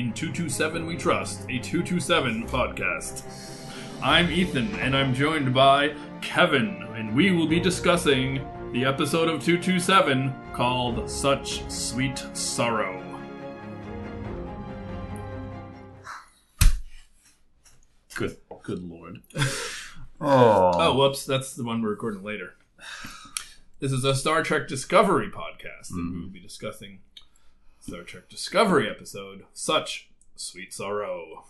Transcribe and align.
In 0.00 0.14
227 0.14 0.86
We 0.86 0.96
Trust, 0.96 1.42
a 1.50 1.58
227 1.58 2.46
podcast. 2.48 3.22
I'm 4.02 4.30
Ethan, 4.30 4.74
and 4.76 4.96
I'm 4.96 5.12
joined 5.12 5.52
by 5.52 5.94
Kevin, 6.22 6.88
and 6.94 7.14
we 7.14 7.32
will 7.32 7.46
be 7.46 7.60
discussing 7.60 8.42
the 8.72 8.86
episode 8.86 9.28
of 9.28 9.44
227 9.44 10.32
called 10.54 11.10
Such 11.10 11.70
Sweet 11.70 12.24
Sorrow. 12.32 13.04
Good, 18.14 18.38
good 18.62 18.82
lord. 18.82 19.18
Oh, 20.22 20.72
Oh, 20.76 20.96
whoops, 20.96 21.26
that's 21.26 21.52
the 21.54 21.64
one 21.64 21.82
we're 21.82 21.90
recording 21.90 22.22
later. 22.22 22.54
This 23.80 23.92
is 23.92 24.04
a 24.04 24.14
Star 24.14 24.42
Trek 24.42 24.66
Discovery 24.66 25.30
podcast, 25.30 25.90
and 25.90 25.98
we 25.98 26.02
mm-hmm. 26.02 26.22
will 26.22 26.30
be 26.30 26.40
discussing 26.40 27.00
Star 27.90 28.02
Trek 28.04 28.28
Discovery 28.28 28.88
episode, 28.88 29.46
Such 29.52 30.10
Sweet 30.36 30.72
Sorrow. 30.72 31.42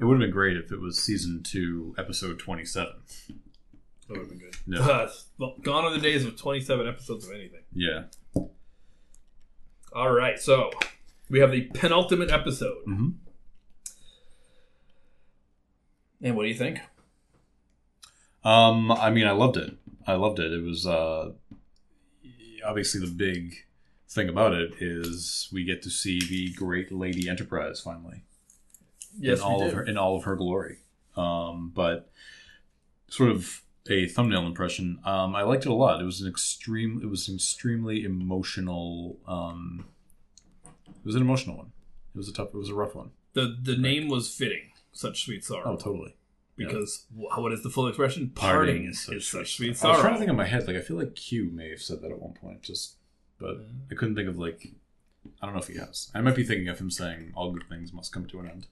it 0.00 0.04
would 0.04 0.14
have 0.14 0.20
been 0.20 0.32
great 0.32 0.56
if 0.56 0.72
it 0.72 0.80
was 0.80 0.98
season 1.00 1.44
two, 1.44 1.94
episode 1.96 2.40
twenty-seven. 2.40 2.92
That 3.28 3.38
would 4.08 4.18
have 4.18 4.28
been 4.30 4.38
good. 4.40 4.56
No. 4.66 4.80
Uh, 4.90 5.08
well, 5.38 5.54
gone 5.62 5.84
are 5.84 5.92
the 5.92 6.00
days 6.00 6.24
of 6.24 6.36
27 6.36 6.88
episodes 6.88 7.24
of 7.28 7.32
anything. 7.32 7.60
Yeah. 7.72 8.06
All 9.94 10.10
right, 10.10 10.40
so 10.40 10.72
we 11.28 11.38
have 11.38 11.52
the 11.52 11.70
penultimate 11.72 12.32
episode. 12.32 12.82
hmm 12.84 13.10
And 16.20 16.34
what 16.36 16.42
do 16.42 16.48
you 16.48 16.54
think? 16.56 16.80
Um, 18.42 18.90
I 18.90 19.10
mean, 19.10 19.28
I 19.28 19.32
loved 19.32 19.56
it. 19.56 19.72
I 20.04 20.14
loved 20.14 20.40
it. 20.40 20.52
It 20.52 20.64
was 20.64 20.84
uh, 20.84 21.30
obviously 22.66 23.00
the 23.00 23.06
big 23.06 23.54
thing 24.10 24.28
about 24.28 24.52
it 24.52 24.72
is 24.80 25.48
we 25.52 25.64
get 25.64 25.82
to 25.82 25.90
see 25.90 26.20
the 26.20 26.52
great 26.54 26.90
Lady 26.92 27.28
Enterprise 27.28 27.80
finally 27.80 28.22
Yes, 29.18 29.38
in 29.38 29.44
all 29.44 29.64
of 29.66 29.72
her 29.72 29.82
in 29.82 29.96
all 29.96 30.16
of 30.16 30.24
her 30.24 30.36
glory. 30.36 30.78
Um, 31.16 31.72
but 31.74 32.10
sort 33.08 33.30
of 33.30 33.62
a 33.88 34.06
thumbnail 34.06 34.46
impression. 34.46 35.00
Um, 35.04 35.34
I 35.34 35.42
liked 35.42 35.64
it 35.66 35.70
a 35.70 35.74
lot. 35.74 36.00
It 36.00 36.04
was 36.04 36.20
an 36.20 36.28
extreme. 36.28 37.00
It 37.02 37.06
was 37.10 37.28
an 37.28 37.34
extremely 37.36 38.04
emotional. 38.04 39.18
Um, 39.26 39.86
it 40.64 41.04
was 41.04 41.14
an 41.16 41.22
emotional 41.22 41.56
one. 41.56 41.72
It 42.14 42.18
was 42.18 42.28
a 42.28 42.32
tough. 42.32 42.48
It 42.48 42.56
was 42.56 42.68
a 42.68 42.74
rough 42.74 42.94
one. 42.94 43.10
The 43.32 43.56
the 43.60 43.76
name 43.76 44.08
was 44.08 44.32
fitting. 44.32 44.70
Such 44.92 45.24
sweet 45.24 45.44
sorrow. 45.44 45.72
Oh, 45.72 45.76
totally. 45.76 46.14
because 46.56 47.06
wh- 47.14 47.36
what 47.38 47.52
is 47.52 47.62
the 47.62 47.70
full 47.70 47.86
expression? 47.88 48.30
Parting 48.34 48.82
Parting 48.82 48.84
is 48.90 49.08
is 49.08 49.26
such 49.26 49.40
such, 49.40 49.56
sweet 49.56 49.76
sorrow. 49.76 49.94
I 49.94 49.96
was 49.96 50.02
trying 50.02 50.14
to 50.14 50.18
think 50.20 50.30
in 50.30 50.36
my 50.36 50.46
head. 50.46 50.66
Like 50.66 50.76
I 50.76 50.80
feel 50.82 50.96
like 50.98 51.14
Q 51.16 51.50
may 51.52 51.70
have 51.70 51.82
said 51.82 52.00
that 52.02 52.10
at 52.12 52.20
one 52.20 52.34
point. 52.34 52.62
Just, 52.62 52.94
but 53.40 53.56
I 53.90 53.94
couldn't 53.94 54.14
think 54.16 54.28
of 54.28 54.38
like. 54.38 54.68
I 55.42 55.46
don't 55.46 55.54
know 55.54 55.60
if 55.60 55.68
he 55.68 55.78
has. 55.78 56.10
I 56.14 56.20
might 56.20 56.34
be 56.36 56.44
thinking 56.44 56.68
of 56.68 56.78
him 56.78 56.90
saying, 56.90 57.32
"All 57.34 57.52
good 57.52 57.68
things 57.68 57.92
must 57.92 58.12
come 58.12 58.26
to 58.26 58.40
an 58.40 58.48
end." 58.48 58.66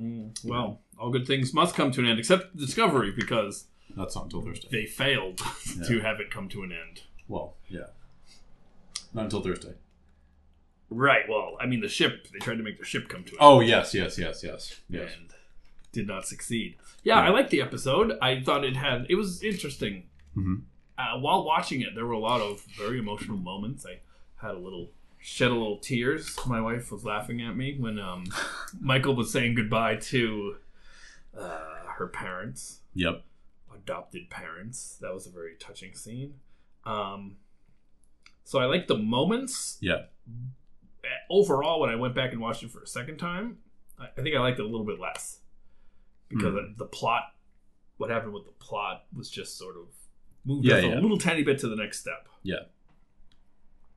Mm, 0.00 0.44
well, 0.44 0.80
all 0.98 1.10
good 1.10 1.26
things 1.26 1.52
must 1.52 1.74
come 1.74 1.90
to 1.92 2.00
an 2.00 2.06
end, 2.06 2.18
except 2.18 2.56
Discovery, 2.56 3.12
because 3.12 3.66
That's 3.96 4.14
not 4.14 4.24
until 4.24 4.42
Thursday. 4.42 4.68
they 4.70 4.86
failed 4.86 5.40
Yeah. 5.76 5.84
to 5.88 6.00
have 6.00 6.20
it 6.20 6.30
come 6.30 6.48
to 6.50 6.62
an 6.62 6.70
end. 6.72 7.02
Well, 7.28 7.56
yeah. 7.68 7.86
Not 9.12 9.24
until 9.24 9.40
Thursday. 9.42 9.74
Right. 10.90 11.28
Well, 11.28 11.56
I 11.60 11.66
mean, 11.66 11.80
the 11.80 11.88
ship. 11.88 12.28
They 12.32 12.38
tried 12.40 12.56
to 12.58 12.62
make 12.62 12.78
the 12.78 12.84
ship 12.84 13.08
come 13.08 13.24
to 13.24 13.32
an 13.32 13.38
Oh 13.40 13.60
yes, 13.60 13.94
yes, 13.94 14.18
yes, 14.18 14.42
yes, 14.44 14.80
yes. 14.88 15.10
and 15.18 15.30
did 15.92 16.06
not 16.06 16.26
succeed. 16.26 16.76
Yeah, 17.02 17.16
Yeah. 17.20 17.26
I 17.26 17.30
liked 17.30 17.50
the 17.50 17.62
episode. 17.62 18.16
I 18.20 18.40
thought 18.42 18.64
it 18.64 18.76
had. 18.76 19.06
It 19.08 19.14
was 19.16 19.42
interesting. 19.42 20.04
hmm 20.34 20.56
uh, 21.14 21.18
while 21.18 21.44
watching 21.44 21.80
it, 21.82 21.94
there 21.94 22.06
were 22.06 22.12
a 22.12 22.18
lot 22.18 22.40
of 22.40 22.60
very 22.76 22.98
emotional 22.98 23.36
moments. 23.36 23.86
I 23.86 24.00
had 24.44 24.54
a 24.54 24.58
little 24.58 24.90
shed 25.18 25.50
a 25.50 25.54
little 25.54 25.78
tears. 25.78 26.34
My 26.46 26.60
wife 26.60 26.90
was 26.90 27.04
laughing 27.04 27.40
at 27.42 27.56
me 27.56 27.76
when 27.78 27.98
um, 27.98 28.24
Michael 28.80 29.14
was 29.14 29.30
saying 29.32 29.54
goodbye 29.54 29.96
to 29.96 30.56
uh, 31.38 31.60
her 31.98 32.06
parents, 32.08 32.80
Yep. 32.94 33.22
adopted 33.74 34.30
parents. 34.30 34.96
That 35.00 35.12
was 35.14 35.26
a 35.26 35.30
very 35.30 35.54
touching 35.60 35.94
scene. 35.94 36.34
Um, 36.84 37.36
so 38.44 38.58
I 38.58 38.64
like 38.64 38.86
the 38.86 38.96
moments. 38.96 39.76
Yeah. 39.80 40.04
Overall, 41.28 41.80
when 41.80 41.90
I 41.90 41.96
went 41.96 42.14
back 42.14 42.32
and 42.32 42.40
watched 42.40 42.62
it 42.62 42.70
for 42.70 42.82
a 42.82 42.86
second 42.86 43.18
time, 43.18 43.58
I, 43.98 44.06
I 44.16 44.22
think 44.22 44.34
I 44.34 44.40
liked 44.40 44.58
it 44.58 44.62
a 44.62 44.68
little 44.68 44.86
bit 44.86 44.98
less 44.98 45.38
because 46.28 46.54
Hmm. 46.54 46.72
the 46.76 46.84
plot, 46.86 47.34
what 47.98 48.10
happened 48.10 48.32
with 48.32 48.44
the 48.46 48.52
plot, 48.52 49.04
was 49.14 49.30
just 49.30 49.56
sort 49.58 49.76
of 49.76 49.86
moved 50.44 50.64
Yeah, 50.66 50.76
us 50.76 50.84
yeah. 50.84 50.98
a 50.98 51.00
little 51.00 51.18
tiny 51.18 51.42
bit 51.42 51.58
to 51.60 51.68
the 51.68 51.76
next 51.76 52.00
step. 52.00 52.28
Yeah. 52.42 52.60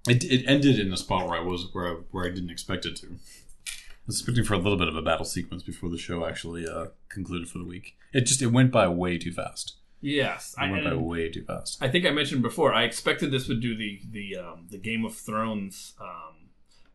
It, 0.08 0.24
it 0.26 0.44
ended 0.48 0.80
in 0.80 0.92
a 0.92 0.98
spot 0.98 1.28
where 1.28 1.40
I 1.40 1.44
was 1.44 1.68
where 1.72 1.88
I, 1.88 1.92
where 2.12 2.26
I 2.26 2.30
didn't 2.30 2.50
expect 2.50 2.86
it 2.86 2.96
to. 2.98 3.08
I 3.08 4.08
was 4.08 4.20
expecting 4.20 4.44
for 4.44 4.54
a 4.54 4.58
little 4.58 4.78
bit 4.78 4.90
of 4.90 4.98
a 4.98 5.02
battle 5.02 5.26
sequence 5.26 5.64
before 5.64 5.90
the 5.90 5.98
show 5.98 6.26
actually 6.26 6.68
uh, 6.68 6.88
concluded 7.08 7.48
for 7.48 7.58
the 7.60 7.64
week. 7.66 7.96
It 8.12 8.26
just 8.26 8.42
it 8.42 8.48
went 8.48 8.72
by 8.72 8.88
way 8.90 9.18
too 9.18 9.32
fast. 9.32 9.78
Yes, 10.02 10.54
It 10.58 10.64
I, 10.64 10.72
went 10.72 10.84
by 10.84 10.96
way 10.96 11.30
too 11.30 11.46
fast. 11.46 11.78
I 11.82 11.88
think 11.88 12.06
I 12.06 12.10
mentioned 12.12 12.42
before. 12.42 12.74
I 12.74 12.84
expected 12.84 13.32
this 13.32 13.48
would 13.48 13.62
do 13.62 13.78
the 13.78 14.02
the 14.12 14.36
um, 14.36 14.68
the 14.70 14.78
Game 14.78 15.06
of 15.06 15.16
Thrones 15.16 15.94
um, 16.02 16.50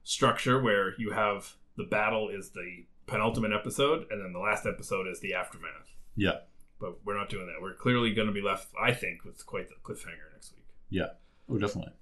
structure, 0.05 0.61
where 0.61 0.93
you 0.99 1.13
have 1.13 1.55
the 1.79 1.85
battle 1.85 2.29
is 2.29 2.51
the 2.51 2.85
penultimate 3.07 3.53
episode, 3.55 4.07
and 4.11 4.23
then 4.23 4.35
the 4.35 4.39
last 4.39 4.67
episode 4.67 5.07
is 5.09 5.21
the 5.21 5.33
aftermath. 5.33 5.95
Yeah. 6.15 6.41
But 6.81 7.05
we're 7.05 7.17
not 7.17 7.29
doing 7.29 7.47
that. 7.47 7.61
We're 7.61 7.75
clearly 7.75 8.13
going 8.15 8.29
to 8.29 8.33
be 8.35 8.41
left, 8.43 8.69
I 8.81 8.93
think, 8.93 9.25
with 9.25 9.45
quite 9.47 9.69
the 9.69 9.75
cliffhanger 9.83 10.33
next 10.33 10.53
week. 10.55 10.65
Yeah. 10.91 11.09
Oh, 11.51 11.59
definitely. 11.59 11.93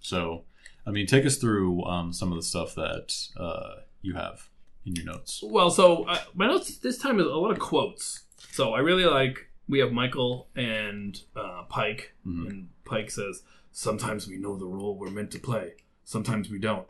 So, 0.00 0.44
I 0.86 0.90
mean, 0.90 1.06
take 1.06 1.26
us 1.26 1.36
through 1.36 1.84
um, 1.84 2.12
some 2.12 2.30
of 2.32 2.36
the 2.36 2.42
stuff 2.42 2.74
that 2.74 3.14
uh, 3.36 3.80
you 4.02 4.14
have 4.14 4.48
in 4.86 4.94
your 4.96 5.04
notes. 5.04 5.42
Well, 5.42 5.70
so 5.70 6.04
uh, 6.04 6.18
my 6.34 6.46
notes 6.46 6.76
this 6.78 6.98
time 6.98 7.18
is 7.20 7.26
a 7.26 7.30
lot 7.30 7.50
of 7.50 7.58
quotes. 7.58 8.24
So 8.52 8.72
I 8.74 8.80
really 8.80 9.04
like 9.04 9.50
we 9.68 9.78
have 9.80 9.92
Michael 9.92 10.48
and 10.54 11.18
uh, 11.36 11.62
Pike, 11.68 12.14
Mhm. 12.26 12.48
and 12.50 12.68
Pike 12.84 13.10
says, 13.10 13.42
"Sometimes 13.72 14.28
we 14.28 14.36
know 14.36 14.56
the 14.56 14.66
role 14.66 14.96
we're 14.98 15.10
meant 15.10 15.30
to 15.32 15.38
play. 15.38 15.72
Sometimes 16.04 16.50
we 16.50 16.58
don't. 16.58 16.86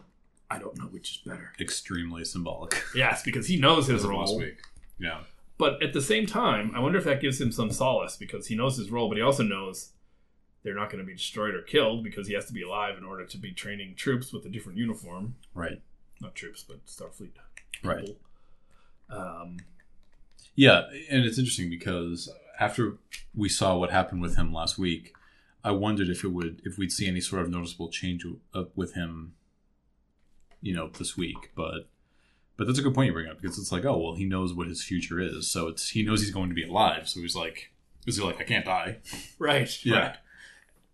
I 0.51 0.59
don't 0.59 0.77
know 0.79 0.87
which 0.87 1.11
is 1.13 1.17
better." 1.19 1.53
Extremely 1.61 2.25
symbolic. 2.25 2.83
Yes, 2.95 3.23
because 3.23 3.47
he 3.47 3.57
knows 3.57 3.87
his 3.87 4.03
of 4.05 4.11
last 4.11 4.31
role. 4.31 4.39
week. 4.39 4.59
Yeah. 4.99 5.21
But 5.57 5.83
at 5.83 5.93
the 5.93 6.01
same 6.01 6.27
time, 6.27 6.73
I 6.75 6.81
wonder 6.81 6.99
if 6.99 7.05
that 7.05 7.21
gives 7.21 7.41
him 7.41 7.53
some 7.53 7.71
solace 7.71 8.17
because 8.17 8.49
he 8.49 8.57
knows 8.57 8.77
his 8.77 8.91
role, 8.91 9.09
but 9.09 9.17
he 9.17 9.23
also 9.23 9.45
knows 9.45 9.93
they're 10.63 10.75
not 10.75 10.91
going 10.91 10.99
to 10.99 11.07
be 11.07 11.15
destroyed 11.15 11.55
or 11.55 11.63
killed 11.63 12.03
because 12.03 12.27
he 12.27 12.35
has 12.35 12.47
to 12.47 12.53
be 12.53 12.63
alive 12.63 12.99
in 12.99 13.05
order 13.05 13.25
to 13.25 13.39
be 13.39 13.53
training 13.53 13.95
troops 13.95 14.33
with 14.33 14.45
a 14.47 14.49
different 14.49 14.79
uniform. 14.79 15.37
Right. 15.55 15.81
Not 16.21 16.35
troops, 16.35 16.65
but 16.67 16.85
Starfleet. 16.87 17.33
Right. 17.83 18.01
people. 18.01 18.17
Um, 19.11 19.59
Yeah, 20.57 20.85
and 21.11 21.25
it's 21.25 21.39
interesting 21.39 21.69
because 21.69 22.33
after 22.59 22.97
we 23.35 23.49
saw 23.49 23.77
what 23.77 23.91
happened 23.91 24.23
with 24.23 24.37
him 24.37 24.53
last 24.53 24.79
week, 24.79 25.15
I 25.63 25.73
wondered 25.73 26.09
if 26.09 26.25
it 26.25 26.29
would 26.29 26.63
if 26.65 26.79
we'd 26.79 26.93
see 26.93 27.07
any 27.09 27.21
sort 27.21 27.43
of 27.43 27.51
noticeable 27.51 27.89
change 27.89 28.25
with 28.75 28.95
him, 28.95 29.35
you 30.61 30.75
know, 30.75 30.89
this 30.89 31.17
week. 31.17 31.51
But 31.55 31.89
but 32.57 32.67
that's 32.67 32.79
a 32.79 32.83
good 32.83 32.95
point 32.95 33.09
you 33.09 33.13
bring 33.13 33.29
up 33.29 33.41
because 33.41 33.59
it's 33.59 33.73
like, 33.73 33.85
oh 33.85 33.99
well, 33.99 34.15
he 34.15 34.25
knows 34.25 34.55
what 34.55 34.69
his 34.69 34.83
future 34.83 35.21
is, 35.21 35.51
so 35.51 35.69
it's 35.69 35.91
he 35.91 36.03
knows 36.03 36.21
he's 36.21 36.31
going 36.31 36.49
to 36.49 36.55
be 36.55 36.65
alive. 36.65 37.09
So 37.09 37.21
he's 37.21 37.37
like, 37.37 37.71
is 38.07 38.17
he 38.17 38.23
like, 38.23 38.41
I 38.41 38.45
can't 38.45 38.65
die? 38.65 38.99
right. 39.39 39.85
Yeah. 39.85 39.99
Right. 39.99 40.17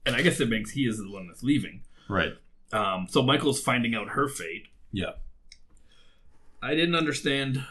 And 0.06 0.16
I 0.16 0.22
guess 0.22 0.40
it 0.40 0.48
makes 0.48 0.72
he 0.72 0.86
is 0.86 0.98
the 0.98 1.10
one 1.10 1.26
that's 1.26 1.42
leaving. 1.42 1.82
Right. 2.08 2.32
Um, 2.72 3.06
so 3.10 3.22
Michael's 3.22 3.60
finding 3.60 3.94
out 3.94 4.10
her 4.10 4.28
fate. 4.28 4.68
Yeah. 4.92 5.12
I 6.62 6.74
didn't 6.74 6.94
understand 6.94 7.64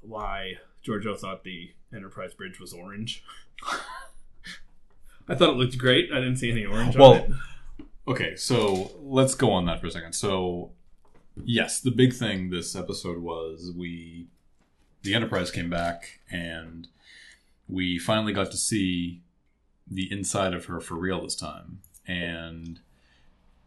why 0.00 0.54
Georgiou 0.86 1.18
thought 1.18 1.44
the 1.44 1.70
Enterprise 1.94 2.34
bridge 2.34 2.60
was 2.60 2.72
orange. 2.72 3.24
I 5.28 5.34
thought 5.34 5.50
it 5.50 5.56
looked 5.56 5.78
great. 5.78 6.10
I 6.12 6.16
didn't 6.16 6.36
see 6.36 6.50
any 6.50 6.64
orange 6.64 6.96
Well, 6.96 7.12
on 7.12 7.16
it. 7.18 7.30
Okay, 8.08 8.36
so 8.36 8.92
let's 9.00 9.34
go 9.34 9.50
on 9.50 9.66
that 9.66 9.80
for 9.80 9.88
a 9.88 9.90
second. 9.90 10.12
So, 10.12 10.70
yes, 11.44 11.80
the 11.80 11.90
big 11.90 12.12
thing 12.12 12.50
this 12.50 12.74
episode 12.74 13.18
was 13.18 13.72
we, 13.76 14.26
the 15.02 15.14
Enterprise 15.14 15.50
came 15.50 15.70
back 15.70 16.20
and 16.30 16.88
we 17.68 17.98
finally 17.98 18.32
got 18.32 18.50
to 18.50 18.56
see 18.56 19.22
the 19.88 20.10
inside 20.10 20.54
of 20.54 20.66
her 20.66 20.80
for 20.80 20.94
real 20.94 21.22
this 21.22 21.36
time. 21.36 21.80
And 22.06 22.80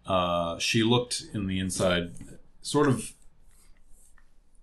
uh, 0.06 0.58
she 0.60 0.84
looked 0.84 1.24
in 1.34 1.48
the 1.48 1.60
inside 1.60 2.14
sort 2.62 2.88
of 2.88 3.14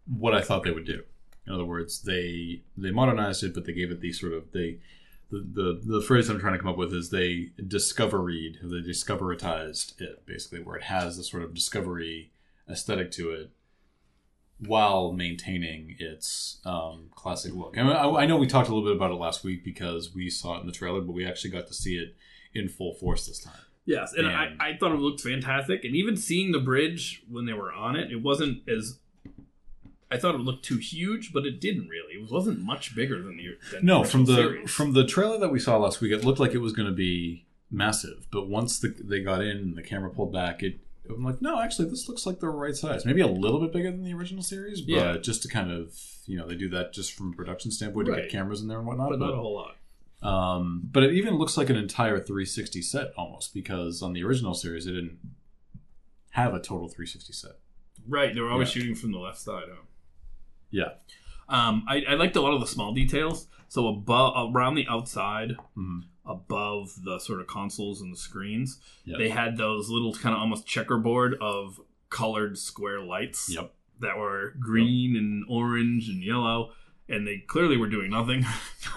what 0.07 0.35
I 0.35 0.41
thought 0.41 0.65
they 0.65 0.71
would 0.71 0.87
do. 0.87 1.03
In 1.47 1.53
other 1.53 1.65
words, 1.65 2.03
they 2.03 2.63
they 2.77 2.91
modernized 2.91 3.45
it, 3.45 3.55
but 3.55 3.65
they 3.65 3.73
gave 3.73 3.91
it 3.91 4.01
the 4.01 4.13
sort 4.13 4.33
of 4.33 4.51
they 4.53 4.79
the, 5.31 5.39
the 5.39 5.81
the 5.85 6.01
phrase 6.03 6.29
I'm 6.29 6.41
trying 6.41 6.55
to 6.55 6.59
come 6.59 6.69
up 6.69 6.77
with 6.77 6.93
is 6.93 7.11
they 7.11 7.51
discoveried, 7.65 8.59
they 8.63 8.81
discoveritized 8.81 10.01
it 10.01 10.27
basically, 10.27 10.61
where 10.61 10.77
it 10.77 10.85
has 10.85 11.17
this 11.17 11.31
sort 11.31 11.45
of 11.45 11.55
discovery 11.55 12.31
aesthetic 12.71 13.11
to 13.13 13.31
it, 13.31 13.51
while 14.59 15.13
maintaining 15.13 15.97
its 15.99 16.59
um, 16.65 17.11
classic 17.15 17.55
look. 17.55 17.77
And 17.77 17.89
I, 17.91 18.09
I 18.11 18.27
know 18.27 18.37
we 18.37 18.47
talked 18.47 18.69
a 18.69 18.75
little 18.75 18.89
bit 18.89 18.97
about 18.97 19.11
it 19.11 19.17
last 19.17 19.45
week 19.45 19.63
because 19.65 20.15
we 20.15 20.31
saw 20.31 20.57
it 20.57 20.61
in 20.63 20.67
the 20.67 20.73
trailer, 20.73 21.01
but 21.03 21.13
we 21.13 21.27
actually 21.27 21.51
got 21.51 21.67
to 21.67 21.75
see 21.75 21.97
it 21.99 22.17
in 22.55 22.69
full 22.69 22.95
force 22.95 23.27
this 23.27 23.39
time. 23.39 23.61
Yes, 23.85 24.15
and, 24.15 24.27
And- 24.27 24.35
I, 24.61 24.71
I 24.71 24.77
thought 24.79 24.93
it 24.93 24.99
looked 24.99 25.21
fantastic. 25.21 25.85
And 25.85 25.95
even 25.95 26.17
seeing 26.17 26.53
the 26.53 26.59
bridge 26.59 27.23
when 27.31 27.45
they 27.47 27.53
were 27.53 27.73
on 27.73 27.97
it, 27.97 28.11
it 28.11 28.23
wasn't 28.23 28.69
as 28.69 28.99
I 30.11 30.17
thought 30.19 30.35
it 30.37 30.41
looked 30.41 30.65
too 30.65 30.79
huge, 30.79 31.33
but 31.33 31.45
it 31.45 31.61
didn't 31.61 31.89
really. 31.89 32.15
It 32.15 32.31
wasn't 32.31 32.61
much 32.61 32.95
bigger 32.95 33.21
than 33.23 33.37
the 33.37 33.59
than 33.73 33.85
No, 33.85 34.03
the 34.05 34.09
from 34.09 34.25
the 34.25 34.35
series. 34.37 34.71
from 34.71 34.93
the 34.93 35.05
trailer 35.05 35.39
that 35.39 35.51
we 35.51 35.59
saw 35.59 35.77
last 35.77 36.01
week, 36.01 36.13
it 36.13 36.25
looked 36.25 36.39
like 36.41 36.53
it 36.55 36.59
was 36.59 36.73
going 36.73 36.89
to 36.89 36.95
be 36.95 37.45
massive. 37.71 38.27
But 38.31 38.49
once 38.49 38.79
the, 38.79 38.89
they 38.89 39.21
got 39.21 39.43
in 39.43 39.57
and 39.57 39.77
the 39.77 39.83
camera 39.83 40.11
pulled 40.11 40.33
back, 40.33 40.63
it 40.63 40.79
I'm 41.09 41.25
like, 41.25 41.41
no, 41.43 41.61
actually, 41.61 41.89
this 41.89 42.09
looks 42.09 42.27
like 42.27 42.41
the 42.41 42.49
right 42.49 42.75
size. 42.77 43.05
Maybe 43.07 43.21
a 43.21 43.27
little 43.27 43.61
bit 43.61 43.73
bigger 43.73 43.91
than 43.91 44.03
the 44.05 44.15
original 44.15 44.43
series, 44.43 44.81
but 44.81 44.89
Yeah. 44.93 45.17
just 45.19 45.43
to 45.43 45.49
kind 45.49 45.71
of 45.71 45.95
you 46.27 46.37
know 46.37 46.47
they 46.47 46.57
do 46.57 46.69
that 46.71 46.93
just 46.93 47.13
from 47.13 47.33
a 47.33 47.37
production 47.37 47.71
standpoint 47.71 48.07
to 48.09 48.17
get 48.17 48.31
cameras 48.31 48.61
in 48.63 48.69
there 48.69 48.79
and 48.79 48.87
whatnot. 48.87 49.11
but 49.11 49.19
not 49.21 49.33
a 49.33 49.37
whole 49.37 49.55
lot. 49.55 49.77
um, 50.23 50.83
but 50.91 51.03
it 51.05 51.13
even 51.13 51.35
looks 51.37 51.57
like 51.57 51.71
an 51.71 51.77
entire 51.77 52.19
360 52.19 52.83
set 52.83 53.13
almost 53.17 53.53
because 53.55 54.03
on 54.03 54.13
the 54.13 54.25
original 54.25 54.55
series 54.55 54.87
it 54.87 54.93
didn't 54.93 55.19
have 56.31 56.53
a 56.55 56.59
total 56.59 56.89
360 56.89 57.33
set. 57.33 57.53
Right, 58.09 58.35
they 58.35 58.41
were 58.41 58.51
always 58.51 58.69
Yeah. 58.75 58.83
shooting 58.83 58.95
from 58.97 59.13
the 59.13 59.19
left 59.19 59.39
side. 59.39 59.65
Huh? 59.69 59.83
Yeah. 60.71 60.95
Um, 61.49 61.85
I, 61.89 62.03
I 62.09 62.15
liked 62.15 62.35
a 62.37 62.41
lot 62.41 62.55
of 62.55 62.61
the 62.61 62.67
small 62.67 62.93
details. 62.93 63.47
So 63.69 63.87
above, 63.89 64.55
around 64.55 64.75
the 64.75 64.87
outside, 64.89 65.57
Mhm. 65.77 66.05
Above 66.27 66.91
the 67.05 67.19
sort 67.19 67.41
of 67.41 67.47
consoles 67.47 68.01
and 68.01 68.13
the 68.13 68.17
screens, 68.17 68.79
Yep. 69.05 69.19
they 69.19 69.29
had 69.29 69.57
those 69.57 69.89
little 69.89 70.13
kind 70.15 70.35
of 70.35 70.41
almost 70.41 70.67
checkerboard 70.67 71.35
of 71.41 71.81
colored 72.11 72.59
square 72.59 73.01
lights 73.01 73.49
Yep. 73.53 73.73
that 74.01 74.17
were 74.19 74.55
green 74.59 75.17
and 75.17 75.45
orange 75.49 76.09
and 76.09 76.23
yellow, 76.23 76.73
and 77.09 77.27
they 77.27 77.39
clearly 77.39 77.77
were 77.77 77.89
doing 77.89 78.11
nothing, 78.11 78.45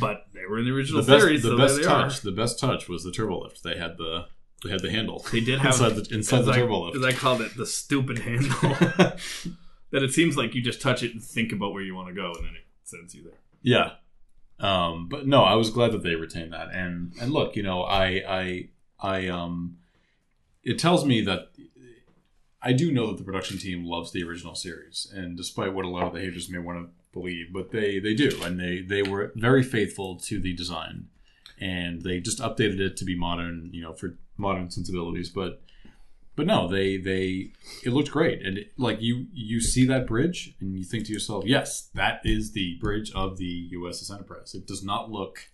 but 0.00 0.26
they 0.34 0.44
were 0.48 0.58
in 0.58 0.64
the 0.64 0.72
original 0.72 1.02
the 1.02 1.12
best, 1.12 1.22
series. 1.24 1.42
the 1.42 1.48
so 1.50 1.56
best 1.56 1.74
there 1.76 1.84
they 1.84 1.90
are. 1.90 2.02
touch, 2.08 2.20
the 2.22 2.32
best 2.32 2.58
touch 2.58 2.88
was 2.88 3.04
the 3.04 3.12
turbo 3.12 3.42
lift. 3.44 3.62
They 3.62 3.76
had 3.76 3.96
the 3.98 4.26
they 4.64 4.70
had 4.70 4.80
the 4.80 4.90
handle. 4.90 5.24
They 5.30 5.40
did 5.40 5.58
have 5.60 5.72
inside 5.74 5.94
the 5.96 6.14
inside 6.14 6.42
the 6.42 6.52
turbo 6.52 6.88
as 6.90 6.96
lift. 6.96 7.14
I 7.14 7.18
called 7.18 7.40
it, 7.42 7.56
the 7.56 7.66
stupid 7.66 8.18
handle. 8.20 8.50
that 9.90 10.02
it 10.02 10.12
seems 10.12 10.36
like 10.36 10.54
you 10.54 10.62
just 10.62 10.80
touch 10.80 11.02
it 11.02 11.12
and 11.12 11.22
think 11.22 11.52
about 11.52 11.72
where 11.72 11.82
you 11.82 11.94
want 11.94 12.08
to 12.08 12.14
go, 12.14 12.32
and 12.34 12.44
then 12.46 12.54
it 12.56 12.64
sends 12.84 13.14
you 13.14 13.22
there. 13.22 13.38
yeah, 13.62 13.90
um, 14.60 15.08
but 15.08 15.26
no, 15.26 15.42
I 15.42 15.54
was 15.54 15.70
glad 15.70 15.92
that 15.92 16.02
they 16.02 16.14
retained 16.14 16.52
that. 16.52 16.72
And 16.72 17.12
and 17.20 17.32
look, 17.32 17.56
you 17.56 17.62
know, 17.62 17.82
I 17.82 18.22
I 18.26 18.68
I 19.00 19.28
um, 19.28 19.78
it 20.62 20.78
tells 20.78 21.04
me 21.04 21.20
that. 21.22 21.48
I 22.62 22.72
do 22.72 22.90
know 22.90 23.08
that 23.08 23.18
the 23.18 23.22
production 23.22 23.58
team 23.58 23.84
loves 23.84 24.10
the 24.10 24.24
original 24.24 24.56
series, 24.56 25.06
and 25.14 25.36
despite 25.36 25.72
what 25.72 25.84
a 25.84 25.88
lot 25.88 26.02
of 26.04 26.14
the 26.14 26.20
haters 26.20 26.50
may 26.50 26.58
want 26.58 26.78
to 26.80 26.90
believe, 27.12 27.52
but 27.52 27.70
they 27.70 28.00
they 28.00 28.14
do, 28.14 28.40
and 28.42 28.58
they 28.58 28.80
they 28.80 29.02
were 29.02 29.30
very 29.36 29.62
faithful 29.62 30.16
to 30.16 30.40
the 30.40 30.52
design, 30.52 31.06
and 31.60 32.02
they 32.02 32.18
just 32.18 32.40
updated 32.40 32.80
it 32.80 32.96
to 32.96 33.04
be 33.04 33.16
modern, 33.16 33.70
you 33.72 33.82
know, 33.82 33.92
for 33.92 34.16
modern 34.36 34.70
sensibilities. 34.70 35.30
But 35.30 35.62
but 36.36 36.46
no, 36.46 36.68
they 36.68 36.96
they 36.98 37.52
it 37.84 37.90
looked 37.90 38.10
great, 38.10 38.44
and 38.44 38.58
it, 38.58 38.72
like 38.76 39.00
you 39.00 39.26
you 39.32 39.60
see 39.60 39.84
that 39.86 40.06
bridge, 40.06 40.54
and 40.60 40.76
you 40.78 40.84
think 40.84 41.06
to 41.06 41.12
yourself, 41.12 41.44
yes, 41.46 41.88
that 41.94 42.20
is 42.24 42.52
the 42.52 42.76
bridge 42.80 43.10
of 43.14 43.38
the 43.38 43.70
USS 43.74 44.12
Enterprise. 44.12 44.54
It 44.54 44.66
does 44.66 44.84
not 44.84 45.10
look 45.10 45.48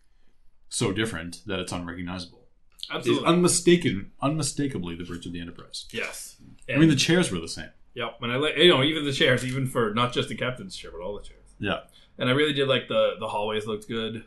so 0.69 0.93
different 0.93 1.43
that 1.47 1.59
it's 1.61 1.73
unrecognizable. 1.73 2.41
It's 2.81 2.91
Absolutely. 2.91 3.27
unmistaken, 3.29 4.11
unmistakably 4.21 4.97
the 4.97 5.05
bridge 5.05 5.25
of 5.27 5.33
the 5.33 5.41
Enterprise. 5.41 5.87
yes. 5.93 6.37
I 6.69 6.79
mean, 6.79 6.89
the 6.89 6.97
chairs 6.97 7.31
were 7.31 7.39
the 7.39 7.49
same. 7.49 7.71
Yep, 7.95 8.19
and 8.23 8.33
I 8.33 8.37
like 8.37 8.57
you 8.57 8.69
know 8.69 8.83
even 8.83 9.05
the 9.05 9.13
chairs, 9.13 9.45
even 9.45 9.67
for 9.67 9.93
not 9.95 10.13
just 10.13 10.29
the 10.29 10.35
captain's 10.35 10.75
chair, 10.77 10.91
but 10.91 11.01
all 11.01 11.15
the 11.17 11.23
chairs. 11.23 11.39
Yeah. 11.59 11.81
And 12.19 12.29
I 12.29 12.33
really 12.33 12.53
did 12.55 12.67
like 12.69 12.89
the 12.89 13.13
the 13.21 13.29
hallways 13.29 13.67
looked 13.67 13.87
good. 13.89 14.25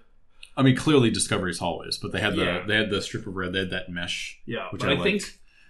I 0.57 0.61
mean, 0.63 0.75
clearly 0.77 1.09
Discovery's 1.09 1.59
hallways, 1.59 1.97
but 1.97 2.11
they 2.13 2.21
had 2.21 2.35
the 2.35 2.43
Yeah. 2.45 2.63
they 2.65 2.75
had 2.75 2.89
the 2.89 3.01
strip 3.01 3.27
of 3.27 3.35
red, 3.35 3.51
they 3.53 3.59
had 3.59 3.71
that 3.71 3.89
mesh. 3.89 4.39
Yeah, 4.45 4.69
Which 4.69 4.83
I 4.83 4.93
I, 4.93 5.03
think. 5.03 5.23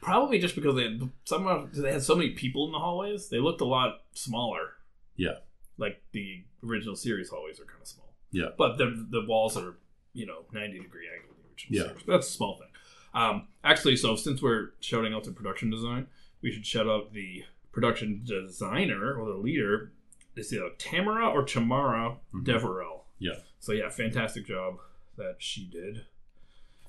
Probably 0.05 0.39
just 0.39 0.55
because 0.55 0.75
they 0.75 0.83
had 0.83 1.09
somehow 1.25 1.67
they 1.73 1.91
had 1.91 2.03
so 2.03 2.15
many 2.15 2.29
people 2.31 2.65
in 2.65 2.71
the 2.71 2.79
hallways, 2.79 3.29
they 3.29 3.39
looked 3.39 3.61
a 3.61 3.65
lot 3.65 4.01
smaller. 4.13 4.73
Yeah. 5.17 5.35
like 5.77 6.01
the 6.11 6.43
original 6.63 6.95
series 6.95 7.29
hallways 7.29 7.59
are 7.59 7.65
kind 7.65 7.81
of 7.81 7.87
small. 7.87 8.13
Yeah. 8.31 8.49
but 8.57 8.77
the 8.77 9.05
the 9.09 9.25
walls 9.27 9.57
are 9.57 9.75
you 10.13 10.25
know 10.25 10.45
ninety 10.53 10.79
degree 10.79 11.07
angle 11.13 11.35
the 11.37 11.49
original 11.49 11.75
Yeah. 11.87 11.87
series. 11.93 12.05
That's 12.07 12.27
a 12.27 12.31
small 12.31 12.57
thing. 12.57 12.67
Um, 13.13 13.47
actually, 13.63 13.95
so 13.95 14.15
since 14.15 14.41
we're 14.41 14.71
shouting 14.81 15.13
out 15.13 15.23
the 15.23 15.31
production 15.31 15.69
design, 15.69 16.07
we 16.41 16.51
should 16.51 16.65
shout 16.65 16.87
out 16.87 17.13
the 17.13 17.43
production 17.71 18.21
designer 18.25 19.13
or 19.15 19.31
the 19.31 19.37
leader. 19.37 19.91
Is 20.35 20.51
it 20.51 20.61
Tamara 20.79 21.29
or 21.29 21.43
Chamara 21.45 22.17
Mhm. 22.33 22.43
Deverell? 22.43 23.05
Yeah. 23.19 23.39
So 23.59 23.71
yeah, 23.71 23.89
fantastic 23.89 24.45
job 24.45 24.79
that 25.17 25.35
she 25.39 25.65
did. 25.65 26.05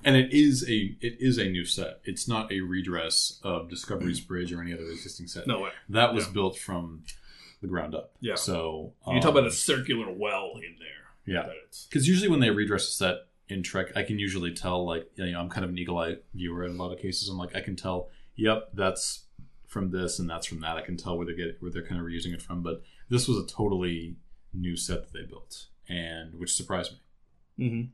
And 0.03 0.15
it 0.15 0.31
is 0.31 0.63
a 0.69 0.95
it 1.01 1.17
is 1.19 1.37
a 1.37 1.45
new 1.49 1.65
set. 1.65 1.99
It's 2.05 2.27
not 2.27 2.51
a 2.51 2.61
redress 2.61 3.39
of 3.43 3.69
Discovery's 3.69 4.19
bridge 4.19 4.53
or 4.53 4.61
any 4.61 4.73
other 4.73 4.83
existing 4.83 5.27
set. 5.27 5.47
No 5.47 5.61
way. 5.61 5.71
that 5.89 6.13
was 6.13 6.25
Yeah. 6.27 6.33
built 6.33 6.57
from 6.57 7.03
the 7.61 7.67
ground 7.67 7.95
up. 7.95 8.11
Yeah. 8.21 8.35
So 8.35 8.93
You 9.07 9.19
talk 9.19 9.31
um, 9.31 9.37
about 9.37 9.47
a 9.47 9.51
circular 9.51 10.11
well 10.11 10.53
in 10.57 10.75
there. 10.79 11.33
yeah. 11.35 11.49
Because 11.89 12.07
usually 12.07 12.29
when 12.29 12.39
they 12.39 12.51
redress 12.51 12.87
a 12.87 12.91
set 12.91 13.15
in 13.49 13.63
Trek, 13.63 13.87
I 13.95 14.03
can 14.03 14.19
usually 14.19 14.53
tell 14.53 14.85
like 14.85 15.09
you 15.15 15.31
know 15.31 15.39
I'm 15.39 15.49
kind 15.49 15.63
of 15.65 15.71
an 15.71 15.77
eagle 15.77 15.97
eye 15.97 16.17
viewer 16.33 16.63
in 16.63 16.71
a 16.77 16.81
lot 16.81 16.93
of 16.93 16.99
cases. 16.99 17.27
I'm 17.29 17.37
like 17.37 17.55
I 17.55 17.61
can 17.61 17.75
tell, 17.75 18.09
yep, 18.35 18.69
that's 18.73 19.25
from 19.65 19.89
this 19.91 20.19
and 20.19 20.29
that's 20.29 20.45
from 20.45 20.59
that. 20.61 20.77
I 20.77 20.81
can 20.81 20.95
tell 20.95 21.17
where 21.17 21.25
they 21.25 21.33
get 21.33 21.57
where 21.59 21.71
they're 21.71 21.85
kind 21.85 21.99
of 21.99 22.05
reusing 22.07 22.33
it 22.33 22.41
from. 22.41 22.61
But 22.61 22.83
this 23.09 23.27
was 23.27 23.37
a 23.37 23.47
totally 23.47 24.15
new 24.53 24.75
set 24.77 25.01
that 25.03 25.13
they 25.13 25.25
built, 25.25 25.65
and 25.89 26.35
which 26.35 26.53
surprised 26.53 26.93
me. 27.57 27.67
mm-hmm. 27.67 27.87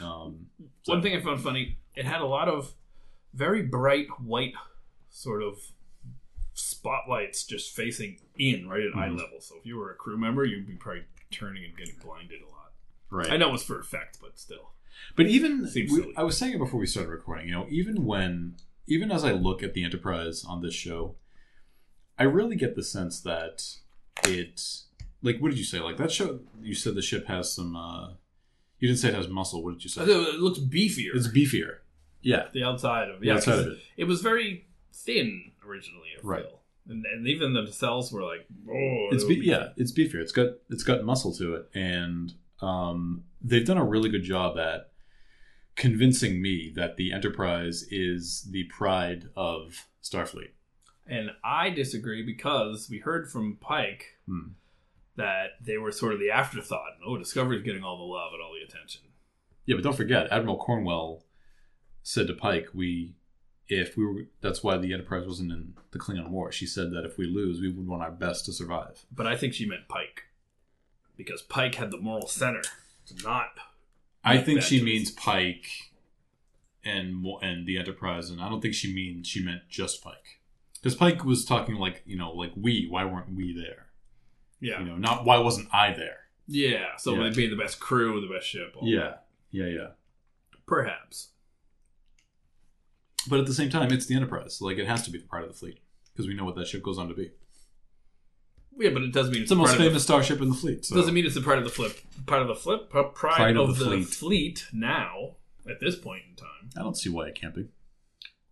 Um, 0.00 0.46
so- 0.82 0.92
One 0.94 1.02
thing 1.02 1.14
I 1.16 1.20
found 1.20 1.40
funny, 1.42 1.78
it 1.94 2.04
had 2.04 2.20
a 2.20 2.26
lot 2.26 2.48
of 2.48 2.74
very 3.34 3.62
bright 3.62 4.08
white 4.20 4.54
sort 5.08 5.42
of 5.42 5.58
spotlights 6.54 7.44
just 7.44 7.74
facing 7.74 8.18
in 8.38 8.68
right 8.68 8.82
at 8.84 8.94
eye 8.96 9.08
Mhm. 9.08 9.18
level. 9.18 9.40
So 9.40 9.56
if 9.58 9.66
you 9.66 9.76
were 9.76 9.90
a 9.90 9.94
crew 9.94 10.18
member, 10.18 10.44
you'd 10.44 10.66
be 10.66 10.74
probably 10.74 11.04
turning 11.30 11.64
and 11.64 11.76
getting 11.76 11.96
blinded 11.96 12.42
a 12.42 12.46
lot. 12.46 12.72
right. 13.12 13.30
I 13.30 13.36
know 13.36 13.48
it 13.48 13.52
was 13.52 13.64
for 13.64 13.80
effect, 13.80 14.18
but 14.20 14.38
still. 14.38 14.72
But 15.16 15.26
even 15.26 15.68
we-. 15.74 16.14
I 16.16 16.22
was 16.22 16.36
saying 16.38 16.54
it 16.54 16.58
before 16.58 16.78
we 16.78 16.86
started 16.86 17.10
recording. 17.10 17.46
You 17.48 17.52
know, 17.52 17.66
even 17.68 18.04
when 18.04 18.56
even 18.86 19.10
as 19.10 19.24
I 19.24 19.32
look 19.32 19.62
at 19.64 19.74
the 19.74 19.82
Enterprise 19.84 20.44
on 20.44 20.62
this 20.62 20.74
show, 20.74 21.16
I 22.18 22.22
really 22.24 22.54
get 22.56 22.74
the 22.76 22.82
sense 22.84 23.20
that 23.22 23.78
it 24.24 24.82
like 25.22 25.38
what 25.40 25.50
did 25.50 25.58
you 25.58 25.64
say? 25.64 25.80
Like 25.80 25.96
that 25.96 26.12
show 26.12 26.40
you 26.60 26.74
said 26.74 26.94
the 26.94 27.02
ship 27.02 27.26
has 27.26 27.52
some 27.52 27.74
uh 27.74 28.12
you 28.80 28.88
didn't 28.88 28.98
say 29.00 29.08
it 29.08 29.14
has 29.14 29.28
muscle, 29.28 29.62
what 29.62 29.74
did 29.74 29.84
you 29.84 29.90
say? 29.90 30.02
It 30.02 30.40
looks 30.40 30.58
beefier. 30.58 31.14
It's 31.14 31.28
beefier. 31.28 31.78
Yeah. 32.22 32.48
the 32.52 32.64
outside 32.64 33.08
of 33.10 33.20
The 33.20 33.28
yeah, 33.28 33.34
outside 33.34 33.52
'cause 33.52 33.66
of 33.66 33.72
it. 33.74 33.78
It 33.96 34.04
was 34.04 34.20
very 34.20 34.66
thin 34.92 35.52
originally. 35.66 36.08
I 36.18 36.20
Right. 36.26 36.42
feel. 36.42 36.60
And, 36.88 37.04
and 37.06 37.26
even 37.28 37.52
nacelles 37.52 38.12
were 38.12 38.22
like, 38.24 38.46
oh, 38.68 39.08
It's 39.12 39.24
they 39.26 39.36
be- 39.36 39.46
yeah, 39.46 39.68
it's 39.76 39.92
beefier. 39.92 40.16
It's 40.16 40.32
got 40.32 40.48
it's 40.70 40.82
got 40.82 41.04
muscle 41.04 41.32
to 41.36 41.54
it, 41.54 41.70
and 41.74 42.32
um, 42.60 43.24
they've 43.40 43.64
done 43.64 43.78
a 43.78 43.84
really 43.84 44.10
good 44.10 44.24
job 44.24 44.58
at 44.58 44.90
convincing 45.76 46.42
me 46.42 46.72
that 46.74 46.96
the 46.96 47.12
Enterprise 47.12 47.84
is 47.90 48.48
the 48.50 48.64
pride 48.64 49.28
of 49.36 49.86
Starfleet. 50.02 50.50
And 51.06 51.30
I 51.42 51.70
disagree 51.70 52.22
because 52.22 52.88
we 52.90 52.98
heard 52.98 53.30
from 53.30 53.56
Pike 53.60 54.18
Hmm. 54.26 54.48
That 55.16 55.50
they 55.60 55.78
were 55.78 55.92
sort 55.92 56.14
of 56.14 56.20
the 56.20 56.30
afterthought. 56.30 56.92
Oh, 57.04 57.18
Discovery's 57.18 57.62
getting 57.62 57.84
all 57.84 57.98
the 57.98 58.04
love 58.04 58.32
and 58.32 58.42
all 58.42 58.52
the 58.52 58.64
attention. 58.64 59.02
Yeah, 59.66 59.76
but 59.76 59.84
don't 59.84 59.96
forget, 59.96 60.28
Admiral 60.30 60.56
Cornwell 60.56 61.24
said 62.02 62.26
to 62.26 62.34
Pike, 62.34 62.68
"We, 62.74 63.14
if 63.68 63.96
we 63.96 64.04
were, 64.04 64.22
that's 64.40 64.62
why 64.62 64.78
the 64.78 64.92
Enterprise 64.92 65.26
wasn't 65.26 65.52
in 65.52 65.74
the 65.90 65.98
Klingon 65.98 66.30
War." 66.30 66.50
She 66.50 66.66
said 66.66 66.90
that 66.92 67.04
if 67.04 67.18
we 67.18 67.26
lose, 67.26 67.60
we 67.60 67.68
would 67.68 67.86
want 67.86 68.02
our 68.02 68.10
best 68.10 68.46
to 68.46 68.52
survive. 68.52 69.04
But 69.12 69.26
I 69.26 69.36
think 69.36 69.54
she 69.54 69.66
meant 69.66 69.88
Pike 69.88 70.24
because 71.16 71.42
Pike 71.42 71.74
had 71.74 71.90
the 71.90 71.98
moral 71.98 72.26
center 72.26 72.62
to 73.06 73.22
not. 73.22 73.50
I 74.24 74.38
think 74.38 74.62
she 74.62 74.82
means 74.82 75.10
Pike 75.10 75.92
and 76.84 77.26
and 77.42 77.66
the 77.66 77.78
Enterprise, 77.78 78.30
and 78.30 78.40
I 78.40 78.48
don't 78.48 78.60
think 78.60 78.74
she 78.74 78.92
means 78.92 79.26
she 79.26 79.44
meant 79.44 79.68
just 79.68 80.02
Pike, 80.02 80.40
because 80.74 80.94
Pike 80.94 81.24
was 81.24 81.44
talking 81.44 81.74
like 81.76 82.02
you 82.06 82.16
know, 82.16 82.32
like 82.32 82.52
we. 82.56 82.86
Why 82.88 83.04
weren't 83.04 83.34
we 83.34 83.52
there? 83.54 83.89
Yeah, 84.60 84.80
You 84.80 84.86
know, 84.86 84.96
not 84.96 85.24
why 85.24 85.38
wasn't 85.38 85.68
I 85.72 85.92
there? 85.92 86.18
yeah. 86.46 86.96
So 86.98 87.14
Yeah. 87.14 87.30
being 87.34 87.50
the 87.50 87.56
best 87.56 87.80
crew, 87.80 88.20
the 88.20 88.32
best 88.32 88.46
ship. 88.46 88.74
Yeah, 88.82 89.00
that. 89.00 89.26
yeah, 89.50 89.66
yeah. 89.66 89.86
perhaps. 90.66 91.28
But 93.28 93.40
at 93.40 93.46
the 93.46 93.54
same 93.54 93.70
time, 93.70 93.92
it's 93.92 94.06
the 94.06 94.14
Enterprise. 94.14 94.60
Like 94.60 94.78
it 94.78 94.86
has 94.86 95.02
to 95.04 95.10
be 95.10 95.18
the 95.18 95.24
pride 95.26 95.42
of 95.44 95.48
the 95.50 95.54
fleet 95.56 95.78
because 96.12 96.26
we 96.26 96.34
know 96.34 96.44
what 96.44 96.56
that 96.56 96.66
ship 96.66 96.82
goes 96.82 96.98
on 96.98 97.08
to 97.08 97.14
be. 97.14 97.30
Yeah, 98.78 98.90
but 98.90 99.02
it 99.02 99.12
doesn't 99.12 99.32
mean 99.32 99.42
It's 99.42 99.50
the 99.50 99.56
most 99.56 99.68
part 99.76 99.78
famous 99.80 100.02
starship 100.04 100.40
in 100.40 100.48
the 100.48 100.54
fleet. 100.54 100.86
So. 100.86 100.96
Doesn't 100.96 101.12
mean 101.12 101.26
it's 101.26 101.36
a 101.36 101.42
part 101.42 101.58
of 101.58 101.64
the 101.64 101.70
flip. 101.70 101.98
Part 102.26 102.40
of 102.42 102.48
the 102.48 102.54
flip. 102.54 102.88
Pride, 102.88 103.12
Pride 103.14 103.56
of, 103.56 103.70
of 103.70 103.78
the 103.78 103.84
the, 103.84 103.90
fleet. 103.90 104.08
fleet. 104.08 104.66
now 104.72 105.36
at 105.68 105.80
this 105.80 105.96
point 105.96 106.22
in 106.30 106.36
time. 106.36 106.70
I 106.76 106.80
don't 106.82 106.96
see 106.96 107.10
why 107.10 107.26
it 107.28 107.34
can't 107.34 107.54
be. 107.54 107.66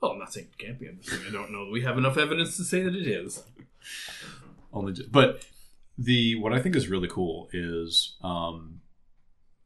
Well, 0.01 0.13
I'm 0.13 0.19
not 0.19 0.33
saying 0.33 0.49
it 0.53 0.59
can't 0.65 0.79
be. 0.79 0.87
I'm 0.89 0.99
just 1.01 1.11
saying 1.11 1.23
I 1.27 1.33
don't 1.33 1.51
know 1.51 1.65
that 1.65 1.71
we 1.73 1.83
have 1.83 1.97
enough 1.99 2.19
evidence 2.19 2.57
to 2.59 2.65
say 2.65 2.83
that 2.83 2.95
it 2.95 3.07
is. 3.07 3.43
Only, 4.73 4.93
ju- 4.93 5.09
but 5.11 5.45
the 5.99 6.37
what 6.37 6.53
I 6.53 6.61
think 6.61 6.77
is 6.77 6.89
really 6.89 7.09
cool 7.09 7.49
is 7.53 8.17
um, 8.23 8.81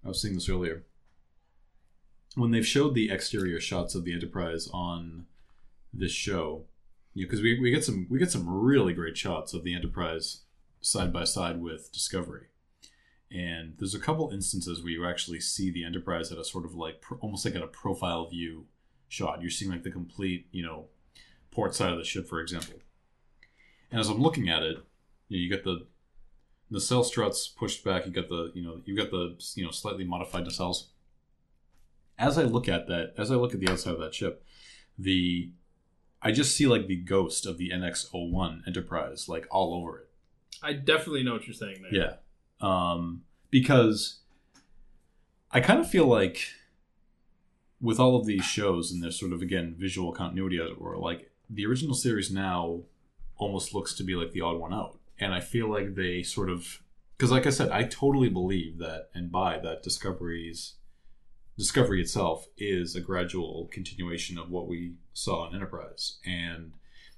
I 0.04 0.08
was 0.08 0.20
seeing 0.20 0.34
this 0.34 0.48
earlier 0.48 0.84
when 2.34 2.50
they've 2.50 2.66
showed 2.66 2.94
the 2.94 3.10
exterior 3.10 3.60
shots 3.60 3.94
of 3.94 4.04
the 4.04 4.14
Enterprise 4.14 4.68
on 4.72 5.26
this 5.92 6.12
show, 6.12 6.64
because 7.14 7.42
we, 7.42 7.60
we 7.60 7.70
get 7.70 7.84
some 7.84 8.06
we 8.08 8.18
get 8.18 8.30
some 8.30 8.48
really 8.48 8.94
great 8.94 9.18
shots 9.18 9.52
of 9.52 9.64
the 9.64 9.74
Enterprise 9.74 10.42
side 10.80 11.12
by 11.12 11.24
side 11.24 11.60
with 11.60 11.92
Discovery. 11.92 12.46
And 13.30 13.74
there's 13.78 13.94
a 13.94 14.00
couple 14.00 14.30
instances 14.30 14.82
where 14.82 14.92
you 14.92 15.06
actually 15.06 15.40
see 15.40 15.70
the 15.70 15.84
Enterprise 15.84 16.32
at 16.32 16.38
a 16.38 16.44
sort 16.44 16.64
of 16.64 16.74
like 16.74 17.02
almost 17.20 17.44
like 17.44 17.54
at 17.54 17.62
a 17.62 17.66
profile 17.66 18.26
view 18.28 18.66
shot. 19.08 19.40
You're 19.40 19.50
seeing 19.50 19.70
like 19.70 19.82
the 19.82 19.90
complete, 19.90 20.46
you 20.52 20.62
know, 20.62 20.86
port 21.50 21.74
side 21.74 21.92
of 21.92 21.98
the 21.98 22.04
ship, 22.04 22.26
for 22.26 22.40
example. 22.40 22.80
And 23.90 24.00
as 24.00 24.08
I'm 24.08 24.22
looking 24.22 24.48
at 24.48 24.62
it, 24.62 24.78
you, 25.28 25.38
know, 25.38 25.42
you 25.42 25.48
get 25.50 25.64
the 25.64 25.86
nacelle 26.72 27.04
struts 27.04 27.46
pushed 27.46 27.84
back. 27.84 28.06
You 28.06 28.12
got 28.12 28.28
the 28.28 28.50
you 28.54 28.62
know 28.62 28.80
you've 28.84 28.98
got 28.98 29.10
the 29.10 29.36
you 29.54 29.64
know 29.64 29.70
slightly 29.70 30.04
modified 30.04 30.44
nacelles. 30.44 30.86
As 32.18 32.38
I 32.38 32.42
look 32.42 32.68
at 32.68 32.88
that, 32.88 33.14
as 33.18 33.30
I 33.30 33.34
look 33.34 33.54
at 33.54 33.60
the 33.60 33.70
outside 33.70 33.94
of 33.94 34.00
that 34.00 34.14
ship, 34.14 34.44
the 34.98 35.50
I 36.22 36.32
just 36.32 36.56
see 36.56 36.66
like 36.66 36.86
the 36.86 36.96
ghost 36.96 37.46
of 37.46 37.58
the 37.58 37.70
NX-01 37.70 38.66
Enterprise 38.66 39.28
like 39.28 39.46
all 39.50 39.74
over 39.74 39.98
it. 39.98 40.08
I 40.62 40.72
definitely 40.72 41.24
know 41.24 41.32
what 41.32 41.46
you're 41.46 41.54
saying 41.54 41.82
there. 41.82 41.94
Yeah. 41.94 42.14
Um, 42.60 43.22
because 43.50 44.20
I 45.50 45.60
kind 45.60 45.80
of 45.80 45.90
feel 45.90 46.06
like 46.06 46.46
with 47.80 47.98
all 47.98 48.16
of 48.16 48.26
these 48.26 48.44
shows 48.44 48.92
and 48.92 49.02
their 49.02 49.10
sort 49.10 49.32
of 49.32 49.42
again 49.42 49.74
visual 49.76 50.12
continuity 50.12 50.60
as 50.60 50.70
it 50.70 50.80
were, 50.80 50.96
like 50.96 51.30
the 51.50 51.66
original 51.66 51.94
series 51.94 52.30
now 52.30 52.82
almost 53.36 53.74
looks 53.74 53.92
to 53.94 54.04
be 54.04 54.14
like 54.14 54.32
the 54.32 54.40
odd 54.40 54.58
one 54.58 54.72
out. 54.72 54.98
And 55.22 55.32
I 55.34 55.40
feel 55.40 55.68
like 55.70 55.94
they 55.94 56.22
sort 56.22 56.50
of 56.50 56.80
because 57.16 57.30
like 57.30 57.46
I 57.46 57.50
said, 57.50 57.70
I 57.70 57.84
totally 57.84 58.28
believe 58.28 58.78
that 58.78 59.08
and 59.14 59.30
buy 59.30 59.58
that 59.58 59.82
Discovery's 59.82 60.74
Discovery 61.58 62.00
itself 62.00 62.46
is 62.56 62.96
a 62.96 63.00
gradual 63.00 63.68
continuation 63.70 64.38
of 64.38 64.50
what 64.50 64.66
we 64.66 64.94
saw 65.12 65.48
in 65.48 65.54
Enterprise. 65.54 66.18
And 66.24 66.72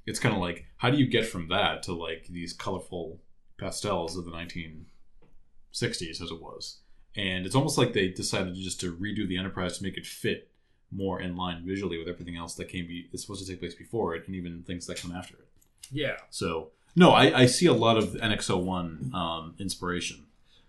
it's 0.07 0.19
kind 0.19 0.35
of 0.35 0.41
like 0.41 0.67
how 0.79 0.91
do 0.91 0.99
you 0.99 1.07
get 1.07 1.27
from 1.27 1.49
that 1.49 1.83
to 1.85 1.93
like 1.95 2.27
these 2.29 2.53
colorful 2.53 3.21
pastels 3.59 4.17
of 4.17 4.25
the 4.25 4.33
1960s 4.33 6.21
as 6.21 6.31
it 6.31 6.43
was 6.43 6.79
and 7.17 7.47
it's 7.47 7.55
almost 7.55 7.79
like 7.79 7.93
they 7.93 8.09
decided 8.09 8.55
just 8.55 8.81
to 8.81 8.95
redo 8.97 9.27
the 9.29 9.39
enterprise 9.39 9.79
to 9.79 9.85
make 9.85 9.97
it 9.97 10.05
fit 10.05 10.51
more 10.91 11.21
in 11.21 11.37
line 11.37 11.65
visually 11.65 11.97
with 11.99 12.09
everything 12.09 12.37
else 12.37 12.55
that 12.55 12.69
came 12.69 12.87
be 12.87 13.09
is 13.13 13.23
supposed 13.23 13.45
to 13.45 13.51
take 13.51 13.61
place 13.61 13.75
before 13.75 14.15
it 14.15 14.27
and 14.27 14.35
even 14.37 14.63
things 14.63 14.87
that 14.87 15.01
come 15.01 15.13
after 15.13 15.35
it 15.35 15.49
Yeah. 15.91 16.17
so 16.31 16.71
no 16.97 17.11
i, 17.11 17.41
I 17.43 17.47
see 17.47 17.67
a 17.67 17.73
lot 17.73 17.97
of 17.97 18.15
nx01 18.15 19.13
um, 19.15 19.55
inspiration 19.59 20.27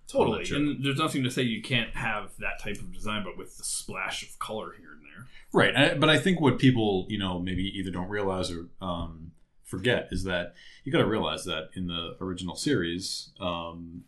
Totally. 0.08 0.46
And 0.51 0.86
there's 0.86 1.00
nothing 1.00 1.24
to 1.24 1.32
say 1.32 1.41
you 1.41 1.63
can't 1.63 1.96
have 1.96 2.29
that 2.38 2.60
type 2.62 2.77
of 2.77 2.94
design, 2.94 3.24
but 3.24 3.38
with 3.38 3.58
the 3.58 3.63
splash 3.63 4.22
of 4.22 4.38
color 4.38 4.74
here 4.77 4.91
and 4.91 5.01
there. 5.01 5.25
Right, 5.51 5.75
I- 5.75 5.96
but 5.98 6.10
I 6.10 6.20
think 6.20 6.39
what 6.39 6.60
people, 6.60 7.08
you 7.10 7.17
know, 7.17 7.39
maybe 7.39 7.63
either 7.75 7.89
don't 7.89 8.10
realize 8.10 8.51
or 8.51 8.67
um, 8.82 9.32
forget 9.63 10.10
is 10.12 10.24
that 10.25 10.53
you 10.84 10.91
got 10.91 11.00
to 11.00 11.08
realize 11.08 11.44
that 11.46 11.70
in 11.75 11.88
the 11.88 12.15
original 12.22 12.55
series, 12.55 13.32
um, 13.39 14.03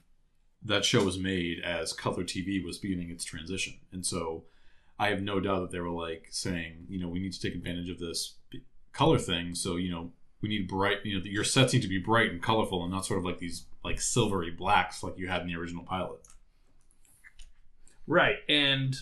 that 0.63 0.85
show 0.85 1.03
was 1.03 1.17
made 1.17 1.61
as 1.63 1.93
color 1.93 2.23
TV 2.23 2.63
was 2.63 2.77
beginning 2.77 3.09
its 3.09 3.23
transition, 3.23 3.73
and 3.91 4.05
so 4.05 4.43
I 4.99 5.07
have 5.09 5.23
no 5.23 5.39
doubt 5.39 5.61
that 5.61 5.71
they 5.71 5.79
were 5.79 5.89
like 5.89 6.27
saying, 6.29 6.85
you 6.89 6.99
know, 6.99 7.07
we 7.09 7.19
need 7.19 7.33
to 7.33 7.41
take 7.41 7.55
advantage 7.55 7.89
of 7.89 7.97
this 7.97 8.35
color 8.93 9.17
thing. 9.17 9.55
So 9.55 9.77
you 9.77 9.89
know, 9.89 10.11
we 10.41 10.49
need 10.49 10.67
bright, 10.67 11.05
you 11.05 11.17
know, 11.17 11.25
your 11.25 11.43
sets 11.43 11.73
need 11.73 11.81
to 11.81 11.87
be 11.87 11.99
bright 11.99 12.31
and 12.31 12.41
colorful, 12.41 12.83
and 12.83 12.91
not 12.91 13.05
sort 13.05 13.17
of 13.19 13.25
like 13.25 13.39
these 13.39 13.65
like 13.83 13.99
silvery 14.01 14.51
blacks 14.51 15.01
like 15.03 15.17
you 15.17 15.27
had 15.27 15.41
in 15.41 15.47
the 15.47 15.55
original 15.55 15.83
pilot. 15.83 16.19
Right. 18.05 18.37
And 18.47 18.95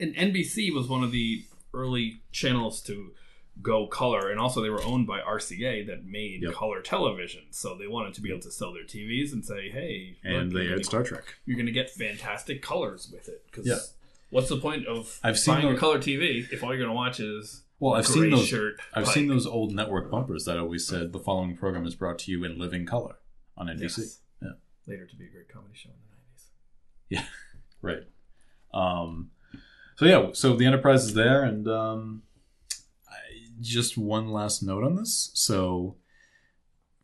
and 0.00 0.14
NBC 0.14 0.72
was 0.72 0.88
one 0.88 1.02
of 1.02 1.10
the 1.10 1.44
early 1.74 2.22
channels 2.32 2.80
to 2.82 3.12
go 3.60 3.88
color 3.88 4.30
and 4.30 4.38
also 4.38 4.62
they 4.62 4.70
were 4.70 4.82
owned 4.84 5.04
by 5.06 5.20
RCA 5.20 5.84
that 5.88 6.04
made 6.04 6.42
Yep. 6.42 6.52
color 6.54 6.80
television. 6.80 7.42
So 7.50 7.74
they 7.76 7.88
wanted 7.88 8.14
to 8.14 8.20
be 8.20 8.30
able 8.30 8.40
to 8.42 8.52
sell 8.52 8.72
their 8.72 8.84
TVs 8.84 9.32
and 9.32 9.44
say, 9.44 9.68
"Hey, 9.68 10.16
And 10.22 10.52
look, 10.52 10.58
they 10.62 10.66
had 10.66 10.74
gonna- 10.74 10.84
Star 10.84 11.02
Trek. 11.02 11.34
you're 11.44 11.56
going 11.56 11.66
to 11.66 11.72
get 11.72 11.90
fantastic 11.90 12.62
colors 12.62 13.10
with 13.12 13.28
it 13.28 13.44
cuz 13.50 13.66
Yeah. 13.66 13.80
what's 14.30 14.48
the 14.48 14.58
point 14.58 14.86
of 14.86 15.18
I've 15.24 15.38
seen 15.38 15.54
buying 15.56 15.74
a 15.74 15.76
color 15.76 15.98
TV 15.98 16.46
if 16.52 16.62
all 16.62 16.68
you're 16.70 16.78
going 16.78 16.90
to 16.90 16.94
watch 16.94 17.18
is 17.18 17.64
Well, 17.80 17.94
I've 17.94 18.06
seen 18.06 18.30
those. 18.30 18.48
shirt 18.48 18.80
I've 18.92 19.06
seen 19.06 19.28
those 19.28 19.46
old 19.46 19.72
network 19.72 20.10
bumpers 20.10 20.44
that 20.46 20.58
always 20.58 20.86
said 20.86 21.12
the 21.12 21.20
following 21.20 21.56
program 21.56 21.86
is 21.86 21.94
brought 21.94 22.18
to 22.20 22.32
you 22.32 22.44
in 22.44 22.58
living 22.58 22.86
color 22.86 23.16
on 23.56 23.68
NBC. 23.68 23.98
Yes. 23.98 24.20
Yeah. 24.42 24.48
Later 24.86 25.06
to 25.06 25.16
be 25.16 25.26
a 25.26 25.30
great 25.30 25.48
comedy 25.48 25.74
show 25.74 25.90
in 25.90 25.96
the 26.10 27.16
90s. 27.16 27.22
Yeah. 27.22 27.24
Right. 27.80 28.02
Um, 28.74 29.30
so 29.94 30.04
yeah, 30.04 30.30
so 30.32 30.56
the 30.56 30.66
Enterprise 30.66 31.04
is 31.04 31.14
there, 31.14 31.44
and 31.44 31.68
um, 31.68 32.22
I, 33.08 33.14
just 33.60 33.96
one 33.96 34.32
last 34.32 34.64
note 34.64 34.82
on 34.82 34.96
this. 34.96 35.30
So, 35.34 35.94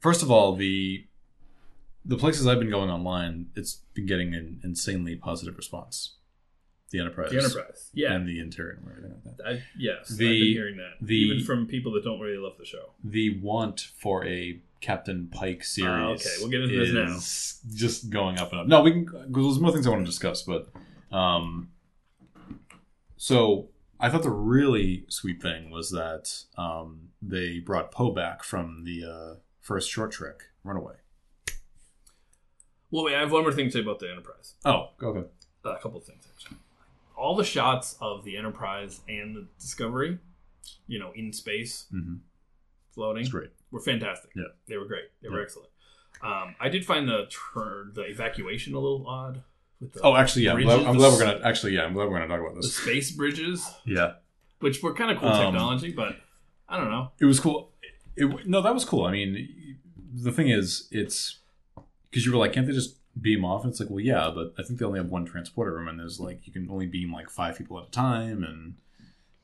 first 0.00 0.23
of 0.23 0.33
all, 0.33 0.57
the 0.57 1.07
the 2.04 2.16
places 2.16 2.47
I've 2.47 2.59
been 2.59 2.71
going 2.71 2.90
online, 2.90 3.50
it's 3.54 3.83
been 3.95 4.07
getting 4.07 4.35
an 4.35 4.61
insanely 4.62 5.16
positive 5.16 5.57
response. 5.57 6.16
The 6.91 7.00
Enterprise, 7.00 7.31
The 7.31 7.38
Enterprise. 7.38 7.91
Yeah. 7.93 8.12
and 8.12 8.29
the 8.29 8.38
interior 8.38 8.79
and 8.81 8.88
everything 8.88 9.21
like 9.25 9.37
that. 9.38 9.47
I, 9.47 9.62
yes, 9.76 10.12
I've 10.12 10.19
been 10.19 10.35
hearing 10.45 10.76
that. 10.76 11.05
the- 11.05 11.14
Even 11.17 11.45
from 11.45 11.67
people 11.67 11.93
that 11.93 12.05
don't 12.05 12.21
really 12.21 12.38
love 12.38 12.53
the 12.59 12.64
show. 12.64 12.93
the 13.03 13.41
want 13.41 13.88
for 13.97 14.25
a 14.25 14.61
Captain 14.81 15.29
Pike 15.29 15.64
series. 15.64 15.91
Ah, 15.91 16.09
okay, 16.11 16.31
we'll 16.41 16.50
get 16.50 16.61
into 16.61 16.79
this 16.79 16.93
now. 17.64 17.75
Just 17.75 18.11
going 18.11 18.38
up 18.38 18.53
and 18.53 18.61
up. 18.61 18.67
No, 18.69 18.83
we 18.83 18.93
can. 18.93 19.07
There's 19.33 19.59
more 19.59 19.73
things 19.73 19.87
I 19.87 19.91
want 19.91 20.03
to 20.03 20.11
discuss, 20.11 20.43
but 20.43 20.69
um, 21.11 21.71
so 23.17 23.71
I 23.99 24.11
thought 24.11 24.23
the 24.23 24.31
really 24.31 25.07
sweet 25.09 25.41
thing 25.43 25.71
was 25.71 25.91
that 25.91 26.45
um, 26.59 27.09
they 27.23 27.59
brought 27.61 27.91
Po 27.91 28.11
back 28.11 28.45
from 28.45 28.85
the 28.85 29.05
uh, 29.05 29.35
first 29.61 29.91
short 29.91 30.12
trek, 30.12 30.43
Runaway. 30.62 30.95
Well, 32.91 33.05
wait, 33.05 33.14
I 33.17 33.21
have 33.21 33.33
one 33.33 33.43
more 33.43 33.53
thing 33.53 33.67
to 33.67 33.73
say 33.73 33.81
about 33.81 33.99
the 33.99 34.11
Enterprise. 34.11 34.55
Oh, 34.64 34.91
okay. 35.03 35.26
a 35.64 35.76
couple 35.76 35.97
of 35.99 36.05
things 36.05 36.29
actually. 36.33 36.59
All 37.16 37.37
the 37.37 37.44
shots 37.44 37.97
of 38.00 38.25
the 38.25 38.37
Enterprise 38.37 39.00
and 39.09 39.37
the 39.37 39.47
Discovery, 39.59 40.18
you 40.87 40.99
know, 40.99 41.12
in 41.14 41.33
space, 41.33 41.87
Mm-hmm. 41.94 42.16
floating, 42.92 43.23
It's 43.23 43.30
great. 43.30 43.50
were 43.71 43.80
fantastic. 43.80 44.30
Yeah. 44.35 44.44
they 44.66 44.76
were 44.76 44.87
great. 44.87 45.04
They 45.23 45.28
were 45.28 45.42
excellent. 45.42 45.71
Um, 46.23 46.54
I 46.61 46.68
did 46.68 46.85
find 46.87 47.09
the 47.09 47.26
the 47.94 48.02
evacuation 48.02 48.75
a 48.75 48.78
little 48.78 49.06
odd. 49.06 49.42
With 49.80 49.92
the 49.92 50.00
Oh, 50.02 50.16
actually, 50.16 50.44
yeah. 50.44 50.52
I'm 50.54 50.62
glad, 50.62 50.76
bridges, 50.76 50.88
I'm 50.88 50.97
glad 50.97 51.12
we're 51.12 51.18
gonna. 51.18 51.40
Actually, 51.44 51.75
yeah. 51.75 51.83
I'm 51.83 51.92
glad 51.92 52.09
we're 52.09 52.18
gonna 52.18 52.28
talk 52.28 52.40
about 52.40 52.54
the 52.54 52.61
this. 52.62 52.76
space 52.76 53.11
bridges, 53.11 53.68
Yeah. 53.85 54.14
which 54.61 54.83
were 54.83 54.94
kind 54.94 55.11
of 55.11 55.18
cool 55.18 55.28
Um, 55.28 55.52
technology, 55.52 55.92
but 55.92 56.16
I 56.68 56.76
don't 56.78 56.90
know. 56.90 57.11
It 57.18 57.25
was 57.26 57.40
cool. 57.40 57.73
It, 58.16 58.47
no, 58.47 58.62
that 58.62 58.73
was 58.73 58.85
cool. 58.85 59.04
I 59.04 59.12
mean, 59.12 59.76
the 60.14 60.30
thing 60.33 60.49
is, 60.49 60.88
it's 60.92 61.40
because 62.11 62.25
you 62.25 62.33
were 62.33 62.38
like, 62.38 62.52
can't 62.52 62.66
they 62.66 62.73
just 62.73 62.97
beam 63.21 63.44
off? 63.44 63.64
And 63.64 63.71
it's 63.71 63.80
like, 63.80 63.90
well, 63.90 64.00
yeah, 64.00 64.30
but 64.35 64.54
I 64.59 64.62
think 64.62 64.78
they 64.78 64.85
only 64.85 64.99
have 64.99 65.09
one 65.09 65.25
transporter 65.25 65.75
room, 65.75 65.88
and 65.88 65.99
there's 65.99 66.21
like 66.21 66.47
you 66.47 66.52
can 66.52 66.68
only 66.71 66.87
beam 66.87 67.12
like 67.12 67.30
five 67.30 67.56
people 67.59 67.78
at 67.78 67.88
a 67.88 67.90
time, 67.90 68.42
and 68.42 68.75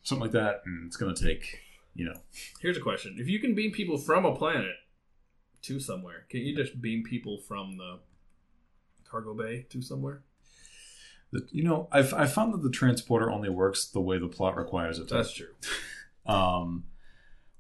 something 0.02 0.22
like 0.22 0.32
that, 0.32 0.62
and 0.64 0.86
it's 0.86 0.96
gonna 0.96 1.14
take, 1.14 1.60
you 1.94 2.04
know, 2.04 2.14
Here's 2.60 2.76
a 2.76 2.80
question: 2.80 3.16
If 3.18 3.28
you 3.28 3.38
can 3.38 3.54
beam 3.54 3.72
people 3.72 3.98
from 3.98 4.24
a 4.24 4.34
planet 4.34 4.76
to 5.62 5.80
somewhere, 5.80 6.26
can't 6.30 6.44
you 6.44 6.56
just 6.56 6.80
beam 6.80 7.02
people 7.02 7.38
from 7.38 7.76
the 7.76 8.00
cargo 9.08 9.34
bay 9.34 9.66
to 9.70 9.82
somewhere? 9.82 10.22
the, 11.32 11.46
you 11.50 11.62
know, 11.62 11.88
I've 11.92 12.12
I 12.12 12.26
found 12.26 12.54
that 12.54 12.62
the 12.62 12.70
transporter 12.70 13.30
only 13.30 13.48
works 13.48 13.86
the 13.86 14.00
way 14.00 14.18
the 14.18 14.28
plot 14.28 14.56
requires 14.56 14.98
it 14.98 15.08
to. 15.08 15.14
That's 15.14 15.32
true. 15.32 15.54
Um, 16.26 16.84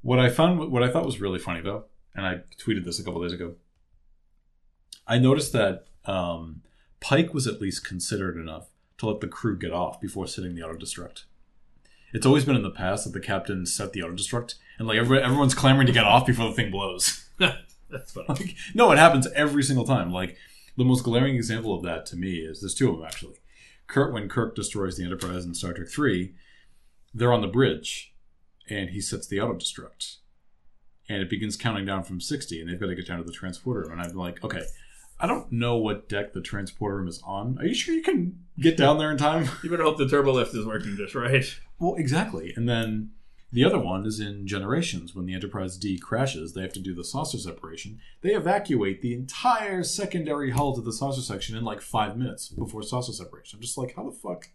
what 0.02 0.18
I 0.18 0.28
found, 0.28 0.70
what 0.70 0.82
I 0.82 0.90
thought 0.90 1.06
was 1.06 1.18
really 1.20 1.38
funny 1.38 1.62
though, 1.62 1.86
and 2.14 2.26
I 2.26 2.42
tweeted 2.58 2.84
this 2.84 3.00
a 3.00 3.02
couple 3.02 3.22
days 3.22 3.32
ago. 3.32 3.54
I 5.08 5.18
noticed 5.18 5.54
that 5.54 5.86
um, 6.06 6.62
Pike 7.00 7.32
was 7.34 7.46
at 7.46 7.60
least 7.60 7.84
considerate 7.84 8.36
enough 8.36 8.68
to 8.98 9.06
let 9.06 9.20
the 9.20 9.28
crew 9.28 9.58
get 9.58 9.72
off 9.72 10.00
before 10.00 10.26
setting 10.26 10.54
the 10.54 10.62
auto 10.62 10.78
destruct. 10.78 11.24
It's 12.12 12.26
always 12.26 12.44
been 12.44 12.56
in 12.56 12.62
the 12.62 12.70
past 12.70 13.04
that 13.04 13.12
the 13.12 13.20
captain 13.20 13.66
set 13.66 13.92
the 13.92 14.02
auto 14.02 14.14
destruct, 14.14 14.54
and 14.78 14.86
like 14.86 14.98
every, 14.98 15.22
everyone's 15.22 15.54
clamoring 15.54 15.86
to 15.86 15.92
get 15.92 16.04
off 16.04 16.26
before 16.26 16.48
the 16.48 16.54
thing 16.54 16.70
blows. 16.70 17.28
That's 17.38 18.12
funny. 18.12 18.26
Like, 18.28 18.56
no, 18.74 18.92
it 18.92 18.98
happens 18.98 19.26
every 19.34 19.62
single 19.62 19.84
time. 19.84 20.12
Like 20.12 20.36
the 20.76 20.84
most 20.84 21.04
glaring 21.04 21.36
example 21.36 21.74
of 21.74 21.82
that 21.82 22.06
to 22.06 22.16
me 22.16 22.36
is 22.36 22.60
there's 22.60 22.74
two 22.74 22.90
of 22.90 22.96
them 22.96 23.06
actually. 23.06 23.36
Kurt, 23.86 24.12
when 24.12 24.28
Kirk 24.28 24.54
destroys 24.54 24.96
the 24.96 25.04
Enterprise 25.04 25.44
in 25.44 25.54
Star 25.54 25.72
Trek 25.72 25.88
Three, 25.88 26.34
they're 27.12 27.32
on 27.32 27.40
the 27.40 27.48
bridge, 27.48 28.14
and 28.68 28.90
he 28.90 29.00
sets 29.00 29.26
the 29.26 29.40
auto 29.40 29.54
destruct, 29.54 30.18
and 31.08 31.22
it 31.22 31.30
begins 31.30 31.56
counting 31.56 31.86
down 31.86 32.04
from 32.04 32.20
sixty, 32.20 32.60
and 32.60 32.70
they've 32.70 32.78
got 32.78 32.86
to 32.86 32.94
get 32.94 33.06
down 33.06 33.18
to 33.18 33.24
the 33.24 33.32
transporter. 33.32 33.90
And 33.90 34.00
I'm 34.00 34.14
like, 34.14 34.44
okay, 34.44 34.62
I 35.22 35.26
don't 35.26 35.52
know 35.52 35.76
what 35.76 36.08
deck 36.08 36.32
the 36.32 36.40
transporter 36.40 36.96
room 36.96 37.08
is 37.08 37.20
on. 37.26 37.58
Are 37.58 37.66
you 37.66 37.74
sure 37.74 37.94
you 37.94 38.02
can 38.02 38.40
get 38.58 38.76
down 38.76 38.98
there 38.98 39.10
in 39.10 39.18
time? 39.18 39.48
You 39.62 39.70
better 39.70 39.82
hope 39.82 39.98
the 39.98 40.08
turbo 40.08 40.32
lift 40.32 40.54
is 40.54 40.64
working 40.66 40.96
just 40.96 41.14
right. 41.14 41.44
Well, 41.78 41.94
exactly. 41.96 42.52
And 42.56 42.68
then 42.68 43.10
the 43.52 43.64
other 43.64 43.78
one 43.78 44.06
is 44.06 44.18
in 44.20 44.46
Generations. 44.46 45.14
When 45.14 45.26
the 45.26 45.34
Enterprise 45.34 45.76
D 45.76 45.98
crashes, 45.98 46.54
they 46.54 46.62
have 46.62 46.72
to 46.74 46.80
do 46.80 46.94
the 46.94 47.04
saucer 47.04 47.36
separation. 47.38 47.98
They 48.22 48.30
evacuate 48.34 49.02
the 49.02 49.12
entire 49.12 49.82
secondary 49.82 50.52
hull 50.52 50.74
to 50.74 50.80
the 50.80 50.92
saucer 50.92 51.20
section 51.20 51.56
in 51.56 51.64
like 51.64 51.80
five 51.82 52.16
minutes 52.16 52.48
before 52.48 52.82
saucer 52.82 53.12
separation. 53.12 53.56
I'm 53.58 53.62
just 53.62 53.76
like, 53.76 53.94
how 53.96 54.04
the 54.08 54.12
fuck? 54.16 54.48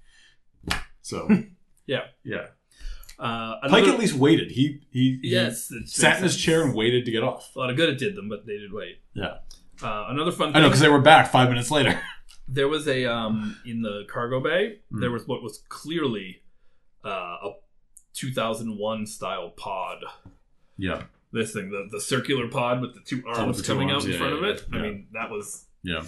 So, 1.01 1.27
Yeah. 1.87 2.05
yeah. 2.23 2.47
Uh, 3.19 3.55
Pike 3.69 3.85
at 3.85 3.97
least 3.99 4.15
waited. 4.15 4.51
He 4.51 4.81
he, 4.91 5.19
he 5.21 5.29
yes, 5.29 5.71
it 5.71 5.87
sat 5.87 6.17
in 6.17 6.23
his 6.23 6.33
sense. 6.33 6.43
chair 6.43 6.63
and 6.63 6.73
waited 6.75 7.05
to 7.05 7.11
get 7.11 7.23
off. 7.23 7.55
A 7.55 7.59
lot 7.59 7.69
of 7.69 7.77
good 7.77 7.87
it 7.87 7.97
did 7.97 8.15
them, 8.15 8.27
but 8.27 8.45
they 8.45 8.57
did 8.57 8.73
wait. 8.73 8.97
Yeah, 9.13 9.35
Uh, 9.83 10.05
another 10.09 10.31
fun 10.31 10.55
I 10.55 10.59
know 10.61 10.67
because 10.67 10.79
they 10.81 10.89
were 10.89 11.01
back 11.01 11.31
five 11.31 11.49
minutes 11.49 11.69
later. 11.71 11.99
there 12.47 12.67
was 12.67 12.87
a 12.87 13.05
um 13.05 13.57
in 13.65 13.81
the 13.81 14.05
cargo 14.09 14.39
bay. 14.39 14.79
Hmm. 14.91 14.99
There 15.01 15.11
was 15.11 15.27
what 15.27 15.41
was 15.43 15.63
clearly 15.69 16.41
uh, 17.03 17.09
a 17.43 17.51
2001 18.13 19.05
style 19.05 19.49
pod. 19.49 20.03
Yeah, 20.77 21.03
This 21.31 21.53
thing, 21.53 21.69
the, 21.69 21.87
the 21.89 22.01
circular 22.01 22.47
pod 22.49 22.81
with 22.81 22.93
the 22.95 22.99
two 23.01 23.23
arms 23.27 23.39
Oh, 23.39 23.51
the 23.51 23.63
two 23.63 23.73
coming 23.73 23.91
arms, 23.91 24.03
out 24.03 24.07
in 24.07 24.11
yeah, 24.13 24.17
front 24.19 24.33
yeah, 24.41 24.49
of 24.49 24.55
it. 24.57 24.65
yeah. 24.71 24.77
I 24.77 24.81
mean, 24.81 25.07
that 25.13 25.29
was 25.29 25.65
yeah. 25.83 26.03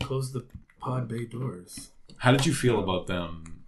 close 0.00 0.32
the 0.32 0.46
pod 0.80 1.08
bay 1.08 1.24
doors. 1.24 1.90
How 2.18 2.32
did 2.32 2.44
you 2.46 2.52
feel 2.54 2.78
about 2.82 3.06
them? 3.06 3.64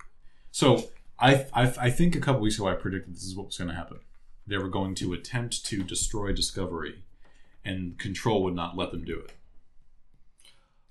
So 0.51 0.91
I 1.19 1.47
I, 1.53 1.73
I 1.79 1.91
think 1.91 2.15
a 2.17 2.21
couple 2.21 2.41
weeks 2.43 2.57
ago 2.57 2.69
I 2.69 2.75
predicted 2.75 3.15
this 3.15 3.25
is 3.25 3.35
what 3.37 3.47
was 3.47 3.57
going 3.59 3.69
to 3.69 3.75
happen. 3.77 3.99
They 4.47 4.59
were 4.59 4.69
going 4.69 4.95
to 4.97 5.13
attempt 5.13 5.65
to 5.67 5.83
destroy 5.83 6.33
Discovery, 6.33 7.03
and 7.67 7.99
Control 7.99 8.43
would 8.45 8.55
not 8.55 8.77
let 8.77 8.91
them 8.93 9.05
do 9.05 9.19
it. 9.19 9.33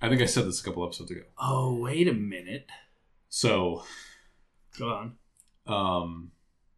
I 0.01 0.09
think 0.09 0.21
I 0.21 0.25
said 0.25 0.45
this 0.45 0.59
a 0.61 0.63
couple 0.63 0.83
episodes 0.85 1.09
ago. 1.11 1.21
Oh, 1.37 1.75
wait 1.75 2.07
a 2.07 2.13
minute. 2.13 2.67
So 3.29 3.83
Go 4.77 4.89
on. 4.89 5.15
Um, 5.67 6.31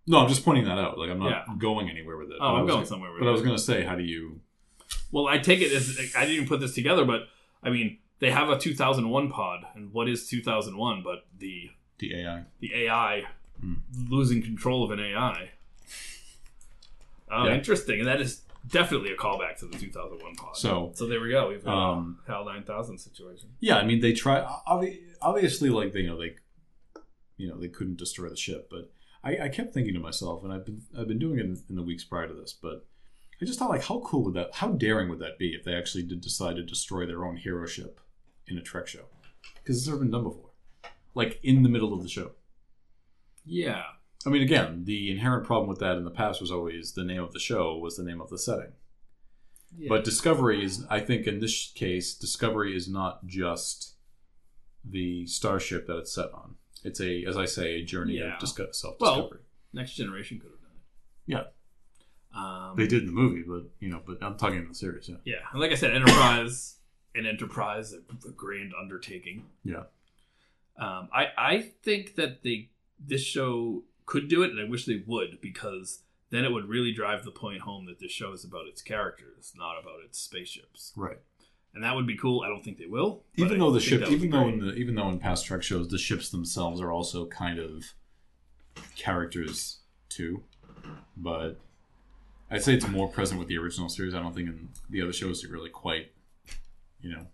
no, 0.05 0.19
I'm 0.19 0.29
just 0.29 0.45
pointing 0.45 0.65
that 0.65 0.77
out. 0.77 0.97
Like 0.99 1.09
I'm 1.09 1.19
not 1.19 1.29
Yeah. 1.47 1.55
going 1.57 1.89
anywhere 1.89 2.15
with 2.17 2.29
it. 2.29 2.37
Oh, 2.39 2.47
I'm 2.55 2.65
going 2.65 2.67
gonna- 2.67 2.85
somewhere 2.85 3.11
with 3.11 3.21
it. 3.21 3.23
But 3.25 3.29
I 3.29 3.31
was 3.31 3.41
going 3.41 3.55
to 3.55 3.61
say, 3.61 3.83
how 3.83 3.95
do 3.95 4.03
you? 4.03 4.39
Well, 5.11 5.27
I 5.27 5.39
take 5.39 5.61
it 5.61 5.71
as 5.73 5.97
I 6.15 6.21
didn't 6.21 6.35
even 6.35 6.47
put 6.47 6.59
this 6.59 6.73
together, 6.75 7.03
but 7.05 7.27
I 7.63 7.69
mean, 7.71 7.97
they 8.19 8.31
have 8.31 8.49
a 8.49 8.57
2001 8.57 9.29
pod, 9.31 9.65
and 9.75 9.91
what 9.91 10.07
is 10.07 10.27
2001? 10.29 11.01
But 11.03 11.25
the 11.37 11.71
The 11.97 12.13
AI. 12.21 12.43
the 12.59 12.73
AI 12.85 13.25
Hmm. 13.59 13.73
losing 14.07 14.41
control 14.43 14.83
of 14.83 14.91
an 14.91 14.99
AI. 14.99 15.51
Oh, 17.29 17.45
Yeah. 17.47 17.55
interesting, 17.55 17.99
and 17.99 18.07
that 18.07 18.21
is 18.21 18.41
definitely 18.67 19.11
a 19.11 19.15
callback 19.15 19.57
to 19.59 19.65
the 19.67 19.77
2001 19.77 20.35
pod. 20.35 20.55
So 20.57 20.91
so 20.95 21.07
there 21.07 21.19
we 21.21 21.29
go. 21.31 21.49
We've 21.49 21.63
got 21.63 21.91
Um, 21.93 22.19
a 22.27 22.31
HAL 22.31 22.45
9000 22.45 22.97
situation. 22.97 23.49
yeah, 23.59 23.77
I 23.77 23.85
mean, 23.85 24.01
they 24.01 24.13
try. 24.13 24.41
obvi- 24.67 25.01
Obviously, 25.21 25.69
like 25.69 25.93
they, 25.93 26.01
you 26.01 26.07
know, 26.07 26.17
they, 26.19 26.35
you 27.37 27.47
know, 27.47 27.57
they 27.59 27.67
couldn't 27.69 27.97
destroy 27.97 28.29
the 28.29 28.35
ship. 28.35 28.67
But 28.69 28.91
I, 29.23 29.45
I 29.45 29.49
kept 29.49 29.73
thinking 29.73 29.93
to 29.95 29.99
myself, 29.99 30.43
and 30.43 30.53
I've 30.53 30.65
been 30.65 30.81
I've 30.97 31.07
been 31.07 31.19
doing 31.19 31.39
it 31.39 31.45
in, 31.45 31.57
in 31.69 31.75
the 31.75 31.83
weeks 31.83 32.03
prior 32.03 32.27
to 32.27 32.33
this, 32.33 32.53
but 32.53 32.85
I 33.41 33.45
just 33.45 33.59
thought, 33.59 33.69
like, 33.69 33.83
how 33.85 33.99
cool 33.99 34.23
would 34.25 34.33
that? 34.35 34.55
How 34.55 34.69
daring 34.69 35.09
would 35.09 35.19
that 35.19 35.37
be 35.37 35.49
if 35.53 35.63
they 35.63 35.73
actually 35.75 36.03
did 36.03 36.21
decide 36.21 36.55
to 36.55 36.63
destroy 36.63 37.05
their 37.05 37.23
own 37.25 37.37
hero 37.37 37.65
ship 37.67 37.99
in 38.47 38.57
a 38.57 38.61
Trek 38.61 38.87
show? 38.87 39.05
Because 39.55 39.77
it's 39.77 39.87
never 39.87 39.99
been 39.99 40.11
done 40.11 40.23
before. 40.23 40.49
Like 41.15 41.39
in 41.43 41.63
the 41.63 41.69
middle 41.69 41.93
of 41.93 42.03
the 42.03 42.09
show. 42.09 42.31
Yeah, 43.45 43.83
I 44.27 44.29
mean, 44.29 44.41
again, 44.41 44.83
the 44.85 45.09
inherent 45.11 45.45
problem 45.45 45.69
with 45.69 45.79
that 45.79 45.95
in 45.97 46.03
the 46.03 46.11
past 46.11 46.41
was 46.41 46.51
always 46.51 46.91
the 46.93 47.03
name 47.03 47.23
of 47.23 47.31
the 47.33 47.39
show 47.39 47.77
was 47.77 47.95
the 47.95 48.03
name 48.03 48.19
of 48.21 48.29
the 48.29 48.37
setting. 48.37 48.73
yeah. 49.77 49.87
But 49.89 50.03
Discovery 50.03 50.63
is, 50.63 50.85
I 50.89 50.99
think, 50.99 51.25
in 51.27 51.39
this 51.39 51.71
case, 51.73 52.13
Discovery 52.13 52.75
is 52.75 52.87
not 52.89 53.25
just 53.25 53.93
the 54.83 55.25
starship 55.27 55.87
that 55.87 55.97
it's 55.97 56.13
set 56.13 56.31
on. 56.33 56.55
It's 56.83 56.99
a, 57.01 57.23
as 57.25 57.37
I 57.37 57.45
say, 57.45 57.75
a 57.75 57.83
journey 57.83 58.15
Yeah. 58.19 58.33
of 58.35 58.39
disco- 58.39 58.71
self 58.71 58.99
Well, 58.99 59.31
next 59.73 59.93
generation 59.95 60.39
could 60.39 60.51
have 60.51 60.61
done 60.61 60.71
it. 60.75 61.51
yeah, 62.33 62.39
Um, 62.69 62.75
they 62.77 62.87
did 62.87 63.01
in 63.01 63.07
the 63.07 63.11
movie, 63.13 63.43
but 63.43 63.63
you 63.79 63.89
know, 63.89 64.01
but 64.05 64.21
I'm 64.21 64.37
talking 64.37 64.59
in 64.59 64.67
the 64.67 64.75
series. 64.75 65.09
Yeah, 65.09 65.15
Yeah, 65.25 65.39
and 65.51 65.59
like 65.61 65.71
I 65.71 65.75
said, 65.75 65.91
Enterprise, 65.93 66.77
an 67.15 67.25
Enterprise, 67.25 67.93
a, 67.93 67.99
a 68.27 68.31
grand 68.31 68.73
undertaking. 68.79 69.45
yeah, 69.63 69.83
Um, 70.77 71.09
I 71.13 71.27
I 71.37 71.61
think 71.83 72.15
that 72.15 72.43
the 72.43 72.69
this 72.99 73.21
show 73.23 73.83
could 74.07 74.27
do 74.27 74.41
it, 74.41 74.49
and 74.49 74.59
I 74.59 74.67
wish 74.67 74.85
they 74.85 75.03
would 75.05 75.39
because 75.39 76.01
then 76.31 76.43
it 76.43 76.51
would 76.51 76.67
really 76.67 76.91
drive 76.91 77.23
the 77.23 77.31
point 77.31 77.61
home 77.61 77.85
that 77.85 77.99
this 77.99 78.11
show 78.11 78.33
is 78.33 78.43
about 78.43 78.65
its 78.65 78.81
characters, 78.81 79.53
not 79.55 79.79
about 79.79 80.03
its 80.03 80.17
spaceships, 80.17 80.93
right. 80.95 81.19
and 81.75 81.83
that 81.83 81.93
would 81.93 82.07
be 82.07 82.17
cool. 82.17 82.41
I 82.41 82.47
don't 82.47 82.63
think 82.63 82.79
they 82.79 82.87
will, 82.87 83.23
Even 83.35 83.59
though 83.59 83.71
the 83.71 83.79
ship, 83.79 84.09
even 84.09 84.31
though 84.31 84.47
in 84.47 84.59
the, 84.59 84.73
even 84.73 84.95
though 84.95 85.09
in 85.09 85.19
past 85.19 85.45
Trek 85.45 85.61
shows, 85.61 85.89
the 85.89 85.99
ships 85.99 86.29
themselves 86.29 86.81
are 86.81 86.91
also 86.91 87.27
kind 87.27 87.59
of 87.59 87.93
characters 88.95 89.79
too, 90.09 90.43
but 91.15 91.59
I'd 92.49 92.63
say 92.63 92.73
it's 92.73 92.87
more 92.87 93.09
present 93.09 93.39
with 93.39 93.49
the 93.49 93.57
original 93.57 93.89
series. 93.89 94.15
I 94.15 94.21
don't 94.21 94.33
think 94.33 94.47
in 94.49 94.69
the 94.89 95.01
other 95.01 95.13
shows 95.13 95.43
it 95.43 95.51
really 95.51 95.69
quite, 95.69 96.11
you 97.01 97.11
know, 97.11 97.27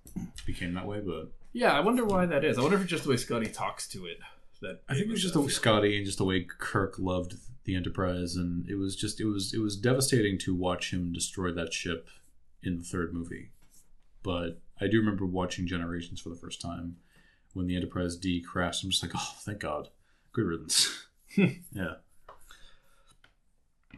became 0.46 0.74
that 0.74 0.88
way. 0.88 1.02
But 1.02 1.32
yeah, 1.52 1.74
I 1.74 1.82
wonder 1.82 2.04
why 2.04 2.26
that 2.26 2.44
is. 2.44 2.58
I 2.58 2.62
wonder 2.62 2.78
if 2.78 2.84
it's 2.84 2.92
just 2.92 3.04
the 3.04 3.12
way 3.12 3.18
Scotty 3.18 3.48
talks 3.48 3.88
to 3.90 4.06
it. 4.08 4.18
That 4.64 4.82
I 4.90 4.94
think 4.94 5.08
it 5.08 5.12
was 5.12 5.22
just 5.22 5.34
the 5.34 5.50
Scotty 5.50 5.98
and 5.98 6.06
just 6.06 6.18
the 6.18 6.26
way 6.26 6.44
Kirk 6.44 6.96
loved 6.98 7.36
the 7.66 7.76
Enterprise, 7.76 8.36
and 8.36 8.68
it 8.68 8.76
was 8.76 8.96
just 8.96 9.20
it 9.22 9.26
was 9.26 9.54
it 9.54 9.60
was 9.60 9.78
devastating 9.78 10.38
to 10.40 10.56
watch 10.56 10.92
him 10.92 11.14
destroy 11.14 11.52
that 11.52 11.74
ship 11.74 12.08
in 12.64 12.78
the 12.78 12.84
third 12.84 13.14
movie. 13.14 13.52
But 14.24 14.62
I 14.80 14.88
do 14.88 15.00
remember 15.00 15.26
watching 15.26 15.68
Generations 15.68 16.22
for 16.22 16.30
the 16.30 16.36
first 16.36 16.62
time 16.62 16.98
when 17.54 17.68
the 17.68 17.76
Enterprise 17.76 18.16
D 18.16 18.42
crashed. 18.42 18.84
I'm 18.84 18.90
just 18.90 19.04
like, 19.04 19.12
oh, 19.16 19.36
thank 19.40 19.60
God, 19.60 19.90
good 20.32 20.46
riddance. 20.46 21.08
yeah, 21.36 21.96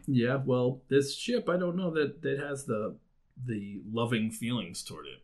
Yeah, 0.06 0.40
well, 0.44 0.82
this 0.88 1.14
ship, 1.16 1.48
I 1.48 1.56
don't 1.56 1.76
know 1.76 1.92
that 1.92 2.22
that 2.22 2.38
has 2.40 2.64
the 2.64 2.96
the 3.44 3.82
loving 3.90 4.30
feelings 4.30 4.82
toward 4.82 5.06
it. 5.06 5.22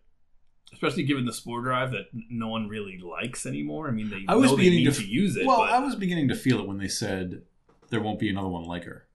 Especially 0.73 1.03
given 1.05 1.27
the 1.27 1.33
spore 1.33 1.61
drive 1.63 1.91
that 1.93 2.07
no 2.13 2.49
one 2.49 2.67
really 2.69 2.99
likes 2.99 3.47
anymore. 3.47 3.89
I 3.89 3.91
mean, 3.93 4.11
they 4.11 4.25
I 4.27 4.35
was 4.35 4.51
know 4.51 4.57
they 4.57 4.63
beginning 4.65 4.85
need 4.87 4.95
to 4.95 5.01
to, 5.01 5.07
use 5.07 5.37
it. 5.37 5.47
well, 5.47 5.59
but 5.59 5.71
I 5.71 5.79
was 5.79 5.95
beginning 5.95 6.29
to 6.29 6.35
feel 6.35 6.59
it 6.61 6.67
when 6.67 6.79
they 6.79 6.89
said 6.89 7.43
there 7.91 8.01
won't 8.01 8.19
be 8.19 8.29
another 8.31 8.49
one 8.49 8.65
like 8.65 8.85
her. 8.85 9.07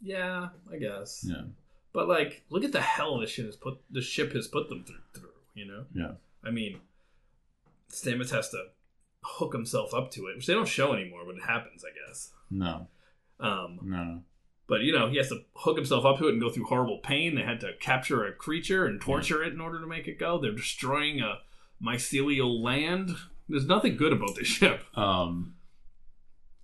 yeah, 0.00 0.48
I 0.72 0.76
guess. 0.76 1.24
Yeah, 1.28 1.42
But 1.92 2.08
like, 2.08 2.42
look 2.50 2.64
at 2.64 2.72
the 2.72 2.80
hell 2.80 3.18
this 3.18 3.30
shit 3.30 3.46
has 3.46 3.56
put 3.56 3.78
the 3.90 4.02
ship 4.02 4.32
has 4.34 4.46
put 4.48 4.68
them 4.68 4.84
through. 4.84 4.96
through 5.14 5.30
you 5.54 5.66
know, 5.66 5.84
yeah, 5.94 6.12
I 6.44 6.50
mean, 6.50 6.80
Stamets 7.90 8.30
has 8.30 8.50
to 8.50 8.64
hook 9.22 9.52
himself 9.54 9.94
up 9.94 10.10
to 10.12 10.26
it, 10.26 10.36
which 10.36 10.46
they 10.46 10.52
don't 10.54 10.68
show 10.68 10.92
anymore, 10.92 11.22
but 11.24 11.36
it 11.36 11.44
happens, 11.44 11.84
I 11.84 12.08
guess. 12.08 12.30
no, 12.50 12.88
Um, 13.40 13.78
no, 13.82 14.22
But 14.66 14.80
you 14.80 14.92
know, 14.92 15.08
he 15.08 15.18
has 15.18 15.28
to 15.28 15.42
hook 15.54 15.76
himself 15.76 16.04
up 16.04 16.18
to 16.18 16.28
it 16.28 16.32
and 16.32 16.40
go 16.40 16.50
through 16.50 16.64
horrible 16.64 16.98
pain. 17.02 17.34
They 17.34 17.42
had 17.42 17.60
to 17.60 17.72
capture 17.80 18.24
a 18.24 18.32
creature 18.32 18.86
and 18.86 19.00
torture 19.00 19.42
it 19.42 19.52
in 19.52 19.60
order 19.60 19.80
to 19.80 19.86
make 19.86 20.08
it 20.08 20.18
go. 20.18 20.38
They're 20.38 20.52
destroying 20.52 21.20
a 21.20 21.40
mycelial 21.82 22.62
land. 22.62 23.10
There's 23.48 23.66
nothing 23.66 23.96
good 23.96 24.12
about 24.12 24.36
this 24.36 24.46
ship. 24.46 24.84
Um, 24.96 25.54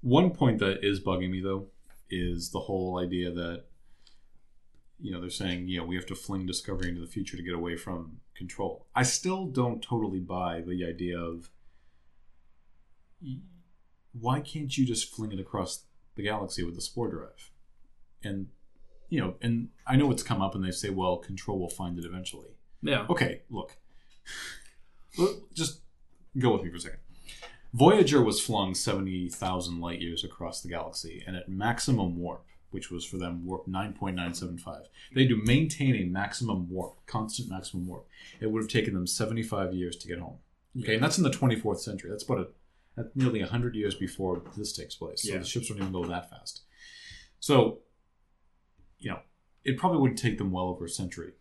one 0.00 0.30
point 0.30 0.60
that 0.60 0.82
is 0.82 1.00
bugging 1.00 1.30
me 1.30 1.40
though 1.40 1.66
is 2.08 2.50
the 2.50 2.60
whole 2.60 2.98
idea 2.98 3.30
that 3.30 3.64
you 4.98 5.12
know 5.12 5.20
they're 5.20 5.30
saying 5.30 5.68
you 5.68 5.78
know 5.78 5.84
we 5.84 5.96
have 5.96 6.06
to 6.06 6.14
fling 6.14 6.46
discovery 6.46 6.88
into 6.88 7.00
the 7.00 7.06
future 7.06 7.36
to 7.36 7.42
get 7.42 7.54
away 7.54 7.76
from 7.76 8.20
control. 8.34 8.86
I 8.94 9.02
still 9.02 9.46
don't 9.46 9.82
totally 9.82 10.20
buy 10.20 10.62
the 10.66 10.86
idea 10.86 11.18
of 11.18 11.50
why 14.18 14.40
can't 14.40 14.76
you 14.76 14.86
just 14.86 15.14
fling 15.14 15.32
it 15.32 15.38
across 15.38 15.84
the 16.16 16.22
galaxy 16.22 16.62
with 16.62 16.74
the 16.74 16.80
spore 16.80 17.10
drive? 17.10 17.49
And 18.22 18.48
you 19.08 19.20
know, 19.20 19.34
and 19.40 19.68
I 19.86 19.96
know 19.96 20.10
it's 20.12 20.22
come 20.22 20.40
up 20.40 20.54
and 20.54 20.64
they 20.64 20.70
say, 20.70 20.90
well, 20.90 21.16
control 21.16 21.58
will 21.58 21.70
find 21.70 21.98
it 21.98 22.04
eventually. 22.04 22.48
Yeah. 22.82 23.06
Okay, 23.10 23.42
look. 23.50 23.76
Just 25.52 25.80
go 26.38 26.52
with 26.52 26.62
me 26.62 26.70
for 26.70 26.76
a 26.76 26.80
second. 26.80 27.00
Voyager 27.72 28.22
was 28.22 28.40
flung 28.40 28.74
70,000 28.74 29.80
light 29.80 30.00
years 30.00 30.24
across 30.24 30.60
the 30.60 30.68
galaxy, 30.68 31.22
and 31.26 31.36
at 31.36 31.48
maximum 31.48 32.16
warp, 32.18 32.44
which 32.70 32.90
was 32.90 33.04
for 33.04 33.16
them 33.16 33.44
warp 33.46 33.66
9.975, 33.66 34.82
they 35.14 35.24
do 35.24 35.36
maintain 35.44 35.94
a 35.96 36.04
maximum 36.04 36.68
warp, 36.70 37.04
constant 37.06 37.48
maximum 37.48 37.86
warp. 37.86 38.06
It 38.40 38.46
would 38.50 38.62
have 38.62 38.70
taken 38.70 38.94
them 38.94 39.06
75 39.06 39.72
years 39.74 39.96
to 39.96 40.08
get 40.08 40.18
home. 40.18 40.38
Okay, 40.80 40.94
and 40.94 41.02
that's 41.02 41.18
in 41.18 41.24
the 41.24 41.30
24th 41.30 41.78
century. 41.80 42.10
That's 42.10 42.24
about 42.24 42.38
a, 42.38 42.46
that's 42.96 43.14
nearly 43.14 43.40
100 43.40 43.74
years 43.74 43.94
before 43.94 44.42
this 44.56 44.72
takes 44.72 44.94
place. 44.96 45.22
So 45.22 45.32
Yeah. 45.32 45.38
the 45.38 45.44
ships 45.44 45.68
don't 45.68 45.78
even 45.78 45.92
go 45.92 46.04
that 46.04 46.30
fast. 46.30 46.62
So, 47.40 47.80
you 49.00 49.10
know, 49.10 49.20
it 49.64 49.76
probably 49.76 49.98
would 50.00 50.16
take 50.16 50.38
them 50.38 50.50
well 50.52 50.66
over 50.68 50.84
a 50.84 50.88
century 50.88 51.32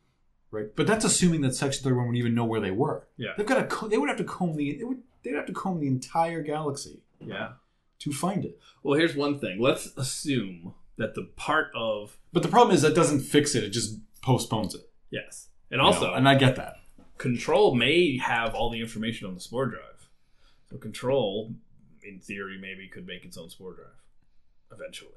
right? 0.52 0.76
But 0.76 0.88
that's 0.88 1.06
assuming 1.06 1.42
that 1.42 1.54
Section 1.54 1.84
Thirty 1.84 1.96
One 1.96 2.08
would 2.08 2.16
even 2.18 2.34
know 2.34 2.44
where 2.46 2.60
they 2.60 2.72
were. 2.72 3.08
Yeah. 3.18 3.34
They've 3.38 3.46
got 3.46 3.60
to. 3.60 3.66
co- 3.68 3.88
They 3.88 4.00
would 4.00 4.10
have 4.10 4.18
to 4.18 4.24
comb 4.24 4.56
the. 4.56 4.78
They 4.78 4.84
would. 4.84 4.98
They'd 5.24 5.36
have 5.36 5.46
to 5.46 5.54
comb 5.54 5.80
the 5.80 5.86
entire 5.88 6.42
galaxy 6.42 7.04
Yeah. 7.24 7.50
to 8.00 8.12
find 8.12 8.44
it. 8.46 8.58
Well, 8.82 8.98
here's 8.98 9.16
one 9.16 9.38
thing. 9.38 9.60
Let's 9.62 9.96
assume 9.96 10.74
that 10.98 11.14
the 11.14 11.26
part 11.36 11.68
of 11.76 12.18
But 12.34 12.42
the 12.42 12.50
problem 12.50 12.74
is 12.76 12.82
that 12.82 12.96
doesn't 12.96 13.20
fix 13.20 13.54
it. 13.54 13.64
It 13.64 13.70
just 13.70 14.00
postpones 14.24 14.74
it. 14.74 14.90
yes, 15.12 15.50
and 15.70 15.80
you 15.82 15.86
also 15.86 16.08
know, 16.08 16.14
and 16.16 16.28
I 16.28 16.34
get 16.36 16.56
that. 16.56 16.78
Control 17.20 17.76
may 17.76 18.18
have 18.18 18.56
all 18.56 18.72
the 18.72 18.80
information 18.82 19.28
on 19.28 19.36
the 19.36 19.40
spore 19.42 19.68
drive. 19.68 20.10
So 20.72 20.78
Control, 20.78 21.54
in 22.02 22.20
theory, 22.20 22.58
maybe 22.60 22.88
could 22.88 23.06
make 23.06 23.24
its 23.24 23.38
own 23.38 23.50
spore 23.52 23.76
drive 23.76 24.02
eventually. 24.72 25.12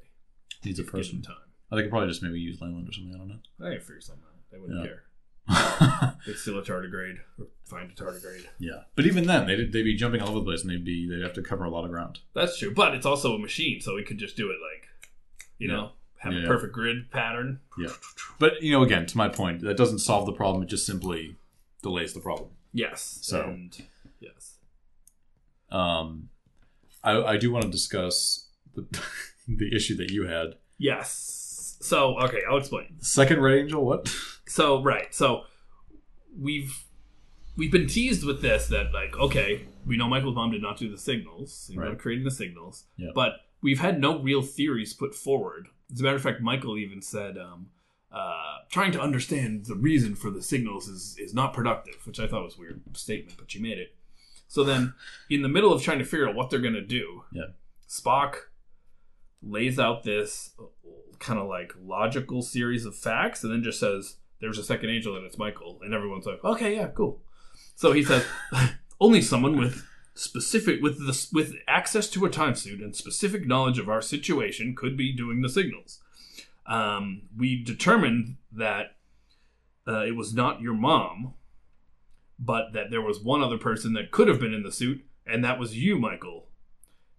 Needs 0.64 0.78
a 0.78 0.82
Given 0.82 0.98
person. 1.00 1.22
time. 1.22 1.36
I 1.72 1.76
think 1.76 1.86
it 1.86 1.90
probably 1.90 2.08
just 2.08 2.22
maybe 2.22 2.38
use 2.38 2.60
Leland 2.60 2.86
or 2.88 2.92
something. 2.92 3.14
I 3.14 3.18
don't 3.18 3.28
know. 3.28 3.66
I 3.66 3.70
can 3.76 3.80
figure 3.80 4.00
something 4.02 4.24
out. 4.24 4.50
They 4.52 4.58
wouldn't 4.58 4.84
Yeah. 4.84 4.90
care. 4.90 5.02
They'd 6.26 6.36
steal 6.36 6.58
a 6.58 6.62
tardigrade 6.62 7.16
or 7.38 7.46
find 7.64 7.90
a 7.90 7.94
tardigrade. 7.94 8.46
Yeah, 8.60 8.82
but 8.94 9.06
even 9.06 9.26
then, 9.26 9.46
they'd, 9.46 9.72
they'd 9.72 9.82
be 9.82 9.96
jumping 9.96 10.20
all 10.20 10.28
over 10.28 10.38
the 10.40 10.44
place, 10.44 10.60
and 10.62 10.70
they'd 10.70 10.84
be 10.84 11.08
they'd 11.08 11.22
have 11.22 11.32
to 11.32 11.42
cover 11.42 11.64
a 11.64 11.70
lot 11.70 11.84
of 11.84 11.90
ground. 11.90 12.20
That's 12.34 12.58
true, 12.58 12.72
but 12.72 12.94
it's 12.94 13.06
also 13.06 13.34
a 13.34 13.38
machine, 13.38 13.80
so 13.80 13.94
we 13.96 14.04
could 14.04 14.18
just 14.18 14.36
do 14.36 14.50
it 14.50 14.58
like, 14.62 14.88
you 15.58 15.68
Yeah. 15.68 15.74
know, 15.74 15.92
have 16.18 16.32
Yeah, 16.32 16.44
a 16.44 16.46
perfect 16.46 16.72
grid 16.74 17.10
pattern. 17.10 17.58
Yeah, 17.78 17.88
but 18.38 18.62
you 18.62 18.70
know, 18.72 18.82
again, 18.84 19.06
to 19.06 19.16
my 19.16 19.28
point, 19.28 19.62
that 19.62 19.76
doesn't 19.76 19.98
solve 20.00 20.26
the 20.26 20.32
problem. 20.32 20.62
It 20.62 20.66
just 20.68 20.86
simply 20.86 21.36
delays 21.82 22.12
the 22.12 22.20
problem. 22.20 22.50
Yes. 22.72 23.18
So- 23.22 23.42
and 23.42 23.82
yes. 24.20 24.58
Um, 25.70 26.28
I, 27.02 27.16
I 27.22 27.36
do 27.36 27.50
want 27.50 27.64
to 27.64 27.70
discuss 27.70 28.48
the, 28.74 28.86
the 29.48 29.74
issue 29.74 29.96
that 29.96 30.10
you 30.10 30.26
had. 30.26 30.54
Yes. 30.78 31.41
So 31.82 32.16
okay, 32.20 32.40
I'll 32.48 32.58
explain. 32.58 32.96
Second 33.00 33.40
Red 33.40 33.58
Angel, 33.58 33.84
what? 33.84 34.14
So 34.48 34.82
right, 34.82 35.14
so 35.14 35.44
we've 36.38 36.84
we've 37.56 37.72
been 37.72 37.86
teased 37.86 38.24
with 38.24 38.42
this 38.42 38.66
that 38.68 38.92
like 38.92 39.16
okay, 39.16 39.66
we 39.86 39.96
know 39.96 40.08
Michael 40.08 40.32
Baum 40.32 40.50
did 40.50 40.60
not 40.60 40.76
do 40.76 40.90
the 40.90 40.98
signals, 40.98 41.68
you 41.72 41.78
know, 41.78 41.86
Right. 41.88 41.98
creating 41.98 42.24
the 42.24 42.30
signals, 42.30 42.84
Yeah. 42.96 43.10
but 43.14 43.34
we've 43.62 43.80
had 43.80 44.00
no 44.00 44.20
real 44.20 44.42
theories 44.42 44.92
put 44.94 45.14
forward. 45.14 45.68
As 45.92 46.00
a 46.00 46.02
matter 46.02 46.16
of 46.16 46.22
fact, 46.22 46.40
Michael 46.42 46.76
even 46.76 47.00
said, 47.00 47.38
um, 47.38 47.70
uh, 48.10 48.58
trying 48.70 48.92
to 48.92 49.00
understand 49.00 49.66
the 49.66 49.74
reason 49.76 50.14
for 50.16 50.30
the 50.30 50.42
signals 50.42 50.86
is 50.88 51.16
is 51.18 51.32
not 51.32 51.54
productive, 51.54 52.04
which 52.06 52.20
I 52.20 52.26
thought 52.26 52.44
was 52.44 52.56
a 52.56 52.60
weird 52.60 52.82
statement, 52.94 53.38
but 53.38 53.54
you 53.54 53.62
made 53.62 53.78
it. 53.78 53.94
So 54.48 54.64
then, 54.64 54.92
in 55.30 55.40
the 55.42 55.48
middle 55.48 55.72
of 55.72 55.82
trying 55.82 56.00
to 56.00 56.04
figure 56.04 56.28
out 56.28 56.34
what 56.34 56.50
they're 56.50 56.58
gonna 56.60 56.82
do, 56.84 57.24
Yeah. 57.32 57.52
Spock 57.88 58.34
lays 59.42 59.78
out 59.78 60.02
this 60.02 60.54
kind 61.22 61.38
of 61.38 61.46
like 61.46 61.72
logical 61.80 62.42
series 62.42 62.84
of 62.84 62.96
facts 62.96 63.42
and 63.42 63.52
then 63.52 63.62
just 63.62 63.80
says 63.80 64.16
there's 64.40 64.58
a 64.58 64.64
second 64.64 64.90
angel 64.90 65.16
and 65.16 65.24
it's 65.24 65.38
Michael. 65.38 65.78
And 65.82 65.94
everyone's 65.94 66.26
like 66.26 66.44
okay 66.44 66.76
yeah 66.76 66.88
cool. 66.88 67.22
So 67.76 67.92
he 67.92 68.04
says 68.04 68.26
only 69.00 69.22
someone 69.22 69.56
with 69.56 69.86
specific 70.14 70.82
with 70.82 70.98
the 70.98 71.28
with 71.32 71.54
access 71.66 72.10
to 72.10 72.26
a 72.26 72.30
time 72.30 72.54
suit 72.54 72.80
and 72.80 72.94
specific 72.94 73.46
knowledge 73.46 73.78
of 73.78 73.88
our 73.88 74.02
situation 74.02 74.74
could 74.76 74.96
be 74.96 75.16
doing 75.16 75.40
the 75.40 75.48
signals. 75.48 76.00
Um, 76.66 77.22
we 77.36 77.62
determined 77.62 78.36
that 78.52 78.96
uh, 79.86 80.04
it 80.04 80.16
was 80.16 80.34
not 80.34 80.60
your 80.60 80.74
mom 80.74 81.34
but 82.38 82.72
that 82.72 82.90
there 82.90 83.00
was 83.00 83.20
one 83.20 83.42
other 83.42 83.58
person 83.58 83.92
that 83.92 84.10
could 84.10 84.26
have 84.26 84.40
been 84.40 84.54
in 84.54 84.62
the 84.62 84.72
suit 84.72 85.04
and 85.26 85.44
that 85.44 85.58
was 85.58 85.76
you 85.76 85.98
Michael 85.98 86.48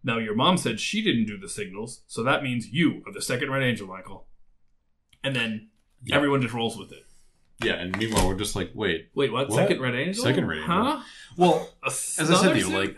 now, 0.04 0.18
your 0.18 0.36
mom 0.36 0.58
said 0.58 0.80
she 0.80 1.02
didn't 1.02 1.26
do 1.26 1.38
the 1.38 1.48
signals, 1.50 2.02
so 2.08 2.24
that 2.24 2.44
means 2.44 2.68
you 2.72 3.02
are 3.08 3.14
the 3.14 3.22
second 3.22 3.52
Red 3.52 3.64
Angel, 3.64 3.88
Michael. 3.88 4.28
And 5.24 5.36
then 5.36 5.70
Yeah. 6.04 6.18
everyone 6.18 6.42
just 6.42 6.54
rolls 6.54 6.78
with 6.78 6.92
it. 6.92 7.06
Yeah, 7.64 7.76
and 7.76 7.98
meanwhile, 7.98 8.28
we're 8.28 8.36
just 8.38 8.56
like, 8.56 8.72
wait. 8.74 9.10
Wait, 9.16 9.32
what? 9.32 9.48
What? 9.50 9.56
Second 9.56 9.80
Red 9.82 9.96
Angel? 9.96 10.24
Second 10.24 10.48
Red 10.48 10.60
Angel. 10.60 10.74
Huh? 10.74 11.04
Well, 11.38 11.70
as 11.86 12.18
I 12.20 12.36
said 12.36 12.52
to 12.54 12.58
you, 12.58 12.66
suit? 12.66 12.74
like, 12.74 12.98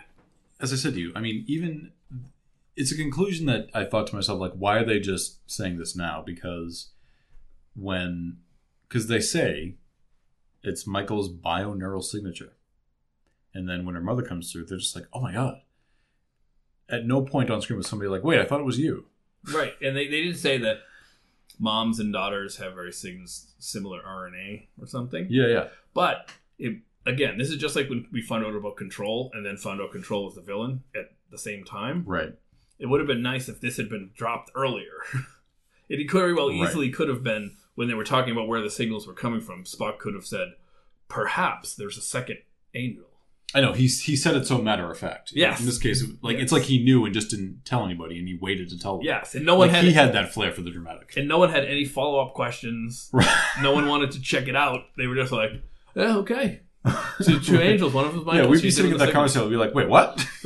as 0.59 0.73
I 0.73 0.75
said 0.77 0.95
to 0.95 0.99
you, 0.99 1.11
I 1.15 1.19
mean, 1.19 1.43
even 1.47 1.91
it's 2.75 2.91
a 2.91 2.95
conclusion 2.95 3.45
that 3.45 3.69
I 3.73 3.85
thought 3.85 4.07
to 4.07 4.15
myself, 4.15 4.39
like, 4.39 4.53
why 4.53 4.77
are 4.77 4.85
they 4.85 4.99
just 4.99 5.39
saying 5.49 5.77
this 5.77 5.95
now? 5.95 6.23
Because 6.25 6.89
when, 7.75 8.37
because 8.87 9.07
they 9.07 9.19
say 9.19 9.75
it's 10.63 10.87
Michael's 10.87 11.29
bio 11.29 11.73
neural 11.73 12.01
signature, 12.01 12.53
and 13.53 13.69
then 13.69 13.85
when 13.85 13.95
her 13.95 14.01
mother 14.01 14.23
comes 14.23 14.51
through, 14.51 14.65
they're 14.65 14.79
just 14.79 14.95
like, 14.95 15.05
oh 15.13 15.21
my 15.21 15.33
god. 15.33 15.61
At 16.89 17.05
no 17.05 17.21
point 17.23 17.49
on 17.49 17.61
screen 17.61 17.77
was 17.77 17.87
somebody 17.87 18.09
like, 18.09 18.23
wait, 18.23 18.39
I 18.39 18.45
thought 18.45 18.59
it 18.59 18.65
was 18.65 18.77
you. 18.79 19.05
Right, 19.53 19.73
and 19.81 19.95
they, 19.95 20.07
they 20.07 20.21
did 20.23 20.37
say 20.37 20.57
that 20.59 20.77
moms 21.59 21.99
and 21.99 22.11
daughters 22.13 22.57
have 22.57 22.73
very 22.73 22.91
similar 22.93 24.01
RNA 24.01 24.67
or 24.79 24.87
something. 24.87 25.27
Yeah, 25.29 25.47
yeah, 25.47 25.67
But 25.93 26.29
it, 26.59 26.79
again, 27.05 27.37
this 27.37 27.49
is 27.49 27.57
just 27.57 27.75
like 27.75 27.89
when 27.89 28.07
we 28.11 28.21
found 28.21 28.45
out 28.45 28.55
about 28.55 28.75
Control 28.77 29.31
and 29.33 29.45
then 29.45 29.57
found 29.57 29.81
out 29.81 29.91
Control 29.91 30.25
was 30.25 30.35
the 30.35 30.41
villain 30.41 30.83
at 30.95 31.11
the 31.31 31.37
same 31.37 31.63
time. 31.63 32.03
right. 32.05 32.33
It 32.77 32.87
would 32.87 32.99
have 32.99 33.07
been 33.07 33.21
nice 33.21 33.47
if 33.47 33.61
this 33.61 33.77
had 33.77 33.87
been 33.87 34.11
dropped 34.15 34.51
earlier. 34.53 34.91
it 35.89 36.11
very 36.11 36.33
well 36.33 36.49
Right. 36.49 36.57
easily 36.67 36.89
could 36.89 37.07
have 37.07 37.23
been 37.23 37.55
when 37.75 37.87
they 37.87 37.93
were 37.93 38.03
talking 38.03 38.33
about 38.33 38.49
where 38.49 38.61
the 38.61 38.69
signals 38.69 39.07
were 39.07 39.13
coming 39.13 39.39
from. 39.39 39.63
Spock 39.63 39.97
could 39.97 40.13
have 40.13 40.25
said, 40.25 40.49
"Perhaps 41.07 41.75
there's 41.75 41.97
a 41.97 42.01
second 42.01 42.39
angel." 42.73 43.05
I 43.53 43.61
know 43.61 43.71
he's 43.73 44.01
he 44.03 44.15
said 44.17 44.35
it 44.35 44.45
so 44.47 44.57
matter 44.57 44.89
of 44.91 44.97
fact. 44.97 45.31
Yes. 45.33 45.59
In 45.61 45.65
this 45.65 45.77
case, 45.77 46.03
like 46.21 46.33
Yes. 46.33 46.43
it's 46.43 46.51
like 46.51 46.63
he 46.63 46.83
knew 46.83 47.05
and 47.05 47.13
just 47.13 47.29
didn't 47.29 47.61
tell 47.63 47.85
anybody, 47.85 48.17
and 48.19 48.27
he 48.27 48.37
waited 48.41 48.69
to 48.69 48.79
tell 48.79 48.97
them. 48.97 49.05
Yes, 49.05 49.33
and 49.35 49.45
no 49.45 49.55
one 49.55 49.67
like 49.67 49.75
had, 49.75 49.83
he 49.85 49.93
had 49.93 50.11
that 50.13 50.33
flair 50.33 50.51
for 50.51 50.61
the 50.61 50.71
dramatic. 50.71 51.13
and 51.15 51.27
no 51.27 51.37
one 51.37 51.49
had 51.51 51.63
any 51.63 51.85
follow 51.85 52.19
up 52.19 52.33
questions. 52.33 53.09
no 53.61 53.71
one 53.73 53.87
wanted 53.87 54.11
to 54.11 54.21
check 54.21 54.47
it 54.47 54.55
out. 54.55 54.81
They 54.97 55.07
were 55.07 55.15
just 55.15 55.31
like, 55.31 55.51
"Yeah, 55.95 56.17
okay." 56.17 56.61
Two, 57.23 57.39
two 57.39 57.59
angels. 57.61 57.93
One 57.93 58.05
of 58.05 58.13
them 58.13 58.25
Michael. 58.25 58.43
yeah, 58.43 58.47
we'd 58.49 58.61
be 58.61 58.69
sitting 58.71 58.91
the 58.91 58.97
that 58.97 59.11
conversation. 59.13 59.43
We'd 59.47 59.51
be 59.51 59.57
like, 59.57 59.73
"Wait, 59.73 59.87
what?" 59.89 60.23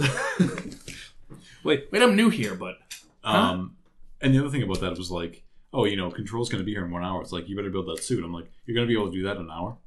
Wait, 1.64 1.88
wait, 1.92 2.02
I'm 2.02 2.16
new 2.16 2.30
here, 2.30 2.56
but 2.56 2.76
Huh? 3.22 3.38
Um, 3.38 3.76
and 4.22 4.34
the 4.34 4.40
other 4.40 4.50
thing 4.50 4.64
about 4.64 4.80
that 4.80 4.98
was 4.98 5.12
like, 5.12 5.44
"Oh, 5.74 5.84
you 5.86 5.98
know, 5.98 6.10
control's 6.10 6.48
going 6.50 6.62
to 6.62 6.66
be 6.66 6.72
here 6.74 6.86
in 6.86 6.92
one 6.92 7.04
hour." 7.04 7.22
It's 7.22 7.34
like 7.34 7.50
you 7.50 7.56
better 7.56 7.70
build 7.70 7.88
that 7.88 8.02
suit. 8.04 8.24
I'm 8.24 8.34
like, 8.34 8.50
"You're 8.66 8.76
going 8.76 8.88
to 8.88 8.94
be 8.94 8.98
able 8.98 9.12
to 9.12 9.18
do 9.18 9.24
that 9.24 9.36
in 9.36 9.44
an 9.44 9.50
hour? 9.52 9.78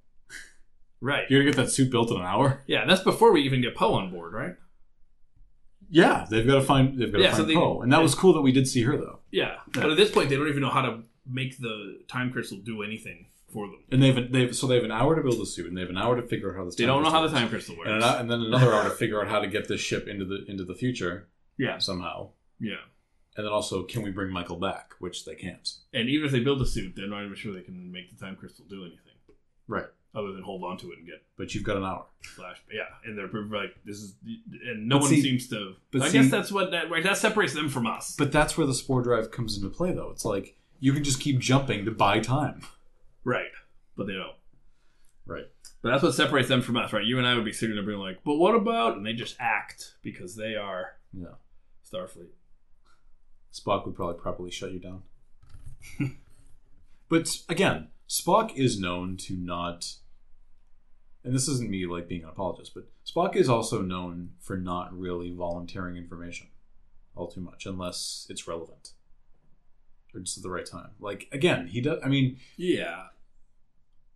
Right. 1.03 1.25
You're 1.29 1.43
going 1.43 1.53
to 1.53 1.57
get 1.59 1.65
that 1.67 1.71
suit 1.73 1.91
built 1.91 2.11
in 2.11 2.17
an 2.17 2.23
hour?" 2.23 2.63
Yeah, 2.67 2.81
and 2.83 2.89
that's 2.91 3.03
before 3.03 3.33
we 3.33 3.43
even 3.43 3.61
get 3.61 3.75
Po 3.75 3.93
on 3.95 4.11
board, 4.11 4.33
right? 4.33 4.55
Yeah, 5.91 6.27
they've 6.31 6.47
got 6.47 6.55
to 6.55 6.63
find 6.63 6.99
they've 6.99 7.13
got 7.13 7.19
to 7.19 7.25
Yeah, 7.25 7.31
so 7.33 7.39
find 7.39 7.51
they- 7.51 7.55
Po, 7.55 7.83
and 7.83 7.93
that 7.93 8.01
was 8.03 8.15
cool 8.15 8.33
that 8.35 8.41
we 8.43 8.53
did 8.53 8.67
see 8.67 8.83
her 8.83 8.97
though. 8.97 9.19
Yeah, 9.31 9.57
but 9.75 9.91
at 9.91 9.97
this 9.97 10.11
point, 10.11 10.31
they 10.31 10.37
don't 10.37 10.49
even 10.49 10.63
know 10.63 10.71
how 10.71 10.83
to 10.83 11.03
make 11.27 11.59
the 11.59 12.01
time 12.09 12.33
crystal 12.33 12.59
do 12.59 12.83
anything 12.83 13.27
for 13.53 13.67
them. 13.67 13.81
And 13.91 14.03
they've 14.03 14.33
they've 14.33 14.57
so 14.57 14.67
they 14.67 14.77
have 14.77 14.85
an 14.85 14.91
hour 14.93 15.15
to 15.17 15.23
build 15.23 15.39
the 15.41 15.47
suit, 15.47 15.67
and 15.67 15.77
they 15.77 15.83
have 15.83 15.91
an 15.91 15.99
hour 15.99 16.17
to 16.17 16.27
figure 16.27 16.51
out 16.53 16.57
how 16.57 16.65
this. 16.65 16.77
They 16.77 16.87
don't 16.87 17.03
know 17.03 17.11
how 17.11 17.27
the 17.27 17.29
time 17.37 17.49
crystal 17.49 17.77
works. 17.77 17.89
works. 17.91 18.05
and, 18.05 18.15
an, 18.15 18.21
and 18.23 18.31
then 18.31 18.41
another 18.41 18.73
hour 18.73 18.85
to 18.85 18.91
figure 18.91 19.21
out 19.21 19.29
how 19.29 19.41
to 19.41 19.47
get 19.49 19.69
this 19.69 19.81
ship 19.81 20.09
into 20.09 20.25
the 20.25 20.45
into 20.49 20.65
the 20.65 20.75
future 20.75 21.29
yeah, 21.59 21.79
somehow. 21.79 22.31
yeah. 22.59 22.77
And 23.35 23.47
then 23.47 23.53
also, 23.53 23.83
can 23.85 24.03
we 24.03 24.11
bring 24.11 24.31
Michael 24.31 24.57
back? 24.59 24.93
Which 24.99 25.25
they 25.25 25.35
can't. 25.35 25.67
And 25.95 26.09
even 26.11 26.27
if 26.27 26.33
they 26.33 26.41
build 26.41 26.61
a 26.61 26.67
suit, 26.67 26.93
they're 26.97 27.07
not 27.09 27.23
even 27.25 27.35
sure 27.35 27.53
they 27.55 27.63
can 27.63 27.91
make 27.91 28.11
the 28.11 28.23
time 28.23 28.37
crystal 28.37 28.67
do 28.69 28.83
anything 28.83 28.99
Right. 29.67 29.87
Other 30.15 30.33
than 30.33 30.43
hold 30.43 30.63
on 30.63 30.77
to 30.79 30.91
it 30.93 30.99
and 30.99 31.07
get 31.07 31.23
But 31.39 31.55
you've 31.55 31.65
got 31.65 31.77
an 31.79 31.85
hour. 31.85 32.05
flash. 32.37 32.59
Yeah, 32.73 32.83
and 33.05 33.17
they're 33.17 33.29
like, 33.33 33.75
this 33.85 33.97
is, 33.97 34.15
and 34.67 34.87
no 34.89 34.97
But 34.97 35.03
one 35.03 35.11
see- 35.11 35.23
seems 35.23 35.49
to. 35.49 35.75
but 35.91 36.03
I 36.03 36.09
see- 36.09 36.19
guess 36.19 36.31
that's 36.31 36.53
what 36.53 36.71
that 36.73 36.91
right. 36.91 37.03
That 37.03 37.17
separates 37.17 37.55
them 37.55 37.69
from 37.69 37.87
us. 37.87 38.15
But 38.17 38.31
that's 38.33 38.57
where 38.59 38.67
the 38.67 38.75
spore 38.75 39.03
drive 39.03 39.31
comes 39.31 39.57
into 39.57 39.69
play, 39.71 39.93
though. 39.93 40.11
It's 40.11 40.25
like 40.25 40.57
you 40.81 40.93
can 40.93 41.03
just 41.05 41.21
keep 41.21 41.39
jumping 41.39 41.85
to 41.87 41.91
buy 41.91 42.21
time. 42.21 42.63
right, 43.25 43.51
but 43.97 44.07
they 44.07 44.15
don't. 44.15 44.37
Right. 45.25 45.47
But 45.81 45.91
that's 45.91 46.03
what 46.03 46.15
separates 46.15 46.49
them 46.49 46.61
from 46.63 46.77
us, 46.77 46.93
right? 46.93 47.05
You 47.05 47.19
and 47.19 47.27
I 47.27 47.35
would 47.35 47.45
be 47.45 47.53
sitting 47.53 47.75
there 47.77 47.85
being 47.85 47.99
like, 47.99 48.23
"But 48.25 48.37
what 48.37 48.55
about?" 48.55 48.97
And 48.97 49.07
they 49.07 49.13
just 49.15 49.37
act 49.41 49.95
because 50.03 50.37
they 50.37 50.55
are 50.57 50.97
Yeah. 51.13 51.35
Starfleet. 51.91 52.31
Spock 53.53 53.85
would 53.87 53.95
probably 53.95 54.21
properly 54.21 54.51
shut 54.51 54.73
you 54.73 54.79
down. 54.79 55.03
but 57.09 57.29
again, 57.49 57.89
Spock 58.09 58.55
is 58.57 58.79
known 58.79 59.17
to 59.19 59.35
not. 59.37 59.95
And 61.25 61.35
this 61.35 61.47
isn't 61.49 61.71
me 61.71 61.87
like 61.87 62.09
being 62.09 62.25
an 62.25 62.29
apologist, 62.31 62.73
but 62.75 62.85
Spock 63.07 63.37
is 63.37 63.49
also 63.49 63.81
known 63.83 64.31
for 64.41 64.57
not 64.57 64.97
really 64.99 65.31
volunteering 65.31 65.97
information 65.97 66.49
all 67.15 67.29
too 67.29 67.41
much 67.41 67.65
unless 67.67 68.27
it's 68.31 68.49
relevant 68.49 68.91
or 70.15 70.21
just 70.21 70.37
at 70.39 70.43
the 70.43 70.51
right 70.51 70.67
time. 70.67 70.91
Like 70.99 71.29
again, 71.33 71.69
he 71.69 71.81
does. 71.81 72.01
I 72.05 72.09
mean, 72.09 72.39
Yeah, 72.57 73.05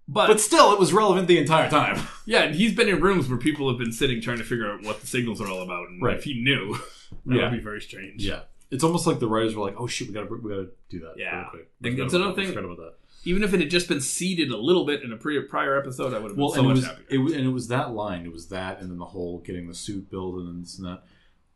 but, 0.09 0.29
but 0.29 0.41
still, 0.41 0.73
it 0.73 0.79
was 0.79 0.93
relevant 0.93 1.27
the 1.29 1.39
entire 1.39 1.69
time. 1.69 2.01
yeah, 2.27 2.43
and 2.43 2.55
he's 2.55 2.75
been 2.75 2.89
in 2.89 3.01
rooms 3.01 3.29
where 3.29 3.39
people 3.39 3.69
have 3.69 3.79
been 3.79 3.93
sitting 3.93 4.21
trying 4.21 4.39
to 4.39 4.45
figure 4.45 4.71
out 4.71 4.83
what 4.83 5.01
the 5.01 5.07
signals 5.07 5.41
are 5.41 5.49
all 5.49 5.63
about, 5.63 5.89
and 5.89 6.01
Right. 6.03 6.17
if 6.17 6.25
he 6.25 6.41
knew, 6.43 6.75
that 7.27 7.35
Yeah. 7.37 7.51
would 7.51 7.57
be 7.57 7.63
very 7.63 7.81
strange. 7.81 8.25
Yeah, 8.25 8.43
it's 8.71 8.85
almost 8.85 9.07
like 9.07 9.19
the 9.21 9.29
writers 9.29 9.55
were 9.57 9.65
like, 9.65 9.75
"Oh 9.81 9.87
shit, 9.87 10.09
we 10.09 10.15
gotta 10.15 10.27
we 10.27 10.49
gotta 10.51 10.69
do 10.89 11.01
that." 11.01 11.15
Yeah. 11.17 11.41
real 11.41 11.51
quick. 11.51 11.71
We 11.81 11.91
it's 12.03 12.15
another 12.15 12.17
about 12.33 12.37
that. 12.37 12.41
We 12.41 12.47
thing- 12.47 12.55
forgot 12.55 12.65
about 12.73 12.77
that. 12.79 12.95
Even 13.27 13.43
if 13.43 13.53
it 13.53 13.61
had 13.61 13.71
just 13.71 13.89
been 13.89 14.01
seeded 14.01 14.51
a 14.51 14.57
little 14.57 14.85
bit 14.87 15.03
in 15.03 15.13
a 15.13 15.17
pre- 15.17 15.41
prior 15.43 15.77
episode, 15.79 16.15
I 16.15 16.19
would 16.19 16.31
have 16.31 16.37
been 16.37 16.45
Well, 16.45 16.55
so 16.55 16.63
much 16.63 16.77
was, 16.77 16.87
happier. 16.87 17.07
it 17.11 17.19
was 17.19 17.33
and 17.33 17.45
it 17.47 17.51
was 17.51 17.69
that 17.69 17.93
line. 17.93 18.25
It 18.25 18.33
was 18.33 18.49
that, 18.49 18.81
and 18.81 18.91
then 18.91 18.99
the 18.99 19.07
whole 19.07 19.39
getting 19.41 19.67
the 19.69 19.75
suit 19.75 20.09
built 20.11 20.37
and 20.37 20.63
this 20.65 20.79
and 20.79 20.87
that. 20.87 21.03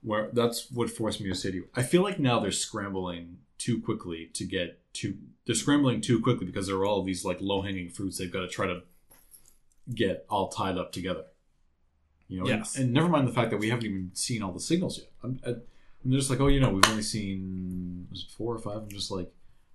Where 0.03 0.31
that's 0.33 0.71
what 0.71 0.91
forced 0.91 1.21
me 1.21 1.29
to 1.29 1.35
say 1.35 1.51
to 1.51 1.57
you. 1.57 1.69
I 1.75 1.83
feel 1.83 2.03
like 2.03 2.19
now 2.19 2.41
they're 2.41 2.51
scrambling 2.53 3.39
too 3.59 3.81
quickly 3.81 4.31
to 4.35 4.45
get 4.45 4.81
to. 4.95 5.17
They're 5.47 5.55
scrambling 5.55 6.01
too 6.01 6.21
quickly 6.21 6.47
because 6.47 6.67
there 6.67 6.77
are 6.77 6.85
all 6.87 7.03
these 7.03 7.25
like 7.25 7.39
low 7.41 7.63
hanging 7.63 7.89
fruits 7.91 8.19
they've 8.19 8.33
got 8.33 8.41
to 8.41 8.49
try 8.49 8.67
to 8.67 8.83
get 9.95 10.25
all 10.29 10.49
tied 10.49 10.79
up 10.79 10.93
together. 10.93 11.25
You 12.29 12.41
know, 12.41 12.47
Yes. 12.47 12.77
and, 12.77 12.85
and 12.87 12.95
never 12.95 13.09
mind 13.09 13.27
the 13.29 13.33
fact 13.33 13.51
that 13.51 13.59
we 13.59 13.71
haven't 13.71 13.85
even 13.85 14.11
seen 14.15 14.43
all 14.43 14.53
the 14.53 14.61
signals 14.61 14.99
yet. 14.99 15.09
I'm, 15.23 15.41
I, 15.47 15.55
they're 16.05 16.19
just 16.19 16.31
like, 16.31 16.41
oh, 16.41 16.47
you 16.47 16.61
know, 16.61 16.71
we've 16.71 16.89
only 16.89 17.03
seen 17.03 18.07
was 18.11 18.23
it 18.23 18.31
four 18.37 18.55
or 18.55 18.59
five. 18.59 18.79
I'm 18.79 18.89
just 18.89 19.11
like, 19.11 19.31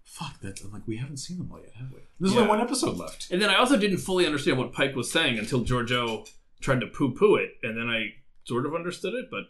fuck 0.06 0.40
that. 0.40 0.62
I'm 0.64 0.72
like, 0.72 0.88
we 0.88 0.96
haven't 0.98 1.18
seen 1.18 1.38
them 1.38 1.52
all 1.52 1.60
yet, 1.60 1.74
have 1.76 1.92
we? 1.92 2.00
There's 2.20 2.34
Yeah. 2.34 2.42
only 2.42 2.50
one 2.50 2.62
episode 2.62 2.96
left. 2.98 3.28
And 3.32 3.42
then 3.42 3.50
I 3.50 3.56
also 3.56 3.78
didn't 3.78 3.98
fully 3.98 4.26
understand 4.26 4.58
what 4.58 4.72
Pike 4.72 4.96
was 4.96 5.12
saying 5.12 5.38
until 5.38 5.66
Georgiou 5.66 6.28
tried 6.62 6.80
to 6.82 6.88
poo 6.88 7.12
poo 7.14 7.36
it, 7.36 7.58
and 7.64 7.78
then 7.78 7.90
I 7.90 8.16
sort 8.46 8.66
of 8.66 8.74
understood 8.74 9.14
it. 9.14 9.26
But 9.30 9.46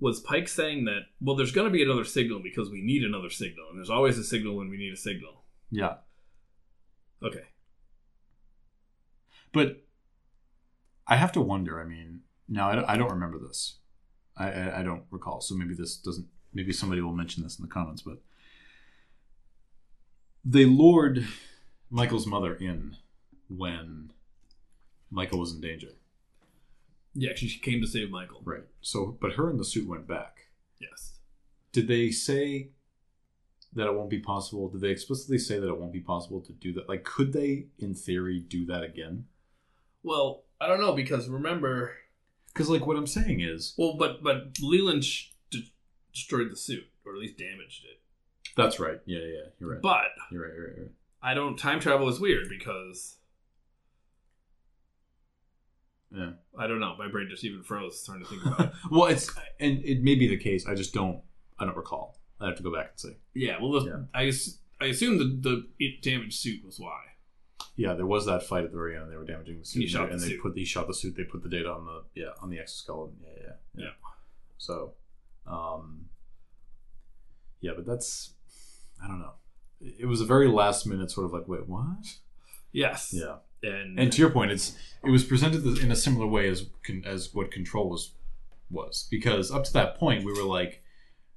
was 0.00 0.18
Pike 0.20 0.48
saying 0.48 0.86
that, 0.86 1.02
well, 1.20 1.36
there's 1.36 1.52
going 1.52 1.66
to 1.66 1.70
be 1.72 1.82
another 1.82 2.04
signal 2.04 2.40
because 2.42 2.70
we 2.70 2.80
need 2.82 3.04
another 3.04 3.30
signal, 3.30 3.66
and 3.68 3.78
there's 3.78 3.90
always 3.90 4.18
a 4.18 4.24
signal 4.24 4.56
when 4.56 4.68
we 4.70 4.76
need 4.78 4.92
a 4.92 4.96
signal? 4.96 5.44
Yeah. 5.70 5.96
Okay. 7.22 7.44
But 9.52 9.84
I 11.06 11.16
have 11.16 11.32
to 11.32 11.40
wonder. 11.40 11.80
I 11.80 11.84
mean, 11.84 12.20
now 12.48 12.68
I 12.70 12.74
don't, 12.74 12.84
I 12.84 12.96
don't 12.96 13.10
remember 13.10 13.38
this. 13.38 13.76
I, 14.36 14.50
I 14.50 14.80
I 14.80 14.82
don't 14.82 15.04
recall. 15.10 15.40
So 15.40 15.54
maybe 15.54 15.74
this 15.74 15.96
doesn't. 15.96 16.26
Maybe 16.54 16.72
somebody 16.72 17.00
will 17.00 17.12
mention 17.12 17.42
this 17.42 17.58
in 17.58 17.64
the 17.64 17.70
comments. 17.70 18.02
But 18.02 18.18
they 20.44 20.64
lured 20.64 21.26
Michael's 21.90 22.26
mother 22.26 22.54
in 22.54 22.96
when 23.48 24.12
Michael 25.10 25.38
was 25.40 25.52
in 25.52 25.60
danger. 25.60 25.88
Yeah, 27.14 27.34
she 27.34 27.58
came 27.58 27.80
to 27.80 27.86
save 27.86 28.10
Michael. 28.10 28.40
Right. 28.44 28.64
So, 28.80 29.16
but 29.20 29.32
her 29.32 29.50
and 29.50 29.58
the 29.58 29.64
suit 29.64 29.88
went 29.88 30.06
back. 30.06 30.46
Yes. 30.80 31.14
Did 31.72 31.88
they 31.88 32.10
say 32.10 32.68
that 33.72 33.86
it 33.86 33.94
won't 33.94 34.10
be 34.10 34.20
possible? 34.20 34.68
Did 34.68 34.80
they 34.80 34.90
explicitly 34.90 35.38
say 35.38 35.58
that 35.58 35.68
it 35.68 35.78
won't 35.78 35.92
be 35.92 36.00
possible 36.00 36.40
to 36.42 36.52
do 36.52 36.72
that? 36.74 36.88
Like, 36.88 37.04
could 37.04 37.32
they, 37.32 37.66
in 37.78 37.94
theory, 37.94 38.38
do 38.40 38.64
that 38.66 38.82
again? 38.82 39.26
Well, 40.02 40.44
I 40.60 40.66
don't 40.68 40.80
know 40.80 40.92
because 40.94 41.28
remember, 41.28 41.92
Because, 42.52 42.68
like, 42.68 42.86
what 42.86 42.96
I'm 42.96 43.06
saying 43.06 43.40
is, 43.40 43.74
well, 43.76 43.94
but 43.98 44.22
but 44.22 44.56
Leland 44.60 45.04
sh- 45.04 45.30
de- 45.50 45.70
destroyed 46.12 46.50
the 46.50 46.56
suit 46.56 46.86
or 47.04 47.12
at 47.12 47.18
least 47.20 47.38
damaged 47.38 47.84
it. 47.84 47.99
That's 48.56 48.78
right. 48.80 48.98
Yeah, 49.06 49.18
yeah, 49.20 49.48
you're 49.58 49.70
right. 49.72 49.82
But 49.82 50.04
You're 50.30 50.42
right. 50.42 50.54
You're 50.54 50.66
right. 50.66 50.76
You're 50.76 50.84
right. 50.86 50.92
I 51.22 51.34
don't. 51.34 51.56
Time 51.58 51.80
travel 51.80 52.08
is 52.08 52.18
weird 52.20 52.48
because 52.48 53.16
Yeah. 56.14 56.30
I 56.58 56.66
don't 56.66 56.80
know. 56.80 56.96
My 56.98 57.08
brain 57.08 57.28
just 57.30 57.44
even 57.44 57.62
froze 57.62 58.02
trying 58.04 58.20
to 58.20 58.26
think 58.26 58.44
about 58.44 58.60
it. 58.60 58.70
well, 58.90 59.06
it's 59.06 59.30
and 59.60 59.84
it 59.84 60.02
may 60.02 60.14
be 60.16 60.26
the 60.28 60.36
case. 60.38 60.66
I 60.66 60.74
just 60.74 60.92
don't. 60.92 61.20
I 61.58 61.64
don't 61.64 61.76
recall. 61.76 62.18
I 62.40 62.46
have 62.46 62.56
to 62.56 62.62
go 62.62 62.72
back 62.74 62.90
and 62.92 63.00
see. 63.00 63.16
Yeah. 63.34 63.58
Well, 63.60 63.80
the, 63.80 63.86
Yeah. 63.86 63.96
I 64.14 64.32
I 64.80 64.86
assume 64.88 65.18
the 65.18 65.24
the 65.50 65.68
it 65.78 66.02
damaged 66.02 66.38
suit 66.40 66.64
was 66.64 66.78
why. 66.80 67.00
Yeah, 67.76 67.94
there 67.94 68.06
was 68.06 68.26
that 68.26 68.42
fight 68.42 68.64
at 68.64 68.72
the 68.72 68.76
very 68.76 68.96
end. 68.96 69.10
They 69.10 69.16
were 69.16 69.24
damaging 69.24 69.58
the 69.60 69.64
suit, 69.64 69.80
He 69.82 69.86
shot 69.88 70.10
and 70.10 70.18
the 70.20 70.24
they 70.24 70.32
suit. 70.32 70.42
put 70.42 70.56
he 70.56 70.64
shot 70.64 70.86
the 70.88 70.94
suit. 70.94 71.16
They 71.16 71.24
put 71.24 71.42
the 71.42 71.48
data 71.48 71.70
on 71.70 71.86
the 71.86 72.02
yeah 72.14 72.30
on 72.42 72.50
the 72.50 72.58
exoskeleton. 72.58 73.16
Yeah, 73.22 73.28
yeah, 73.36 73.52
yeah. 73.76 73.84
Yeah. 73.84 73.90
So, 74.58 74.94
um, 75.46 76.06
yeah, 77.60 77.72
but 77.76 77.86
that's 77.86 78.32
I 79.02 79.08
don't 79.08 79.20
know. 79.20 79.32
It 79.80 80.06
was 80.06 80.20
a 80.20 80.26
very 80.26 80.48
last 80.48 80.86
minute 80.86 81.10
sort 81.10 81.26
of 81.26 81.32
like 81.32 81.48
wait 81.48 81.68
what? 81.68 82.18
Yes. 82.72 83.12
Yeah. 83.12 83.36
And, 83.62 83.98
And 83.98 84.12
to 84.12 84.18
your 84.18 84.30
point, 84.30 84.52
it's 84.52 84.76
it 85.04 85.10
was 85.10 85.24
presented 85.24 85.64
in 85.78 85.90
a 85.90 85.96
similar 85.96 86.26
way 86.26 86.48
as 86.48 86.66
as 87.04 87.34
what 87.34 87.50
Control 87.50 87.90
was 87.90 88.12
was 88.70 89.08
because 89.10 89.50
up 89.50 89.64
to 89.64 89.72
that 89.72 89.96
point 89.96 90.24
we 90.24 90.32
were 90.32 90.44
like, 90.44 90.82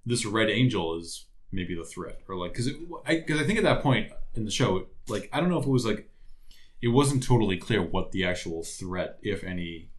this 0.05 0.25
Red 0.25 0.49
Angel 0.49 0.97
is 0.97 1.25
maybe 1.51 1.75
the 1.75 1.83
threat, 1.83 2.19
or 2.27 2.35
like 2.35 2.53
because 2.53 2.69
I 3.05 3.15
because 3.15 3.41
I 3.41 3.45
think 3.45 3.57
at 3.57 3.63
that 3.63 3.81
point 3.81 4.11
in 4.35 4.45
the 4.45 4.51
show, 4.51 4.87
like 5.07 5.29
I 5.33 5.39
don't 5.39 5.49
know 5.49 5.59
if 5.59 5.65
it 5.65 5.71
was 5.71 5.85
like 5.85 6.09
it 6.81 6.89
wasn't 6.89 7.23
totally 7.23 7.57
clear 7.57 7.81
what 7.81 8.11
the 8.11 8.25
actual 8.25 8.63
threat, 8.63 9.17
if 9.21 9.43
any, 9.43 9.89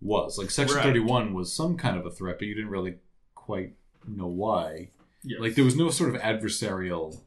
was. 0.00 0.38
Like 0.38 0.50
Section 0.50 0.76
Right. 0.76 0.84
Thirty 0.84 1.00
One 1.00 1.34
was 1.34 1.52
some 1.52 1.76
kind 1.76 1.98
of 1.98 2.06
a 2.06 2.10
threat, 2.10 2.38
but 2.38 2.46
you 2.46 2.54
didn't 2.54 2.70
really 2.70 2.96
quite 3.34 3.74
know 4.06 4.28
why. 4.28 4.90
Yes. 5.22 5.40
Like 5.40 5.54
there 5.54 5.64
was 5.64 5.76
no 5.76 5.90
sort 5.90 6.14
of 6.14 6.20
adversarial 6.20 7.20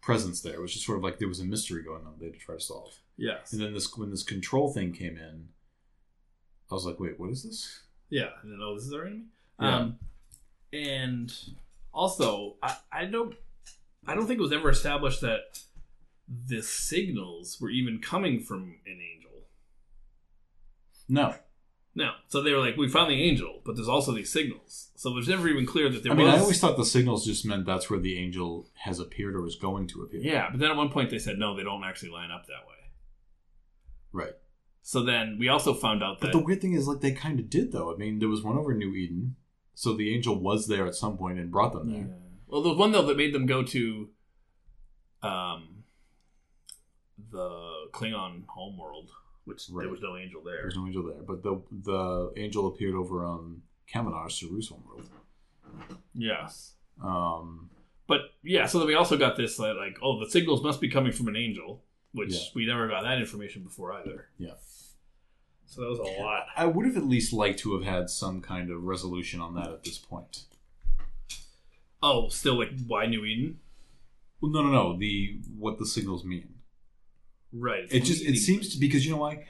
presence 0.00 0.40
there. 0.40 0.54
It 0.54 0.60
was 0.60 0.72
just 0.72 0.86
sort 0.86 0.98
of 0.98 1.04
like 1.04 1.18
there 1.18 1.28
was 1.28 1.40
a 1.40 1.44
mystery 1.44 1.82
going 1.82 2.06
on 2.06 2.14
they 2.18 2.26
had 2.26 2.34
to 2.34 2.40
try 2.40 2.54
to 2.54 2.60
solve. 2.60 2.94
yes. 3.16 3.52
And 3.52 3.60
then 3.60 3.74
this 3.74 3.94
when 3.96 4.10
this 4.10 4.22
control 4.22 4.72
thing 4.72 4.92
came 4.92 5.16
in, 5.16 5.48
I 6.70 6.74
was 6.74 6.84
like, 6.86 6.98
wait, 7.00 7.18
what 7.18 7.30
is 7.30 7.42
this? 7.42 7.82
Yeah, 8.10 8.28
and 8.42 8.52
then 8.52 8.60
oh, 8.62 8.74
this 8.74 8.84
is 8.86 8.92
our 8.92 9.02
enemy. 9.06 9.24
Yeah. 9.60 9.76
Um, 9.76 9.98
and 10.72 11.32
also, 11.92 12.56
I, 12.62 12.76
I 12.92 13.04
don't, 13.06 13.34
I 14.06 14.14
don't 14.14 14.26
think 14.26 14.38
it 14.38 14.42
was 14.42 14.52
ever 14.52 14.70
established 14.70 15.20
that 15.22 15.60
the 16.46 16.62
signals 16.62 17.58
were 17.60 17.70
even 17.70 18.00
coming 18.00 18.40
from 18.40 18.76
an 18.86 19.00
angel. 19.14 19.30
No. 21.08 21.34
No, 21.98 22.12
so 22.28 22.40
they 22.40 22.52
were 22.52 22.60
like, 22.60 22.76
we 22.76 22.88
found 22.88 23.10
the 23.10 23.20
angel, 23.20 23.60
but 23.64 23.74
there's 23.74 23.88
also 23.88 24.12
these 24.12 24.30
signals. 24.30 24.90
So 24.94 25.10
it 25.10 25.14
was 25.16 25.26
never 25.26 25.48
even 25.48 25.66
clear 25.66 25.88
that 25.88 26.04
there 26.04 26.12
I 26.12 26.14
mean, 26.14 26.26
was. 26.26 26.34
I 26.36 26.38
always 26.38 26.60
thought 26.60 26.76
the 26.76 26.84
signals 26.84 27.26
just 27.26 27.44
meant 27.44 27.66
that's 27.66 27.90
where 27.90 27.98
the 27.98 28.16
angel 28.16 28.68
has 28.84 29.00
appeared 29.00 29.34
or 29.34 29.44
is 29.44 29.56
going 29.56 29.88
to 29.88 30.02
appear. 30.02 30.20
yeah, 30.20 30.46
but 30.48 30.60
then 30.60 30.70
at 30.70 30.76
one 30.76 30.90
point 30.90 31.10
they 31.10 31.18
said 31.18 31.38
no, 31.38 31.56
they 31.56 31.64
don't 31.64 31.82
actually 31.82 32.10
line 32.10 32.30
up 32.30 32.46
that 32.46 32.68
way. 32.68 32.76
Right. 34.12 34.34
So 34.82 35.02
then 35.02 35.38
we 35.40 35.48
also 35.48 35.74
found 35.74 36.04
out 36.04 36.20
But 36.20 36.28
that 36.28 36.38
the 36.38 36.44
weird 36.44 36.60
thing 36.60 36.74
is, 36.74 36.86
like, 36.86 37.00
they 37.00 37.10
kind 37.10 37.40
of 37.40 37.50
did, 37.50 37.72
though. 37.72 37.92
I 37.92 37.96
mean, 37.96 38.20
there 38.20 38.28
was 38.28 38.44
one 38.44 38.56
over 38.56 38.72
New 38.72 38.94
Eden, 38.94 39.34
so 39.74 39.92
the 39.92 40.14
angel 40.14 40.38
was 40.40 40.68
there 40.68 40.86
at 40.86 40.94
some 40.94 41.18
point 41.18 41.40
and 41.40 41.50
brought 41.50 41.72
them 41.72 41.92
there. 41.92 42.08
Well, 42.46 42.62
there 42.62 42.70
was 42.70 42.78
one 42.78 42.92
though 42.92 43.02
that 43.06 43.16
made 43.16 43.34
them 43.34 43.46
go 43.46 43.64
to, 43.64 44.08
um, 45.20 45.82
the 47.32 47.88
Klingon 47.92 48.44
homeworld, 48.46 49.10
which 49.48 49.68
Right. 49.70 49.82
there 49.84 49.90
was 49.90 50.00
no 50.00 50.16
angel 50.16 50.42
there. 50.44 50.58
There's 50.62 50.76
no 50.76 50.86
angel 50.86 51.02
there, 51.02 51.22
but 51.22 51.42
the 51.42 51.60
the 51.70 52.32
angel 52.36 52.68
appeared 52.68 52.94
over 52.94 53.24
on 53.24 53.62
Kaminar, 53.92 54.28
Saru's 54.30 54.68
homeworld. 54.68 55.08
Yes, 56.14 56.74
Um, 57.02 57.70
but 58.06 58.20
yeah. 58.42 58.66
So 58.66 58.78
then 58.78 58.86
we 58.88 58.94
also 58.94 59.16
got 59.16 59.36
this 59.36 59.58
like, 59.58 59.76
like, 59.76 59.98
oh, 60.02 60.18
the 60.22 60.30
signals 60.30 60.62
must 60.62 60.80
be 60.80 60.88
coming 60.88 61.12
from 61.12 61.28
an 61.28 61.36
angel, 61.36 61.82
which 62.12 62.34
Yeah. 62.34 62.40
we 62.54 62.66
never 62.66 62.88
got 62.88 63.02
that 63.02 63.18
information 63.18 63.62
before 63.64 63.92
either. 63.92 64.28
yeah. 64.38 64.54
So 65.66 65.82
that 65.82 65.90
was 65.90 65.98
a 65.98 66.22
lot. 66.22 66.46
I 66.56 66.64
would 66.64 66.86
have 66.86 66.96
at 66.96 67.04
least 67.04 67.30
liked 67.32 67.58
to 67.60 67.74
have 67.74 67.84
had 67.84 68.08
some 68.08 68.40
kind 68.40 68.70
of 68.70 68.84
resolution 68.84 69.38
on 69.40 69.54
that 69.56 69.68
at 69.70 69.84
this 69.84 69.98
point. 69.98 70.46
Oh, 72.02 72.28
still 72.30 72.58
like 72.58 72.70
why 72.86 73.06
New 73.06 73.24
Eden? 73.24 73.60
Well, 74.40 74.50
no, 74.52 74.62
no, 74.62 74.70
no. 74.70 74.96
The 74.96 75.40
what 75.58 75.78
the 75.78 75.84
signals 75.86 76.24
mean. 76.24 76.54
Right. 77.52 77.84
it's 77.84 77.94
It 77.94 78.00
just 78.04 78.22
it 78.24 78.36
seems 78.36 78.72
to 78.74 78.78
because 78.80 79.04
you 79.06 79.12
know 79.12 79.18
why 79.18 79.46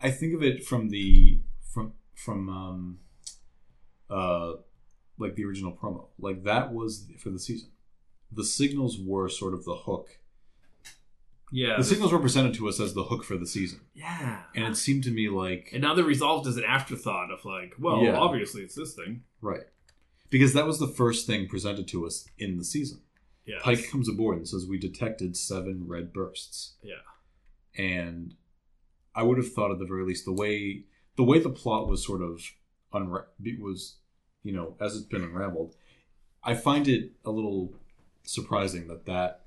I 0.00 0.10
think 0.10 0.34
of 0.34 0.42
it 0.42 0.64
from 0.64 0.88
the 0.88 1.40
from 1.72 1.92
from 2.14 2.48
um 2.48 2.98
uh 4.10 4.54
like 5.18 5.34
the 5.34 5.44
original 5.44 5.72
promo 5.72 6.06
like 6.18 6.44
that 6.44 6.72
was 6.72 7.06
for 7.18 7.30
the 7.30 7.38
season. 7.38 7.70
The 8.32 8.44
signals 8.44 8.98
were 8.98 9.28
sort 9.28 9.54
of 9.54 9.64
the 9.64 9.74
hook. 9.76 10.18
yeah. 11.52 11.76
The 11.76 11.84
signals 11.84 12.12
were 12.12 12.18
presented 12.18 12.54
to 12.54 12.68
us 12.68 12.80
as 12.80 12.94
the 12.94 13.04
hook 13.04 13.24
for 13.24 13.36
the 13.36 13.46
season, 13.46 13.80
yeah. 13.94 14.42
and 14.54 14.64
it 14.66 14.76
seemed 14.76 15.04
to 15.04 15.10
me 15.10 15.28
like 15.28 15.70
And 15.72 15.82
now 15.82 15.94
they're 15.94 16.04
resolved 16.04 16.46
as 16.48 16.56
an 16.56 16.64
afterthought 16.64 17.30
of 17.30 17.44
like, 17.44 17.74
well, 17.78 18.02
Yeah. 18.02 18.16
obviously 18.16 18.62
it's 18.62 18.74
this 18.74 18.94
thing. 18.94 19.22
right 19.40 19.62
because 20.28 20.52
that 20.54 20.66
was 20.66 20.80
the 20.80 20.88
first 20.88 21.24
thing 21.26 21.46
presented 21.46 21.86
to 21.88 22.04
us 22.04 22.26
in 22.36 22.58
the 22.58 22.64
season. 22.64 23.00
Yeah. 23.46 23.58
Pike 23.62 23.88
comes 23.90 24.08
aboard 24.08 24.36
and 24.38 24.48
says 24.48 24.66
we 24.66 24.76
detected 24.76 25.36
seven 25.36 25.86
red 25.86 26.12
bursts. 26.12 26.74
Yeah. 26.82 26.96
And 27.76 28.34
I 29.14 29.22
would 29.22 29.38
have 29.38 29.52
thought 29.52 29.70
at 29.70 29.78
the 29.78 29.86
very 29.86 30.04
least 30.04 30.24
the 30.24 30.32
way 30.32 30.84
the 31.16 31.24
way 31.24 31.38
the 31.38 31.50
plot 31.50 31.88
was 31.88 32.04
sort 32.04 32.22
of 32.22 32.42
unra- 32.92 33.26
was 33.58 33.96
you 34.42 34.52
know 34.52 34.76
as 34.80 34.96
it's 34.96 35.06
been 35.06 35.22
unraveled, 35.22 35.74
I 36.42 36.54
find 36.54 36.86
it 36.88 37.12
a 37.24 37.30
little 37.30 37.74
surprising 38.22 38.88
that 38.88 39.06
that 39.06 39.42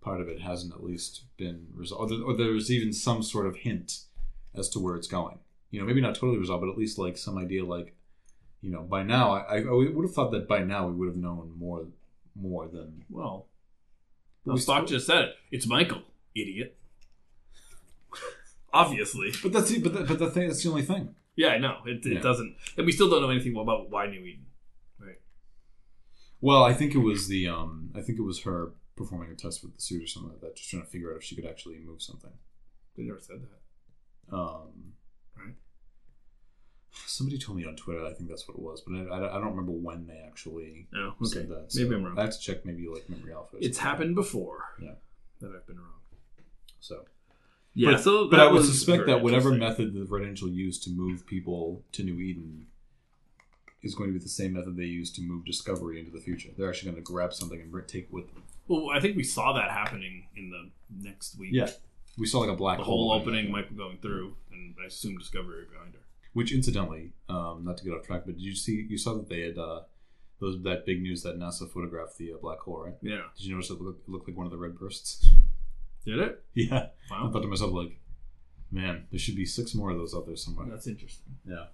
part 0.00 0.20
of 0.20 0.28
it 0.28 0.40
hasn't 0.40 0.72
at 0.72 0.84
least 0.84 1.24
been 1.36 1.66
resolved, 1.74 2.12
or, 2.12 2.36
there's 2.36 2.70
even 2.70 2.92
some 2.92 3.24
sort 3.24 3.44
of 3.44 3.56
hint 3.56 4.02
as 4.54 4.68
to 4.68 4.78
where 4.78 4.94
it's 4.94 5.08
going. 5.08 5.40
You 5.72 5.80
know, 5.80 5.86
maybe 5.86 6.00
not 6.00 6.14
totally 6.14 6.38
resolved, 6.38 6.62
but 6.62 6.70
at 6.70 6.78
least 6.78 6.96
like 6.96 7.18
some 7.18 7.36
idea, 7.36 7.64
like 7.64 7.96
you 8.60 8.70
know, 8.70 8.82
by 8.82 9.02
now 9.02 9.32
I, 9.32 9.58
I 9.58 9.62
would 9.64 10.04
have 10.04 10.14
thought 10.14 10.30
that 10.32 10.48
by 10.48 10.60
now 10.62 10.86
we 10.86 10.94
would 10.94 11.08
have 11.08 11.16
known 11.16 11.52
more 11.56 11.86
more 12.34 12.68
than 12.68 13.04
Well, 13.10 13.46
But 14.44 14.50
no, 14.50 14.54
we 14.54 14.60
Spock 14.60 14.86
just 14.86 15.06
said 15.06 15.24
it. 15.24 15.34
It's 15.50 15.66
Michael, 15.66 16.02
idiot. 16.34 16.76
Obviously. 18.76 19.32
But 19.42 19.52
that's 19.52 19.70
the, 19.70 19.78
but 19.80 19.92
the, 19.94 20.04
but 20.04 20.18
the 20.18 20.30
thing 20.30 20.48
that's 20.48 20.62
the 20.62 20.70
only 20.70 20.82
thing. 20.82 21.14
Yeah, 21.34 21.48
I 21.48 21.58
know. 21.58 21.78
It, 21.86 22.04
it 22.06 22.12
Yeah. 22.14 22.20
doesn't. 22.20 22.56
And 22.76 22.86
we 22.86 22.92
still 22.92 23.08
don't 23.10 23.22
know 23.22 23.30
anything 23.30 23.56
about 23.56 23.90
why 23.90 24.06
New 24.06 24.20
Eden. 24.24 24.46
Right. 24.98 25.20
Well, 26.40 26.62
I 26.64 26.72
think 26.72 26.94
it 26.94 26.98
was 26.98 27.28
the 27.28 27.48
um 27.48 27.90
I 27.94 28.00
think 28.00 28.18
it 28.18 28.22
was 28.22 28.42
her 28.42 28.72
performing 28.96 29.30
a 29.30 29.34
test 29.34 29.62
with 29.62 29.74
the 29.76 29.80
suit 29.82 30.02
or 30.02 30.06
something 30.06 30.30
like 30.32 30.40
that, 30.40 30.56
just 30.56 30.70
trying 30.70 30.82
to 30.82 30.88
figure 30.88 31.10
out 31.12 31.18
if 31.18 31.24
she 31.24 31.36
could 31.36 31.44
actually 31.46 31.78
move 31.78 32.00
something. 32.00 32.32
They 32.96 33.02
never 33.02 33.20
said 33.20 33.40
that. 33.42 34.34
Um 34.36 34.94
Right. 35.36 35.54
Somebody 37.06 37.38
told 37.38 37.58
me 37.58 37.66
on 37.66 37.76
Twitter, 37.76 38.04
I 38.06 38.14
think 38.14 38.30
that's 38.30 38.48
what 38.48 38.56
it 38.56 38.62
was, 38.62 38.80
but 38.80 38.94
I, 38.94 39.02
I, 39.18 39.36
I 39.36 39.40
don't 39.40 39.50
remember 39.50 39.72
when 39.72 40.06
they 40.06 40.22
actually 40.26 40.88
No. 40.92 41.14
said 41.24 41.48
that. 41.50 41.72
Maybe 41.74 41.94
I'm 41.94 42.04
wrong. 42.04 42.18
I 42.18 42.22
have 42.22 42.32
to 42.32 42.40
check 42.40 42.64
maybe 42.64 42.88
like 42.88 43.08
Memory 43.10 43.32
Alpha. 43.34 43.56
or 43.56 43.58
It's 43.60 43.76
something. 43.76 43.90
happened 43.90 44.14
before. 44.14 44.64
Yeah. 44.80 44.92
That 45.40 45.52
I've 45.54 45.66
been 45.66 45.76
wrong. 45.76 45.92
So, 46.80 47.04
Yeah. 47.76 47.92
but, 47.92 48.00
so 48.00 48.28
but 48.28 48.40
I 48.40 48.50
would 48.50 48.64
suspect 48.64 49.06
that 49.06 49.20
whatever 49.22 49.52
method 49.52 49.92
the 49.92 50.04
Red 50.04 50.26
Angel 50.26 50.48
used 50.48 50.82
to 50.84 50.90
move 50.90 51.26
people 51.26 51.84
to 51.92 52.02
New 52.02 52.18
Eden 52.18 52.66
is 53.82 53.94
going 53.94 54.08
to 54.08 54.18
be 54.18 54.22
the 54.22 54.30
same 54.30 54.54
method 54.54 54.76
they 54.76 54.84
use 54.84 55.10
to 55.12 55.20
move 55.22 55.44
Discovery 55.44 56.00
into 56.00 56.10
the 56.10 56.20
future. 56.20 56.48
They're 56.56 56.70
actually 56.70 56.92
going 56.92 57.04
to 57.04 57.12
grab 57.12 57.34
something 57.34 57.60
and 57.60 57.88
take 57.88 58.10
with 58.10 58.32
them. 58.32 58.42
Well, 58.66 58.88
I 58.90 58.98
think 58.98 59.14
we 59.14 59.22
saw 59.22 59.52
that 59.52 59.70
happening 59.70 60.26
in 60.34 60.50
the 60.50 60.70
next 61.06 61.38
week. 61.38 61.50
Yeah, 61.52 61.68
we 62.18 62.26
saw 62.26 62.40
like 62.40 62.50
a 62.50 62.56
black 62.56 62.78
The 62.78 62.84
hole 62.84 63.10
whole 63.10 63.20
opening, 63.20 63.52
Michael 63.52 63.76
going 63.76 63.98
through, 63.98 64.36
and 64.50 64.74
I 64.82 64.86
assume 64.86 65.18
Discovery 65.18 65.66
behind 65.70 65.92
her. 65.92 66.00
Which, 66.32 66.52
incidentally, 66.52 67.12
um, 67.28 67.62
not 67.64 67.76
to 67.78 67.84
get 67.84 67.92
off 67.92 68.06
track, 68.06 68.22
but 68.26 68.36
did 68.36 68.42
you 68.42 68.54
see? 68.54 68.86
You 68.88 68.98
saw 68.98 69.14
that 69.14 69.28
they 69.28 69.42
had 69.42 69.58
uh, 69.58 69.82
those 70.40 70.62
that 70.62 70.86
big 70.86 71.02
news 71.02 71.22
that 71.22 71.38
NASA 71.38 71.70
photographed 71.70 72.18
the 72.18 72.32
uh, 72.32 72.36
black 72.38 72.58
hole, 72.60 72.82
right? 72.84 72.94
Yeah. 73.02 73.22
Did 73.36 73.46
you 73.46 73.54
notice 73.54 73.70
it 73.70 73.80
looked, 73.80 74.08
it 74.08 74.10
looked 74.10 74.28
like 74.28 74.36
one 74.36 74.46
of 74.46 74.52
the 74.52 74.58
red 74.58 74.78
bursts? 74.78 75.28
Did 76.06 76.18
it? 76.20 76.44
yeah, 76.54 76.86
I 77.12 77.28
thought 77.30 77.40
to 77.42 77.48
myself 77.48 77.72
like, 77.72 77.98
Man, 78.70 79.06
there 79.10 79.18
should 79.18 79.36
be 79.36 79.44
six 79.44 79.74
more 79.74 79.90
of 79.90 79.98
those 79.98 80.14
out 80.14 80.26
there 80.26 80.36
somewhere. 80.36 80.66
That's 80.68 80.86
interesting. 80.86 81.36
Yeah. 81.48 81.66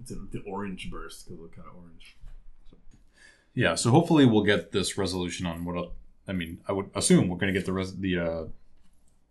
It's 0.00 0.10
in 0.10 0.28
the 0.30 0.40
orange 0.46 0.90
burst 0.90 1.26
because 1.26 1.40
look 1.40 1.56
kind 1.56 1.66
of 1.68 1.76
orange. 1.76 2.16
Yeah, 3.54 3.74
so 3.74 3.90
hopefully 3.90 4.26
we'll 4.26 4.44
get 4.44 4.72
this 4.72 4.98
resolution 4.98 5.46
on 5.46 5.64
what. 5.64 5.92
I 6.28 6.32
mean, 6.32 6.58
I 6.68 6.72
would 6.72 6.90
assume 6.94 7.28
we're 7.28 7.38
going 7.38 7.52
to 7.52 7.58
get 7.58 7.66
the 7.66 7.72
res- 7.72 7.96
the 7.96 8.18
uh, 8.18 8.44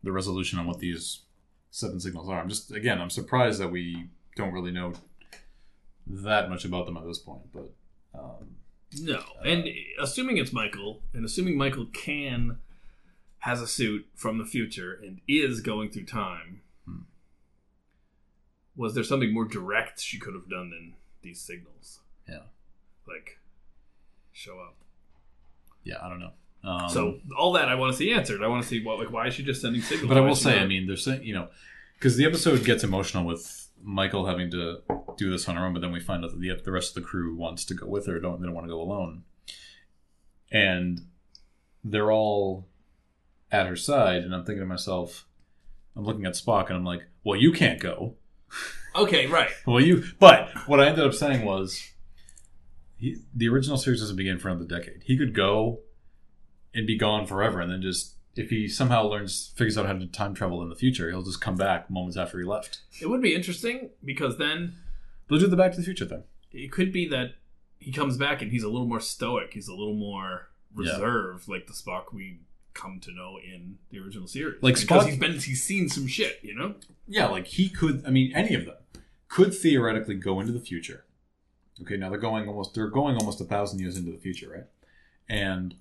the 0.04 0.12
resolution 0.12 0.58
on 0.58 0.66
what 0.66 0.80
these 0.80 1.22
seven 1.70 2.00
signals 2.00 2.28
are. 2.30 2.40
I'm 2.40 2.50
just 2.50 2.72
again, 2.72 3.00
I'm 3.00 3.12
surprised 3.12 3.60
that 3.62 3.70
we 3.70 4.10
don't 4.36 4.52
really 4.52 4.72
know 4.72 4.94
that 6.08 6.50
much 6.50 6.66
about 6.66 6.86
them 6.88 6.98
at 6.98 7.06
this 7.06 7.20
point. 7.20 7.44
But 7.54 7.72
um, 8.16 8.56
No, 9.00 9.22
and 9.46 9.68
assuming 10.00 10.38
it's 10.38 10.52
Michael, 10.54 11.02
and 11.14 11.24
assuming 11.24 11.58
Michael 11.58 11.86
can 11.94 12.58
has 13.46 13.62
a 13.62 13.68
suit 13.68 14.08
from 14.16 14.38
the 14.40 14.46
future 14.46 14.94
and 14.94 15.22
is 15.28 15.62
going 15.62 15.90
through 15.92 16.06
time, 16.06 16.62
Hmm. 16.86 17.02
was 18.76 18.94
there 18.96 19.04
something 19.04 19.34
more 19.34 19.46
direct 19.46 20.00
she 20.00 20.18
could 20.20 20.34
have 20.34 20.50
done 20.50 20.70
than 20.72 20.94
these 21.22 21.40
signals? 21.42 22.00
yeah, 22.28 22.44
Like 23.08 23.40
show 24.34 24.60
up. 24.60 24.76
yeah, 25.84 25.98
I 26.04 26.10
don't 26.10 26.20
know. 26.20 26.32
Um, 26.64 26.90
so 26.90 27.20
all 27.38 27.54
that 27.54 27.70
I 27.70 27.76
want 27.76 27.94
to 27.94 27.98
see 27.98 28.12
answered. 28.12 28.42
I 28.42 28.48
want 28.48 28.64
to 28.64 28.68
see 28.68 28.84
what 28.84 28.98
like 28.98 29.12
why 29.12 29.28
is 29.28 29.36
she 29.36 29.44
just 29.44 29.62
sending 29.62 29.82
signals? 29.84 30.10
but 30.10 30.18
I 30.18 30.22
will 30.22 30.36
say, 30.36 30.56
not- 30.56 30.64
I 30.64 30.68
mean, 30.68 30.88
they're 30.88 30.98
saying 30.98 31.24
you 31.24 31.36
know, 31.36 31.50
because 31.94 32.18
the 32.18 32.26
episode 32.26 32.64
gets 32.66 32.84
emotional 32.84 33.24
with 33.26 33.70
Michael 33.84 34.26
having 34.26 34.50
to 34.52 34.82
do 35.18 35.30
this 35.30 35.48
on 35.48 35.56
her 35.58 35.66
own, 35.66 35.74
but 35.74 35.82
then 35.82 35.92
we 35.92 36.00
find 36.00 36.26
out 36.26 36.32
that 36.32 36.40
the 36.40 36.52
the 36.64 36.72
rest 36.72 36.90
of 36.98 37.04
the 37.04 37.08
crew 37.08 37.36
wants 37.36 37.66
to 37.66 37.76
go 37.76 37.86
with 37.86 38.08
her. 38.08 38.20
Don't 38.20 38.42
they 38.42 38.48
don't 38.48 38.56
want 38.56 38.66
to 38.66 38.72
go 38.74 38.82
alone, 38.82 39.24
and 40.52 41.02
they're 41.84 42.12
all 42.12 42.68
at 43.62 43.68
her 43.68 43.76
side. 43.76 44.24
And 44.24 44.34
I'm 44.34 44.44
thinking 44.46 44.62
to 44.62 44.66
myself, 44.68 45.26
I'm 45.96 46.04
looking 46.04 46.26
at 46.26 46.34
Spock, 46.34 46.68
and 46.68 46.76
I'm 46.78 46.86
like, 46.86 47.02
well, 47.24 47.40
you 47.40 47.52
can't 47.52 47.80
go. 47.80 48.16
okay, 48.96 49.28
right. 49.28 49.50
Well, 49.66 49.80
you. 49.82 50.04
But 50.20 50.50
what 50.68 50.80
I 50.80 50.88
ended 50.88 51.06
up 51.06 51.14
saying 51.14 51.46
was, 51.46 51.92
he, 52.98 53.18
the 53.34 53.48
original 53.50 53.78
series 53.78 54.00
doesn't 54.02 54.16
begin 54.16 54.40
for 54.40 54.50
another 54.50 54.66
decade. 54.66 55.04
He 55.06 55.18
could 55.18 55.34
go 55.34 55.80
and 56.74 56.86
be 56.88 56.98
gone 56.98 57.26
forever, 57.26 57.60
and 57.62 57.72
then 57.72 57.82
just 57.82 58.16
if 58.36 58.50
he 58.50 58.68
somehow 58.68 59.04
learns, 59.08 59.54
figures 59.56 59.78
out 59.78 59.86
how 59.86 59.94
to 59.94 60.08
time 60.08 60.34
travel 60.34 60.62
in 60.62 60.70
the 60.70 60.76
future, 60.76 61.10
he'll 61.10 61.22
just 61.24 61.40
come 61.42 61.56
back 61.56 61.90
moments 61.90 62.18
after 62.18 62.38
he 62.38 62.46
left. 62.46 62.80
It 63.02 63.08
would 63.10 63.22
be 63.22 63.34
interesting 63.34 63.92
because 64.04 64.38
then 64.38 64.74
They'll 65.30 65.40
do 65.40 65.48
the 65.48 65.56
Back 65.56 65.72
to 65.72 65.78
the 65.78 65.84
Future 65.84 66.06
thing. 66.06 66.24
it 66.52 66.72
could 66.72 66.92
be 66.92 67.08
that 67.08 67.36
he 67.80 67.92
comes 67.92 68.18
back 68.18 68.42
and 68.42 68.52
he's 68.52 68.64
a 68.64 68.70
little 68.70 68.88
more 68.88 69.00
stoic. 69.00 69.54
He's 69.54 69.68
a 69.70 69.74
little 69.74 69.96
more 69.96 70.50
Yeah. 70.78 70.92
reserved, 70.92 71.48
like 71.48 71.66
the 71.68 71.74
Spock 71.74 72.14
we 72.14 72.40
come 72.76 73.00
to 73.00 73.12
know 73.12 73.40
in 73.44 73.80
the 73.90 74.00
original 74.00 74.28
series. 74.28 74.62
Like 74.62 74.76
because 74.80 75.04
Spock- 75.04 75.10
he's 75.10 75.18
been 75.18 75.34
he's 75.34 75.64
seen 75.64 75.90
some 75.90 76.06
shit, 76.06 76.40
you 76.44 76.54
know. 76.54 76.76
Yeah, 77.08 77.26
like 77.28 77.48
he 77.48 77.70
could. 77.70 78.04
I 78.06 78.12
mean, 78.12 78.32
any 78.36 78.54
of 78.54 78.66
them 78.66 78.76
could 79.28 79.56
theoretically 79.56 80.16
go 80.16 80.40
into 80.40 80.54
the 80.54 80.60
future. 80.60 81.06
Okay, 81.82 81.98
now 81.98 82.10
they're 82.10 82.20
going 82.20 82.48
almost. 82.48 82.76
They're 82.76 82.88
going 82.88 83.18
almost 83.18 83.42
a 83.42 83.46
thousand 83.46 83.80
years 83.80 83.98
into 83.98 84.12
the 84.12 84.18
future, 84.18 84.50
right? 84.50 84.66
And 85.28 85.76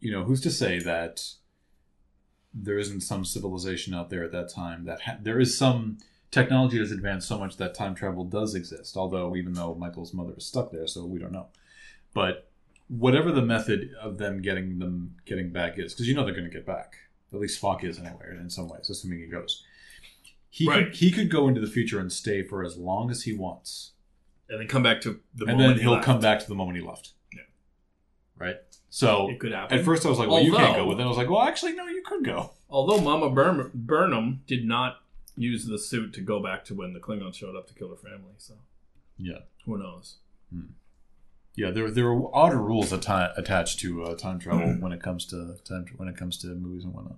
you 0.00 0.12
know, 0.12 0.24
who's 0.24 0.42
to 0.42 0.50
say 0.50 0.78
that 0.80 1.24
there 2.52 2.78
isn't 2.78 3.00
some 3.00 3.24
civilization 3.24 3.94
out 3.94 4.10
there 4.10 4.22
at 4.22 4.32
that 4.32 4.48
time 4.48 4.84
that 4.84 5.00
ha- 5.00 5.16
there 5.20 5.40
is 5.40 5.56
some 5.56 5.98
technology 6.30 6.78
that's 6.78 6.92
advanced 6.92 7.26
so 7.26 7.38
much 7.38 7.56
that 7.56 7.74
time 7.74 7.94
travel 7.94 8.24
does 8.24 8.54
exist. 8.54 8.96
Although, 8.96 9.34
even 9.34 9.54
though 9.54 9.74
Michael's 9.74 10.12
mother 10.12 10.34
is 10.36 10.46
stuck 10.46 10.70
there, 10.70 10.86
so 10.86 11.04
we 11.04 11.18
don't 11.18 11.32
know. 11.32 11.46
But 12.12 12.50
whatever 12.88 13.32
the 13.32 13.42
method 13.42 13.90
of 14.00 14.18
them 14.18 14.42
getting 14.42 14.78
them 14.78 15.16
getting 15.24 15.50
back 15.50 15.78
is, 15.78 15.92
because 15.92 16.06
you 16.08 16.14
know 16.14 16.24
they're 16.24 16.34
going 16.34 16.48
to 16.48 16.50
get 16.50 16.66
back. 16.66 16.94
At 17.32 17.40
least 17.40 17.60
Spock 17.60 17.82
is 17.84 17.98
anyway, 17.98 18.36
in 18.38 18.48
some 18.50 18.68
ways, 18.68 18.88
assuming 18.90 19.18
he 19.20 19.26
goes. 19.26 19.64
He 20.50 20.68
Right. 20.68 20.86
could 20.86 20.94
he 20.96 21.10
could 21.10 21.30
go 21.30 21.48
into 21.48 21.60
the 21.60 21.66
future 21.66 21.98
and 21.98 22.12
stay 22.12 22.42
for 22.42 22.62
as 22.64 22.76
long 22.76 23.10
as 23.10 23.22
he 23.24 23.32
wants, 23.34 23.92
And 24.48 24.60
then 24.60 24.68
come 24.68 24.82
back 24.84 25.00
to 25.00 25.20
the 25.34 25.46
and 25.46 25.56
moment 25.58 25.68
then 25.70 25.76
he 25.78 25.82
he'll 25.82 25.92
left. 25.94 26.04
come 26.04 26.20
back 26.20 26.38
to 26.40 26.46
the 26.48 26.54
moment 26.54 26.78
he 26.78 26.84
left. 26.84 27.12
Yeah. 27.32 27.40
Right. 28.38 28.56
So 28.90 29.28
It 29.30 29.40
could 29.40 29.50
happen. 29.52 29.76
at 29.76 29.84
first 29.84 30.06
I 30.06 30.08
was 30.10 30.18
like, 30.20 30.28
"Well, 30.28 30.42
you 30.42 30.52
can't 30.52 30.74
go," 30.76 30.80
Although- 30.82 30.90
but 30.92 30.96
then 30.98 31.06
I 31.06 31.08
was 31.08 31.16
like, 31.18 31.28
"Well, 31.28 31.42
actually, 31.42 31.72
no, 31.72 31.86
you 31.88 32.02
could 32.02 32.24
go." 32.24 32.52
Although 32.70 33.00
Mama 33.00 33.30
Burn- 33.30 33.70
Burnham 33.74 34.42
did 34.46 34.64
not 34.64 35.02
use 35.36 35.64
the 35.66 35.78
suit 35.78 36.12
to 36.14 36.20
go 36.20 36.40
back 36.40 36.64
to 36.66 36.74
when 36.74 36.92
the 36.92 37.00
Klingons 37.00 37.34
showed 37.34 37.56
up 37.56 37.66
to 37.66 37.74
kill 37.74 37.88
her 37.88 37.96
family, 37.96 38.34
so 38.38 38.54
Yeah. 39.18 39.40
who 39.64 39.76
knows? 39.78 40.18
Hmm. 40.50 40.66
Yeah, 41.56 41.70
there 41.70 41.90
there 41.90 42.08
are 42.08 42.34
odder 42.34 42.58
rules 42.58 42.90
atti- 42.92 43.36
attached 43.38 43.78
to 43.80 44.04
uh, 44.04 44.14
time 44.16 44.38
travel 44.40 44.74
when 44.80 44.92
it 44.92 45.00
comes 45.00 45.24
to 45.26 45.56
time 45.64 45.86
when 45.96 46.08
it 46.08 46.16
comes 46.16 46.36
to 46.38 46.48
movies 46.48 46.84
and 46.84 46.92
whatnot. 46.94 47.16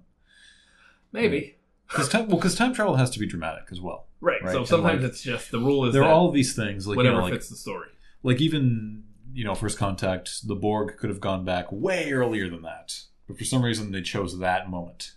Maybe. 1.12 1.56
Because 1.88 2.08
time, 2.08 2.26
well, 2.26 2.36
because 2.36 2.56
time 2.56 2.74
travel 2.74 2.96
has 2.96 3.10
to 3.10 3.18
be 3.20 3.26
dramatic 3.26 3.68
as 3.70 3.80
well. 3.80 4.06
Right. 4.20 4.42
Right, 4.42 4.52
So 4.52 4.58
and, 4.58 4.68
sometimes 4.68 5.02
like, 5.02 5.10
it's 5.12 5.22
just 5.22 5.50
the 5.52 5.58
rule 5.60 5.86
is 5.86 5.92
There 5.94 6.02
are 6.02 6.12
all 6.12 6.32
these 6.32 6.54
things 6.54 6.86
like 6.86 6.94
you 6.94 6.98
whatever 6.98 7.16
know, 7.18 7.22
like 7.24 7.32
fits 7.34 7.48
the 7.48 7.56
story. 7.56 7.88
like 8.22 8.40
even 8.40 9.04
you 9.32 9.44
know 9.44 9.54
first 9.54 9.78
contact 9.78 10.46
the 10.48 10.54
borg 10.54 10.96
could 10.96 11.10
have 11.10 11.20
gone 11.20 11.44
back 11.44 11.70
way 11.70 12.10
earlier 12.12 12.48
than 12.48 12.62
that 12.62 13.02
but 13.28 13.36
for 13.38 13.44
some 13.44 13.62
reason 13.62 13.92
they 13.92 14.00
chose 14.00 14.38
that 14.38 14.70
moment 14.70 15.12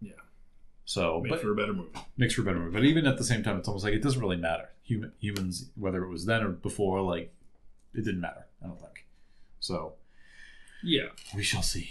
Yeah. 0.00 0.12
so 0.84 1.20
makes 1.20 1.30
but 1.34 1.40
for 1.42 1.50
a 1.50 1.56
better 1.56 1.72
movie. 1.72 1.90
makes 2.16 2.34
for 2.34 2.42
a 2.42 2.44
better 2.44 2.60
movie 2.60 2.72
but 2.72 2.84
even 2.84 3.04
at 3.06 3.18
the 3.18 3.24
same 3.24 3.42
time 3.42 3.56
it's 3.58 3.66
almost 3.66 3.84
like 3.84 3.94
it 3.94 4.02
doesn't 4.02 4.20
really 4.20 4.36
matter 4.36 4.68
Human, 4.84 5.12
humans 5.18 5.70
whether 5.74 6.04
it 6.04 6.08
was 6.08 6.24
then 6.26 6.44
or 6.44 6.48
before 6.50 7.02
like 7.02 7.32
it 7.94 8.04
didn't 8.04 8.20
matter 8.20 8.46
i 8.62 8.66
don't 8.66 8.80
think 8.80 9.06
so 9.60 9.94
Yeah. 10.82 11.08
we 11.34 11.42
shall 11.42 11.62
see 11.62 11.90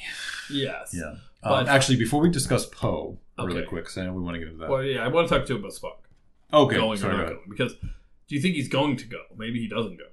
Yes. 0.49 0.93
yeah 0.93 1.15
But- 1.43 1.63
um, 1.63 1.67
actually 1.69 1.97
before 1.97 2.21
we 2.21 2.29
discuss 2.29 2.65
po 2.65 3.17
really 3.37 3.63
quick 3.63 3.83
because 3.85 3.97
i 3.97 4.05
know 4.05 4.13
we 4.13 4.21
want 4.21 4.35
to 4.35 4.39
get 4.39 4.47
into 4.47 4.59
that 4.61 4.69
Well, 4.69 4.83
yeah, 4.83 5.03
I 5.05 5.07
want 5.09 5.27
to 5.29 5.33
talk 5.37 5.45
to 5.47 5.53
you 5.53 5.59
about 5.59 5.71
Spock. 5.73 5.99
okay 6.53 6.75
going 6.77 6.97
sorry 6.97 7.13
or 7.13 7.17
not 7.17 7.23
ahead. 7.25 7.35
going. 7.37 7.49
Because 7.49 7.73
do 8.27 8.35
you 8.35 8.41
think 8.41 8.55
he's 8.55 8.67
going 8.67 8.97
to 8.97 9.05
go? 9.05 9.21
Maybe 9.37 9.57
he 9.59 9.67
doesn't 9.69 9.97
go. 9.97 10.09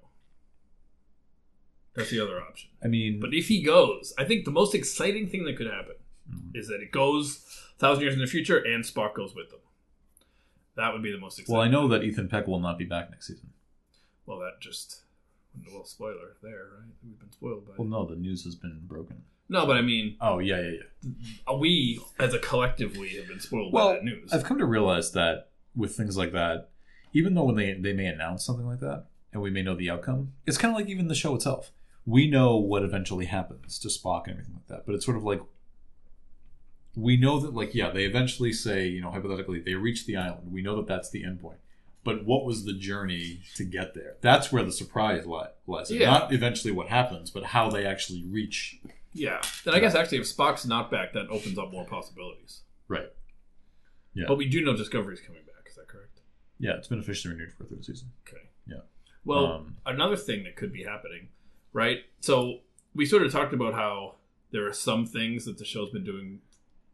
That's 1.94 2.10
the 2.10 2.20
other 2.20 2.40
option. 2.42 2.70
i 2.82 2.88
mean 2.88 3.20
But 3.20 3.32
if 3.34 3.48
he 3.48 3.62
goes, 3.62 4.12
I 4.18 4.24
think 4.24 4.44
the 4.44 4.50
most 4.50 4.74
exciting 4.74 5.28
thing 5.28 5.44
that 5.44 5.56
could 5.56 5.66
happen 5.68 5.94
Mhm. 6.30 6.50
is 6.56 6.68
that 6.68 6.80
it 6.80 6.90
goes 6.90 7.44
a 7.76 7.78
thousand 7.78 8.02
years 8.02 8.14
in 8.14 8.20
the 8.20 8.26
future 8.26 8.58
and 8.58 8.84
Spock 8.84 9.14
goes 9.14 9.34
with 9.34 9.50
them. 9.50 9.60
That 10.76 10.92
would 10.92 11.02
be 11.02 11.12
the 11.12 11.18
most 11.18 11.38
exciting. 11.38 11.54
well 11.54 11.62
i 11.62 11.68
know 11.68 11.86
that 11.88 12.02
ethan 12.02 12.28
peck 12.28 12.46
will 12.48 12.58
not 12.60 12.78
be 12.78 12.84
back 12.84 13.10
next 13.10 13.28
season 13.28 13.50
Well, 14.26 14.38
that 14.40 14.60
just 14.60 15.03
well, 15.72 15.84
spoiler 15.84 16.36
there, 16.42 16.66
right? 16.78 16.92
We've 17.04 17.18
been 17.18 17.32
spoiled 17.32 17.66
by. 17.66 17.74
well 17.78 17.88
no 17.88 18.06
the 18.06 18.16
news 18.16 18.44
has 18.44 18.54
been 18.54 18.80
broken 18.86 19.22
no, 19.46 19.66
but 19.66 19.76
I 19.76 19.82
mean, 19.82 20.16
oh 20.22 20.38
yeah 20.38 20.58
yeah 20.58 20.70
yeah 21.02 21.10
uh, 21.46 21.54
we 21.54 22.00
as 22.18 22.32
a 22.32 22.38
collective 22.38 22.96
we 22.96 23.10
have 23.16 23.28
been 23.28 23.40
spoiled 23.40 23.74
Well, 23.74 23.88
by 23.88 23.94
that 23.96 24.04
news. 24.04 24.32
I've 24.32 24.42
come 24.44 24.56
to 24.58 24.64
realize 24.64 25.12
that 25.12 25.50
with 25.76 25.94
things 25.94 26.16
like 26.16 26.32
that, 26.32 26.70
even 27.12 27.34
though 27.34 27.44
when 27.44 27.56
they 27.56 27.74
they 27.74 27.92
may 27.92 28.06
announce 28.06 28.42
something 28.44 28.66
like 28.66 28.80
that 28.80 29.04
and 29.34 29.42
we 29.42 29.50
may 29.50 29.60
know 29.62 29.74
the 29.74 29.90
outcome, 29.90 30.32
it's 30.46 30.56
kind 30.56 30.72
of 30.74 30.80
like 30.80 30.88
even 30.88 31.08
the 31.08 31.14
show 31.14 31.34
itself. 31.34 31.72
We 32.06 32.26
know 32.28 32.56
what 32.56 32.82
eventually 32.84 33.26
happens 33.26 33.78
to 33.80 33.88
Spock 33.88 34.24
and 34.24 34.32
everything 34.32 34.54
like 34.54 34.66
that, 34.68 34.86
but 34.86 34.94
it's 34.94 35.04
sort 35.04 35.18
of 35.18 35.24
like 35.24 35.42
we 36.96 37.16
know 37.18 37.38
that 37.40 37.54
like 37.54 37.74
yeah, 37.74 37.90
they 37.90 38.04
eventually 38.04 38.52
say 38.52 38.86
you 38.86 39.02
know 39.02 39.10
hypothetically 39.10 39.60
they 39.60 39.74
reach 39.74 40.06
the 40.06 40.16
island. 40.16 40.52
We 40.52 40.62
know 40.62 40.76
that 40.76 40.86
that's 40.86 41.10
the 41.10 41.22
end 41.24 41.40
point. 41.42 41.58
But 42.04 42.24
what 42.26 42.44
was 42.44 42.64
the 42.64 42.74
journey 42.74 43.40
to 43.56 43.64
get 43.64 43.94
there? 43.94 44.16
That's 44.20 44.52
where 44.52 44.62
the 44.62 44.72
surprise 44.72 45.26
li- 45.26 45.46
lies. 45.66 45.90
Yeah. 45.90 46.10
Not 46.10 46.32
eventually 46.32 46.72
what 46.72 46.88
happens, 46.88 47.30
but 47.30 47.44
how 47.44 47.70
they 47.70 47.86
actually 47.86 48.24
reach. 48.28 48.78
yeah. 49.14 49.40
Then 49.64 49.74
I 49.74 49.80
guess 49.80 49.94
actually, 49.94 50.18
if 50.18 50.24
Spock's 50.24 50.66
not 50.66 50.90
back, 50.90 51.14
that 51.14 51.28
opens 51.30 51.58
up 51.58 51.72
more 51.72 51.86
possibilities. 51.86 52.60
Right. 52.88 53.10
Yeah. 54.12 54.24
But 54.28 54.36
we 54.36 54.48
do 54.48 54.62
know 54.64 54.76
Discovery's 54.76 55.20
coming 55.20 55.42
back. 55.46 55.66
Is 55.68 55.76
that 55.76 55.88
correct? 55.88 56.20
Yeah, 56.58 56.72
it's 56.76 56.88
been 56.88 56.98
officially 57.00 57.34
renewed 57.34 57.52
for 57.52 57.64
a 57.64 57.66
third 57.66 57.84
season. 57.84 58.08
Okay. 58.28 58.42
Yeah. 58.66 58.80
Well, 59.24 59.46
Um, 59.46 59.76
another 59.86 60.16
thing 60.16 60.44
that 60.44 60.56
could 60.56 60.72
be 60.72 60.84
happening, 60.84 61.28
right? 61.72 62.04
So 62.20 62.60
we 62.94 63.06
sort 63.06 63.22
of 63.22 63.32
talked 63.32 63.54
about 63.54 63.72
how 63.74 64.16
there 64.50 64.66
are 64.66 64.72
some 64.74 65.06
things 65.06 65.46
that 65.46 65.56
the 65.58 65.64
show's 65.64 65.90
been 65.90 66.04
doing 66.04 66.40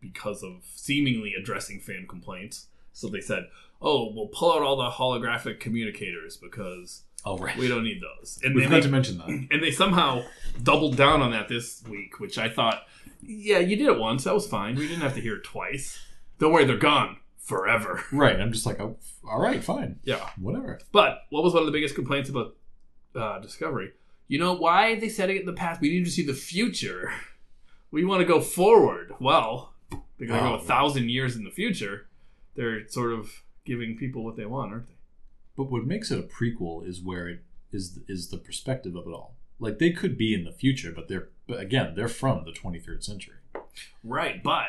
because 0.00 0.42
of 0.42 0.62
seemingly 0.74 1.34
addressing 1.38 1.80
fan 1.80 2.06
complaints. 2.08 2.68
So 2.92 3.08
they 3.08 3.20
said, 3.20 3.44
"Oh, 3.80 4.12
we'll 4.14 4.28
pull 4.28 4.52
out 4.52 4.62
all 4.62 4.76
the 4.76 4.90
holographic 4.90 5.60
communicators 5.60 6.36
because 6.36 7.02
Oh 7.24 7.36
right. 7.38 7.56
we 7.56 7.68
don't 7.68 7.84
need 7.84 8.00
those." 8.02 8.38
And 8.44 8.54
We 8.54 8.64
forgot 8.64 8.76
they, 8.76 8.80
to 8.82 8.88
mention 8.88 9.18
that. 9.18 9.28
and 9.50 9.62
they 9.62 9.70
somehow 9.70 10.24
doubled 10.62 10.96
down 10.96 11.22
on 11.22 11.30
that 11.32 11.48
this 11.48 11.82
week, 11.88 12.20
which 12.20 12.38
I 12.38 12.48
thought, 12.48 12.82
yeah, 13.22 13.58
you 13.58 13.76
did 13.76 13.86
it 13.88 13.98
once. 13.98 14.24
That 14.24 14.34
was 14.34 14.46
fine. 14.46 14.74
We 14.76 14.88
didn't 14.88 15.02
have 15.02 15.14
to 15.14 15.20
hear 15.20 15.36
it 15.36 15.44
twice. 15.44 15.98
Don't 16.38 16.52
worry, 16.52 16.64
they're 16.64 16.76
gone 16.78 17.18
forever. 17.38 18.02
Right. 18.12 18.40
I'm 18.40 18.52
just 18.52 18.64
like, 18.66 18.80
oh, 18.80 18.96
all 19.28 19.40
right, 19.40 19.62
fine, 19.62 19.98
Yeah. 20.04 20.30
whatever. 20.38 20.80
But 20.92 21.22
what 21.30 21.42
was 21.44 21.52
one 21.52 21.62
of 21.62 21.66
the 21.66 21.72
biggest 21.72 21.94
complaints 21.94 22.30
about 22.30 22.56
uh, 23.14 23.38
Discovery? 23.40 23.92
You 24.28 24.38
know 24.38 24.54
why 24.54 24.94
they 24.98 25.08
said 25.08 25.28
it 25.30 25.40
in 25.40 25.46
the 25.46 25.52
past? 25.52 25.80
We 25.80 25.90
need 25.90 26.04
to 26.04 26.10
see 26.10 26.24
the 26.24 26.32
future. 26.34 27.12
We 27.90 28.04
want 28.04 28.20
to 28.20 28.24
go 28.26 28.40
forward. 28.40 29.12
Well, 29.20 29.74
they're 29.90 30.28
going 30.28 30.40
to 30.40 30.46
Oh, 30.46 30.56
go 30.56 30.62
a 30.62 30.66
thousand 30.66 31.10
years 31.10 31.34
in 31.36 31.44
the 31.44 31.50
future. 31.50 32.06
They're 32.54 32.88
sort 32.88 33.12
of 33.12 33.42
giving 33.64 33.96
people 33.96 34.24
what 34.24 34.36
they 34.36 34.46
want, 34.46 34.72
aren't 34.72 34.88
they? 34.88 34.94
But 35.56 35.70
what 35.70 35.84
makes 35.86 36.10
it 36.10 36.18
a 36.18 36.22
prequel 36.22 36.86
is 36.86 37.00
where 37.00 37.28
it 37.28 37.44
is 37.72 37.98
is 38.08 38.28
the 38.30 38.38
perspective 38.38 38.94
of 38.96 39.06
it 39.06 39.10
all. 39.10 39.36
Like 39.58 39.78
they 39.78 39.90
could 39.90 40.16
be 40.16 40.34
in 40.34 40.44
the 40.44 40.52
future, 40.52 40.92
but 40.94 41.08
they're 41.08 41.28
but 41.46 41.60
again 41.60 41.94
they're 41.94 42.08
from 42.08 42.44
the 42.44 42.52
23rd 42.52 43.02
century. 43.04 43.36
Right, 44.02 44.42
but 44.42 44.68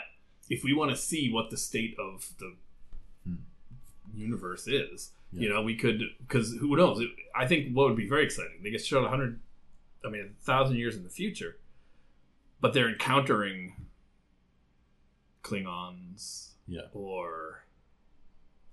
if 0.50 0.64
we 0.64 0.74
want 0.74 0.92
to 0.92 0.98
see 0.98 1.32
what 1.32 1.50
the 1.50 1.58
state 1.58 1.96
of 2.00 2.30
the 2.40 2.56
Hmm. 3.26 3.36
universe 4.14 4.68
is. 4.68 5.12
Yeah. 5.32 5.42
You 5.44 5.50
know, 5.50 5.62
we 5.62 5.76
could 5.76 6.02
because 6.20 6.58
who 6.60 6.76
knows? 6.76 7.02
I 7.34 7.48
think 7.48 7.74
what 7.74 7.88
would 7.88 7.96
be 7.98 8.08
very 8.10 8.26
exciting. 8.26 8.62
They 8.62 8.70
get 8.72 8.84
shot 8.86 9.06
a 9.06 9.10
hundred, 9.10 9.40
I 10.06 10.10
mean, 10.10 10.36
a 10.38 10.44
thousand 10.44 10.76
years 10.78 10.96
in 10.98 11.04
the 11.04 11.10
future, 11.10 11.58
but 12.60 12.74
they're 12.74 12.90
encountering 12.90 13.76
Klingons 15.44 16.52
Yeah. 16.68 16.88
or 16.94 17.64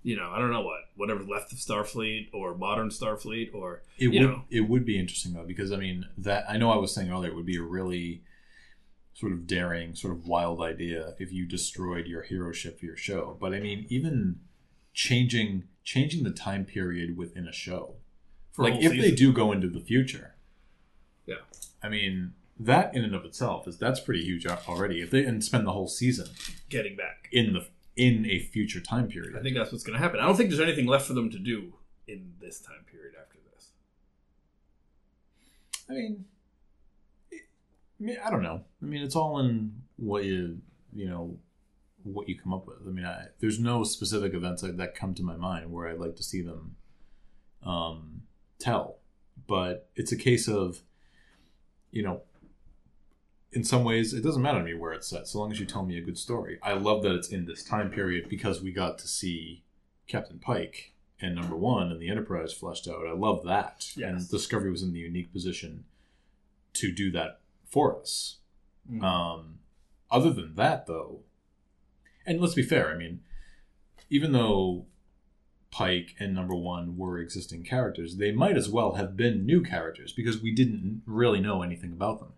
you 0.03 0.15
know, 0.15 0.29
I 0.31 0.39
don't 0.39 0.51
know 0.51 0.61
what, 0.61 0.81
whatever 0.95 1.23
left 1.23 1.51
of 1.51 1.57
Starfleet 1.59 2.29
or 2.33 2.55
modern 2.55 2.89
Starfleet 2.89 3.53
or 3.53 3.83
It 3.97 4.07
would 4.09 4.21
know. 4.21 4.43
it 4.49 4.61
would 4.61 4.85
be 4.85 4.97
interesting 4.97 5.33
though 5.33 5.45
because 5.45 5.71
I 5.71 5.77
mean 5.77 6.05
that 6.17 6.45
I 6.49 6.57
know 6.57 6.71
I 6.71 6.77
was 6.77 6.93
saying 6.93 7.11
earlier 7.11 7.31
it 7.31 7.35
would 7.35 7.45
be 7.45 7.57
a 7.57 7.61
really 7.61 8.23
sort 9.13 9.33
of 9.33 9.45
daring, 9.45 9.95
sort 9.95 10.13
of 10.13 10.25
wild 10.27 10.61
idea 10.61 11.15
if 11.19 11.33
you 11.33 11.45
destroyed 11.45 12.07
your 12.07 12.21
hero 12.21 12.53
ship 12.53 12.79
for 12.79 12.85
your 12.85 12.95
show. 12.97 13.37
But 13.39 13.53
I 13.53 13.59
mean, 13.59 13.85
even 13.89 14.39
changing 14.93 15.63
changing 15.83 16.23
the 16.23 16.31
time 16.31 16.63
period 16.65 17.17
within 17.17 17.47
a 17.47 17.51
show, 17.53 17.95
for 18.51 18.63
like 18.63 18.73
whole 18.75 18.83
if 18.83 18.91
they 19.01 19.11
do 19.11 19.33
go 19.33 19.51
into 19.51 19.67
the 19.67 19.79
future, 19.81 20.35
Yeah. 21.25 21.35
I 21.83 21.89
mean 21.89 22.33
that 22.57 22.93
in 22.95 23.03
and 23.03 23.15
of 23.15 23.25
itself 23.25 23.67
is 23.67 23.77
that's 23.77 23.99
pretty 23.99 24.23
huge 24.23 24.45
already. 24.45 25.01
If 25.01 25.11
they 25.11 25.25
and 25.25 25.43
spend 25.43 25.65
the 25.67 25.71
whole 25.73 25.87
season 25.87 26.27
getting 26.69 26.95
back. 26.95 27.27
in 27.31 27.53
the 27.53 27.67
in 27.99 28.25
a 28.27 28.39
future 28.39 28.79
time 28.79 29.09
period, 29.09 29.35
I 29.37 29.41
think 29.41 29.57
that's 29.57 29.73
what's 29.73 29.83
going 29.83 29.97
to 29.97 30.01
happen. 30.01 30.21
I 30.21 30.25
don't 30.25 30.37
think 30.37 30.49
there's 30.49 30.61
anything 30.61 30.85
left 30.85 31.05
for 31.05 31.13
them 31.13 31.29
to 31.31 31.37
do 31.37 31.73
in 32.07 32.31
this 32.39 32.61
time 32.61 32.85
period 32.89 33.13
after 33.21 33.37
this. 33.51 33.71
I 35.89 35.93
mean, 35.93 36.25
it, 37.29 37.41
I 37.99 38.03
mean, 38.03 38.17
I 38.25 38.29
don't 38.29 38.41
know. 38.41 38.63
I 38.81 38.85
mean, 38.85 39.03
it's 39.03 39.17
all 39.17 39.39
in 39.39 39.81
what 39.97 40.23
you, 40.23 40.59
you 40.93 41.09
know, 41.09 41.37
what 42.03 42.29
you 42.29 42.39
come 42.39 42.53
up 42.53 42.65
with. 42.65 42.77
I 42.87 42.89
mean, 42.89 43.05
I, 43.05 43.25
there's 43.41 43.59
no 43.59 43.83
specific 43.83 44.33
events 44.33 44.61
that, 44.61 44.77
that 44.77 44.95
come 44.95 45.13
to 45.15 45.23
my 45.23 45.35
mind 45.35 45.69
where 45.69 45.89
I'd 45.89 45.99
like 45.99 46.15
to 46.15 46.23
see 46.23 46.41
them 46.41 46.77
um, 47.63 48.21
tell, 48.59 48.99
but 49.45 49.89
it's 49.97 50.13
a 50.13 50.17
case 50.17 50.47
of, 50.47 50.83
you 51.91 52.01
know, 52.01 52.21
in 53.51 53.63
some 53.63 53.83
ways, 53.83 54.13
it 54.13 54.21
doesn't 54.23 54.41
matter 54.41 54.59
to 54.59 54.65
me 54.65 54.73
where 54.73 54.93
it's 54.93 55.07
set, 55.07 55.27
so 55.27 55.39
long 55.39 55.51
as 55.51 55.59
you 55.59 55.65
tell 55.65 55.85
me 55.85 55.97
a 55.97 56.01
good 56.01 56.17
story. 56.17 56.59
I 56.61 56.73
love 56.73 57.03
that 57.03 57.15
it's 57.15 57.29
in 57.29 57.45
this 57.45 57.63
time 57.63 57.89
period 57.89 58.29
because 58.29 58.61
we 58.61 58.71
got 58.71 58.99
to 58.99 59.07
see 59.07 59.63
Captain 60.07 60.39
Pike 60.39 60.93
and 61.19 61.35
number 61.35 61.55
one 61.55 61.91
and 61.91 61.99
the 61.99 62.09
Enterprise 62.09 62.53
fleshed 62.53 62.87
out. 62.87 63.07
I 63.07 63.13
love 63.13 63.43
that. 63.45 63.91
Yes. 63.95 64.09
And 64.09 64.29
Discovery 64.29 64.71
was 64.71 64.83
in 64.83 64.93
the 64.93 64.99
unique 64.99 65.33
position 65.33 65.85
to 66.73 66.91
do 66.91 67.11
that 67.11 67.39
for 67.67 67.99
us. 67.99 68.37
Um, 69.01 69.59
other 70.09 70.31
than 70.31 70.55
that, 70.55 70.87
though, 70.87 71.21
and 72.25 72.39
let's 72.39 72.55
be 72.55 72.63
fair, 72.63 72.91
I 72.91 72.95
mean, 72.95 73.21
even 74.09 74.31
though 74.31 74.85
Pike 75.71 76.15
and 76.19 76.33
number 76.33 76.55
one 76.55 76.97
were 76.97 77.19
existing 77.19 77.63
characters, 77.63 78.17
they 78.17 78.31
might 78.31 78.57
as 78.57 78.69
well 78.69 78.93
have 78.93 79.15
been 79.15 79.45
new 79.45 79.61
characters 79.61 80.11
because 80.11 80.41
we 80.41 80.53
didn't 80.53 81.03
really 81.05 81.39
know 81.39 81.61
anything 81.61 81.91
about 81.91 82.19
them. 82.19 82.33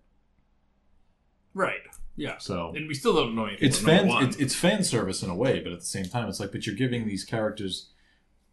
Right. 1.53 1.81
Yeah. 2.15 2.37
So 2.39 2.73
And 2.75 2.87
we 2.87 2.93
still 2.93 3.13
don't 3.15 3.35
know 3.35 3.45
anything. 3.45 3.67
it's 3.67 3.79
fan 3.79 4.07
it's, 4.23 4.35
it's 4.37 4.53
fan 4.55 4.83
service 4.83 5.23
in 5.23 5.29
a 5.29 5.35
way, 5.35 5.59
but 5.61 5.71
at 5.71 5.79
the 5.79 5.85
same 5.85 6.05
time, 6.05 6.27
it's 6.29 6.39
like, 6.39 6.51
but 6.51 6.65
you're 6.67 6.75
giving 6.75 7.07
these 7.07 7.23
characters 7.23 7.89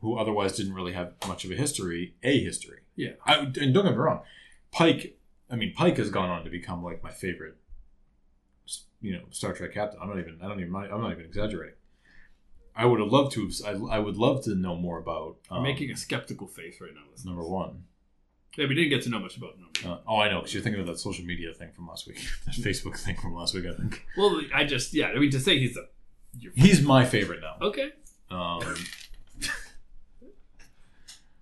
who 0.01 0.17
otherwise 0.17 0.57
didn't 0.57 0.75
really 0.75 0.93
have 0.93 1.13
much 1.27 1.45
of 1.45 1.51
a 1.51 1.55
history 1.57 2.15
a 2.23 2.41
history. 2.43 2.81
yeah. 2.97 3.13
I, 3.27 3.35
and 3.39 3.55
don't 3.75 3.85
get 3.85 3.91
me 3.93 3.97
wrong, 3.97 4.23
Pike. 4.71 5.19
I 5.51 5.57
mean, 5.57 5.73
Pike 5.75 5.97
has 5.97 6.11
gone 6.11 6.29
on 6.31 6.45
to 6.45 6.51
become 6.51 6.85
like 6.85 7.03
my 7.03 7.11
favorite, 7.11 7.57
you 9.01 9.13
know, 9.13 9.23
Star 9.31 9.53
Trek 9.55 9.73
captain. 9.75 9.99
I'm 10.01 10.09
not 10.09 10.19
even. 10.19 10.39
I 10.43 10.49
don't 10.49 10.61
even. 10.61 10.75
I'm 10.75 11.01
not 11.01 11.13
even 11.13 11.25
exaggerating. 11.25 11.75
I 12.77 12.85
would 12.87 13.01
have 13.01 13.11
loved 13.11 13.33
to. 13.33 13.49
Have, 13.65 13.83
I, 13.83 13.97
I 13.97 13.99
would 13.99 14.17
love 14.17 14.45
to 14.45 14.55
know 14.55 14.77
more 14.77 14.99
about. 14.99 15.37
I'm 15.51 15.59
Um, 15.59 15.63
making 15.65 15.91
a 15.91 15.97
skeptical 15.97 16.47
face 16.47 16.81
right 16.81 16.93
now. 16.95 17.01
listeners. 17.11 17.27
number 17.27 17.43
one. 17.43 17.85
Yeah, 18.57 18.67
we 18.67 18.75
didn't 18.75 18.91
get 18.91 19.03
to 19.03 19.11
know 19.11 19.21
much 19.21 19.37
about 19.37 19.55
number. 19.59 19.95
Uh, 19.97 20.01
oh, 20.09 20.17
I 20.19 20.29
know, 20.31 20.39
because 20.41 20.53
you're 20.55 20.63
thinking 20.63 20.81
of 20.81 20.87
that 20.89 20.99
social 20.99 21.25
media 21.25 21.53
thing 21.55 21.71
from 21.73 21.87
last 21.87 22.07
week, 22.09 22.19
that. 22.47 22.55
Facebook 22.57 22.97
thing 22.99 23.17
from 23.17 23.35
last 23.35 23.55
week. 23.55 23.67
I 23.67 23.75
think 23.75 24.05
Well, 24.17 24.41
I 24.53 24.65
just 24.65 24.93
yeah. 24.95 25.09
I 25.09 25.19
mean 25.19 25.31
to 25.31 25.41
say 25.41 25.59
he's 25.59 25.77
a. 25.77 25.87
He's 26.55 26.83
my 26.83 27.05
favorite 27.05 27.41
now. 27.41 27.57
okay. 27.67 27.91
Um, 28.31 28.61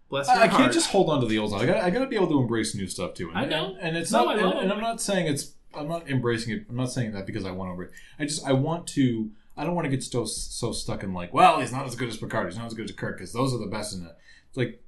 Bless 0.08 0.28
your 0.28 0.36
I, 0.36 0.42
I 0.42 0.48
can't 0.48 0.72
just 0.72 0.90
hold 0.90 1.10
on 1.10 1.20
to 1.20 1.26
the 1.26 1.38
old 1.38 1.50
stuff. 1.50 1.62
I 1.62 1.66
got 1.66 1.76
I 1.78 1.90
got 1.90 2.00
to 2.00 2.06
be 2.06 2.16
able 2.16 2.28
to 2.28 2.38
embrace 2.38 2.74
new 2.74 2.86
stuff 2.86 3.14
too. 3.14 3.28
And, 3.30 3.38
I 3.38 3.44
know. 3.44 3.76
and 3.80 3.96
it's 3.96 4.12
No, 4.12 4.24
not. 4.24 4.38
I 4.38 4.42
And, 4.42 4.58
and. 4.60 4.72
I'm 4.72 4.80
not 4.80 5.00
saying 5.00 5.26
it's. 5.26 5.52
I'm 5.74 5.88
not 5.88 6.08
embracing 6.08 6.54
it. 6.54 6.66
I'm 6.70 6.76
not 6.76 6.92
saying 6.92 7.12
that 7.12 7.26
because 7.26 7.44
I 7.44 7.50
want 7.50 7.68
to 7.68 7.72
embrace. 7.72 7.90
It. 7.90 8.22
I 8.22 8.26
just 8.26 8.46
I 8.46 8.52
want 8.52 8.86
to. 8.88 9.30
I 9.56 9.64
don't 9.64 9.74
want 9.74 9.86
to 9.86 9.90
get 9.90 10.02
so 10.04 10.24
so 10.24 10.70
stuck 10.72 11.02
in 11.02 11.12
like, 11.12 11.34
well, 11.34 11.60
he's 11.60 11.72
not 11.72 11.86
as 11.86 11.96
good 11.96 12.08
as 12.08 12.18
Picard. 12.18 12.46
He's 12.46 12.56
not 12.58 12.66
as 12.66 12.74
good 12.74 12.88
as 12.88 12.94
Kirk 12.94 13.16
because 13.16 13.32
those 13.32 13.52
are 13.52 13.58
the 13.58 13.66
best 13.66 13.94
in 13.94 14.04
it. 14.06 14.16
It's 14.48 14.56
like 14.56 14.82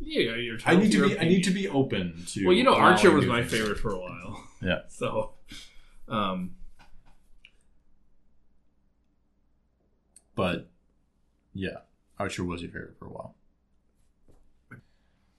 Yeah, 0.00 0.34
you're. 0.34 0.58
I 0.66 0.76
need 0.76 0.92
to 0.92 0.98
your 0.98 1.08
be. 1.08 1.18
I 1.18 1.24
need 1.24 1.44
to 1.44 1.50
be 1.50 1.68
open 1.68 2.24
to. 2.28 2.46
Well, 2.46 2.56
you 2.56 2.64
know, 2.64 2.74
Archer 2.74 3.10
was 3.10 3.26
my 3.26 3.40
things. 3.40 3.52
favorite 3.52 3.78
for 3.78 3.92
a 3.92 3.98
while. 3.98 4.42
Yeah. 4.62 4.80
So, 4.88 5.34
um, 6.08 6.52
But 10.36 10.68
yeah, 11.54 11.78
Archer 12.18 12.44
was 12.44 12.62
your 12.62 12.70
favorite 12.70 12.96
for 12.98 13.06
a 13.06 13.10
while. 13.10 13.34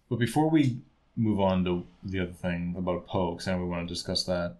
But 0.09 0.19
before 0.19 0.49
we 0.49 0.79
move 1.15 1.39
on 1.39 1.63
to 1.65 1.85
the 2.03 2.19
other 2.19 2.31
thing 2.33 2.75
about 2.77 3.07
Po, 3.07 3.31
because 3.33 3.47
I 3.47 3.55
we 3.55 3.65
want 3.65 3.87
to 3.87 3.93
discuss 3.93 4.23
that, 4.25 4.57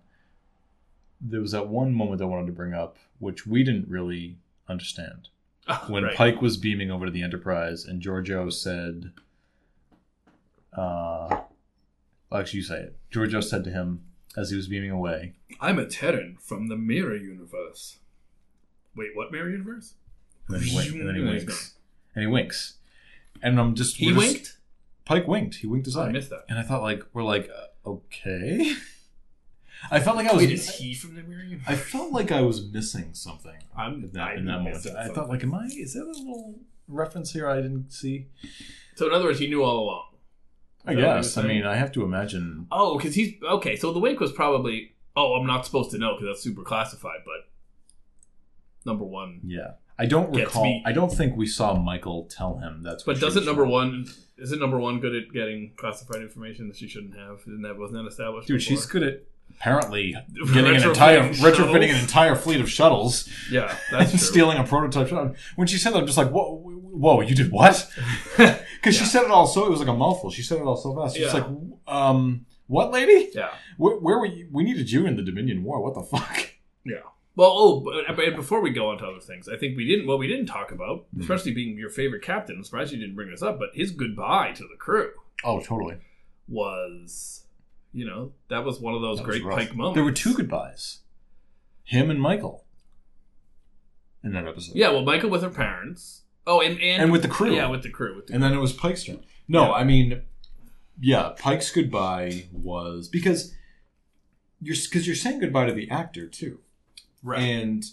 there 1.20 1.42
was 1.42 1.52
that 1.52 1.68
one 1.68 1.94
moment 1.94 2.22
I 2.22 2.26
wanted 2.26 2.48
to 2.48 2.54
bring 2.54 2.74
up, 2.74 2.98
which 3.20 3.48
we 3.48 3.64
didn't 3.64 3.90
really 3.90 4.38
understand. 4.70 5.30
When 5.90 6.04
right. 6.04 6.16
Pike 6.16 6.42
was 6.42 6.56
beaming 6.56 6.92
over 6.92 7.06
to 7.06 7.12
the 7.12 7.24
Enterprise 7.24 7.84
and 7.84 8.02
Georgiou 8.02 8.54
said, 8.54 9.12
uh, 10.78 11.42
actually, 12.32 12.58
you 12.58 12.64
say 12.64 12.80
it. 12.80 12.98
Georgiou 13.12 13.44
said 13.44 13.64
to 13.66 13.72
him 13.72 14.04
as 14.36 14.50
he 14.52 14.56
was 14.56 14.68
beaming 14.68 14.92
away, 14.92 15.34
I'm 15.60 15.80
a 15.80 15.86
Terran 15.86 16.38
from 16.40 16.68
the 16.68 16.78
Mirror 16.78 17.18
Universe. 17.18 17.98
Wait, 18.96 19.10
what 19.16 19.32
Mirror 19.32 19.50
Universe? 19.52 19.94
and 20.48 20.56
then 20.58 20.64
he, 20.64 20.76
wink, 20.76 20.92
and 20.94 21.08
then 21.08 21.16
he 21.16 21.22
winks. 21.24 21.74
And 22.16 22.24
he 22.24 22.28
winks. 22.28 22.76
And 23.42 23.60
I'm 23.60 23.76
just. 23.76 23.98
He 23.98 24.08
just- 24.08 24.18
winked. 24.18 24.54
Pike 25.06 25.28
winked. 25.28 25.56
He 25.56 25.68
winked 25.68 25.86
his 25.86 25.96
eye. 25.96 26.08
I 26.08 26.12
missed 26.12 26.32
that. 26.32 26.44
And 26.50 26.60
I 26.60 26.64
thought, 26.64 26.82
like, 26.82 27.02
we're 27.14 27.24
like, 27.24 27.50
uh, 27.50 27.90
okay. 27.90 28.74
I 29.92 30.02
felt 30.02 30.18
like 30.18 30.28
I 30.28 30.34
was. 30.34 30.42
Wait, 30.42 30.52
is 30.52 30.76
he 30.76 30.94
from 30.94 31.16
the 31.16 31.22
Mirror 31.24 31.44
Universe? 31.44 31.68
I 31.68 31.76
felt 31.76 32.12
like 32.12 32.32
I 32.32 32.42
was 32.42 32.66
missing 32.72 33.14
something 33.14 33.56
I'm 33.76 34.04
in 34.04 34.12
that, 34.14 34.28
I 34.28 34.34
in 34.36 34.46
that 34.46 34.58
moment. 34.58 34.76
missed 34.76 34.88
I 34.88 35.08
thought, 35.08 35.30
like, 35.30 35.44
am 35.44 35.54
I? 35.54 35.66
Is 35.72 35.94
that 35.94 36.04
a 36.04 36.08
little 36.08 36.56
reference 36.90 37.32
here 37.32 37.48
I 37.48 37.58
didn't 37.58 37.92
see? 37.94 38.28
So 38.96 39.08
in 39.08 39.14
other 39.14 39.26
words, 39.26 39.40
he 39.40 39.48
knew 39.48 39.64
all 39.64 39.84
along. 39.84 40.07
I 40.88 40.96
guess. 40.96 41.38
I 41.38 41.44
mean, 41.44 41.66
I 41.66 41.76
have 41.76 41.92
to 41.94 42.04
imagine. 42.04 42.68
Oh, 42.72 42.98
because 42.98 43.16
he's 43.16 43.36
okay. 43.44 43.76
So 43.76 43.92
the 43.94 44.00
wink 44.00 44.20
was 44.20 44.32
probably. 44.32 44.94
Oh, 45.16 45.34
I'm 45.34 45.48
not 45.48 45.66
supposed 45.66 45.92
to 45.92 45.98
know 45.98 46.14
because 46.14 46.28
that's 46.28 46.44
super 46.44 46.64
classified. 46.64 47.20
But 47.26 47.50
number 48.86 49.04
one. 49.04 49.42
Yeah, 49.44 49.72
I 50.00 50.06
don't 50.06 50.34
recall. 50.34 50.64
me. 50.64 50.84
I 50.86 50.92
don't 50.92 51.12
think 51.12 51.36
we 51.36 51.48
saw 51.48 51.76
Michael 51.76 52.26
tell 52.26 52.58
him 52.60 52.84
that's. 52.84 53.06
what 53.06 53.16
But 53.16 53.22
doesn't 53.22 53.46
number 53.46 53.66
one? 53.66 54.08
Isn't 54.38 54.60
number 54.60 54.80
one 54.80 55.00
good 55.00 55.16
at 55.16 55.34
getting 55.34 55.74
classified 55.78 56.22
information 56.22 56.68
that 56.68 56.78
she 56.78 56.88
shouldn't 56.88 57.18
have? 57.18 57.42
Isn't 57.42 57.64
that 57.64 57.78
wasn't 57.78 58.04
that 58.04 58.08
established? 58.08 58.48
Dude, 58.48 58.60
before? 58.60 58.76
she's 58.78 58.86
good 58.86 59.04
at 59.04 59.24
apparently 59.50 60.16
getting 60.54 60.76
an 60.76 60.84
entire 60.90 61.22
retrofitting 61.34 61.90
an 61.90 62.00
entire 62.00 62.36
fleet 62.36 62.60
of 62.62 62.70
shuttles 62.70 63.30
Yeah, 63.50 63.76
that's 63.90 64.22
stealing 64.28 64.58
a 64.58 64.64
prototype 64.64 65.08
shuttle. 65.08 65.36
When 65.56 65.68
she 65.68 65.78
said 65.78 65.94
that, 65.94 66.00
I'm 66.00 66.06
just 66.06 66.18
like, 66.18 66.30
whoa, 66.30 66.77
whoa, 66.98 67.22
you 67.22 67.36
did 67.36 67.52
what? 67.52 67.90
Because 68.78 68.96
she 68.96 69.06
said 69.06 69.24
it 69.24 69.32
all 69.32 69.48
so 69.48 69.66
it 69.66 69.72
was 69.72 69.80
like 69.80 69.90
a 69.90 69.94
mouthful. 69.94 70.30
She 70.30 70.44
said 70.44 70.60
it 70.60 70.64
all 70.64 70.78
so 70.78 70.96
fast. 70.96 71.16
She's 71.18 71.26
Yeah. 71.26 71.34
like, 71.34 71.46
um, 71.88 72.46
what, 72.68 72.92
lady? 72.92 73.32
yeah. 73.34 73.50
Where, 73.78 73.98
where 73.98 74.20
were 74.20 74.28
you? 74.28 74.48
We 74.52 74.64
needed 74.64 74.92
you 74.92 75.08
in 75.08 75.16
the 75.16 75.24
Dominion 75.24 75.64
War. 75.64 75.82
What 75.82 75.96
the 75.96 76.04
fuck? 76.04 76.52
Yeah. 76.86 76.98
Well, 77.36 77.52
oh, 77.54 77.80
but, 77.82 78.16
but 78.16 78.36
before 78.36 78.62
we 78.62 78.70
go 78.70 78.90
on 78.92 79.00
to 79.00 79.06
other 79.08 79.20
things, 79.20 79.50
I 79.50 79.58
think 79.58 79.76
we 79.76 79.86
didn't. 79.88 80.06
What 80.08 80.20
we 80.20 80.28
didn't 80.28 80.46
talk 80.46 80.72
about, 80.72 81.06
Hmm. 81.14 81.22
especially 81.22 81.54
being 81.56 81.76
your 81.78 81.90
favorite 81.90 82.22
captain. 82.22 82.56
I'm 82.58 82.64
surprised 82.64 82.94
you 82.94 83.00
didn't 83.00 83.16
bring 83.16 83.32
this 83.32 83.42
up, 83.42 83.58
but 83.60 83.70
his 83.74 83.92
goodbye 83.92 84.52
to 84.54 84.64
the 84.64 84.78
crew 84.78 85.10
Oh, 85.44 85.60
totally. 85.60 85.98
was, 86.48 87.46
you 87.94 88.06
know, 88.06 88.32
that 88.50 88.64
was 88.64 88.80
one 88.80 88.94
of 88.94 89.02
those 89.02 89.18
That 89.18 89.26
great. 89.26 89.44
Pike 89.44 89.76
moments. 89.76 89.96
There 89.96 90.04
were 90.04 90.12
two 90.12 90.34
goodbyes. 90.36 91.00
Him 91.84 92.10
and 92.12 92.22
Michael. 92.22 92.64
In 94.24 94.34
that 94.34 94.48
episode. 94.48 94.76
Yeah, 94.76 94.92
well, 94.92 95.04
Michael 95.04 95.30
with 95.32 95.42
her 95.42 95.50
parents. 95.50 96.24
Oh, 96.48 96.62
and 96.62 96.80
and, 96.80 97.04
And 97.04 97.12
with 97.12 97.22
the 97.22 97.28
crew. 97.28 97.54
Yeah, 97.54 97.68
with 97.68 97.84
the 97.84 97.90
crew. 97.90 98.16
With 98.16 98.28
the 98.28 98.34
And 98.34 98.42
then 98.42 98.54
it 98.54 98.60
was 98.60 98.74
Pike's 98.74 99.04
turn. 99.04 99.20
No, 99.48 99.66
Yeah. 99.66 99.72
I 99.74 99.84
mean, 99.84 100.22
yeah, 101.00 101.34
Pike's 101.38 101.70
goodbye 101.72 102.46
was 102.52 103.10
because 103.10 103.54
you're 104.62 104.76
because 104.76 105.06
you're 105.06 105.16
saying 105.16 105.42
goodbye 105.42 105.68
to 105.68 105.74
the 105.74 105.90
actor 105.92 106.26
too. 106.28 106.60
right. 107.22 107.40
And 107.40 107.84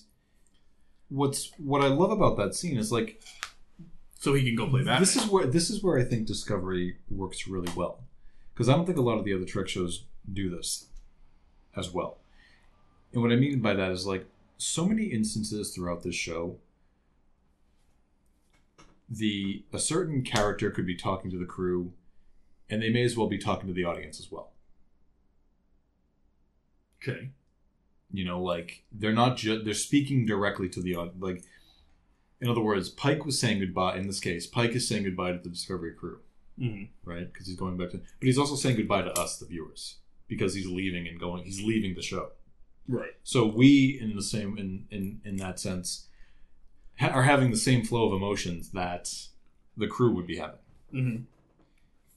what's 1.09 1.51
what 1.59 1.83
I 1.83 1.89
love 1.89 2.11
about 2.11 2.37
that 2.39 2.55
scene 2.55 2.79
is 2.79 2.91
like 2.91 3.21
so 4.19 4.33
he 4.33 4.43
can 4.45 4.55
go 4.55 4.69
play 4.69 4.83
that. 4.85 5.01
this 5.01 5.17
is 5.17 5.27
where 5.27 5.47
this 5.47 5.69
is 5.69 5.83
where 5.83 5.99
I 5.99 6.05
think 6.05 6.27
Discovery 6.27 6.97
works 7.11 7.47
really 7.47 7.71
well 7.77 8.05
because 8.55 8.69
I 8.69 8.75
don't 8.75 8.87
think 8.87 8.99
a 8.99 9.03
lot 9.03 9.19
of 9.19 9.25
the 9.25 9.35
other 9.35 9.45
Trek 9.45 9.69
shows 9.69 10.05
do 10.33 10.49
this 10.49 10.87
as 11.77 11.93
well. 11.93 12.19
And 13.13 13.23
what 13.23 13.33
I 13.33 13.37
mean 13.37 13.61
by 13.61 13.75
that 13.75 13.91
is 13.91 14.07
like 14.07 14.27
so 14.57 14.87
many 14.87 15.05
instances 15.05 15.75
throughout 15.75 16.03
this 16.05 16.15
show 16.15 16.57
the 19.09 19.65
a 19.73 19.79
certain 19.79 20.23
character 20.23 20.71
could 20.71 20.87
be 20.87 20.97
talking 20.97 21.31
to 21.31 21.39
the 21.39 21.45
crew, 21.45 21.93
and 22.69 22.83
they 22.83 22.91
may 22.91 23.03
as 23.03 23.17
well 23.17 23.27
be 23.27 23.39
talking 23.39 23.67
to 23.69 23.75
the 23.75 23.85
audience 23.85 24.19
as 24.19 24.31
well. 24.31 24.53
Okay. 27.03 27.31
You 28.13 28.25
know, 28.25 28.43
like 28.43 28.85
they're 28.93 29.13
not 29.13 29.37
just 29.37 29.65
they're 29.65 29.75
speaking 29.75 30.25
directly 30.25 30.69
to 30.71 30.81
the 30.81 30.95
audience. 30.95 31.21
Like, 31.21 31.45
in 32.41 32.49
other 32.49 32.61
words, 32.61 32.89
Pike 32.89 33.25
was 33.25 33.39
saying 33.39 33.61
goodbye. 33.61 33.97
In 33.97 34.07
this 34.07 34.21
case, 34.21 34.47
Pike 34.47 34.73
is 34.73 34.89
saying 34.89 35.05
goodbye 35.05 35.33
to 35.33 35.39
the 35.39 35.49
Discovery 35.49 35.93
crew, 35.93 36.21
hmm 36.59 36.85
right? 37.05 37.31
Because 37.33 37.47
he's 37.47 37.57
going 37.57 37.77
back 37.77 37.91
to, 37.91 37.99
but 37.99 38.27
he's 38.27 38.39
also 38.39 38.55
saying 38.55 38.77
goodbye 38.77 39.03
to 39.03 39.13
us, 39.19 39.39
the 39.39 39.47
viewers, 39.47 39.97
because 40.29 40.55
he's 40.55 40.67
leaving 40.67 41.07
and 41.07 41.19
going. 41.19 41.45
He's 41.45 41.63
leaving 41.63 41.95
the 41.95 42.03
show. 42.03 42.31
Right. 42.87 43.13
So 43.23 43.47
we, 43.47 43.99
in 44.01 44.15
the 44.15 44.23
same 44.23 44.57
in 44.59 44.87
in 44.91 45.21
in 45.25 45.37
that 45.37 45.59
sense, 45.59 46.07
ha- 46.99 47.09
are 47.09 47.23
having 47.25 47.51
the 47.51 47.57
same 47.57 47.85
flow 47.85 48.07
of 48.07 48.13
emotions 48.13 48.71
that 48.71 49.13
the 49.77 49.87
crew 49.87 50.13
would 50.15 50.27
be 50.27 50.37
having. 50.37 50.59
hmm 50.91 51.17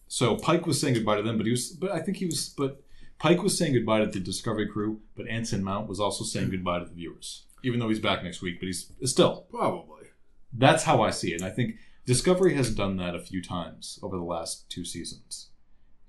So 0.07 0.36
Pike 0.36 0.65
was 0.67 0.80
saying 0.80 0.93
goodbye 0.95 1.17
to 1.17 1.23
them, 1.23 1.38
but 1.38 1.45
he 1.45 1.51
was, 1.51 1.69
but 1.71 1.91
I 1.91 1.99
think 2.01 2.17
he 2.17 2.25
was, 2.25 2.49
but 2.49 2.82
Pike 3.19 3.41
was 3.41 3.57
saying 3.57 3.73
goodbye 3.73 3.99
to 3.99 4.05
the 4.07 4.19
Discovery 4.19 4.67
crew, 4.67 5.01
but 5.15 5.28
Anson 5.28 5.63
Mount 5.63 5.88
was 5.89 5.99
also 5.99 6.23
saying 6.23 6.51
goodbye 6.51 6.80
to 6.80 6.86
the 6.86 6.93
viewers, 6.93 7.43
even 7.63 7.80
though 7.80 7.89
he's 7.89 7.99
back 7.99 8.23
next 8.23 8.41
week. 8.41 8.59
But 8.59 8.67
he's 8.67 8.91
still 9.05 9.45
Probably. 9.49 10.07
that's 10.53 10.84
how 10.84 11.01
I 11.01 11.09
see 11.09 11.32
it. 11.34 11.41
And 11.41 11.45
I 11.45 11.53
think 11.53 11.75
Discovery 12.05 12.53
has 12.55 12.73
done 12.73 12.97
that 12.97 13.15
a 13.15 13.19
few 13.19 13.41
times 13.41 13.99
over 14.03 14.15
the 14.15 14.23
last 14.23 14.69
two 14.69 14.86
seasons, 14.86 15.47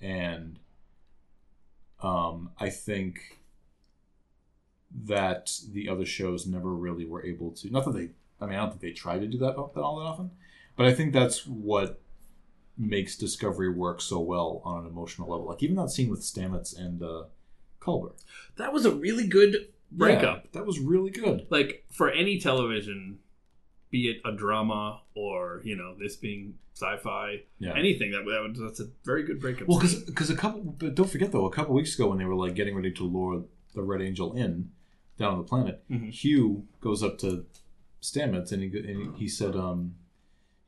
and 0.00 0.58
um, 2.02 2.50
I 2.60 2.68
think 2.70 3.38
that 5.06 5.50
the 5.72 5.88
other 5.88 6.04
shows 6.06 6.46
never 6.46 6.72
really 6.74 7.04
were 7.04 7.24
able 7.24 7.50
to. 7.52 7.70
Not 7.70 7.84
that 7.86 7.92
they, 7.94 8.10
I 8.40 8.46
mean, 8.46 8.54
I 8.54 8.58
don't 8.62 8.70
think 8.70 8.80
they 8.82 8.92
try 8.92 9.18
to 9.18 9.26
do 9.26 9.38
that 9.38 9.54
all 9.56 9.72
that 9.74 9.80
often, 9.82 10.30
but 10.76 10.86
I 10.86 10.94
think 10.94 11.12
that's 11.12 11.46
what 11.46 12.00
makes 12.76 13.16
Discovery 13.16 13.68
work 13.70 14.00
so 14.00 14.20
well 14.20 14.62
on 14.64 14.84
an 14.84 14.86
emotional 14.90 15.28
level. 15.28 15.46
Like 15.46 15.62
even 15.62 15.76
that 15.76 15.90
scene 15.90 16.08
with 16.10 16.20
Stamets 16.20 16.78
and 16.78 17.02
uh, 17.02 17.24
Culber 17.80 18.12
That 18.56 18.72
was 18.72 18.84
a 18.86 18.92
really 18.92 19.26
good 19.26 19.68
breakup. 19.90 20.42
Yeah, 20.44 20.48
that 20.52 20.66
was 20.66 20.78
really 20.78 21.10
good. 21.10 21.46
Like 21.50 21.84
for 21.90 22.10
any 22.10 22.38
television, 22.38 23.18
be 23.90 24.08
it 24.10 24.20
a 24.24 24.30
drama 24.30 25.00
or 25.14 25.60
you 25.64 25.74
know 25.76 25.94
this 25.98 26.14
being 26.16 26.54
sci-fi, 26.74 27.42
Yeah. 27.58 27.76
anything 27.76 28.12
that, 28.12 28.24
that 28.26 28.40
would, 28.40 28.54
that's 28.54 28.78
a 28.78 28.86
very 29.04 29.24
good 29.24 29.40
breakup. 29.40 29.66
Well, 29.66 29.80
because 29.80 30.30
a 30.30 30.36
couple, 30.36 30.60
but 30.60 30.94
don't 30.94 31.10
forget 31.10 31.32
though, 31.32 31.46
a 31.46 31.50
couple 31.50 31.74
weeks 31.74 31.96
ago 31.96 32.06
when 32.08 32.18
they 32.18 32.24
were 32.24 32.36
like 32.36 32.54
getting 32.54 32.76
ready 32.76 32.92
to 32.92 33.02
lure 33.02 33.42
the 33.74 33.82
Red 33.82 34.00
Angel 34.00 34.32
in 34.34 34.70
down 35.18 35.32
on 35.32 35.38
the 35.38 35.44
planet, 35.44 35.82
Mhm. 35.90 36.10
Hugh 36.12 36.68
goes 36.80 37.02
up 37.02 37.18
to 37.18 37.44
Stamets 38.02 38.52
and 38.52 38.62
he 38.62 38.78
and 38.78 39.16
he 39.16 39.28
said, 39.28 39.54
um, 39.56 39.94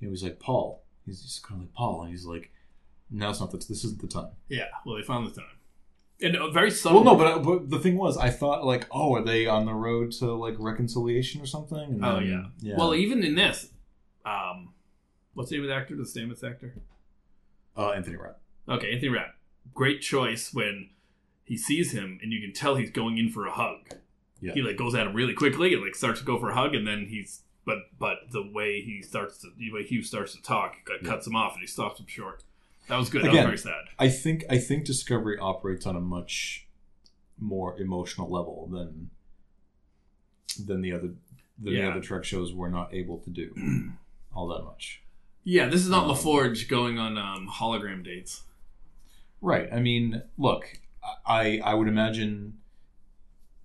he 0.00 0.06
was 0.06 0.22
like 0.22 0.38
Paul. 0.40 0.82
He's 1.06 1.22
just 1.22 1.42
kind 1.42 1.60
of 1.60 1.66
like 1.66 1.74
Paul, 1.74 2.02
and 2.02 2.10
he's 2.10 2.24
like, 2.26 2.50
"Now 3.10 3.30
it's 3.30 3.40
not 3.40 3.50
the, 3.50 3.58
this 3.58 3.84
isn't 3.84 4.00
the 4.00 4.06
time." 4.08 4.30
yeah, 4.48 4.66
well 4.84 4.96
they 4.96 5.02
found 5.02 5.26
the 5.26 5.30
time, 5.34 5.56
and 6.20 6.36
uh, 6.36 6.50
very 6.50 6.70
subtle. 6.70 7.02
Well, 7.02 7.16
no, 7.16 7.22
but, 7.22 7.26
I, 7.26 7.38
but 7.42 7.70
the 7.70 7.78
thing 7.78 7.96
was, 7.96 8.16
I 8.18 8.30
thought 8.30 8.64
like, 8.64 8.86
oh, 8.90 9.14
are 9.14 9.24
they 9.24 9.46
on 9.46 9.64
the 9.66 9.72
road 9.74 10.12
to 10.12 10.32
like 10.34 10.54
reconciliation 10.58 11.40
or 11.40 11.46
something? 11.46 11.78
And 11.78 12.04
Oh 12.04 12.16
then- 12.16 12.28
yeah. 12.60 12.70
yeah. 12.72 12.76
Well, 12.78 12.94
even 12.94 13.22
in 13.24 13.34
this, 13.34 13.68
um, 14.24 14.74
what's 15.34 15.50
the 15.50 15.56
name 15.56 15.64
of 15.64 15.68
the 15.70 15.74
actor? 15.76 15.96
The 15.96 16.02
Stamets 16.04 16.44
actor. 16.44 16.74
uh, 17.76 17.90
Anthony 17.90 18.16
Rapp. 18.16 18.40
Okay, 18.68 18.92
Anthony 18.92 19.08
Rapp. 19.08 19.34
Great 19.74 20.00
choice 20.02 20.52
when 20.52 20.90
he 21.44 21.56
sees 21.56 21.92
him 21.92 22.18
and 22.22 22.32
you 22.32 22.40
can 22.40 22.52
tell 22.52 22.76
he's 22.76 22.90
going 22.90 23.18
in 23.18 23.28
for 23.30 23.46
a 23.46 23.52
hug. 23.52 23.88
Yeah. 24.40 24.52
He 24.54 24.62
like 24.62 24.76
goes 24.76 24.94
at 24.94 25.06
him 25.06 25.14
really 25.14 25.34
quickly 25.34 25.74
and 25.74 25.82
like 25.82 25.94
starts 25.94 26.20
to 26.20 26.26
go 26.26 26.38
for 26.38 26.50
a 26.50 26.54
hug 26.54 26.74
and 26.74 26.86
then 26.86 27.06
he's 27.08 27.42
but 27.64 27.78
but 27.98 28.16
the 28.30 28.42
way 28.42 28.80
he 28.80 29.02
starts 29.02 29.38
to 29.38 29.48
the 29.56 29.70
way 29.72 29.82
Hugh 29.82 30.02
starts 30.02 30.34
to 30.34 30.42
talk 30.42 30.76
it 30.88 31.04
cuts 31.04 31.26
him 31.26 31.36
off 31.36 31.52
and 31.52 31.60
he 31.60 31.66
stops 31.66 32.00
him 32.00 32.06
short. 32.08 32.42
That 32.88 32.98
was 32.98 33.08
good. 33.10 33.22
Again, 33.22 33.34
that 33.44 33.50
was 33.52 33.62
very 33.62 33.74
sad. 33.74 33.84
I 33.98 34.08
think 34.08 34.44
I 34.50 34.58
think 34.58 34.84
Discovery 34.84 35.38
operates 35.38 35.86
on 35.86 35.94
a 35.94 36.00
much 36.00 36.66
more 37.38 37.78
emotional 37.80 38.28
level 38.30 38.68
than 38.70 39.10
than 40.66 40.80
the 40.80 40.92
other 40.92 41.14
than 41.58 41.74
the 41.74 41.88
other 41.90 42.00
Trek 42.00 42.24
shows 42.24 42.52
were 42.52 42.70
not 42.70 42.92
able 42.94 43.18
to 43.18 43.30
do 43.30 43.92
all 44.34 44.48
that 44.48 44.64
much. 44.64 45.02
Yeah, 45.44 45.66
this 45.68 45.82
is 45.82 45.88
not 45.88 46.04
Um, 46.04 46.16
LaForge 46.16 46.68
going 46.68 46.98
on 46.98 47.16
um, 47.16 47.48
hologram 47.50 48.04
dates. 48.04 48.42
Right. 49.40 49.68
I 49.72 49.80
mean, 49.80 50.22
look, 50.36 50.80
I 51.26 51.60
I 51.64 51.74
would 51.74 51.88
imagine 51.88 52.58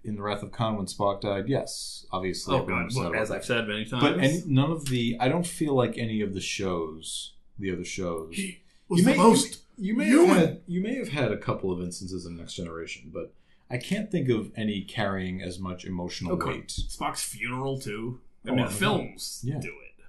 in 0.05 0.15
the 0.15 0.21
Wrath 0.21 0.43
of 0.43 0.51
Khan 0.51 0.77
when 0.77 0.85
Spock 0.85 1.21
died, 1.21 1.47
yes, 1.47 2.05
obviously. 2.11 2.55
Oh 2.55 2.63
god, 2.65 2.85
was 2.85 2.95
well, 2.95 3.13
as. 3.15 3.31
I've 3.31 3.43
said 3.45 3.67
many 3.67 3.85
times. 3.85 4.03
but 4.03 4.19
any, 4.19 4.43
none 4.45 4.71
of 4.71 4.85
the 4.89 5.17
I 5.19 5.27
don't 5.27 5.45
feel 5.47 5.73
like 5.75 5.97
any 5.97 6.21
of 6.21 6.33
the 6.33 6.41
shows, 6.41 7.33
the 7.59 7.71
other 7.71 7.83
shows, 7.85 8.35
he 8.35 8.61
was 8.87 8.99
you 8.99 9.05
the 9.05 9.11
may, 9.11 9.17
most 9.17 9.61
You 9.77 9.95
may 9.95 10.05
human. 10.05 10.27
have 10.37 10.37
had 10.37 10.61
you 10.67 10.81
may 10.81 10.95
have 10.95 11.09
had 11.09 11.31
a 11.31 11.37
couple 11.37 11.71
of 11.71 11.81
instances 11.81 12.25
in 12.25 12.37
Next 12.37 12.53
Generation, 12.53 13.09
but 13.13 13.33
I 13.69 13.77
can't 13.77 14.11
think 14.11 14.29
of 14.29 14.51
any 14.55 14.81
carrying 14.81 15.41
as 15.41 15.57
much 15.59 15.85
emotional 15.85 16.33
Okay. 16.33 16.49
weight, 16.59 16.67
Spock's 16.67 17.23
funeral 17.23 17.79
too. 17.79 18.21
I 18.45 18.51
Oh, 18.51 18.55
mean, 18.55 18.65
I 18.65 18.67
the 18.67 18.73
films 18.75 19.41
Yeah. 19.43 19.59
do 19.59 19.69
it. 19.69 20.03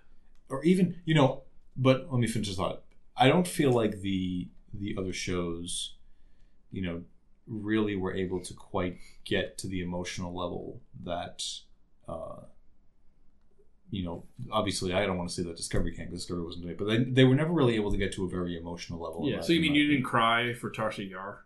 or 0.48 0.62
even 0.64 0.96
you 1.04 1.14
know. 1.14 1.42
But 1.78 2.10
let 2.10 2.20
me 2.20 2.26
finish 2.26 2.48
this 2.48 2.56
thought. 2.56 2.82
I 3.16 3.28
don't 3.28 3.48
feel 3.48 3.70
like 3.72 4.00
the 4.02 4.48
the 4.74 4.94
other 4.98 5.12
shows, 5.12 5.94
you 6.70 6.82
know, 6.82 7.02
really 7.46 7.96
were 7.96 8.14
able 8.14 8.40
to 8.40 8.54
quite 8.54 8.98
get 9.24 9.58
to 9.58 9.68
the 9.68 9.82
emotional 9.82 10.34
level 10.34 10.80
that. 11.04 11.42
Uh, 12.08 12.42
you 13.88 14.04
know, 14.04 14.24
obviously, 14.50 14.92
I 14.92 15.06
don't 15.06 15.16
want 15.16 15.30
to 15.30 15.34
say 15.34 15.44
that 15.44 15.56
Discovery 15.56 15.92
can't 15.92 16.10
because 16.10 16.22
Discovery 16.22 16.44
wasn't 16.44 16.64
doing 16.64 16.72
it, 16.74 16.78
but 16.78 16.86
they, 16.86 17.04
they 17.04 17.24
were 17.24 17.36
never 17.36 17.52
really 17.52 17.76
able 17.76 17.92
to 17.92 17.96
get 17.96 18.12
to 18.14 18.24
a 18.24 18.28
very 18.28 18.58
emotional 18.58 19.00
level. 19.00 19.28
Yeah. 19.28 19.40
So 19.40 19.52
you 19.52 19.60
mean 19.60 19.74
you 19.74 19.84
didn't 19.84 20.04
opinion. 20.04 20.10
cry 20.10 20.54
for 20.54 20.70
Tasha 20.70 21.08
Yar? 21.08 21.44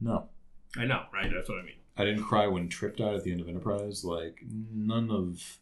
No. 0.00 0.28
I 0.76 0.86
know, 0.86 1.02
right? 1.12 1.30
That's 1.32 1.48
what 1.50 1.58
I 1.58 1.62
mean. 1.62 1.76
I 1.96 2.04
didn't 2.04 2.24
cry 2.24 2.46
when 2.46 2.68
Trip 2.68 2.96
died 2.96 3.14
at 3.14 3.24
the 3.24 3.30
end 3.32 3.42
of 3.42 3.48
Enterprise. 3.48 4.04
Like 4.04 4.42
none 4.50 5.10
of 5.10 5.58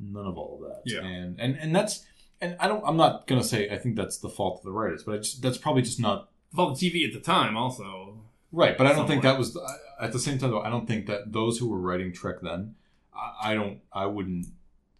none 0.00 0.26
of 0.26 0.36
all 0.36 0.60
of 0.60 0.68
that. 0.68 0.82
Yeah. 0.84 1.06
And 1.06 1.38
and 1.38 1.56
and 1.56 1.74
that's 1.74 2.04
and 2.40 2.56
I 2.58 2.66
don't. 2.66 2.82
I'm 2.84 2.96
not 2.96 3.26
gonna 3.28 3.44
say 3.44 3.70
I 3.70 3.78
think 3.78 3.94
that's 3.94 4.18
the 4.18 4.28
fault 4.28 4.58
of 4.58 4.64
the 4.64 4.72
writers, 4.72 5.04
but 5.04 5.22
just, 5.22 5.42
that's 5.42 5.58
probably 5.58 5.82
just 5.82 6.00
not 6.00 6.30
Well, 6.52 6.74
the 6.74 6.90
TV 6.90 7.06
at 7.06 7.14
the 7.14 7.20
time 7.20 7.56
also. 7.56 8.24
Right. 8.52 8.76
But 8.76 8.86
I 8.86 8.92
don't 8.92 9.06
think 9.06 9.22
that 9.22 9.38
was 9.38 9.56
at 10.00 10.12
the 10.12 10.18
same 10.18 10.38
time 10.38 10.50
though. 10.50 10.60
I 10.60 10.70
don't 10.70 10.86
think 10.86 11.06
that 11.06 11.32
those 11.32 11.58
who 11.58 11.68
were 11.68 11.78
writing 11.78 12.12
Trek 12.12 12.36
then, 12.42 12.74
I, 13.14 13.52
I 13.52 13.54
don't. 13.54 13.80
I 13.92 14.06
wouldn't 14.06 14.46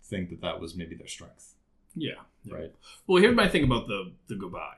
think 0.03 0.31
that 0.31 0.41
that 0.41 0.61
was 0.61 0.75
maybe 0.75 0.95
their 0.95 1.07
strength. 1.07 1.55
Yeah. 1.95 2.13
yeah. 2.45 2.55
Right. 2.55 2.73
Well, 3.07 3.23
here's 3.23 3.37
my 3.37 3.49
thing 3.49 3.65
about 3.65 3.87
the 3.87 4.13
the 4.29 4.35
goodbye, 4.35 4.77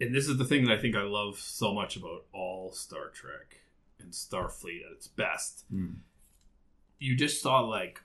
and 0.00 0.14
this 0.14 0.28
is 0.28 0.38
the 0.38 0.44
thing 0.44 0.64
that 0.66 0.72
I 0.72 0.80
think 0.80 0.96
I 0.96 1.02
love 1.02 1.38
so 1.38 1.72
much 1.72 1.96
about 1.96 2.24
all 2.32 2.72
Star 2.72 3.08
Trek 3.08 3.60
and 3.98 4.12
Starfleet 4.12 4.86
at 4.86 4.92
its 4.92 5.08
best. 5.08 5.64
Mm. 5.72 5.96
You 6.98 7.16
just 7.16 7.42
saw 7.42 7.60
like 7.60 8.00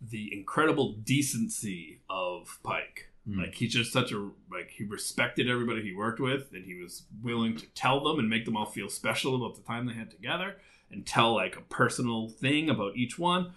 the 0.00 0.32
incredible 0.32 0.92
decency 0.92 2.00
of 2.08 2.58
Pike. 2.62 3.07
Mm. 3.28 3.38
Like 3.38 3.54
he's 3.56 3.72
just 3.72 3.92
such 3.92 4.10
a 4.12 4.30
like 4.50 4.70
he 4.70 4.84
respected 4.84 5.48
everybody 5.50 5.82
he 5.82 5.94
worked 5.94 6.20
with, 6.20 6.50
and 6.52 6.64
he 6.64 6.74
was 6.74 7.02
willing 7.22 7.56
to 7.56 7.66
tell 7.74 8.02
them 8.02 8.18
and 8.18 8.28
make 8.30 8.44
them 8.44 8.56
all 8.56 8.64
feel 8.66 8.88
special 8.88 9.36
about 9.36 9.54
the 9.56 9.62
time 9.62 9.86
they 9.86 9.92
had 9.94 10.10
together, 10.10 10.56
and 10.90 11.06
tell 11.06 11.34
like 11.34 11.56
a 11.56 11.60
personal 11.62 12.28
thing 12.28 12.70
about 12.70 12.96
each 12.96 13.18
one. 13.18 13.52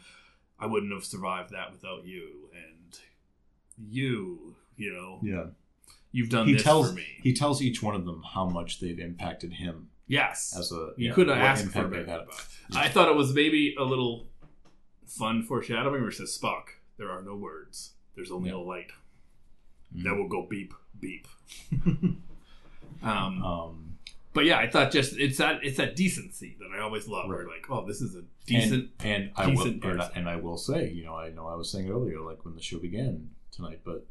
I 0.59 0.65
wouldn't 0.65 0.91
have 0.91 1.05
survived 1.05 1.51
that 1.51 1.71
without 1.71 2.05
you, 2.05 2.49
and 2.53 2.99
you, 3.77 4.55
you 4.75 4.93
know, 4.93 5.19
Yeah. 5.23 5.45
you've 6.11 6.29
done 6.29 6.47
He 6.47 6.53
this 6.53 6.63
tells 6.63 6.89
for 6.89 6.95
me. 6.95 7.05
he 7.23 7.33
tells 7.33 7.61
each 7.61 7.81
one 7.81 7.95
of 7.95 8.05
them 8.05 8.23
how 8.33 8.47
much 8.47 8.79
they've 8.79 8.99
impacted 8.99 9.53
him 9.53 9.89
yes, 10.07 10.55
as 10.57 10.71
a. 10.71 10.91
you 10.97 11.07
yeah, 11.07 11.13
could 11.13 11.29
have 11.29 11.37
asked 11.37 11.65
for 11.67 11.87
bit. 11.87 12.07
had. 12.07 12.21
I 12.75 12.89
thought 12.89 13.09
it 13.09 13.15
was 13.15 13.33
maybe 13.33 13.75
a 13.79 13.83
little 13.83 14.27
fun 15.07 15.43
foreshadowing 15.43 16.01
where 16.01 16.09
it 16.09 16.15
says 16.15 16.37
Spock, 16.39 16.63
there 16.97 17.09
are 17.09 17.21
no 17.21 17.35
words. 17.35 17.93
There's 18.15 18.31
only 18.31 18.49
Yeah. 18.49 18.57
a 18.57 18.59
light. 18.59 18.91
That 19.95 20.15
will 20.15 20.27
go 20.27 20.47
beep 20.49 20.73
beep. 20.99 21.27
um, 23.03 23.43
Um, 23.43 23.91
but 24.33 24.45
yeah, 24.45 24.57
I 24.57 24.69
thought 24.69 24.91
just 24.91 25.17
it's 25.17 25.37
that 25.39 25.63
it's 25.63 25.77
that 25.77 25.95
decency 25.95 26.55
that 26.59 26.69
I 26.75 26.81
always 26.81 27.07
love. 27.07 27.29
Right. 27.29 27.45
like, 27.45 27.69
oh, 27.69 27.85
this 27.85 28.01
is 28.01 28.15
a 28.15 28.23
decent. 28.45 28.91
and, 29.03 29.25
and 29.25 29.31
I 29.35 29.47
will 29.47 29.55
decent 29.65 29.83
and 29.83 30.01
I, 30.01 30.11
and 30.15 30.29
I 30.29 30.35
will 30.37 30.57
say, 30.57 30.89
you 30.89 31.03
know, 31.03 31.15
I 31.15 31.29
know 31.29 31.47
I 31.47 31.55
was 31.55 31.69
saying 31.69 31.89
earlier, 31.89 32.21
like 32.21 32.45
when 32.45 32.55
the 32.55 32.61
show 32.61 32.79
began 32.79 33.31
tonight, 33.51 33.81
but 33.83 34.05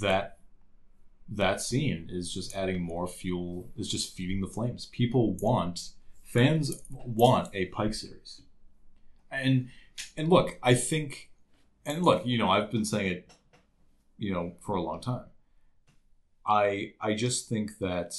that 0.00 0.38
that 1.28 1.60
scene 1.60 2.08
is 2.10 2.32
just 2.32 2.54
adding 2.56 2.80
more 2.80 3.06
fuel, 3.06 3.68
is 3.76 3.88
just 3.88 4.14
feeding 4.14 4.40
the 4.40 4.46
flames. 4.46 4.86
People 4.86 5.34
want 5.34 5.90
fans 6.24 6.82
want 6.88 7.48
a 7.54 7.66
Pike 7.66 7.94
series, 7.94 8.42
and 9.32 9.68
and 10.16 10.28
look, 10.28 10.58
I 10.62 10.74
think, 10.74 11.30
and 11.84 12.04
look, 12.04 12.24
you 12.24 12.38
know, 12.38 12.50
I've 12.50 12.70
been 12.70 12.84
saying 12.84 13.12
it, 13.12 13.30
you 14.18 14.32
know, 14.32 14.54
for 14.60 14.74
a 14.74 14.82
long 14.82 15.00
time. 15.00 15.26
I 16.46 16.94
I 17.00 17.14
just 17.14 17.48
think 17.48 17.78
that 17.78 18.14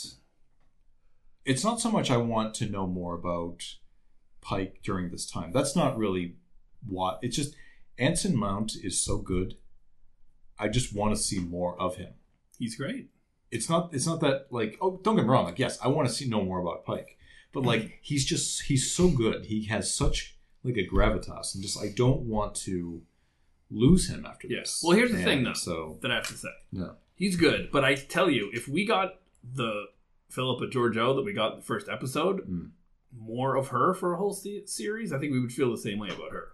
it's 1.45 1.63
not 1.63 1.81
so 1.81 1.91
much 1.91 2.11
I 2.11 2.17
want 2.17 2.53
to 2.55 2.69
know 2.69 2.87
more 2.87 3.15
about 3.15 3.75
Pike 4.41 4.79
during 4.83 5.09
this 5.09 5.29
time. 5.29 5.51
That's 5.51 5.75
not 5.75 5.97
really 5.97 6.35
what 6.87 7.19
it's 7.21 7.35
just 7.35 7.55
Anson 7.97 8.35
Mount 8.35 8.73
is 8.81 9.01
so 9.01 9.17
good 9.17 9.55
I 10.59 10.67
just 10.67 10.93
want 10.93 11.15
to 11.15 11.21
see 11.21 11.39
more 11.39 11.79
of 11.79 11.95
him. 11.95 12.13
He's 12.57 12.75
great. 12.75 13.09
It's 13.49 13.69
not 13.69 13.93
it's 13.93 14.05
not 14.05 14.19
that 14.19 14.47
like 14.51 14.77
oh 14.81 14.99
don't 15.03 15.15
get 15.15 15.23
me 15.25 15.29
wrong 15.29 15.45
like 15.45 15.59
yes 15.59 15.79
I 15.81 15.87
want 15.87 16.07
to 16.07 16.13
see 16.13 16.27
know 16.27 16.43
more 16.43 16.61
about 16.61 16.85
Pike, 16.85 17.17
but 17.51 17.63
like 17.63 17.99
he's 18.01 18.25
just 18.25 18.63
he's 18.63 18.91
so 18.93 19.09
good. 19.09 19.45
He 19.45 19.65
has 19.65 19.93
such 19.93 20.35
like 20.63 20.77
a 20.77 20.87
gravitas 20.87 21.55
and 21.55 21.63
just 21.63 21.81
I 21.81 21.87
don't 21.95 22.21
want 22.21 22.53
to 22.55 23.01
lose 23.69 24.09
him 24.09 24.25
after 24.25 24.47
Yeah. 24.47 24.59
this. 24.61 24.81
Well, 24.83 24.95
here's 24.97 25.11
the 25.11 25.17
And 25.17 25.25
thing, 25.25 25.43
though. 25.43 25.53
So 25.53 25.97
That 26.01 26.11
I 26.11 26.15
have 26.15 26.27
to 26.27 26.33
say. 26.33 26.49
no. 26.71 26.95
He's 27.15 27.35
good, 27.35 27.69
but 27.71 27.83
I 27.83 27.95
tell 27.95 28.29
you, 28.29 28.49
if 28.53 28.67
we 28.67 28.85
got 28.85 29.21
the 29.43 29.87
Philippa 30.29 30.67
Georgiou 30.67 31.15
that 31.15 31.23
we 31.23 31.33
got 31.33 31.53
in 31.53 31.59
the 31.59 31.65
first 31.65 31.89
episode, 31.89 32.47
Mm. 32.49 32.71
more 33.11 33.55
of 33.55 33.69
her 33.69 33.93
for 33.93 34.13
a 34.13 34.17
whole 34.17 34.33
se- 34.33 34.65
series, 34.67 35.11
I 35.11 35.19
think 35.19 35.31
we 35.33 35.39
would 35.39 35.51
feel 35.51 35.69
the 35.71 35.77
same 35.77 35.99
way 35.99 36.09
about 36.09 36.31
her. 36.31 36.53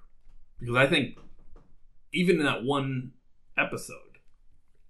Because 0.59 0.75
I 0.75 0.87
think 0.87 1.17
even 2.13 2.37
in 2.39 2.45
that 2.45 2.63
one 2.63 3.11
episode, 3.57 4.19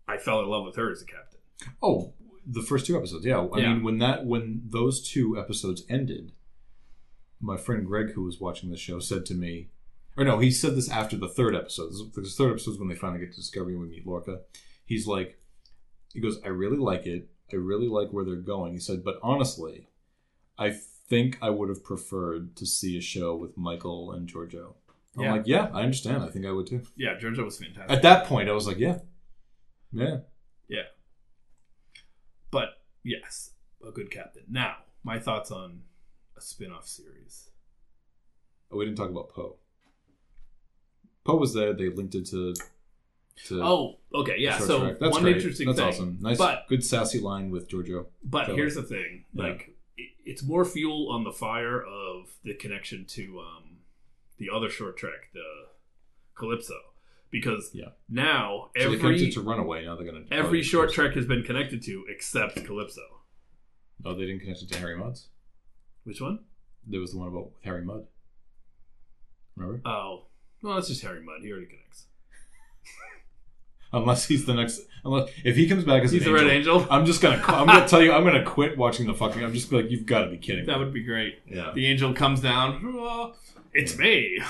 I 0.07 0.17
fell 0.17 0.41
in 0.41 0.47
love 0.47 0.65
with 0.65 0.75
her 0.75 0.91
as 0.91 1.01
a 1.01 1.05
captain. 1.05 1.39
Oh, 1.81 2.13
the 2.45 2.61
first 2.61 2.85
two 2.85 2.95
episodes. 2.97 3.25
Yeah, 3.25 3.39
I 3.51 3.59
Yeah. 3.59 3.73
mean 3.73 3.83
when 3.83 3.97
that 3.97 4.25
when 4.25 4.61
those 4.65 5.01
two 5.01 5.37
episodes 5.37 5.83
ended, 5.89 6.31
my 7.41 7.57
friend 7.57 7.85
Greg, 7.85 8.11
who 8.11 8.23
was 8.23 8.39
watching 8.39 8.69
the 8.69 8.77
show, 8.77 8.99
said 8.99 9.25
to 9.27 9.33
me, 9.33 9.69
or 10.17 10.23
no, 10.23 10.39
he 10.39 10.51
said 10.51 10.75
this 10.75 10.89
after 10.89 11.17
the 11.17 11.27
third 11.29 11.55
episode. 11.55 11.89
This, 11.91 12.01
the 12.15 12.21
third 12.43 12.51
episode 12.51 12.71
is 12.71 12.79
when 12.79 12.89
they 12.89 12.95
finally 12.95 13.19
get 13.19 13.31
to 13.31 13.37
Discovery 13.37 13.73
and 13.73 13.81
we 13.81 13.87
meet 13.89 14.07
Lorca. 14.07 14.39
He's 14.85 15.07
like, 15.07 15.39
he 16.13 16.21
goes, 16.21 16.39
I 16.45 16.49
really 16.49 16.77
like 16.77 17.05
it. 17.05 17.29
I 17.51 17.57
really 17.57 17.87
like 17.87 18.09
where 18.11 18.23
they're 18.25 18.35
going. 18.37 18.73
He 18.73 18.79
said, 18.79 19.03
but 19.03 19.19
honestly, 19.21 19.89
I 20.57 20.71
think 21.09 21.37
I 21.41 21.49
would 21.51 21.69
have 21.69 21.83
preferred 21.83 22.55
to 22.57 22.65
see 22.65 22.97
a 22.97 23.01
show 23.01 23.35
with 23.35 23.57
Michael 23.57 24.11
and 24.11 24.27
Georgiou. 24.27 24.73
I'm 25.17 25.23
Yeah. 25.23 25.31
like, 25.33 25.43
yeah, 25.45 25.69
I 25.73 25.83
understand. 25.83 26.23
I 26.23 26.27
think 26.29 26.45
I 26.45 26.51
would 26.51 26.67
too. 26.67 26.81
Yeah, 26.95 27.15
Georgiou 27.19 27.45
was 27.45 27.57
fantastic. 27.59 27.89
At 27.91 28.01
that 28.01 28.25
point, 28.25 28.49
I 28.49 28.53
was 28.53 28.67
like, 28.67 28.77
yeah, 28.79 28.99
yeah. 29.91 30.17
Yeah. 30.67 30.83
But 32.51 32.69
yes, 33.03 33.51
a 33.85 33.91
good 33.91 34.09
captain. 34.11 34.43
Now, 34.49 34.77
my 35.03 35.19
thoughts 35.19 35.51
on 35.51 35.81
a 36.37 36.41
spin-off 36.41 36.87
series. 36.87 37.49
Oh, 38.71 38.77
we 38.77 38.85
didn't 38.85 38.97
talk 38.97 39.09
about 39.09 39.29
Po. 39.29 39.57
Po 41.25 41.35
was 41.35 41.53
there. 41.53 41.73
They 41.73 41.89
linked 41.89 42.15
it 42.15 42.25
to. 42.27 42.53
to 43.47 43.61
Oh, 43.61 43.97
okay, 44.13 44.35
yeah. 44.37 44.57
So. 44.59 44.93
That's 44.99 45.01
one 45.11 45.23
great. 45.23 45.35
interesting 45.35 45.67
That's 45.67 45.79
thing. 45.79 45.87
awesome. 45.89 46.17
Nice, 46.21 46.37
But 46.37 46.67
good 46.69 46.83
sassy 46.85 47.19
line 47.19 47.49
with 47.51 47.67
Georgiou. 47.67 48.05
but 48.23 48.47
So- 48.47 48.55
here's 48.55 48.75
the 48.75 48.83
thing, 48.83 49.25
Yeah. 49.33 49.43
like 49.43 49.75
it, 49.97 50.11
it's 50.25 50.43
more 50.43 50.63
fuel 50.65 51.09
on 51.11 51.23
the 51.23 51.31
fire 51.33 51.81
of 51.83 52.29
the 52.43 52.53
connection 52.53 53.05
to 53.05 53.39
um 53.41 53.63
the 54.37 54.49
other 54.49 54.69
short 54.69 54.97
trek, 54.97 55.29
the 55.33 55.43
Calypso, 56.35 56.75
because 57.31 57.71
Yeah. 57.73 57.89
now 58.09 58.69
So 58.77 58.93
every 58.93 59.31
to 59.31 59.41
Runaway. 59.41 59.85
Now 59.85 59.95
they're 59.95 60.05
gonna 60.05 60.25
every 60.31 60.61
short 60.61 60.91
trek 60.93 61.13
has 61.15 61.25
been 61.25 61.43
connected 61.43 61.81
to 61.83 62.05
except 62.09 62.63
Calypso. 62.65 63.01
Oh, 64.03 64.13
they 64.13 64.25
didn't 64.25 64.41
connect 64.41 64.61
it 64.61 64.69
to 64.69 64.79
Harry 64.79 64.95
Mudd's. 64.97 65.29
Which 66.03 66.21
one? 66.21 66.39
There 66.85 66.99
was 67.01 67.11
the 67.13 67.17
one 67.17 67.29
about 67.29 67.45
with 67.53 67.63
Harry 67.63 67.83
Mudd. 67.83 68.05
Remember? 69.55 69.81
Oh, 69.89 70.25
well, 70.65 70.75
that's 70.75 70.87
just 70.87 71.01
Harry 71.03 71.21
Mudd. 71.23 71.41
He 71.41 71.51
already 71.51 71.67
connects. 71.67 72.05
Unless 73.93 74.27
he's 74.27 74.45
the 74.45 74.53
next. 74.53 74.81
Unless 75.03 75.29
if 75.43 75.55
he 75.55 75.67
comes 75.69 75.83
back 75.83 76.03
as 76.03 76.11
He's 76.11 76.25
an 76.25 76.33
the 76.33 76.39
angel, 76.39 76.47
Red 76.47 76.57
Angel. 76.57 76.87
I'm 76.89 77.05
just 77.05 77.21
gonna. 77.21 77.41
I'm 77.47 77.67
gonna 77.67 77.87
tell 77.87 78.01
you. 78.01 78.11
I'm 78.11 78.23
gonna 78.23 78.43
quit 78.43 78.77
watching 78.77 79.05
the 79.07 79.13
fucking. 79.13 79.43
I'm 79.43 79.53
just 79.53 79.71
like, 79.71 79.89
you've 79.91 80.05
got 80.05 80.25
to 80.25 80.31
be 80.31 80.37
kidding. 80.37 80.65
That 80.65 80.79
me. 80.79 80.85
would 80.85 80.93
be 80.93 81.03
great. 81.03 81.39
Yeah. 81.47 81.71
The 81.73 81.85
angel 81.85 82.13
comes 82.13 82.41
down. 82.41 82.81
"Oh, 82.83 83.35
it's 83.73 83.97
me. 83.97 84.39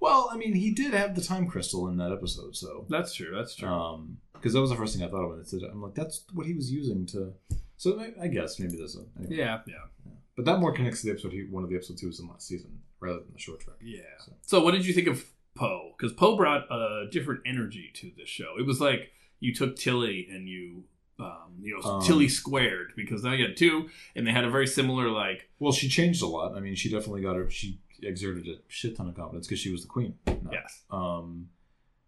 Well, 0.00 0.28
I 0.32 0.36
mean, 0.36 0.54
he 0.54 0.70
did 0.70 0.94
have 0.94 1.16
the 1.16 1.20
time 1.20 1.48
crystal 1.48 1.88
in 1.88 1.96
that 1.96 2.12
episode, 2.12 2.54
so. 2.54 2.86
That's 2.88 3.12
true. 3.12 3.34
That's 3.34 3.56
true. 3.56 3.68
Um, 3.68 4.18
because 4.32 4.52
that 4.52 4.60
was 4.60 4.70
the 4.70 4.76
first 4.76 4.94
thing 4.96 5.04
I 5.04 5.10
thought 5.10 5.24
of 5.24 5.30
when 5.30 5.40
it 5.40 5.48
said. 5.48 5.62
I'm 5.68 5.82
like, 5.82 5.96
that's 5.96 6.22
what 6.32 6.46
he 6.46 6.54
was 6.54 6.70
using 6.70 7.04
to. 7.06 7.32
So 7.78 7.98
I, 8.00 8.12
I 8.22 8.28
guess 8.28 8.60
maybe 8.60 8.76
there's 8.76 8.94
a. 8.96 9.00
anyway. 9.18 9.36
yeah, 9.36 9.58
yeah, 9.66 10.12
But 10.36 10.44
that 10.44 10.60
more 10.60 10.72
connects 10.72 11.00
to 11.00 11.06
the 11.08 11.12
episode. 11.14 11.32
He, 11.32 11.46
one 11.50 11.64
of 11.64 11.70
the 11.70 11.74
episodes 11.74 12.00
he 12.00 12.06
was 12.06 12.20
in 12.20 12.28
last 12.28 12.46
season, 12.46 12.78
rather 13.00 13.20
than 13.20 13.32
the 13.32 13.38
short 13.38 13.60
trek. 13.60 13.76
yeah. 13.82 14.00
So- 14.24 14.32
So, 14.42 14.64
what 14.64 14.72
did 14.72 14.86
you 14.86 14.92
think 14.92 15.06
of 15.08 15.24
Po? 15.54 15.94
Because 15.96 16.12
Po 16.12 16.36
brought 16.36 16.70
a 16.70 17.08
different 17.10 17.40
energy 17.46 17.90
to 17.94 18.10
this 18.16 18.28
show. 18.28 18.54
It 18.58 18.66
was 18.66 18.80
like 18.80 19.12
you 19.40 19.54
took 19.54 19.76
Tilly 19.76 20.26
and 20.30 20.48
you, 20.48 20.84
um, 21.18 21.54
you 21.60 21.74
know, 21.80 21.88
Um, 21.88 22.02
Tilly 22.02 22.28
squared 22.28 22.92
because 22.96 23.22
now 23.24 23.32
you 23.32 23.44
had 23.44 23.56
two, 23.56 23.88
and 24.14 24.26
they 24.26 24.32
had 24.32 24.44
a 24.44 24.50
very 24.50 24.66
similar 24.66 25.10
like. 25.10 25.48
Well, 25.58 25.72
she 25.72 25.88
changed 25.88 26.22
a 26.22 26.26
lot. 26.26 26.56
I 26.56 26.60
mean, 26.60 26.74
she 26.74 26.88
definitely 26.90 27.22
got 27.22 27.36
her. 27.36 27.48
She 27.50 27.80
exerted 28.02 28.46
a 28.48 28.58
shit 28.68 28.96
ton 28.96 29.08
of 29.08 29.16
confidence 29.16 29.46
because 29.48 29.58
she 29.58 29.70
was 29.72 29.82
the 29.82 29.88
queen. 29.88 30.16
Yes, 30.52 30.84
Um, 30.90 31.48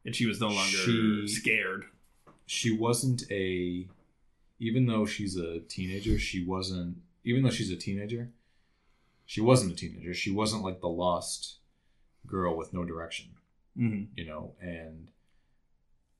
and 0.04 0.14
she 0.14 0.26
was 0.26 0.40
no 0.40 0.48
longer 0.48 0.76
She- 0.78 1.26
scared. 1.26 1.86
she 2.46 2.70
wasn't 2.70 3.24
a. 3.30 3.88
Even 4.62 4.86
though 4.86 5.06
she's 5.06 5.36
a 5.36 5.60
teenager, 5.60 6.18
she 6.18 6.44
wasn't. 6.44 6.98
Even 7.24 7.42
though 7.42 7.50
she's 7.50 7.70
a 7.70 7.76
teenager, 7.76 8.30
she 9.30 9.40
wasn't 9.40 9.70
a 9.72 9.76
teenager. 9.76 10.12
She 10.12 10.32
wasn't 10.32 10.64
like 10.64 10.80
the 10.80 10.88
lost 10.88 11.58
girl 12.26 12.56
with 12.56 12.72
no 12.72 12.84
direction. 12.84 13.26
Mm-hmm. 13.78 14.06
you 14.16 14.26
know, 14.26 14.54
and 14.60 15.08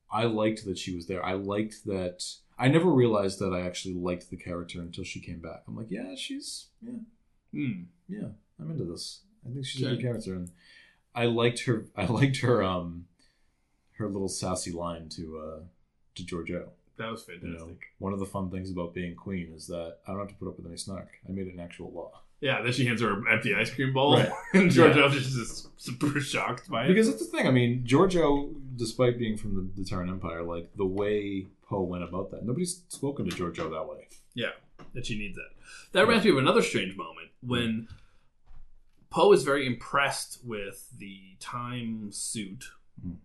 I 0.09 0.23
liked 0.23 0.63
that 0.65 0.77
she 0.77 0.95
was 0.95 1.07
there. 1.07 1.23
I 1.23 1.33
liked 1.33 1.85
that. 1.85 2.23
I 2.57 2.69
never 2.69 2.89
realized 2.89 3.39
that 3.39 3.51
I 3.53 3.61
actually 3.67 3.95
liked 3.95 4.29
the 4.29 4.37
character 4.37 4.79
until 4.79 5.03
she 5.03 5.19
came 5.19 5.39
back. 5.39 5.63
I'm 5.67 5.75
like, 5.75 5.91
yeah, 5.91 6.15
she's 6.15 6.67
yeah, 6.81 6.99
Mm. 7.53 7.85
yeah, 8.07 8.29
I'm 8.57 8.71
into 8.71 8.85
this. 8.85 9.23
I 9.45 9.51
think 9.51 9.65
she's 9.65 9.81
a 9.85 9.89
good 9.89 10.01
character, 10.01 10.33
and 10.35 10.51
I 11.13 11.25
liked 11.25 11.65
her. 11.65 11.87
I 11.97 12.05
liked 12.05 12.37
her 12.37 12.63
um 12.63 13.07
her 13.97 14.07
little 14.07 14.29
sassy 14.29 14.71
line 14.71 15.09
to 15.09 15.23
uh 15.45 15.59
to 16.15 16.23
Georgiou. 16.23 16.69
That 16.97 17.11
was 17.11 17.25
You 17.27 17.33
fantastic. 17.39 17.67
know, 17.67 17.75
one 17.99 18.13
of 18.13 18.19
the 18.19 18.25
fun 18.25 18.49
things 18.49 18.71
about 18.71 18.93
being 18.93 19.15
queen 19.15 19.51
is 19.53 19.67
that 19.67 19.97
I 20.07 20.11
don't 20.11 20.19
have 20.19 20.29
to 20.29 20.35
put 20.35 20.47
up 20.47 20.55
with 20.57 20.67
any 20.67 20.77
snark. 20.77 21.09
I 21.27 21.31
made 21.33 21.47
it 21.47 21.53
an 21.53 21.59
actual 21.59 21.91
law. 21.91 22.21
Yeah, 22.41 22.61
then 22.63 22.73
she 22.73 22.85
hands 22.85 23.01
her 23.01 23.13
an 23.13 23.25
empty 23.31 23.53
ice 23.55 23.73
cream 23.73 23.93
bowl, 23.93 24.17
Right. 24.17 24.31
and 24.53 24.71
Georgiou 24.71 25.13
is 25.15 25.35
just 25.35 25.79
super 25.79 26.19
shocked 26.19 26.69
by 26.69 26.85
it. 26.85 26.87
Because 26.87 27.07
that's 27.07 27.23
the 27.23 27.37
thing. 27.37 27.47
I 27.47 27.51
mean, 27.51 27.83
Georgiou, 27.85 28.55
despite 28.75 29.19
being 29.19 29.37
from 29.37 29.55
the, 29.55 29.81
the 29.81 29.87
Terran 29.87 30.09
Empire, 30.09 30.41
like 30.41 30.69
the 30.75 30.85
way 30.85 31.47
Po 31.69 31.81
went 31.83 32.03
about 32.03 32.31
that, 32.31 32.43
nobody's 32.43 32.81
spoken 32.87 33.29
to 33.29 33.35
Georgiou 33.35 33.69
that 33.69 33.87
way. 33.87 34.07
Yeah, 34.33 34.49
that 34.95 35.05
she 35.05 35.17
needs 35.19 35.35
that. 35.35 35.49
That 35.91 36.01
reminds 36.01 36.25
me 36.25 36.31
of 36.31 36.37
another 36.37 36.63
strange 36.63 36.97
moment 36.97 37.29
when 37.41 37.87
Po 39.11 39.31
is 39.33 39.43
very 39.43 39.67
impressed 39.67 40.39
with 40.43 40.87
the 40.97 41.35
time 41.39 42.11
suit. 42.11 42.65
Mm. 43.05 43.17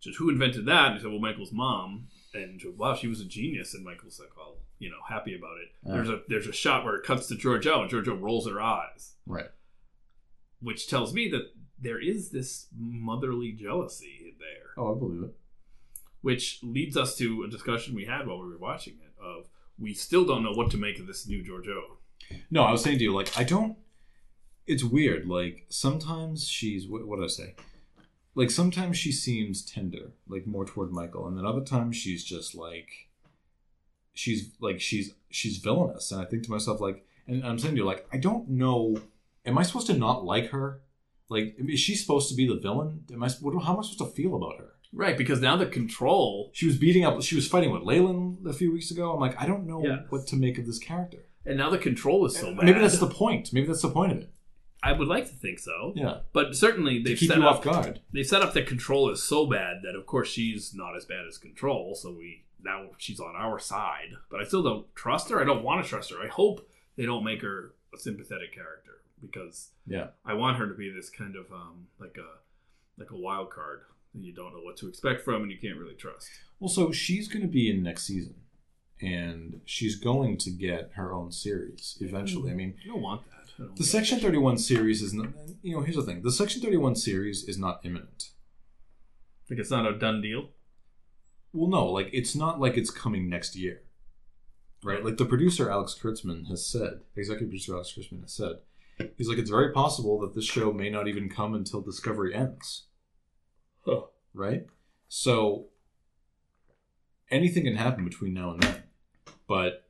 Just 0.00 0.18
who 0.18 0.28
invented 0.30 0.66
that? 0.66 0.86
And 0.86 0.94
he 0.96 1.00
said, 1.00 1.10
"Well, 1.10 1.20
Michael's 1.20 1.50
mom." 1.52 2.08
And 2.34 2.60
wow, 2.76 2.94
she 2.94 3.08
was 3.08 3.20
a 3.20 3.24
genius. 3.24 3.74
And 3.74 3.84
Michael's 3.84 4.20
like, 4.20 4.36
"Well, 4.36 4.58
you 4.84 4.90
know, 4.90 5.02
happy 5.08 5.34
about 5.34 5.56
it." 5.62 5.68
There's 5.82 6.08
a 6.08 6.22
there's 6.28 6.46
a 6.46 6.52
shot 6.52 6.84
where 6.84 6.94
it 6.96 7.04
cuts 7.04 7.26
to 7.28 7.34
Georgiou, 7.34 7.82
and 7.82 7.90
Georgiou 7.90 8.20
rolls 8.20 8.46
her 8.48 8.60
eyes, 8.60 9.14
Right. 9.26 9.50
which 10.60 10.88
tells 10.88 11.12
me 11.12 11.28
that 11.30 11.52
there 11.78 12.00
is 12.00 12.30
this 12.30 12.68
motherly 12.78 13.52
jealousy 13.52 14.34
there. 14.38 14.70
Oh, 14.76 14.94
I 14.94 14.98
believe 14.98 15.22
it. 15.24 15.34
which 16.20 16.60
leads 16.62 16.96
us 16.96 17.16
to 17.18 17.42
a 17.42 17.48
discussion 17.48 17.94
we 17.94 18.04
had 18.06 18.26
while 18.26 18.38
we 18.40 18.48
were 18.48 18.56
watching 18.58 18.94
it 19.04 19.12
of 19.22 19.48
we 19.78 19.92
still 19.92 20.24
don't 20.24 20.42
know 20.42 20.52
what 20.52 20.70
to 20.70 20.78
make 20.78 20.98
of 20.98 21.06
this 21.06 21.26
new 21.26 21.42
Georgiou. 21.42 21.82
No, 22.50 22.62
I 22.62 22.72
was 22.72 22.82
saying 22.82 22.98
to 22.98 23.04
you, 23.04 23.12
like, 23.12 23.36
I 23.36 23.44
don't. 23.44 23.76
It's 24.66 24.82
weird. 24.84 25.26
Like, 25.28 25.66
sometimes 25.68 26.48
she's. 26.48 26.88
What, 26.88 27.06
what 27.06 27.16
did 27.16 27.24
I 27.26 27.28
say? 27.28 27.54
Like, 28.34 28.50
sometimes 28.50 28.96
she 28.96 29.12
seems 29.12 29.62
tender, 29.62 30.12
like, 30.26 30.46
more 30.46 30.64
toward 30.64 30.90
Michael. 30.92 31.26
And 31.28 31.36
then 31.36 31.44
other 31.44 31.60
times 31.62 31.96
she's 31.96 32.24
just 32.24 32.54
like. 32.54 32.88
She's 34.14 34.50
like, 34.60 34.80
she's 34.80 35.12
she's 35.30 35.58
villainous. 35.58 36.10
And 36.12 36.20
I 36.22 36.24
think 36.24 36.44
to 36.44 36.50
myself, 36.50 36.80
like, 36.80 37.04
and 37.26 37.44
I'm 37.44 37.58
saying 37.58 37.74
to 37.74 37.80
you, 37.80 37.86
like, 37.86 38.06
I 38.12 38.16
don't 38.16 38.48
know. 38.48 38.96
Am 39.46 39.58
I 39.58 39.62
supposed 39.62 39.88
to 39.88 39.94
not 39.94 40.24
like 40.24 40.50
her? 40.50 40.80
Like, 41.28 41.56
is 41.58 41.80
she 41.80 41.94
supposed 41.94 42.28
to 42.30 42.34
be 42.34 42.46
the 42.46 42.56
villain? 42.56 43.04
Am 43.12 43.22
I? 43.22 43.28
What, 43.40 43.60
how 43.64 43.72
am 43.74 43.80
I 43.80 43.82
supposed 43.82 43.98
to 43.98 44.06
feel 44.06 44.34
about 44.36 44.58
her? 44.58 44.70
Right, 44.92 45.18
because 45.18 45.40
now 45.40 45.56
the 45.56 45.66
control 45.66 46.50
She 46.52 46.66
was 46.66 46.76
beating 46.76 47.04
up. 47.04 47.20
She 47.20 47.34
was 47.34 47.48
fighting 47.48 47.72
with 47.72 47.82
Leland 47.82 48.46
a 48.46 48.52
few 48.52 48.72
weeks 48.72 48.92
ago. 48.92 49.12
I'm 49.12 49.20
like, 49.20 49.40
I 49.42 49.46
don't 49.46 49.66
know 49.66 49.82
Yes. 49.84 50.06
what 50.08 50.26
to 50.28 50.36
make 50.36 50.56
of 50.58 50.66
this 50.66 50.78
character. 50.78 51.26
and 51.44 51.56
now 51.58 51.68
the 51.68 51.78
control 51.78 52.24
is 52.26 52.36
so 52.36 52.54
bad. 52.54 52.64
Maybe 52.64 52.78
that's 52.78 52.98
the 53.00 53.08
point. 53.08 53.52
Maybe 53.52 53.66
that's 53.66 53.82
the 53.82 53.90
point 53.90 54.12
of 54.12 54.18
it. 54.18 54.30
I 54.84 54.92
would 54.92 55.08
like 55.08 55.24
to 55.26 55.34
think 55.34 55.58
so. 55.58 55.92
Yeah. 55.96 56.18
But 56.32 56.54
certainly 56.54 57.02
they've 57.02 57.18
keep 57.18 57.28
set 57.30 57.38
you 57.38 57.44
up 57.44 57.56
off 57.56 57.64
guard. 57.64 58.00
they 58.12 58.22
set 58.22 58.40
up 58.42 58.52
that 58.52 58.66
control 58.68 59.10
is 59.10 59.20
so 59.22 59.46
bad 59.46 59.78
that 59.82 59.96
of 59.96 60.06
course 60.06 60.28
she's 60.28 60.72
not 60.74 60.94
as 60.96 61.04
bad 61.06 61.26
as 61.26 61.38
control, 61.38 61.94
so 61.96 62.12
we 62.12 62.44
now 62.64 62.86
she's 62.98 63.20
on 63.20 63.36
our 63.36 63.58
side. 63.58 64.14
But 64.30 64.40
I 64.40 64.44
still 64.44 64.62
don't 64.62 64.86
trust 64.94 65.30
her. 65.30 65.40
I 65.40 65.44
don't 65.44 65.62
want 65.62 65.82
to 65.84 65.88
trust 65.88 66.10
her. 66.10 66.16
I 66.22 66.28
hope 66.28 66.68
they 66.96 67.06
don't 67.06 67.24
make 67.24 67.42
her 67.42 67.74
a 67.94 67.98
sympathetic 67.98 68.54
character 68.54 69.00
because 69.20 69.70
Yeah. 69.86 70.08
I 70.24 70.34
want 70.34 70.58
her 70.58 70.66
to 70.68 70.74
be 70.74 70.90
this 70.90 71.10
kind 71.10 71.36
of 71.36 71.52
um 71.52 71.86
like 72.00 72.16
a 72.18 72.38
like 73.00 73.10
a 73.10 73.16
wild 73.16 73.50
card 73.50 73.80
that 74.14 74.20
you 74.22 74.32
don't 74.32 74.52
know 74.54 74.60
what 74.62 74.76
to 74.78 74.88
expect 74.88 75.22
from 75.22 75.42
and 75.42 75.50
you 75.50 75.58
can't 75.58 75.78
really 75.78 75.94
trust. 75.94 76.28
Well, 76.60 76.68
so 76.68 76.92
she's 76.92 77.26
going 77.28 77.42
to 77.42 77.48
be 77.48 77.68
in 77.68 77.82
next 77.82 78.04
season, 78.04 78.34
and 79.00 79.60
she's 79.64 79.96
going 79.96 80.36
to 80.38 80.50
get 80.50 80.92
her 80.94 81.12
own 81.12 81.32
series 81.32 81.98
eventually. 82.00 82.50
I 82.50 82.54
mean, 82.54 82.74
you 82.84 82.92
don't 82.92 83.02
want 83.02 83.22
that. 83.30 83.30
Don't 83.58 83.76
the 83.76 83.84
Section 83.84 84.20
Thirty 84.20 84.38
One 84.38 84.56
series 84.58 85.02
is 85.02 85.12
not. 85.12 85.28
You 85.62 85.76
know, 85.76 85.82
here's 85.82 85.96
the 85.96 86.02
thing: 86.02 86.22
the 86.22 86.30
Section 86.32 86.62
Thirty 86.62 86.76
One 86.76 86.94
series 86.96 87.44
is 87.44 87.58
not 87.58 87.80
imminent. 87.84 88.30
that. 89.48 89.54
Like 89.54 89.60
it's 89.60 89.70
not 89.70 89.86
a 89.86 89.96
done 89.98 90.20
deal. 90.22 90.48
Well, 91.54 91.70
no, 91.70 91.86
like 91.86 92.10
it's 92.12 92.34
not 92.34 92.60
like 92.60 92.76
it's 92.76 92.90
coming 92.90 93.30
next 93.30 93.54
year, 93.54 93.82
right? 94.82 95.04
Like 95.04 95.16
the 95.18 95.24
producer 95.24 95.70
Alex 95.70 95.96
Kurtzman 96.00 96.48
has 96.48 96.66
said, 96.66 97.00
executive 97.16 97.48
producer 97.48 97.74
Alex 97.74 97.94
Kurtzman 97.96 98.22
has 98.22 98.32
said, 98.32 98.56
he's 99.16 99.28
like, 99.28 99.38
it's 99.38 99.50
very 99.50 99.72
possible 99.72 100.18
that 100.20 100.34
this 100.34 100.44
show 100.44 100.72
may 100.72 100.90
not 100.90 101.06
even 101.06 101.28
come 101.28 101.54
until 101.54 101.80
Discovery 101.80 102.34
ends, 102.34 102.86
Huh. 103.84 104.02
right? 104.34 104.66
So 105.08 105.66
anything 107.30 107.64
can 107.64 107.76
happen 107.76 108.04
between 108.04 108.34
now 108.34 108.50
and 108.50 108.62
then, 108.62 108.82
but 109.46 109.88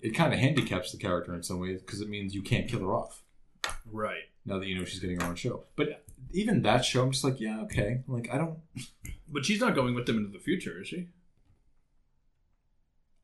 it 0.00 0.10
kind 0.10 0.32
of 0.32 0.38
handicaps 0.38 0.92
the 0.92 0.98
character 0.98 1.34
in 1.34 1.42
some 1.42 1.58
ways 1.58 1.80
because 1.82 2.00
it 2.00 2.08
means 2.08 2.34
you 2.36 2.42
can't 2.42 2.68
kill 2.68 2.80
her 2.80 2.94
off 2.94 3.24
Right. 3.84 4.28
Now 4.48 4.58
that 4.58 4.66
you 4.66 4.76
know 4.78 4.84
she's 4.84 5.00
getting 5.00 5.20
her 5.20 5.26
own 5.26 5.36
show. 5.36 5.64
But 5.76 6.04
even 6.32 6.62
that 6.62 6.84
show, 6.84 7.02
I'm 7.02 7.12
just 7.12 7.24
like, 7.24 7.38
yeah, 7.38 7.60
okay. 7.62 8.02
Like 8.08 8.28
I 8.32 8.38
don't. 8.38 8.58
But 9.30 9.44
she's 9.44 9.60
not 9.60 9.74
going 9.74 9.94
with 9.94 10.06
them 10.06 10.16
into 10.16 10.30
the 10.30 10.38
future, 10.42 10.80
is 10.80 10.88
she? 10.88 11.08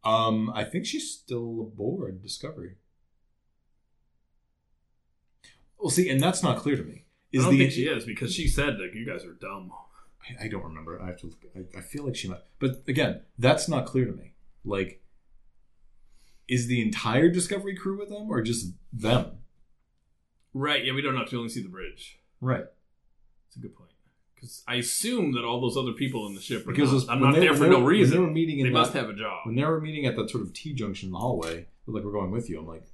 Um, 0.04 0.52
I 0.54 0.64
think 0.64 0.84
she's 0.84 1.10
still 1.10 1.60
aboard 1.60 2.22
Discovery. 2.22 2.74
Well, 5.78 5.90
see, 5.90 6.10
and 6.10 6.20
that's 6.20 6.42
not 6.42 6.58
clear 6.58 6.76
to 6.76 6.82
me. 6.82 7.04
I 7.34 7.38
don't 7.38 7.56
think 7.56 7.72
she 7.72 7.86
is 7.88 8.04
because 8.04 8.32
she 8.32 8.46
said 8.46 8.78
like 8.78 8.94
you 8.94 9.04
guys 9.04 9.24
are 9.24 9.32
dumb. 9.32 9.72
I, 10.22 10.44
I 10.44 10.48
don't 10.48 10.62
remember. 10.62 11.00
I 11.02 11.06
have 11.06 11.18
to. 11.18 11.26
Look, 11.26 11.44
I, 11.56 11.78
I 11.78 11.80
feel 11.80 12.04
like 12.04 12.16
she 12.16 12.28
might, 12.28 12.42
but 12.58 12.84
again, 12.86 13.22
that's 13.38 13.68
not 13.68 13.86
clear 13.86 14.04
to 14.04 14.12
me. 14.12 14.34
Like, 14.64 15.02
is 16.48 16.68
the 16.68 16.80
entire 16.80 17.28
Discovery 17.28 17.74
crew 17.74 17.98
with 17.98 18.10
them, 18.10 18.30
or 18.30 18.40
just 18.42 18.72
them? 18.92 19.38
Right. 20.54 20.84
Yeah, 20.84 20.92
we 20.94 21.02
don't 21.02 21.14
know. 21.14 21.24
We 21.30 21.36
only 21.38 21.50
see 21.50 21.62
the 21.62 21.68
bridge. 21.68 22.18
Right. 22.40 22.64
That's 23.46 23.56
a 23.56 23.60
good 23.60 23.74
point. 23.76 23.90
Because 24.34 24.62
I 24.68 24.76
assume 24.76 25.32
that 25.32 25.44
all 25.44 25.60
those 25.60 25.76
other 25.76 25.92
people 25.92 26.26
in 26.26 26.34
the 26.34 26.40
ship 26.40 26.66
are 26.66 26.70
Because 26.72 27.06
not, 27.06 27.12
I'm 27.16 27.20
not 27.22 27.34
they- 27.34 27.40
there 27.40 27.54
for 27.54 27.66
no 27.66 27.80
were- 27.80 27.88
reason. 27.90 28.16
They 28.18 28.24
were 28.24 28.30
meeting 28.30 28.58
in 28.60 28.66
They 28.66 28.72
that- 28.72 28.78
must 28.78 28.92
have 28.94 29.08
a 29.08 29.14
job. 29.14 29.46
when 29.46 29.56
they 29.56 29.64
were 29.64 29.80
meeting 29.80 30.06
at 30.06 30.16
that 30.16 30.30
sort 30.30 30.42
of 30.44 30.52
T 30.52 30.72
junction 30.72 31.08
in 31.08 31.12
the 31.12 31.18
hallway. 31.18 31.66
they're 31.86 31.94
Like 31.94 32.04
we're 32.04 32.12
going 32.12 32.30
with 32.30 32.48
you. 32.48 32.58
I'm 32.60 32.66
like, 32.66 32.86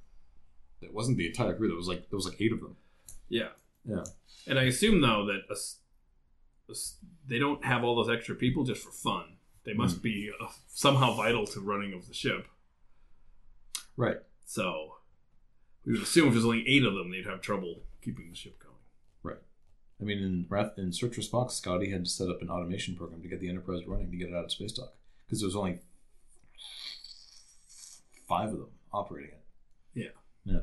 it 0.81 0.93
wasn't 0.93 1.17
the 1.17 1.27
entire 1.27 1.55
crew. 1.55 1.67
There 1.67 1.77
was 1.77 1.87
like 1.87 2.09
there 2.09 2.17
was 2.17 2.25
like 2.25 2.41
eight 2.41 2.51
of 2.51 2.59
them. 2.61 2.75
Yeah. 3.29 3.49
Yeah. 3.85 4.03
And 4.47 4.57
I 4.59 4.63
assume 4.63 5.01
though 5.01 5.25
that 5.27 5.41
a 5.49 5.55
a 6.71 6.75
they 7.27 7.37
don't 7.39 7.63
have 7.65 7.83
all 7.83 7.95
those 7.95 8.09
extra 8.09 8.35
people 8.35 8.63
just 8.63 8.81
for 8.83 8.91
fun. 8.91 9.37
They 9.63 9.73
must 9.73 9.97
Hmm. 9.97 10.01
be 10.03 10.31
uh, 10.41 10.47
somehow 10.67 11.13
vital 11.15 11.45
to 11.47 11.59
running 11.59 11.93
of 11.93 12.07
the 12.07 12.13
ship. 12.13 12.47
Right. 13.97 14.17
So 14.45 14.95
we 15.85 15.93
would 15.93 16.01
assume 16.01 16.27
if 16.27 16.33
there's 16.33 16.45
only 16.45 16.67
eight 16.67 16.83
of 16.83 16.93
them, 16.93 17.11
they'd 17.11 17.25
have 17.25 17.41
trouble 17.41 17.81
keeping 18.01 18.29
the 18.29 18.35
ship 18.35 18.59
going. 18.61 18.75
Right. 19.23 19.41
I 19.99 20.03
mean, 20.03 20.19
in 20.19 20.45
Wrath, 20.49 20.77
in 20.77 20.91
Search 20.91 21.17
Spock, 21.17 21.51
Scotty 21.51 21.91
had 21.91 22.05
to 22.05 22.09
set 22.09 22.29
up 22.29 22.41
an 22.41 22.49
automation 22.49 22.95
program 22.95 23.21
to 23.21 23.27
get 23.27 23.39
the 23.39 23.49
Enterprise 23.49 23.85
running 23.87 24.11
to 24.11 24.17
get 24.17 24.29
it 24.29 24.35
out 24.35 24.45
of 24.45 24.51
space 24.51 24.73
dock 24.73 24.93
because 25.25 25.39
there 25.39 25.47
was 25.47 25.55
only 25.55 25.79
five 28.27 28.49
of 28.49 28.59
them 28.59 28.69
operating 28.93 29.31
it. 29.31 29.43
Yeah. 29.93 30.09
Yeah. 30.45 30.61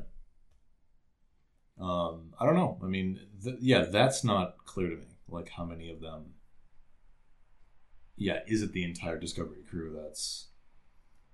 Um, 1.79 2.33
I 2.39 2.45
don't 2.45 2.55
know. 2.55 2.77
I 2.83 2.87
mean, 2.87 3.19
th- 3.43 3.57
yeah, 3.61 3.83
that's 3.83 4.23
not 4.23 4.65
clear 4.65 4.89
to 4.89 4.95
me. 4.97 5.05
Like 5.29 5.49
how 5.49 5.65
many 5.65 5.89
of 5.89 6.01
them? 6.01 6.33
Yeah, 8.17 8.39
is 8.47 8.61
it 8.61 8.73
the 8.73 8.83
entire 8.83 9.17
Discovery 9.17 9.63
crew 9.69 9.97
that's 10.03 10.47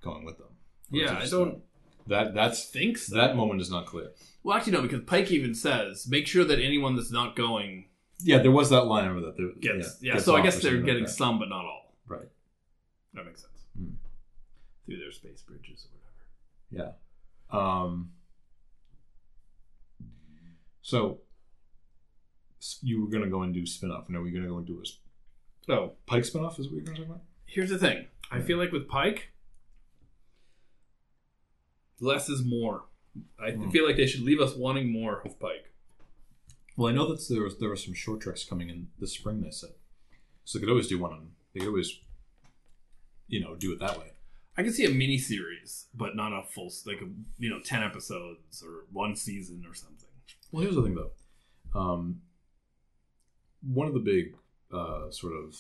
going 0.04 0.24
with 0.24 0.38
them? 0.38 0.50
Or 0.94 1.00
Yeah, 1.00 1.18
I 1.18 1.26
don't 1.28 1.64
That 2.08 2.34
that's 2.34 2.66
think 2.66 2.98
so. 2.98 3.16
that 3.16 3.36
moment 3.36 3.62
is 3.62 3.72
not 3.72 3.86
clear. 3.88 4.12
Well, 4.44 4.56
actually, 4.56 4.74
no, 4.74 4.82
because 4.84 5.02
Pike 5.06 5.32
even 5.32 5.56
says, 5.56 6.08
make 6.08 6.28
sure 6.28 6.44
that 6.46 6.60
anyone 6.60 6.96
that's 6.96 7.12
not 7.12 7.36
going 7.36 7.86
Yeah, 8.22 8.38
there 8.40 8.52
was 8.52 8.70
that 8.70 8.84
line 8.84 9.08
over 9.08 9.22
that. 9.22 9.38
There, 9.38 9.48
gets. 9.60 9.98
Yeah, 10.02 10.14
gets 10.14 10.26
so 10.26 10.36
I 10.36 10.42
guess 10.42 10.56
they're 10.56 10.72
something 10.72 10.82
like 10.82 10.86
getting 10.86 11.08
some, 11.08 11.40
but 11.40 11.50
not 11.50 11.66
all. 11.66 11.94
right. 12.08 12.28
That 13.14 13.26
makes 13.26 13.42
sense. 13.42 13.66
Hmm. 13.78 13.94
Through 14.86 14.98
their 14.98 15.12
space 15.12 15.42
bridges 15.42 15.88
or 15.88 15.98
whatever. 16.72 16.94
Yeah. 17.52 17.80
Um, 17.86 18.12
so 20.82 21.20
you 22.82 23.02
were 23.02 23.10
gonna 23.10 23.30
go 23.30 23.42
and 23.42 23.54
do 23.54 23.66
spin 23.66 23.92
off. 23.92 24.10
Now 24.10 24.22
we're 24.22 24.34
gonna 24.34 24.48
go 24.48 24.58
and 24.58 24.68
do 24.68 24.80
a 24.80 24.86
So 25.66 25.94
Pike 26.06 26.26
spin 26.26 26.44
off. 26.44 26.60
Is 26.60 26.68
what 26.68 26.76
you're 26.76 26.84
gonna 26.86 26.98
talk 26.98 27.08
about? 27.08 27.22
here's 27.48 27.70
the 27.70 27.78
thing. 27.78 28.06
I 28.32 28.42
feel 28.42 28.58
like 28.58 28.72
with 28.72 28.88
Pike, 28.88 29.32
less 32.00 32.30
is 32.30 32.44
more. 32.44 32.86
I 33.40 33.52
Hmm. 33.52 33.70
feel 33.70 33.86
like 33.86 33.96
they 33.98 34.08
should 34.08 34.22
leave 34.22 34.42
us 34.42 34.56
wanting 34.56 34.92
more 34.92 35.22
of 35.22 35.40
Pike. 35.40 35.72
Well, 36.76 36.90
I 36.90 36.94
know 36.96 37.08
that 37.14 37.26
there 37.30 37.44
was 37.44 37.58
there 37.58 37.70
were 37.70 37.76
some 37.78 37.94
short 37.94 38.20
treks 38.22 38.44
coming 38.44 38.70
in 38.70 38.90
this 39.00 39.14
spring. 39.14 39.42
They 39.42 39.52
said 39.52 39.72
so. 40.44 40.58
They 40.60 40.64
could 40.66 40.72
always 40.72 40.88
do 40.88 41.00
one 41.00 41.14
on. 41.14 41.32
They 41.54 41.62
could 41.62 41.70
always, 41.70 41.98
you 43.28 43.40
know, 43.40 43.56
do 43.56 43.72
it 43.72 43.80
that 43.80 43.98
way. 43.98 44.12
I 44.58 44.64
can 44.64 44.74
see 44.74 44.86
a 44.86 44.90
mini 44.90 45.18
series, 45.18 45.88
but 45.94 46.16
not 46.16 46.32
a 46.34 46.44
full, 46.44 46.72
like 46.86 47.02
a 47.02 47.10
you 47.38 47.50
know, 47.50 47.60
ten 47.62 47.82
episodes 47.84 48.62
or 48.62 48.86
one 48.92 49.16
season 49.16 49.64
or 49.68 49.74
something. 49.74 50.10
Well, 50.52 50.64
here's 50.64 50.76
the 50.76 50.84
thing 50.84 50.96
though. 50.96 51.12
Um, 51.80 52.22
one 53.62 53.88
of 53.88 53.94
the 53.94 54.00
big 54.02 54.36
uh, 54.72 55.10
sort 55.12 55.34
of 55.34 55.56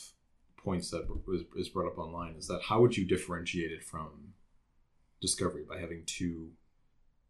points 0.57 0.89
that 0.91 1.07
was, 1.27 1.43
is 1.55 1.69
brought 1.69 1.87
up 1.91 1.97
online 1.97 2.35
is 2.35 2.47
that 2.47 2.61
how 2.63 2.81
would 2.81 2.95
you 2.97 3.05
differentiate 3.05 3.71
it 3.71 3.83
from 3.83 4.33
Discovery 5.21 5.63
by 5.67 5.79
having 5.79 6.03
two 6.05 6.51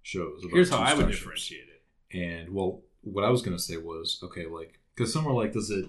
shows? 0.01 0.43
about 0.43 0.53
Here's 0.53 0.69
how 0.69 0.79
I 0.79 0.93
would 0.93 1.07
differentiate 1.07 1.67
it. 1.67 2.17
And 2.17 2.53
well, 2.53 2.81
what 3.01 3.23
I 3.23 3.29
was 3.29 3.41
going 3.41 3.55
to 3.55 3.61
say 3.61 3.77
was 3.77 4.19
okay, 4.23 4.45
like 4.45 4.79
because 4.95 5.11
some 5.13 5.25
were 5.25 5.33
like, 5.33 5.53
does 5.53 5.69
it 5.69 5.85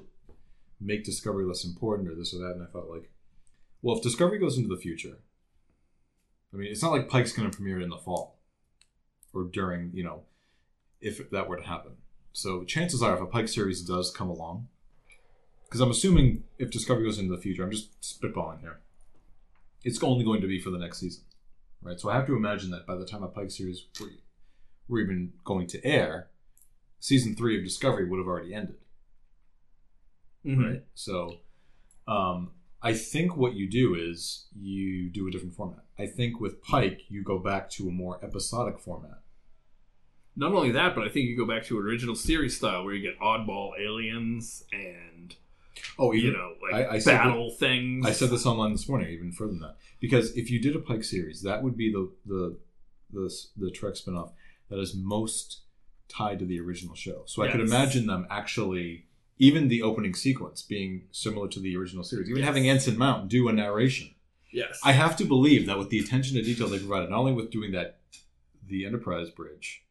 make 0.80 1.05
Discovery 1.05 1.44
less 1.44 1.64
important 1.64 2.09
or 2.09 2.14
this 2.14 2.34
or 2.34 2.38
that? 2.38 2.53
And 2.53 2.62
I 2.62 2.66
thought 2.66 2.90
like, 2.90 3.11
well, 3.82 3.97
if 3.97 4.03
Discovery 4.03 4.38
goes 4.38 4.57
into 4.57 4.68
the 4.68 4.80
future, 4.80 5.18
I 6.53 6.57
mean, 6.57 6.70
it's 6.70 6.82
not 6.82 6.92
like 6.92 7.09
Pike's 7.09 7.32
going 7.32 7.51
to 7.51 7.57
premiere 7.57 7.80
in 7.80 7.90
the 7.90 7.97
fall 7.97 8.38
or 9.32 9.44
during 9.44 9.90
you 9.94 10.05
know, 10.05 10.22
if 11.01 11.30
that 11.30 11.49
were 11.49 11.57
to 11.57 11.66
happen. 11.66 11.92
So 12.32 12.64
chances 12.64 13.03
are, 13.03 13.14
if 13.14 13.22
a 13.22 13.26
Pike 13.26 13.49
series 13.49 13.80
does 13.80 14.11
come 14.11 14.28
along, 14.28 14.68
because 15.64 15.80
I'm 15.80 15.90
assuming 15.90 16.44
if 16.59 16.70
Discovery 16.70 17.05
goes 17.05 17.18
into 17.18 17.34
the 17.34 17.40
future, 17.40 17.62
I'm 17.64 17.70
just 17.70 17.99
spitballing 18.03 18.61
here. 18.61 18.80
It's 19.84 20.03
only 20.03 20.24
going 20.24 20.40
to 20.40 20.47
be 20.47 20.61
for 20.61 20.70
the 20.70 20.78
next 20.78 20.99
season, 20.99 21.24
right? 21.83 21.99
So 22.01 22.09
I 22.11 22.14
have 22.16 22.27
to 22.27 22.37
imagine 22.37 22.70
that 22.70 22.87
by 22.87 22.97
the 22.97 23.05
time 23.07 23.22
a 23.22 23.29
Pike 23.29 23.51
series 23.51 23.87
were, 24.01 24.09
were 24.89 25.01
even 25.01 25.33
going 25.45 25.66
to 25.68 25.85
air, 25.85 26.29
season 27.01 27.35
three 27.37 27.57
of 27.59 27.64
Discovery 27.64 28.09
would 28.09 28.18
have 28.18 28.27
already 28.29 28.55
ended, 28.55 28.77
Mm-hmm. 30.45 30.64
right? 30.64 30.85
So, 30.95 31.39
um, 32.07 32.51
I 32.83 32.95
think 32.95 33.37
what 33.37 33.55
you 33.55 33.68
do 33.68 33.95
is 33.95 34.47
you 34.55 35.09
do 35.11 35.27
a 35.27 35.31
different 35.31 35.55
format. 35.57 35.85
I 35.99 36.07
think 36.07 36.39
with 36.41 36.62
Pike, 36.62 37.01
you 37.09 37.22
go 37.24 37.39
back 37.39 37.68
to 37.70 37.89
a 37.89 37.91
more 37.91 38.20
episodic 38.22 38.79
format. 38.79 39.22
Not 40.37 40.53
only 40.53 40.70
that, 40.72 40.95
but 40.95 41.03
I 41.03 41.09
think 41.09 41.27
you 41.29 41.37
go 41.37 41.47
back 41.47 41.64
to 41.64 41.79
original 41.79 42.14
series 42.14 42.57
style 42.57 42.85
where 42.85 42.95
you 42.95 43.03
get 43.03 43.18
oddball 43.18 43.70
aliens 43.81 44.62
and 44.70 45.35
Oh, 45.99 46.12
you 46.12 46.33
know 46.33 46.55
like 46.62 46.74
I- 46.74 46.95
I 46.95 46.99
said 46.99 47.18
battle 47.18 47.51
things. 47.51 48.07
I 48.07 48.12
said 48.12 48.31
this 48.31 48.47
online 48.47 48.72
this 48.72 48.89
morning, 48.89 49.09
even 49.11 49.33
further 49.33 49.53
than 49.53 49.61
that, 49.61 49.77
because 50.01 50.37
if 50.37 50.51
you 50.51 50.61
did 50.61 50.74
a 50.77 50.79
Pike 50.79 51.05
series, 51.05 51.43
that 51.43 51.62
would 51.62 51.77
be 51.77 51.91
the 51.93 52.11
the 52.27 52.59
the 53.12 53.35
the 53.57 53.70
Trek 53.70 53.95
spinoff 53.95 54.33
that 54.68 54.79
is 54.79 54.95
most 54.95 55.61
tied 56.09 56.39
to 56.41 56.45
the 56.45 56.61
original 56.61 56.95
show. 56.95 57.22
So 57.27 57.43
I 57.43 57.51
could 57.51 57.61
imagine 57.61 58.07
them 58.07 58.27
actually, 58.31 59.07
even 59.39 59.68
the 59.68 59.83
opening 59.83 60.14
sequence 60.14 60.62
being 60.62 61.05
similar 61.12 61.49
to 61.49 61.61
the 61.61 61.77
original 61.77 62.05
series, 62.05 62.29
even 62.29 62.41
Yes. 62.41 62.47
having 62.47 62.68
Anson 62.68 62.97
Mount 62.99 63.29
do 63.29 63.49
a 63.49 63.53
narration. 63.53 64.14
Yes, 64.53 64.81
I 64.85 64.93
have 64.93 65.16
to 65.18 65.24
believe 65.24 65.66
that 65.66 65.79
with 65.79 65.91
the 65.91 65.99
attention 65.99 66.37
to 66.37 66.43
detail 66.43 66.68
they 66.68 66.79
provided, 66.79 67.11
not 67.11 67.18
only 67.18 67.33
with 67.33 67.51
doing 67.51 67.72
that, 67.72 67.99
the 68.66 68.87
Enterprise 68.87 69.31
bridge, 69.31 69.85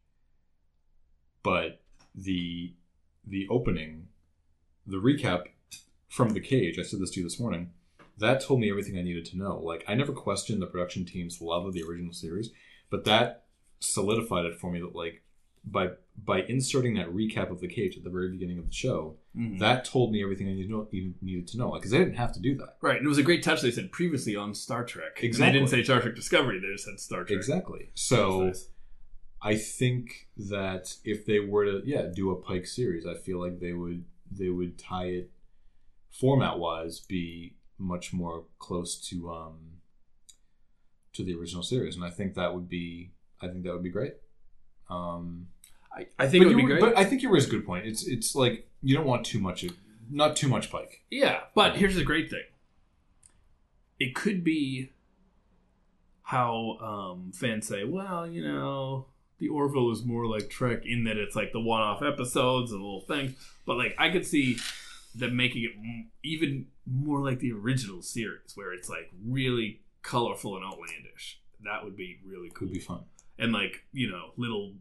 but 1.44 1.82
the 2.14 2.74
the 3.28 3.48
opening, 3.50 4.08
the 4.86 4.98
recap 4.98 5.48
from 6.08 6.30
the 6.30 6.40
cage. 6.40 6.78
I 6.80 6.84
said 6.84 7.00
this 7.00 7.12
to 7.12 7.20
you 7.20 7.26
this 7.26 7.40
morning. 7.40 7.72
That 8.18 8.42
told 8.42 8.62
me 8.62 8.70
everything 8.70 8.98
I 8.98 9.02
needed 9.02 9.26
to 9.26 9.38
know. 9.38 9.60
Like 9.60 9.84
I 9.88 9.94
never 9.96 10.14
questioned 10.14 10.62
the 10.62 10.68
production 10.68 11.06
team's 11.06 11.42
love 11.42 11.66
of 11.66 11.74
the 11.74 11.84
original 11.84 12.14
series, 12.14 12.52
but 12.90 13.04
that 13.06 13.46
solidified 13.80 14.46
it 14.46 14.56
for 14.58 14.72
me 14.72 14.80
that 14.80 14.96
like 14.96 15.22
by 15.66 15.90
by 16.24 16.44
inserting 16.44 16.94
that 16.94 17.10
recap 17.14 17.52
of 17.52 17.60
the 17.60 17.68
cage 17.68 17.98
at 17.98 18.04
the 18.06 18.10
very 18.10 18.30
beginning 18.30 18.58
of 18.58 18.68
the 18.68 18.72
show, 18.74 19.18
Mhm. 19.36 19.60
that 19.60 19.84
told 19.84 20.14
me 20.14 20.22
everything 20.24 20.48
I 20.48 20.54
needed 20.54 20.68
to 20.68 20.72
know. 20.72 20.88
Needed 21.22 21.48
to 21.50 21.58
know 21.58 21.72
because 21.74 21.92
they 21.92 21.98
didn't 21.98 22.14
have 22.16 22.32
to 22.34 22.40
do 22.40 22.56
that. 22.56 22.78
right. 22.82 22.96
And 22.98 23.06
it 23.06 23.10
was 23.10 23.18
a 23.18 23.24
great 23.24 23.44
touch. 23.44 23.62
They 23.62 23.72
said 23.72 23.92
previously 23.92 24.36
on 24.36 24.54
Star 24.54 24.86
Trek. 24.86 25.18
And 25.18 25.26
Exactly. 25.26 25.52
they 25.52 25.60
didn't 25.60 25.70
say 25.72 25.84
Star 25.84 26.02
Trek 26.02 26.16
Discovery. 26.16 26.60
They 26.60 26.72
just 26.72 26.86
said 26.86 27.00
Star 27.00 27.24
Trek. 27.26 27.36
Exactly. 27.38 27.90
So. 27.96 28.46
Nice. 28.48 28.70
I 29.42 29.56
think 29.58 30.28
that 30.38 30.96
if 31.04 31.26
they 31.28 31.40
were 31.40 31.66
to 31.66 31.82
yeah 31.86 32.08
do 32.12 32.32
a 32.32 32.36
Pike 32.42 32.66
series, 32.66 33.06
I 33.06 33.14
feel 33.16 33.40
like 33.40 33.60
they 33.60 33.74
would 33.74 34.06
they 34.32 34.50
would 34.50 34.80
tie 34.80 35.06
it 35.08 35.32
format 36.20 36.60
wise 36.60 37.00
be 37.00 37.56
much 37.78 38.14
more 38.14 38.46
close 38.60 38.98
to 39.10 39.30
um 39.32 39.58
to 41.14 41.24
the 41.24 41.34
original 41.34 41.64
series, 41.64 41.96
and 41.96 42.04
I 42.06 42.10
think 42.10 42.36
that 42.36 42.54
would 42.54 42.70
be 42.70 43.12
I 43.42 43.48
think 43.48 43.64
that 43.64 43.74
would 43.74 43.84
be 43.84 43.90
great. 43.90 44.14
Um, 44.90 45.48
I, 45.96 46.08
I 46.20 46.28
think 46.28 46.44
it 46.44 46.48
would 46.48 46.58
be 46.58 46.64
great. 46.64 46.80
but 46.82 46.98
I 46.98 47.06
think 47.06 47.22
you 47.22 47.30
raised 47.30 47.48
a 47.48 47.52
good 47.52 47.66
point. 47.66 47.86
It's 47.86 48.08
it's 48.08 48.36
like 48.36 48.68
you 48.82 48.96
don't 48.96 49.06
want 49.06 49.26
too 49.26 49.40
much 49.40 49.64
of 49.64 49.72
not 50.10 50.36
too 50.36 50.48
much 50.48 50.70
Pike. 50.72 51.02
Yeah, 51.10 51.40
but 51.56 51.78
here's 51.78 51.96
the 51.96 52.04
great 52.04 52.30
thing. 52.30 52.44
it 54.00 54.14
could 54.14 54.44
be 54.44 54.92
how 56.24 56.78
um, 56.82 57.32
fans 57.34 57.68
say, 57.68 57.84
well, 57.84 58.28
you 58.28 58.44
know, 58.44 59.06
the 59.40 59.48
Orville 59.48 59.92
is 59.92 60.04
more 60.04 60.26
like 60.26 60.50
Trek 60.50 60.86
in 60.86 61.04
that 61.06 61.18
it's 61.18 61.36
like 61.36 61.52
the 61.52 61.60
one-off 61.60 62.02
episodes 62.02 62.72
and 62.72 62.82
little 62.82 63.02
things. 63.02 63.36
But 63.66 63.78
like, 63.78 63.96
I 63.98 64.10
could 64.10 64.26
see 64.26 64.58
them 65.16 65.36
making 65.36 65.64
it 65.64 65.72
m- 65.78 66.10
even 66.24 66.68
more 66.86 67.20
like 67.24 67.40
the 67.40 67.52
original 67.52 68.02
series, 68.02 68.52
where 68.56 68.74
it's 68.74 68.90
like 68.90 69.10
really 69.26 69.82
colorful 70.02 70.56
and 70.56 70.66
outlandish. 70.66 71.40
That 71.64 71.84
would 71.84 71.96
be 71.96 72.20
really 72.26 72.50
cool. 72.50 72.68
Could 72.68 72.74
be 72.74 72.80
fun. 72.80 73.04
and 73.40 73.52
like 73.54 73.84
you 73.94 74.10
know 74.10 74.32
little 74.38 74.74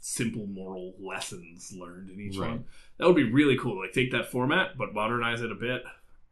simple 0.00 0.46
moral 0.46 0.94
lessons 1.00 1.72
learned 1.72 2.10
in 2.10 2.20
each 2.20 2.36
Right. 2.36 2.50
one. 2.50 2.64
That 2.98 3.06
would 3.06 3.16
be 3.16 3.30
really 3.30 3.56
cool. 3.56 3.80
Like 3.80 3.92
take 3.92 4.10
that 4.12 4.30
format 4.30 4.76
but 4.76 4.92
modernize 4.94 5.40
it 5.42 5.52
a 5.52 5.54
bit. 5.54 5.84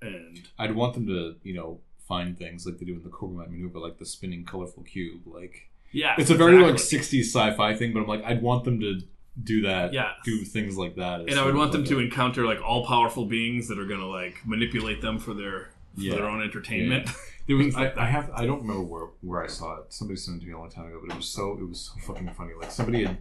And 0.02 0.40
I'd 0.58 0.74
want 0.74 0.94
them 0.94 1.06
to, 1.06 1.36
you 1.42 1.54
know, 1.54 1.80
find 2.08 2.36
things 2.36 2.66
like 2.66 2.78
they 2.78 2.86
do 2.86 2.94
in 2.94 3.02
the 3.02 3.10
Corbomite 3.10 3.50
maneuver, 3.50 3.78
like 3.78 3.98
the 3.98 4.06
spinning 4.06 4.44
colorful 4.44 4.82
cube. 4.82 5.22
Like 5.26 5.68
yeah, 5.92 6.14
it's 6.18 6.30
a 6.30 6.34
very 6.34 6.58
like 6.60 6.72
exactly. 6.74 7.20
'60s 7.20 7.26
sci-fi 7.26 7.74
thing, 7.76 7.92
but 7.92 8.00
I'm 8.00 8.06
like, 8.08 8.24
I'd 8.24 8.42
want 8.42 8.64
them 8.64 8.80
to 8.80 9.00
do 9.44 9.62
that. 9.62 9.92
Yeah. 9.92 10.12
do 10.24 10.44
things 10.44 10.76
like 10.76 10.96
that. 10.96 11.20
and 11.22 11.34
I 11.38 11.44
would 11.44 11.54
want 11.54 11.72
them 11.72 11.84
to 11.84 11.98
encounter 11.98 12.44
like 12.46 12.60
all 12.62 12.86
powerful 12.86 13.24
beings 13.26 13.68
that 13.68 13.78
are 13.78 13.86
gonna 13.86 14.06
like 14.06 14.44
manipulate 14.46 15.00
them 15.00 15.18
for 15.18 15.34
their 15.34 15.70
for 15.94 16.00
Yeah. 16.02 16.14
their 16.16 16.26
own 16.26 16.42
entertainment. 16.42 17.08
There 17.46 17.56
was, 17.56 17.74
I, 17.74 17.80
like. 17.84 17.98
I 17.98 18.06
have, 18.06 18.30
I 18.34 18.46
don't 18.46 18.60
remember 18.60 18.82
where, 18.82 19.06
where 19.22 19.42
I 19.42 19.48
saw 19.48 19.76
it. 19.78 19.86
Somebody 19.92 20.16
sent 20.18 20.36
it 20.36 20.40
to 20.40 20.46
me 20.46 20.52
a 20.52 20.58
long 20.58 20.70
time 20.70 20.86
ago, 20.86 21.00
but 21.04 21.12
it 21.14 21.16
was 21.16 21.28
so, 21.28 21.52
it 21.58 21.68
was 21.68 21.80
so 21.92 22.00
fucking 22.12 22.30
funny. 22.34 22.52
Like 22.60 22.70
somebody 22.70 23.04
had, 23.04 23.18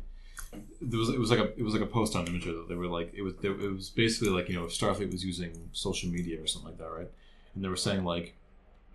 there 0.82 1.00
was, 1.00 1.10
it 1.10 1.20
was 1.20 1.32
like 1.32 1.40
a, 1.40 1.58
it 1.58 1.64
was 1.64 1.74
like 1.74 1.82
a 1.82 1.88
post 1.88 2.16
on 2.16 2.26
Imgur 2.28 2.46
that 2.46 2.66
they 2.70 2.76
were 2.76 2.88
like, 2.88 3.12
it 3.16 3.22
was, 3.24 3.34
it 3.42 3.58
was 3.74 3.90
basically 3.90 4.30
like 4.30 4.48
you 4.50 4.56
know, 4.56 4.66
if 4.66 4.72
Starfleet 4.72 5.12
was 5.12 5.24
using 5.26 5.70
social 5.74 6.10
media 6.12 6.42
or 6.42 6.46
something 6.48 6.70
like 6.72 6.78
that, 6.80 6.90
right? 6.92 7.10
And 7.56 7.64
they 7.64 7.70
were 7.70 7.76
saying 7.76 8.04
like, 8.04 8.36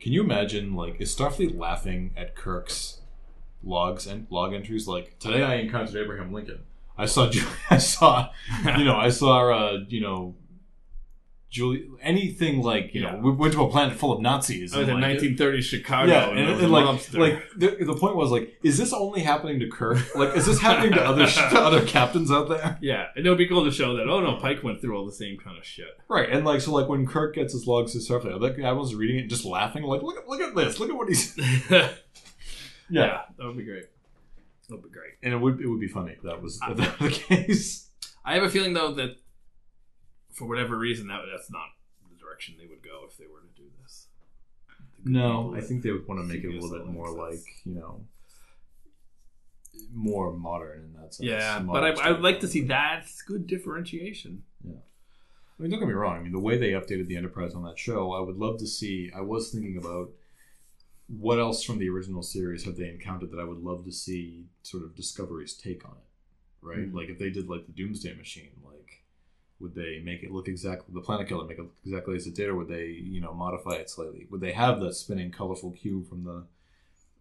can 0.01 0.13
you 0.13 0.23
imagine 0.23 0.75
like, 0.75 1.01
is 1.01 1.15
Starfleet 1.15 1.59
laughing 1.59 2.13
at 2.17 2.35
Kirk's 2.37 3.01
logs 3.65 4.07
and 4.07 4.27
log 4.31 4.53
entries? 4.55 4.87
Like 4.87 5.19
today, 5.19 5.43
I 5.43 5.55
encountered 5.57 5.97
Abraham 5.97 6.33
Lincoln. 6.33 6.61
I 6.97 7.07
saw, 7.07 7.31
I 7.71 7.79
saw, 7.79 8.31
you 8.79 8.85
know, 8.85 8.97
I 8.97 9.09
saw, 9.11 9.51
uh, 9.51 9.79
you 9.89 10.01
know. 10.01 10.37
Julie, 11.51 11.87
anything 12.03 12.63
like 12.63 12.95
you 12.95 13.03
Yeah. 13.03 13.13
know, 13.13 13.19
we 13.19 13.31
went 13.31 13.53
to 13.55 13.63
a 13.63 13.71
planet 13.71 13.97
full 13.97 14.11
of 14.13 14.21
Nazis. 14.21 14.75
In 14.75 14.89
like, 14.89 15.21
1930s 15.21 15.63
Chicago. 15.63 16.11
yeah, 16.11 16.29
and, 16.31 16.39
and, 16.41 16.61
and, 16.63 16.73
like, 16.73 17.15
like 17.15 17.45
the, 17.57 17.77
the 17.79 17.95
point 17.95 18.17
was 18.17 18.33
like, 18.33 18.59
is 18.65 18.77
this 18.77 18.93
only 18.93 19.21
happening 19.21 19.61
to 19.61 19.69
Kirk? 19.69 20.17
Like, 20.17 20.37
is 20.37 20.47
this 20.47 20.61
happening 20.61 20.91
to 20.95 21.01
other 21.01 21.27
to 21.29 21.61
other 21.61 21.87
captains 21.87 22.33
out 22.33 22.49
there? 22.49 22.77
yeah, 22.83 23.07
and 23.15 23.25
it 23.25 23.29
would 23.29 23.39
be 23.39 23.47
cool 23.47 23.65
to 23.65 23.71
show 23.71 23.95
that. 23.99 24.09
Oh 24.09 24.19
no, 24.19 24.35
Pike 24.41 24.65
went 24.65 24.81
through 24.81 24.97
all 24.99 25.07
the 25.07 25.13
same 25.13 25.39
kind 25.39 25.57
of 25.57 25.65
shit. 25.65 25.87
Right, 26.09 26.29
and 26.29 26.45
like, 26.45 26.61
so 26.61 26.73
like 26.73 26.89
when 26.89 27.07
Kirk 27.07 27.37
gets 27.37 27.53
his 27.53 27.69
logs 27.69 27.93
to 27.93 27.99
Starfleet, 27.99 28.41
like 28.41 28.59
I 28.59 28.73
was 28.73 28.93
reading 28.97 29.19
it, 29.19 29.21
and 29.21 29.31
just 29.31 29.45
laughing, 29.45 29.85
like, 29.85 30.03
look 30.03 30.17
at 30.19 30.27
look 30.27 30.41
at 30.41 30.57
this, 30.57 30.81
look 30.81 30.89
at 30.91 30.97
what 30.97 31.09
he's. 31.09 31.39
yeah, 31.71 31.93
that 32.91 33.23
would 33.39 33.57
be 33.57 33.63
great. 33.63 33.85
That 34.69 34.77
would 34.77 34.85
be 34.85 34.91
great. 34.91 35.15
and 35.23 35.33
it 35.35 35.37
would 35.37 35.61
it 35.61 35.69
would 35.69 35.81
be 35.81 35.89
funny 35.89 36.13
if 36.13 36.23
that 36.23 36.41
was 36.43 36.59
if 36.69 36.77
that 36.77 37.01
were 37.01 37.09
the 37.09 37.15
case. 37.15 37.91
I 38.25 38.35
have 38.35 38.43
a 38.43 38.49
feeling 38.51 38.73
though 38.73 38.93
that 38.95 39.17
for 40.33 40.47
whatever 40.49 40.77
reason 40.79 41.07
that 41.09 41.21
that's 41.31 41.51
not 41.51 41.67
the 42.11 42.17
direction 42.19 42.55
they 42.59 42.67
would 42.67 42.83
go 42.83 43.05
if 43.09 43.17
they 43.19 43.25
were 43.27 43.41
to 43.41 43.63
do 43.63 43.69
this. 43.83 44.07
No, 45.05 45.55
I 45.55 45.61
think 45.61 45.83
they 45.83 45.93
would 45.93 46.09
want 46.09 46.21
to 46.21 46.27
make 46.27 46.43
it 46.45 46.49
a 46.49 46.53
little 46.59 46.71
bit 46.71 46.87
more 46.87 47.11
like 47.11 47.45
you 47.65 47.75
know, 47.75 48.05
more 49.93 50.33
modern 50.33 50.85
in 50.85 50.93
that 51.01 51.15
sense. 51.15 51.29
Yeah, 51.29 51.59
but 51.61 51.85
I, 51.85 52.11
I'd 52.11 52.21
like 52.21 52.41
to 52.41 52.49
see 52.49 52.63
that 52.63 53.07
good 53.27 53.47
differentiation. 53.47 54.45
Yeah. 54.63 54.77
I 55.59 55.63
mean, 55.63 55.71
don't 55.71 55.81
get 55.81 55.89
me 55.89 55.95
wrong. 55.95 56.17
I 56.17 56.21
mean, 56.21 56.33
the 56.33 56.41
way 56.41 56.57
they 56.57 56.71
updated 56.71 57.07
the 57.07 57.17
Enterprise 57.17 57.55
on 57.55 57.63
that 57.65 57.79
show, 57.79 58.13
I 58.13 58.21
would 58.21 58.37
love 58.37 58.59
to 58.59 58.67
see. 58.67 59.11
I 59.15 59.21
was 59.21 59.51
thinking 59.51 59.77
about 59.77 60.11
what 61.09 61.39
else 61.39 61.63
from 61.63 61.79
the 61.79 61.89
original 61.89 62.23
series 62.23 62.65
have 62.65 62.77
they 62.77 62.89
encountered 62.89 63.31
that 63.31 63.39
I 63.41 63.45
would 63.45 63.63
love 63.63 63.85
to 63.85 63.93
see 63.93 64.47
sort 64.63 64.85
of 64.85 64.95
Discovery's 64.95 65.55
take 65.55 65.85
on 65.85 65.93
it, 65.97 66.67
right? 66.67 66.79
Mhm. 66.91 66.95
Like 66.95 67.09
if 67.09 67.19
they 67.19 67.31
did 67.31 67.49
like 67.49 67.67
the 67.67 67.73
Doomsday 67.73 68.15
Machine, 68.15 68.51
like 68.65 69.03
would 69.61 69.75
they 69.75 70.01
make 70.01 70.23
it 70.23 70.31
look 70.33 70.49
exactly 70.49 70.93
the 70.95 71.01
Planet 71.01 71.29
Killer 71.29 71.47
make 71.47 71.59
it 71.59 71.63
look 71.63 71.77
exactly 71.85 72.17
as 72.17 72.27
it 72.27 72.35
did, 72.35 72.49
or 72.49 72.57
would 72.57 72.69
they 72.69 72.87
you 72.87 73.21
know 73.21 73.35
modify 73.35 73.73
it 73.75 73.91
slightly? 73.91 74.27
Would 74.31 74.41
they 74.41 74.53
have 74.53 74.81
that 74.81 74.95
spinning 74.95 75.31
colorful 75.31 75.73
cube 75.73 76.09
from 76.09 76.25
the 76.25 76.45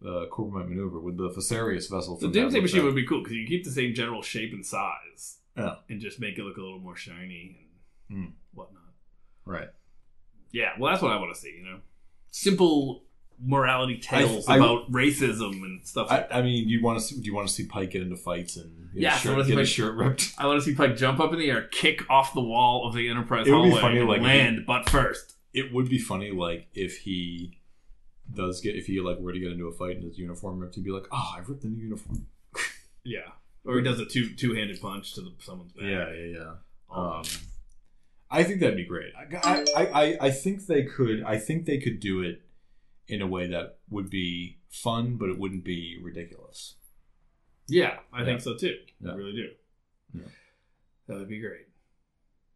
uh, 0.08 0.26
Corbomite 0.30 0.68
maneuver? 0.68 0.98
Would 1.00 1.16
the 1.16 1.30
Fesarius 1.30 1.88
vessel? 1.90 2.16
The 2.16 2.28
Doomsday 2.28 2.60
Machine 2.60 2.80
that- 2.80 2.86
would 2.86 2.94
be 2.94 3.06
cool 3.06 3.20
because 3.22 3.36
you 3.36 3.46
keep 3.46 3.64
the 3.64 3.70
same 3.70 3.94
general 3.94 4.22
shape 4.22 4.52
and 4.52 4.64
size, 4.66 5.38
Yeah. 5.56 5.76
and 5.88 6.00
just 6.00 6.18
make 6.20 6.38
it 6.38 6.42
look 6.44 6.56
a 6.56 6.60
little 6.62 6.80
more 6.80 6.96
shiny 6.96 7.58
and 8.10 8.26
Hmm. 8.26 8.32
whatnot. 8.52 8.80
right. 9.44 9.68
Yeah, 10.52 10.72
well, 10.78 10.90
that's 10.92 11.02
what 11.02 11.12
I 11.12 11.16
want 11.20 11.34
to 11.34 11.40
see. 11.40 11.54
You 11.58 11.64
know, 11.64 11.80
simple 12.30 13.03
morality 13.42 13.98
tales 13.98 14.48
I- 14.48 14.56
about 14.56 14.90
racism 14.90 15.62
and 15.62 15.86
stuff. 15.86 16.08
I, 16.10 16.16
like 16.18 16.28
that. 16.28 16.34
I 16.36 16.42
mean, 16.42 16.68
you 16.68 16.82
want 16.82 16.98
to 16.98 17.04
see, 17.04 17.16
do 17.16 17.22
you 17.22 17.34
want 17.34 17.48
to 17.48 17.54
see 17.54 17.66
Pike 17.66 17.90
get 17.90 18.02
into 18.02 18.16
fights 18.16 18.56
and 18.56 18.90
get 18.92 19.02
Yeah, 19.02 19.16
shirt, 19.16 19.36
get 19.38 19.46
his 19.46 19.56
Pike- 19.56 19.66
shirt 19.66 19.94
ripped? 19.96 20.32
I 20.38 20.46
want 20.46 20.60
to 20.62 20.64
see 20.64 20.74
Pike 20.74 20.96
jump 20.96 21.20
up 21.20 21.32
in 21.32 21.38
the 21.38 21.50
air, 21.50 21.62
kick 21.62 22.08
off 22.10 22.34
the 22.34 22.40
wall 22.40 22.86
of 22.86 22.94
the 22.94 23.08
Enterprise 23.08 23.46
It 23.46 23.52
would 23.52 23.62
be 23.64 23.68
hallway, 23.70 23.80
funny, 23.82 23.98
and 24.00 24.08
like, 24.08 24.20
land 24.22 24.66
butt 24.66 24.88
first. 24.88 25.34
It 25.52 25.72
would 25.72 25.88
be 25.88 25.98
funny, 25.98 26.30
like 26.32 26.68
if 26.74 26.98
he 26.98 27.58
does 28.32 28.60
get 28.60 28.74
if 28.74 28.86
he 28.86 29.00
like 29.00 29.18
were 29.18 29.32
to 29.32 29.38
get 29.38 29.52
into 29.52 29.66
a 29.66 29.72
fight 29.72 29.96
and 29.96 30.04
his 30.04 30.18
uniform 30.18 30.58
ripped, 30.58 30.74
he'd 30.76 30.84
be 30.84 30.90
like, 30.90 31.04
"Oh, 31.12 31.34
I 31.36 31.40
ripped 31.46 31.62
the 31.62 31.68
new 31.68 31.82
uniform." 31.82 32.26
Yeah, 33.06 33.20
or 33.66 33.76
he 33.76 33.84
does 33.84 34.00
a 34.00 34.06
two 34.06 34.34
two 34.34 34.54
handed 34.54 34.80
punch 34.80 35.12
to 35.14 35.20
the, 35.20 35.32
someone's 35.38 35.72
back. 35.72 35.84
yeah, 35.84 36.10
yeah. 36.12 36.52
Oh, 36.90 37.02
Um, 37.18 37.24
I 38.30 38.42
think 38.42 38.60
that'd 38.60 38.76
be 38.78 38.86
great. 38.86 39.12
I, 39.14 39.64
I, 39.76 39.84
I, 39.84 40.16
I 40.22 40.30
think 40.30 40.64
they 40.66 40.84
could. 40.84 41.22
I 41.22 41.36
think 41.36 41.66
they 41.66 41.76
could 41.78 42.00
do 42.00 42.22
it 42.22 42.40
in 43.08 43.20
a 43.22 43.26
way 43.26 43.46
that 43.48 43.76
would 43.90 44.08
be 44.10 44.58
fun, 44.70 45.16
but 45.16 45.28
it 45.28 45.38
wouldn't 45.38 45.64
be 45.64 45.98
ridiculous. 46.02 46.74
yeah, 47.66 48.00
I 48.12 48.20
Yeah. 48.20 48.24
think 48.26 48.40
so 48.42 48.56
too. 48.56 48.78
Yeah. 49.00 49.12
I 49.12 49.14
really 49.14 49.32
do. 49.32 49.50
Yeah. 50.14 50.28
That 51.06 51.18
would 51.18 51.28
be 51.28 51.40
great. 51.40 51.66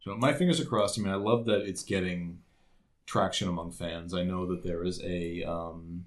So 0.01 0.15
my 0.15 0.33
fingers 0.33 0.59
are 0.59 0.65
crossed. 0.65 0.99
I 0.99 1.01
mean, 1.01 1.11
I 1.11 1.15
love 1.15 1.45
that 1.45 1.61
it's 1.67 1.83
getting 1.83 2.41
traction 3.07 3.47
among 3.47 3.71
fans. 3.71 4.13
I 4.13 4.23
know 4.23 4.45
that 4.47 4.61
there 4.63 4.83
is 4.83 5.01
a 5.03 5.43
um, 5.43 6.05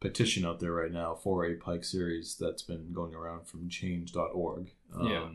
petition 0.00 0.44
out 0.44 0.60
there 0.60 0.72
right 0.72 0.92
now 0.92 1.14
for 1.16 1.44
a 1.44 1.54
Pike 1.54 1.82
series 1.84 2.36
that's 2.36 2.62
been 2.62 2.92
going 2.92 3.14
around 3.14 3.46
from 3.48 3.68
change.org. 3.68 4.70
Um, 4.94 5.06
Yeah. 5.08 5.28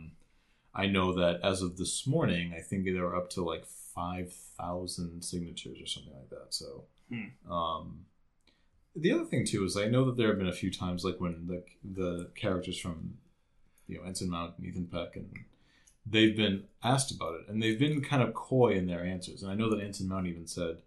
I 0.74 0.88
know 0.88 1.12
that 1.14 1.42
as 1.44 1.62
of 1.62 1.76
this 1.78 2.08
morning, 2.08 2.54
I 2.58 2.62
think 2.62 2.86
they're 2.86 3.14
up 3.16 3.30
to 3.32 3.44
like 3.44 3.66
5,000 3.66 5.22
signatures 5.22 5.82
or 5.82 5.86
something 5.86 6.14
like 6.14 6.30
that. 6.30 6.54
So, 6.54 6.86
Hmm. 7.10 7.52
um, 7.52 8.06
the 8.96 9.12
other 9.12 9.26
thing 9.26 9.46
too 9.46 9.64
is 9.64 9.78
I 9.78 9.86
know 9.88 10.06
that 10.06 10.18
there 10.18 10.28
have 10.30 10.38
been 10.38 10.48
a 10.48 10.54
few 10.54 10.72
times 10.72 11.04
like 11.06 11.20
when 11.20 11.48
the 11.48 11.64
the 11.84 12.30
characters 12.36 12.78
from 12.78 13.16
you 13.88 13.98
know 13.98 14.04
Anson 14.06 14.30
Mount 14.30 14.56
and 14.58 14.68
Ethan 14.68 14.88
Peck 14.88 15.16
and 15.16 15.32
they've 16.06 16.36
been 16.36 16.64
asked 16.84 17.12
about 17.12 17.36
it 17.36 17.48
and 17.48 17.62
they've 17.62 17.80
been 17.80 18.02
kind 18.02 18.22
of 18.24 18.34
coy 18.34 18.74
in 18.74 18.88
their 18.88 19.06
answers. 19.06 19.44
And 19.44 19.52
I 19.52 19.56
know 19.56 19.70
that 19.70 19.82
Anson 19.84 20.08
Mount 20.08 20.28
even 20.28 20.48
said, 20.48 20.78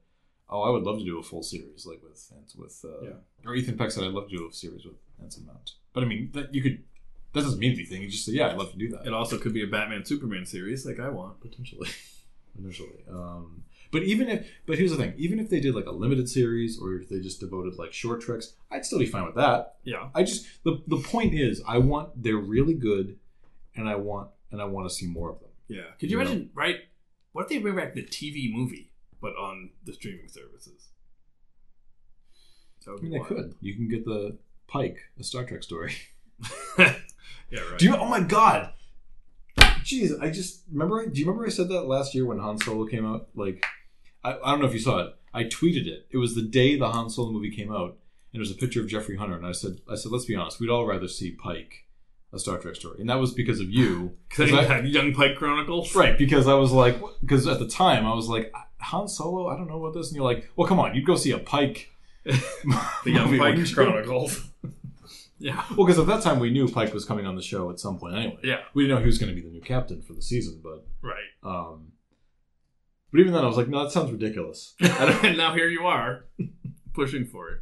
"Oh, 0.50 0.62
I 0.62 0.70
would 0.70 0.82
love 0.82 0.98
to 0.98 1.04
do 1.04 1.18
a 1.18 1.22
full 1.22 1.42
series 1.42 1.86
like 1.86 2.02
with 2.02 2.32
with 2.56 2.84
uh, 2.84 3.00
Yeah. 3.02 3.10
or 3.46 3.54
Ethan 3.54 3.78
Peck 3.78 3.90
said 3.90 4.04
I'd 4.04 4.10
love 4.12 4.28
to 4.30 4.36
do 4.36 4.48
a 4.48 4.52
series 4.52 4.84
with 4.84 4.96
Anson 5.22 5.46
Mount." 5.46 5.72
But 5.92 6.04
I 6.04 6.06
mean 6.06 6.30
that 6.34 6.54
you 6.54 6.62
could 6.62 6.82
that 7.32 7.42
doesn't 7.42 7.58
mean 7.58 7.72
anything. 7.72 8.02
You 8.02 8.08
just 8.08 8.26
say, 8.26 8.32
"Yeah, 8.32 8.48
I'd 8.48 8.58
love 8.58 8.72
to 8.72 8.78
do 8.78 8.88
that." 8.90 9.06
It 9.06 9.12
also 9.14 9.38
could 9.38 9.54
be 9.54 9.62
a 9.64 9.66
Batman 9.66 10.04
Superman 10.04 10.44
series, 10.46 10.84
like 10.86 11.00
I 11.00 11.08
want. 11.08 11.40
potentially 11.40 11.88
initially 12.58 13.04
um 13.10 13.64
but 13.94 14.02
even 14.02 14.28
if 14.28 14.46
but 14.66 14.76
here's 14.78 14.90
the 14.90 14.96
thing 14.96 15.14
even 15.16 15.38
if 15.38 15.48
they 15.48 15.60
did 15.60 15.74
like 15.74 15.86
a 15.86 15.90
limited 16.04 16.28
series 16.28 16.78
or 16.80 16.94
if 16.96 17.08
they 17.08 17.20
just 17.20 17.40
devoted 17.40 17.78
like 17.78 17.92
short 17.92 18.20
treks 18.20 18.54
i'd 18.72 18.84
still 18.84 18.98
be 18.98 19.06
fine 19.06 19.24
with 19.24 19.36
that 19.36 19.76
Yeah, 19.84 20.08
i 20.14 20.22
just 20.22 20.46
the 20.64 20.82
the 20.86 20.98
point 20.98 21.32
is 21.32 21.62
i 21.66 21.78
want 21.78 22.22
they're 22.22 22.36
really 22.36 22.74
good 22.74 23.16
and 23.76 23.88
i 23.88 23.94
want 23.94 24.28
and 24.50 24.60
i 24.60 24.64
want 24.64 24.88
to 24.88 24.94
see 24.94 25.06
more 25.06 25.30
of 25.30 25.40
them 25.40 25.48
yeah. 25.68 25.82
Could 25.98 26.10
you 26.10 26.18
You 26.18 26.22
imagine? 26.22 26.50
Right? 26.54 26.76
What 27.32 27.42
if 27.42 27.48
they 27.48 27.58
bring 27.58 27.76
back 27.76 27.94
the 27.94 28.02
TV 28.02 28.52
movie, 28.52 28.90
but 29.20 29.34
on 29.36 29.70
the 29.84 29.92
streaming 29.92 30.28
services? 30.28 30.88
That 32.84 32.92
would 32.92 33.00
i 33.00 33.02
mean 33.02 33.12
be 33.12 33.18
they 33.18 33.24
could 33.24 33.54
you 33.60 33.74
can 33.74 33.88
get 33.88 34.04
the 34.04 34.36
pike 34.66 34.98
a 35.18 35.24
star 35.24 35.44
trek 35.44 35.62
story 35.62 35.94
yeah, 36.78 36.92
right. 37.50 37.78
do 37.78 37.86
you 37.86 37.96
oh 37.96 38.04
my 38.04 38.20
god 38.20 38.72
jeez 39.82 40.12
i 40.20 40.28
just 40.30 40.62
remember 40.70 41.06
do 41.06 41.18
you 41.18 41.26
remember 41.26 41.46
i 41.46 41.50
said 41.50 41.68
that 41.70 41.84
last 41.84 42.14
year 42.14 42.26
when 42.26 42.38
han 42.38 42.58
solo 42.58 42.84
came 42.86 43.06
out 43.06 43.28
like 43.34 43.64
I, 44.24 44.38
I 44.44 44.50
don't 44.50 44.60
know 44.60 44.66
if 44.66 44.72
you 44.72 44.78
saw 44.80 44.98
it 45.00 45.14
i 45.32 45.44
tweeted 45.44 45.86
it 45.86 46.06
it 46.10 46.18
was 46.18 46.34
the 46.34 46.42
day 46.42 46.76
the 46.76 46.90
han 46.92 47.10
solo 47.10 47.30
movie 47.30 47.50
came 47.54 47.70
out 47.72 47.90
and 47.90 47.96
there 48.32 48.40
was 48.40 48.50
a 48.50 48.54
picture 48.54 48.80
of 48.80 48.88
jeffrey 48.88 49.16
hunter 49.16 49.36
and 49.36 49.46
i 49.46 49.52
said 49.52 49.78
i 49.90 49.94
said 49.94 50.10
let's 50.12 50.24
be 50.24 50.34
honest 50.36 50.60
we'd 50.60 50.70
all 50.70 50.86
rather 50.86 51.08
see 51.08 51.30
pike 51.32 51.84
a 52.32 52.38
star 52.38 52.58
trek 52.58 52.74
story 52.74 52.98
and 53.00 53.08
that 53.08 53.20
was 53.20 53.32
because 53.32 53.60
of 53.60 53.70
you 53.70 54.16
Because 54.28 54.52
I- 54.52 54.64
had 54.64 54.88
Young 54.88 55.12
Pike 55.14 55.36
Chronicles. 55.36 55.94
right 55.94 56.16
because 56.18 56.48
i 56.48 56.54
was 56.54 56.72
like 56.72 56.96
because 57.20 57.46
at 57.46 57.58
the 57.60 57.68
time 57.68 58.04
i 58.06 58.14
was 58.14 58.28
like 58.28 58.52
han 58.78 59.06
solo 59.08 59.48
i 59.48 59.56
don't 59.56 59.68
know 59.68 59.78
about 59.84 59.94
this 59.94 60.08
and 60.08 60.16
you're 60.16 60.24
like 60.24 60.48
well 60.56 60.66
come 60.66 60.80
on 60.80 60.94
you'd 60.94 61.06
go 61.06 61.16
see 61.16 61.30
a 61.30 61.38
pike 61.38 61.90
The 62.24 63.10
Young 63.10 63.38
Pike? 63.38 63.58
Chronicles. 63.74 64.48
yeah. 65.38 65.62
well 65.76 65.86
because 65.86 65.98
at 65.98 66.06
that 66.06 66.22
time 66.22 66.38
we 66.40 66.50
knew 66.50 66.66
pike 66.68 66.92
was 66.94 67.04
coming 67.04 67.26
on 67.26 67.36
the 67.36 67.42
show 67.42 67.70
at 67.70 67.78
some 67.78 67.98
point 67.98 68.14
anyway 68.16 68.38
Yeah. 68.42 68.60
we 68.74 68.82
didn't 68.84 68.96
know 68.96 69.00
he 69.00 69.06
was 69.06 69.18
going 69.18 69.28
to 69.34 69.34
be 69.40 69.46
the 69.46 69.52
new 69.52 69.60
captain 69.60 70.00
for 70.02 70.12
the 70.14 70.22
season 70.22 70.60
but 70.62 70.86
Right. 71.02 71.28
Um, 71.42 71.88
but 73.14 73.20
even 73.20 73.32
then, 73.32 73.44
I 73.44 73.46
was 73.46 73.56
like, 73.56 73.68
no, 73.68 73.84
that 73.84 73.92
sounds 73.92 74.10
ridiculous. 74.10 74.74
And 74.80 75.36
now 75.38 75.54
here 75.54 75.68
you 75.68 75.86
are. 75.86 76.24
pushing 76.94 77.24
for 77.24 77.50
it. 77.50 77.60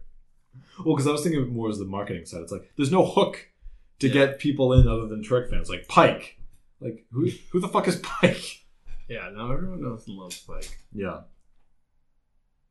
Well, 0.83 0.95
because 0.97 1.07
I 1.07 1.13
was 1.13 1.23
thinking 1.23 1.43
of 1.43 1.49
it 1.49 1.53
more 1.53 1.69
as 1.69 1.79
the 1.79 1.85
marketing 1.85 2.25
side. 2.25 2.41
It's 2.41 2.53
like 2.53 2.71
there's 2.79 2.91
no 2.91 3.05
hook 3.05 3.51
to 3.99 4.07
Yeah. 4.09 4.15
get 4.15 4.39
people 4.39 4.73
in 4.73 4.89
other 4.89 5.07
than 5.07 5.23
Trek 5.23 5.51
fans. 5.51 5.69
Like 5.69 5.89
Pike, 5.89 6.39
like 6.81 7.05
who 7.13 7.29
who 7.51 7.61
the 7.61 7.69
fuck 7.69 7.87
is 7.87 7.97
Pike? 7.97 8.65
Yeah, 9.11 9.29
now 9.35 9.53
everyone 9.53 9.83
knows 9.83 10.07
and 10.09 10.17
loves 10.17 10.39
Pike. 10.41 10.79
Yeah. 10.95 11.21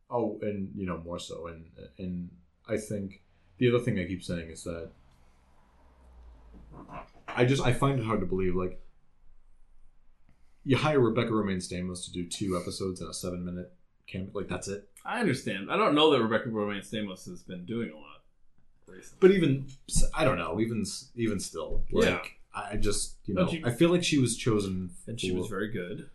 Oh, 0.10 0.40
and 0.42 0.72
you 0.76 0.88
know 0.88 0.98
more 1.06 1.20
so, 1.20 1.46
and 1.48 1.66
and 2.00 2.32
I 2.68 2.78
think 2.78 3.22
the 3.60 3.70
other 3.70 3.80
thing 3.80 4.00
I 4.00 4.06
keep 4.08 4.24
saying 4.24 4.50
is 4.50 4.64
that 4.64 4.90
I 7.28 7.46
just 7.46 7.62
I 7.64 7.74
find 7.74 8.00
it 8.00 8.06
hard 8.06 8.20
to 8.22 8.26
believe 8.26 8.56
like 8.56 8.82
you 10.64 10.78
hire 10.78 10.99
Rebecca 10.99 11.32
Romijn 11.32 11.57
Stamos 11.57 12.05
to 12.05 12.12
do 12.12 12.28
two 12.28 12.57
episodes 12.57 13.01
in 13.01 13.07
a 13.07 13.14
seven 13.14 13.43
minute 13.45 13.74
camp 14.07 14.32
like 14.36 14.47
that's 14.47 14.68
it. 14.68 14.88
I 15.05 15.20
understand. 15.20 15.72
I 15.72 15.78
don't 15.78 15.95
know 15.95 16.12
that 16.12 16.22
Rebecca 16.22 16.49
Romijn 16.49 16.82
Stamos 16.88 17.26
has 17.30 17.41
been 17.43 17.66
doing 17.66 17.91
a 17.91 17.95
lot 17.95 18.22
recently. 18.88 19.18
But 19.20 19.32
even 19.32 19.68
I 20.14 20.24
don't 20.26 20.38
know, 20.38 20.59
even 20.59 20.86
even 21.16 21.39
still, 21.39 21.84
like 21.91 22.05
Yeah. 22.05 22.22
I 22.53 22.76
just 22.78 23.16
you 23.26 23.34
know 23.34 23.49
you- 23.49 23.62
I 23.66 23.72
feel 23.72 23.89
like 23.89 24.03
she 24.03 24.18
was 24.20 24.36
chosen, 24.38 24.91
and 25.07 25.20
she 25.20 25.32
was 25.32 25.47
very 25.47 25.70
good. 25.72 26.09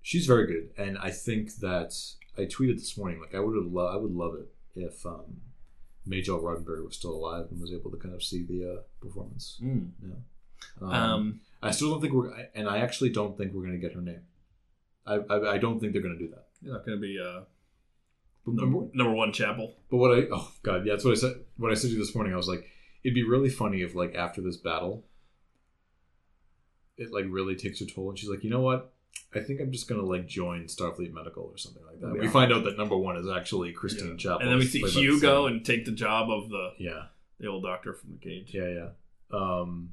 she's 0.00 0.26
very 0.26 0.46
good, 0.46 0.70
and 0.78 0.96
I 0.98 1.10
think 1.10 1.56
that 1.56 1.94
I 2.38 2.42
tweeted 2.46 2.76
this 2.78 2.96
morning 2.96 3.20
like 3.20 3.34
I 3.34 3.40
would 3.40 3.54
have 3.56 3.70
lo- 3.70 3.86
I 3.86 3.96
would 3.96 4.12
love 4.14 4.34
it 4.36 4.48
if 4.74 5.04
um, 5.04 5.42
Majel 6.06 6.40
Roddenberry 6.40 6.82
was 6.82 6.96
still 6.96 7.12
alive 7.14 7.46
and 7.50 7.60
was 7.60 7.72
able 7.72 7.90
to 7.90 7.98
kind 7.98 8.14
of 8.14 8.22
see 8.24 8.42
the 8.42 8.64
uh, 8.64 8.80
performance. 9.00 9.60
Um, 9.62 9.92
Um, 10.80 11.40
I 11.62 11.70
still 11.70 11.90
don't 11.90 12.00
think 12.00 12.12
we're, 12.12 12.32
and 12.54 12.68
I 12.68 12.78
actually 12.78 13.10
don't 13.10 13.36
think 13.38 13.52
we're 13.52 13.62
going 13.62 13.80
to 13.80 13.86
get 13.86 13.94
her 13.94 14.02
name. 14.02 14.22
I, 15.06 15.14
I 15.30 15.52
I 15.54 15.58
don't 15.58 15.78
think 15.80 15.92
they're 15.92 16.02
going 16.02 16.18
to 16.18 16.24
do 16.24 16.30
that. 16.30 16.46
you're 16.60 16.72
not 16.74 16.84
going 16.86 16.96
to 16.98 17.00
be 17.02 17.18
uh, 17.20 17.42
number, 18.46 18.86
number 18.94 19.12
one 19.14 19.32
chapel. 19.32 19.74
but 19.90 19.96
what 19.98 20.16
I 20.18 20.22
oh 20.32 20.50
god 20.62 20.84
yeah 20.86 20.92
that's 20.94 21.04
what 21.04 21.12
I 21.12 21.20
said 21.20 21.34
what 21.56 21.70
I 21.70 21.74
said 21.74 21.88
to 21.88 21.94
you 21.94 21.98
this 21.98 22.14
morning 22.14 22.32
I 22.32 22.36
was 22.36 22.48
like 22.48 22.64
it'd 23.04 23.14
be 23.14 23.22
really 23.24 23.48
funny 23.50 23.82
if 23.82 23.94
like 23.94 24.14
after 24.14 24.40
this 24.40 24.56
battle 24.56 25.04
it 26.96 27.12
like 27.12 27.24
really 27.28 27.56
takes 27.56 27.80
her 27.80 27.86
toll 27.86 28.10
and 28.10 28.18
she's 28.18 28.28
like 28.28 28.44
you 28.44 28.50
know 28.50 28.60
what 28.60 28.92
I 29.34 29.40
think 29.40 29.60
I'm 29.60 29.72
just 29.72 29.88
gonna 29.88 30.02
like 30.02 30.26
join 30.28 30.64
Starfleet 30.64 31.12
Medical 31.12 31.44
or 31.44 31.56
something 31.58 31.82
like 31.86 32.00
that. 32.00 32.18
We 32.20 32.28
find 32.28 32.52
out 32.52 32.64
that 32.64 32.76
number 32.78 32.96
one 32.96 33.16
is 33.16 33.26
actually 33.28 33.72
Christine 33.72 34.10
Yeah. 34.10 34.16
Chapel, 34.16 34.40
And 34.40 34.50
then 34.50 34.58
we 34.58 34.66
see 34.66 34.80
played 34.80 34.94
by 34.94 35.00
the 35.00 35.06
Hugh 35.06 35.20
go 35.20 35.46
and 35.46 35.64
take 35.64 35.84
the 35.84 35.92
job 35.92 36.30
of 36.30 36.48
the, 36.50 36.70
yeah, 36.78 37.04
the 37.40 37.46
old 37.48 37.62
doctor 37.62 37.92
from 37.94 38.12
the 38.12 38.18
cage. 38.18 38.50
yeah, 38.54 38.68
yeah. 38.68 38.88
Um, 39.32 39.90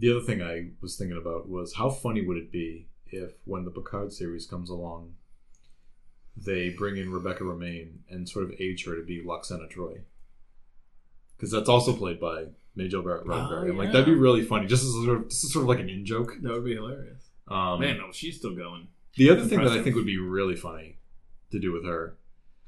the 0.00 0.10
other 0.10 0.24
thing 0.24 0.42
I 0.42 0.70
was 0.80 0.96
thinking 0.96 1.16
about 1.16 1.48
was 1.48 1.74
how 1.74 1.90
funny 1.90 2.26
would 2.26 2.38
it 2.38 2.50
be 2.50 2.88
if 3.06 3.32
when 3.44 3.64
the 3.64 3.70
Picard 3.70 4.12
series 4.12 4.46
comes 4.46 4.70
along, 4.70 5.14
they 6.36 6.70
bring 6.70 6.96
in 6.96 7.12
Rebecca 7.12 7.44
Romijn 7.44 7.98
and 8.08 8.28
sort 8.28 8.46
of 8.46 8.54
age 8.58 8.86
her 8.86 8.96
to 8.96 9.02
be 9.02 9.22
Lwaxana 9.22 9.70
Troi, 9.70 10.00
because 11.36 11.50
that's 11.50 11.68
also 11.68 11.92
played 11.92 12.18
by 12.18 12.46
Majel 12.74 13.02
Barrett 13.02 13.26
Roddenberry. 13.26 13.66
Oh, 13.66 13.70
I'm 13.70 13.76
like 13.76 13.92
that'd 13.92 14.06
be 14.06 14.14
really 14.14 14.42
funny, 14.42 14.66
just 14.66 14.84
as 14.84 14.92
sort 14.92 15.18
of, 15.18 15.28
just 15.28 15.44
as 15.44 15.52
sort 15.52 15.64
of 15.64 15.68
like 15.68 15.80
an 15.80 15.90
in 15.90 16.06
joke. 16.06 16.36
That 16.40 16.52
would 16.52 16.64
be 16.64 16.74
hilarious. 16.74 17.28
Um, 17.48 17.80
Man, 17.80 17.98
no, 17.98 18.10
she's 18.12 18.36
still 18.36 18.54
going. 18.54 18.88
The 19.16 19.30
other 19.30 19.44
thing 19.44 19.62
that 19.62 19.72
I 19.72 19.82
think 19.82 19.96
would 19.96 20.06
be 20.06 20.18
really 20.18 20.56
funny 20.56 20.98
to 21.50 21.58
do 21.58 21.72
with 21.72 21.84
her, 21.84 22.16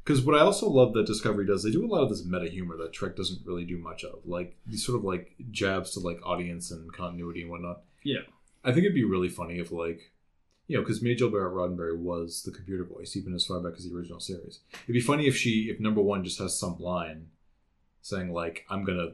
because 0.05 0.22
what 0.24 0.34
I 0.36 0.40
also 0.40 0.68
love 0.68 0.92
that 0.94 1.07
Discovery 1.07 1.46
does, 1.46 1.62
they 1.62 1.70
do 1.70 1.84
a 1.84 1.92
lot 1.92 2.03
of 2.03 2.09
this 2.09 2.24
meta 2.24 2.48
humor 2.50 2.76
that 2.78 2.92
Trek 2.92 3.16
doesn't 3.16 3.46
really 3.46 3.64
do 3.64 3.78
much 3.78 4.05
of, 4.05 4.20
like 4.24 4.57
these 4.66 4.84
sort 4.84 4.98
of 4.98 5.05
like 5.05 5.34
jabs 5.50 5.92
to 5.92 6.00
like 6.00 6.20
audience 6.24 6.70
and 6.70 6.92
continuity 6.92 7.42
and 7.42 7.50
whatnot. 7.50 7.82
Yeah. 8.05 8.22
I 8.64 8.72
think 8.72 8.84
it'd 8.84 8.94
be 8.94 9.05
really 9.05 9.28
funny 9.28 9.59
if 9.59 9.70
like, 9.72 10.12
you 10.68 10.76
know, 10.76 10.82
because 10.82 11.03
Majel 11.03 11.30
Barrett 11.30 11.53
Roddenberry 11.55 11.98
was 11.98 12.42
the 12.44 12.50
computer 12.53 12.84
voice 12.84 13.16
even 13.16 13.34
as 13.34 13.44
far 13.46 13.61
back 13.61 13.74
as 13.76 13.84
the 13.88 13.94
original 13.94 14.20
series. 14.20 14.61
It'd 14.84 14.94
be 14.94 15.00
funny 15.00 15.26
if 15.26 15.36
she, 15.36 15.68
if 15.70 15.78
number 15.80 16.00
one 16.00 16.24
just 16.24 16.38
has 16.38 16.59
some 16.59 16.78
line 16.78 17.26
saying 18.00 18.32
like, 18.32 18.64
"I'm 18.70 18.84
gonna," 18.84 19.12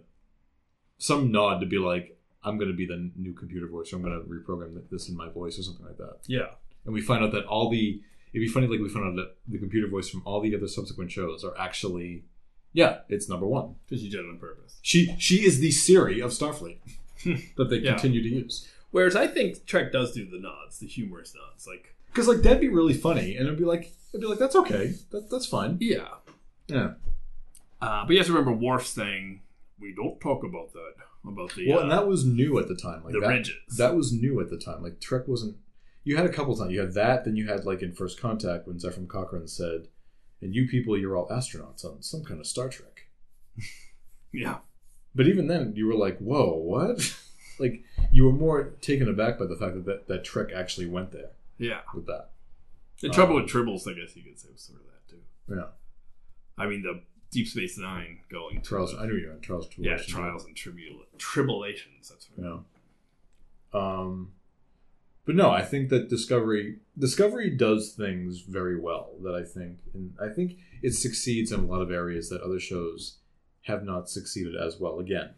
some 0.99 1.30
nod 1.30 1.61
to 1.61 1.66
be 1.66 1.78
like, 1.78 2.18
"I'm 2.43 2.59
gonna 2.59 2.72
be 2.74 2.86
the 2.86 3.11
new 3.16 3.32
computer 3.34 3.66
voice," 3.66 3.93
or 3.93 3.97
"I'm 3.97 4.03
gonna 4.03 4.20
reprogram 4.20 4.80
this 4.91 5.09
in 5.09 5.16
my 5.16 5.28
voice," 5.28 5.59
or 5.59 5.62
something 5.62 5.86
like 5.86 5.97
that 5.99 6.18
Yeah. 6.26 6.55
and 6.84 6.95
we 6.95 7.01
find 7.01 7.24
out 7.24 7.32
that 7.32 7.45
all 7.47 7.70
the 7.70 8.03
it'd 8.39 8.49
be 8.49 8.53
funny 8.53 8.66
like 8.66 8.80
we 8.80 8.89
found 8.89 9.07
out 9.07 9.16
that 9.16 9.36
the 9.47 9.59
computer 9.59 9.89
voice 9.89 10.09
from 10.09 10.22
all 10.24 10.41
the 10.41 10.55
other 10.57 10.68
subsequent 10.68 11.11
shows 11.12 11.45
are 11.45 11.57
actually 11.59 12.24
yeah 12.72 12.99
it's 13.09 13.28
number 13.28 13.47
one 13.47 13.74
Because 13.86 14.03
you 14.05 14.11
did 14.11 14.20
it 14.20 14.28
on 14.28 14.39
purpose. 14.39 14.78
she 14.82 15.14
she 15.18 15.45
is 15.47 15.61
the 15.61 15.70
siri 15.70 16.20
of 16.20 16.30
starfleet 16.30 16.78
that 17.57 17.68
they 17.70 17.78
Yeah. 17.78 17.93
continue 17.93 18.22
to 18.22 18.28
use 18.28 18.68
Whereas 18.91 19.14
I 19.16 19.26
think 19.26 19.66
Trek 19.66 19.93
does 19.93 20.12
do 20.12 20.24
the 20.24 20.39
nods, 20.41 20.78
the 20.78 20.86
humorous 20.86 21.34
nods. 21.34 21.66
Like, 21.66 21.95
because 22.07 22.26
like 22.26 22.39
that'd 22.39 22.59
be 22.59 22.68
really 22.68 22.95
funny 22.95 23.36
and 23.36 23.47
it'd 23.47 23.59
be 23.59 23.64
like 23.66 23.93
it'd 24.14 24.22
be 24.22 24.26
like 24.26 24.39
that's 24.39 24.57
okay 24.57 24.95
that, 25.11 25.28
that's 25.30 25.45
fine 25.47 25.76
yeah. 25.80 26.09
yeah 26.68 26.93
Uh, 27.82 28.05
but 28.07 28.11
you 28.12 28.18
have 28.18 28.26
to 28.26 28.32
remember 28.32 28.53
Worf's 28.53 28.93
thing. 28.95 29.43
We 29.78 29.95
don't 29.95 30.18
talk 30.20 30.43
about 30.43 30.72
that. 30.72 30.95
About 31.28 31.55
the, 31.55 31.68
well 31.68 31.80
uh, 31.80 31.82
and 31.82 31.93
that 31.93 32.07
was 32.09 32.24
new 32.24 32.59
at 32.59 32.68
the 32.68 32.74
time 32.76 33.05
like 33.05 33.12
the 33.12 33.20
that, 33.20 33.28
ridges. 33.28 33.76
that 33.76 33.95
was 33.95 34.12
new 34.12 34.41
at 34.41 34.49
the 34.49 34.57
time 34.57 34.82
like 34.82 34.99
trek 35.01 35.28
wasn't 35.28 35.57
you 36.09 36.17
had 36.17 36.27
a 36.27 36.33
couple 36.33 36.57
times 36.57 36.73
you 36.73 36.81
had 36.81 36.95
that 36.95 37.25
then 37.25 37.37
you 37.37 37.47
had 37.49 37.65
like 37.65 37.83
in 37.83 37.93
first 37.93 38.21
contact 38.21 38.67
when 38.67 38.79
Zefram 38.79 39.07
Cochrane 39.09 39.47
said 39.49 39.89
and 40.41 40.55
you 40.55 40.67
people 40.69 40.97
you're 40.97 41.17
all 41.17 41.29
astronauts 41.29 41.85
on 41.85 42.03
some 42.03 42.23
kind 42.25 42.41
of 42.41 42.47
star 42.47 42.69
trek 42.69 43.09
yeah. 44.33 44.59
But 45.15 45.27
even 45.27 45.47
then, 45.49 45.73
you 45.75 45.87
were 45.87 45.95
like, 45.95 46.19
"Whoa, 46.19 46.55
what?" 46.55 47.17
like 47.59 47.83
you 48.13 48.25
were 48.25 48.33
more 48.33 48.75
taken 48.81 49.09
aback 49.09 49.39
by 49.39 49.47
the 49.47 49.57
fact 49.57 49.75
that 49.75 49.85
that, 49.87 50.07
that 50.07 50.23
Trek 50.25 50.49
actually 50.55 50.87
went 50.87 51.11
there 51.13 51.31
Yeah. 51.59 51.81
with 51.95 52.07
that. 52.07 52.31
The 53.01 53.09
trouble 53.09 53.37
Um, 53.37 53.43
with 53.43 53.51
Tribbles, 53.51 53.89
I 53.91 53.95
guess 53.99 54.15
you 54.17 54.23
could 54.23 54.39
say, 54.39 54.49
was 54.53 54.63
sort 54.63 54.81
of 54.81 54.87
that, 54.87 55.09
too. 55.09 55.23
Yeah, 55.57 55.69
I 56.57 56.67
mean, 56.69 56.83
the 56.83 57.01
Deep 57.33 57.49
Space 57.49 57.79
Nine 57.79 58.21
going 58.31 58.61
trials. 58.63 58.95
I 58.95 59.07
knew 59.07 59.17
you 59.17 59.27
were 59.29 59.33
on 59.33 59.41
trials. 59.41 59.67
yeah, 59.77 59.97
Tribulations. 59.97 60.13
trials 60.13 60.45
and 60.45 60.55
tribula- 60.55 61.07
tribulations. 61.19 62.09
That's 62.11 62.29
right. 62.37 62.47
Yeah. 63.75 63.81
Um, 63.81 64.33
but 65.29 65.37
no, 65.37 65.51
I 65.51 65.61
think 65.62 65.91
that 65.91 66.09
Discovery 66.09 66.79
Discovery 66.99 67.51
does 67.51 67.93
things 67.93 68.41
very 68.41 68.81
well. 68.81 69.11
That 69.22 69.35
I 69.35 69.45
think, 69.45 69.76
and 69.93 70.14
I 70.18 70.31
think 70.31 70.57
it 70.83 70.95
succeeds 70.95 71.53
in 71.53 71.61
a 71.61 71.66
lot 71.66 71.83
of 71.83 71.91
areas 71.91 72.31
that 72.31 72.41
other 72.41 72.59
shows 72.59 73.18
have 73.64 73.85
not 73.85 74.09
succeeded 74.09 74.55
as 74.57 74.81
well. 74.81 74.99
Again, 75.01 75.35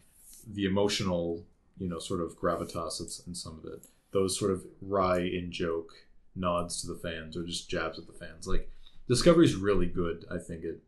the 0.47 0.65
emotional, 0.65 1.45
you 1.77 1.89
know, 1.89 1.99
sort 1.99 2.21
of 2.21 2.39
gravitas 2.39 3.27
in 3.27 3.35
some 3.35 3.59
of 3.59 3.65
it. 3.65 3.85
Those 4.13 4.39
sort 4.39 4.53
of 4.53 4.65
wry 4.81 5.19
in 5.23 5.51
joke 5.51 5.91
nods 6.37 6.81
to 6.83 6.87
the 6.87 7.01
fans 7.01 7.37
or 7.37 7.45
just 7.45 7.69
jabs 7.69 7.99
at 7.99 8.07
the 8.07 8.13
fans. 8.13 8.47
Like 8.47 8.71
Discovery's 9.09 9.57
really 9.57 9.87
good. 9.87 10.25
I 10.31 10.39
think 10.39 10.63
it. 10.63 10.85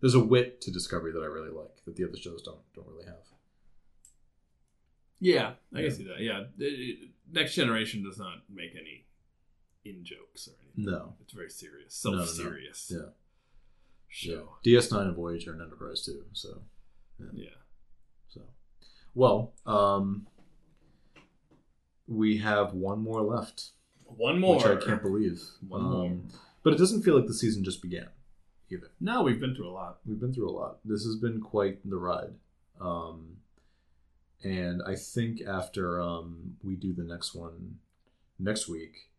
There's 0.00 0.14
a 0.14 0.24
wit 0.24 0.62
to 0.62 0.70
Discovery 0.70 1.12
that 1.12 1.22
I 1.22 1.26
really 1.26 1.50
like 1.50 1.84
that 1.84 1.96
the 1.96 2.04
other 2.08 2.16
shows 2.16 2.40
don't 2.42 2.62
don't 2.74 2.88
really 2.88 3.04
have. 3.04 3.18
Yeah, 5.20 5.56
I 5.74 5.80
Yeah. 5.80 5.88
can 5.88 5.96
see 5.96 6.04
that. 6.04 6.20
Yeah, 6.20 6.46
It- 6.58 6.80
it- 6.80 7.10
Next 7.30 7.54
Generation 7.54 8.02
does 8.04 8.18
not 8.18 8.38
make 8.52 8.72
any 8.74 9.06
in 9.84 10.04
jokes 10.04 10.48
or 10.48 10.52
anything. 10.62 10.92
No. 10.92 11.14
It's 11.20 11.32
very 11.32 11.50
serious, 11.50 12.02
No, 12.04 12.12
no, 12.12 12.16
no. 12.18 12.24
self-serious. 12.24 12.92
Yeah. 12.94 13.08
show. 14.08 14.56
DS9 14.64 15.00
and 15.08 15.16
Voyager 15.16 15.52
and 15.52 15.60
Enterprise 15.60 16.04
too. 16.04 16.24
So, 16.32 16.62
Yeah. 17.32 17.48
so 18.28 18.42
well, 19.14 19.52
um, 19.66 20.26
we 22.06 22.38
have 22.38 22.72
one 22.74 23.00
more 23.00 23.22
left, 23.22 23.70
One 24.04 24.38
more. 24.40 24.56
which 24.56 24.66
I 24.66 24.76
can't 24.76 25.02
believe. 25.02 25.42
One 25.66 25.80
Um, 25.80 25.90
more. 25.90 26.20
but 26.62 26.72
it 26.74 26.78
doesn't 26.78 27.02
feel 27.02 27.16
like 27.16 27.26
the 27.26 27.34
season 27.34 27.64
just 27.64 27.82
began 27.82 28.08
either. 28.70 28.90
No, 29.00 29.22
we've 29.22 29.40
been 29.40 29.54
through 29.54 29.68
a 29.68 29.72
lot. 29.72 30.00
We've 30.06 30.20
been 30.20 30.32
through 30.32 30.48
a 30.48 30.52
lot. 30.52 30.78
This 30.84 31.04
has 31.04 31.16
been 31.16 31.40
quite 31.40 31.80
the 31.88 31.96
ride. 31.96 32.38
Um, 32.80 33.38
and 34.44 34.82
I 34.86 34.94
think 34.94 35.40
after 35.42 36.00
um, 36.00 36.56
we 36.62 36.76
do 36.76 36.92
the 36.92 37.02
next 37.02 37.34
one 37.34 37.78
next 38.38 38.68
week, 38.68 39.10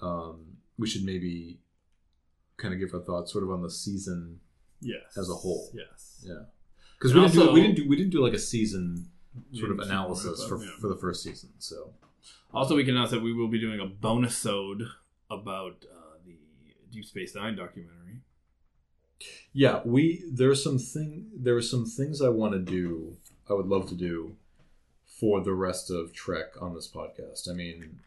um, 0.00 0.58
we 0.78 0.88
should 0.88 1.04
maybe 1.04 1.58
kind 2.56 2.72
of 2.72 2.80
give 2.80 2.94
our 2.94 3.00
thoughts 3.00 3.32
sort 3.32 3.44
of 3.44 3.50
on 3.50 3.62
the 3.62 3.70
season 3.70 4.40
Yes. 4.82 5.16
As 5.16 5.28
a 5.28 5.34
whole. 5.34 5.70
Yes. 5.74 6.24
Yeah, 6.26 6.44
because 6.98 7.14
we 7.14 7.20
didn't 7.20 7.34
do 7.34 7.52
we 7.52 7.60
didn't 7.60 7.76
do 7.76 7.88
we 7.88 7.96
didn't 7.96 8.12
do 8.12 8.22
like 8.22 8.32
a 8.32 8.38
season 8.38 9.10
sort 9.52 9.70
of 9.70 9.78
analysis 9.78 10.42
for, 10.44 10.62
yeah. 10.62 10.70
for 10.80 10.88
the 10.88 10.96
first 10.96 11.22
season. 11.22 11.50
So 11.58 11.92
Also, 12.52 12.76
we 12.76 12.84
can 12.84 12.96
announce 12.96 13.10
that 13.10 13.22
we 13.22 13.32
will 13.32 13.48
be 13.48 13.60
doing 13.60 13.78
a 13.78 13.86
bonus 13.86 14.44
ode 14.46 14.84
about 15.30 15.84
uh, 15.84 16.16
the 16.24 16.38
Deep 16.90 17.04
Space 17.04 17.34
Nine 17.34 17.56
documentary. 17.56 18.22
yeah, 19.52 19.80
we 19.84 20.24
there's 20.32 20.64
some 20.64 20.78
thing 20.78 21.26
there 21.36 21.56
are 21.56 21.62
some 21.62 21.84
things 21.84 22.22
I 22.22 22.30
want 22.30 22.54
to 22.54 22.58
do. 22.58 23.16
I 23.48 23.52
would 23.52 23.66
love 23.66 23.88
to 23.90 23.94
do 23.94 24.36
for 25.20 25.40
the 25.40 25.52
rest 25.52 25.90
of 25.90 26.12
Trek 26.12 26.60
on 26.60 26.74
this 26.74 26.88
podcast. 26.88 27.48
I 27.48 27.52
mean, 27.52 28.00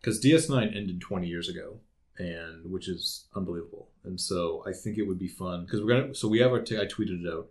because 0.00 0.22
DS9 0.22 0.76
ended 0.76 1.00
20 1.00 1.26
years 1.26 1.48
ago, 1.48 1.78
and 2.18 2.70
which 2.70 2.88
is 2.88 3.24
unbelievable. 3.34 3.88
And 4.04 4.20
so 4.20 4.62
I 4.66 4.72
think 4.72 4.96
it 4.98 5.06
would 5.08 5.18
be 5.18 5.28
fun 5.28 5.64
because 5.64 5.80
we're 5.82 6.00
gonna. 6.00 6.14
So 6.14 6.28
we 6.28 6.38
have 6.40 6.52
our. 6.52 6.60
T- 6.60 6.78
I 6.78 6.86
tweeted 6.86 7.24
it 7.24 7.32
out. 7.32 7.48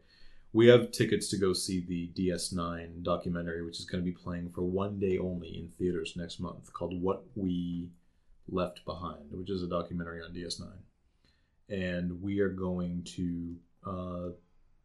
We 0.52 0.68
have 0.68 0.92
tickets 0.92 1.30
to 1.30 1.38
go 1.38 1.54
see 1.54 1.80
the 1.80 2.10
DS9 2.16 3.04
documentary, 3.04 3.64
which 3.64 3.80
is 3.80 3.86
going 3.86 4.04
to 4.04 4.06
be 4.12 4.18
playing 4.18 4.50
for 4.50 4.64
one 4.64 5.00
day 5.00 5.18
only 5.20 5.50
in 5.60 5.68
theaters 5.70 6.14
next 6.16 6.40
month, 6.40 6.72
called 6.74 7.00
"What 7.00 7.24
We 7.36 7.90
Left 8.48 8.84
Behind," 8.86 9.32
which 9.32 9.50
is 9.50 9.62
a 9.62 9.68
documentary 9.68 10.22
on 10.24 10.34
DS9. 10.34 10.68
and 11.70 12.22
we 12.22 12.40
are 12.40 12.50
going 12.50 13.04
to 13.04 13.56
uh, 13.86 14.30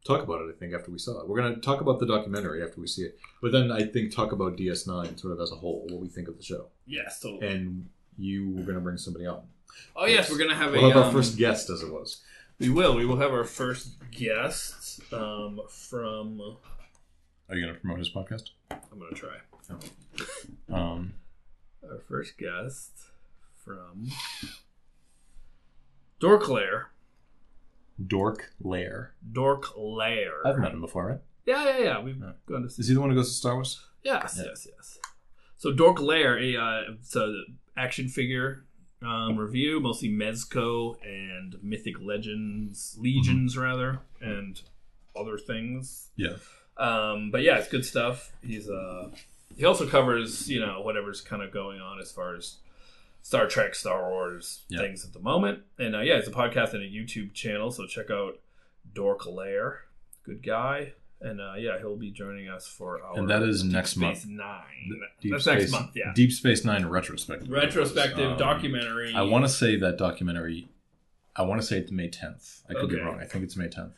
talk 0.05 0.23
about 0.23 0.43
it. 0.43 0.55
I 0.55 0.59
think 0.59 0.75
after 0.75 0.91
we 0.91 0.99
saw 0.99 1.21
it, 1.21 1.29
we're 1.29 1.41
going 1.41 1.55
to 1.55 1.61
talk 1.61 1.81
about 1.81 1.99
the 1.99 2.07
documentary 2.07 2.63
after 2.63 2.81
we 2.81 2.87
see 2.87 3.03
it. 3.03 3.19
But 3.43 3.53
then 3.53 3.71
I 3.73 3.85
think 3.85 4.15
talk 4.15 4.33
about 4.33 4.57
DS9 4.57 5.19
sort 5.19 5.33
of 5.33 5.41
as 5.41 5.51
a 5.51 5.57
whole, 5.57 5.87
what 5.91 6.01
we 6.01 6.09
think 6.09 6.29
of 6.29 6.37
the 6.37 6.43
show. 6.43 6.67
Yes, 6.87 7.21
totally. 7.21 7.47
And 7.53 7.89
you 8.19 8.51
were 8.51 8.63
going 8.63 8.75
to 8.77 8.81
bring 8.81 8.97
somebody 8.99 9.27
on. 9.27 9.43
oh 9.97 10.07
yes, 10.07 10.31
we're 10.31 10.39
gonna 10.39 10.55
have 10.55 10.71
We'll 10.73 10.85
a. 10.85 10.89
have 10.89 10.97
our 10.97 11.05
um, 11.09 11.13
first 11.13 11.37
guest, 11.37 11.69
as 11.71 11.83
it 11.83 11.91
was. 11.93 12.23
We 12.61 12.69
will. 12.69 12.95
We 12.95 13.05
will 13.07 13.17
have 13.17 13.33
our 13.33 13.43
first 13.45 13.97
guest 14.13 15.01
um, 15.13 15.61
from. 15.69 16.41
Are 17.49 17.57
you 17.57 17.63
going 17.65 17.75
to 17.75 17.81
promote 17.81 17.99
his 17.99 18.11
podcast? 18.11 18.51
I'm 18.71 18.99
gonna 19.01 19.11
try. 19.17 19.37
Um, 20.73 21.15
Our 21.83 21.99
first 22.09 22.39
guest 22.39 22.93
from 23.65 24.11
Dork 26.21 26.49
Lair. 26.49 26.89
Dork 28.05 28.53
Lair. 28.61 29.15
Dork 29.33 29.77
Lair. 29.77 30.47
I've 30.47 30.59
met 30.59 30.73
him 30.73 30.81
before, 30.81 31.07
right? 31.07 31.21
Yeah, 31.47 31.65
yeah, 31.65 31.79
yeah. 31.79 32.01
We've 32.03 32.19
Yeah. 32.19 32.33
gone 32.47 32.63
to 32.63 32.71
see. 32.71 32.81
Is 32.81 32.89
he 32.89 32.95
the 32.95 33.01
one 33.01 33.11
who 33.11 33.17
goes 33.17 33.29
to 33.29 33.35
Star 33.35 33.55
Wars? 33.55 33.81
Yes, 34.03 34.37
Yeah. 34.39 34.47
yes, 34.49 34.67
yes. 34.71 34.99
So 35.57 35.73
Dork 35.73 36.01
Lair, 36.01 36.39
a 36.39 36.57
uh, 36.57 36.81
it's 36.93 37.15
a 37.17 37.43
action 37.77 38.09
figure 38.09 38.65
um, 39.03 39.37
review, 39.37 39.81
mostly 39.81 40.09
Mezco 40.09 40.97
and 41.05 41.57
Mythic 41.63 42.01
Legends, 42.01 42.97
Legions 42.99 43.57
rather, 43.57 44.01
and 44.21 44.61
other 45.15 45.37
things. 45.39 46.11
Yeah. 46.17 46.37
Um, 46.77 47.31
but 47.31 47.43
yeah, 47.43 47.59
it's 47.59 47.69
good 47.69 47.85
stuff. 47.85 48.33
He's 48.43 48.69
uh, 48.69 49.11
he 49.57 49.65
also 49.65 49.87
covers 49.87 50.49
you 50.51 50.59
know 50.61 50.81
whatever's 50.81 51.21
kind 51.21 51.43
of 51.43 51.53
going 51.53 51.81
on 51.81 52.01
as 52.01 52.11
far 52.11 52.35
as 52.35 52.57
Star 53.25 53.47
Trek, 53.47 53.75
Star 53.75 54.11
Wars 54.11 54.65
Yeah. 54.69 54.81
things 54.81 55.03
at 55.03 55.15
the 55.15 55.19
moment. 55.19 55.61
And 55.79 55.97
uh, 55.97 56.01
yeah, 56.01 56.17
it's 56.17 56.29
a 56.29 56.31
podcast 56.31 56.75
and 56.75 56.83
a 56.83 56.87
YouTube 56.87 57.33
channel, 57.33 57.71
so 57.71 57.87
check 57.87 58.11
out 58.11 58.39
Dork 58.93 59.25
Lair. 59.27 59.81
Good 60.25 60.43
guy. 60.43 60.93
And 61.23 61.41
uh, 61.41 61.55
yeah, 61.57 61.79
he'll 61.79 61.97
be 61.97 62.11
joining 62.11 62.51
us 62.51 62.67
for 62.67 63.01
our 63.03 63.17
And 63.19 63.31
that 63.31 63.43
is 63.43 63.63
Deep 63.63 63.73
next 63.73 63.93
Space 63.93 64.27
month. 64.27 64.27
Nine. 64.27 65.01
Deep 65.23 65.33
That's 65.33 65.45
Space, 65.45 65.59
next 65.61 65.73
month. 65.73 65.91
Yeah, 65.95 66.13
Deep 66.15 66.33
Space 66.33 66.67
Nine 66.67 66.85
retrospective. 66.85 67.49
retrospective 67.49 68.33
Um, 68.33 68.37
documentary. 68.39 69.15
I 69.15 69.23
want 69.23 69.47
to 69.47 69.49
say 69.49 69.77
that 69.77 69.97
documentary. 69.97 70.69
I 71.35 71.43
want 71.45 71.63
to 71.63 71.67
say 71.67 71.79
it's 71.79 71.91
May 71.91 72.11
10th. 72.11 72.61
I 72.69 72.75
could 72.75 72.91
be 72.91 73.01
wrong. 73.01 73.21
I 73.21 73.25
think 73.25 73.43
it's 73.43 73.57
May 73.57 73.69
10th. 73.69 73.93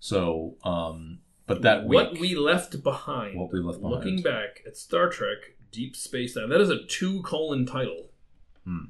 So, 0.00 0.56
um, 0.64 1.20
but 1.46 1.62
that 1.62 1.84
week, 1.84 1.94
what 1.94 2.18
we 2.18 2.34
left 2.36 2.82
behind. 2.82 3.38
What 3.38 3.50
We 3.52 3.60
Left 3.60 3.80
Behind. 3.80 3.96
Looking 3.96 4.22
back 4.22 4.62
at 4.66 4.76
Star 4.76 5.08
Trek 5.08 5.38
Deep 5.72 5.96
Space 5.96 6.36
Nine. 6.36 6.50
That 6.50 6.60
is 6.60 6.68
a 6.68 6.84
two 6.84 7.22
colon 7.22 7.64
title. 7.64 8.09
Hmm. 8.64 8.86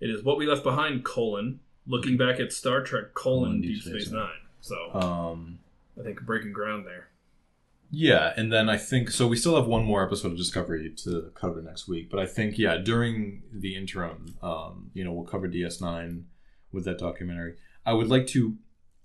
It 0.00 0.10
is 0.10 0.22
what 0.22 0.38
we 0.38 0.46
left 0.46 0.62
behind 0.62 1.04
colon. 1.04 1.60
Looking 1.86 2.16
back 2.16 2.38
at 2.38 2.52
Star 2.52 2.82
Trek 2.82 3.14
colon, 3.14 3.62
Deep, 3.62 3.82
Space, 3.82 4.10
Nine. 4.10 4.28
So 4.60 4.76
um, 4.92 5.58
I 5.98 6.02
think 6.02 6.20
breaking 6.22 6.52
ground 6.52 6.84
there. 6.86 7.08
yeah, 7.90 8.34
and 8.36 8.52
then 8.52 8.68
I 8.68 8.76
think 8.76 9.10
so. 9.10 9.26
We 9.26 9.36
still 9.36 9.56
have 9.56 9.66
one 9.66 9.84
more 9.84 10.04
episode 10.04 10.32
of 10.32 10.36
Discovery 10.36 10.90
to 11.04 11.32
cover 11.34 11.62
next 11.62 11.88
week, 11.88 12.10
but 12.10 12.20
I 12.20 12.26
think 12.26 12.58
yeah, 12.58 12.76
during 12.76 13.42
the 13.50 13.74
interim, 13.74 14.36
um, 14.42 14.90
you 14.92 15.02
know, 15.02 15.12
we'll 15.12 15.24
cover 15.24 15.48
DS9 15.48 16.24
with 16.72 16.84
that 16.84 16.98
documentary. 16.98 17.54
I 17.86 17.94
would 17.94 18.08
like 18.08 18.26
to 18.28 18.56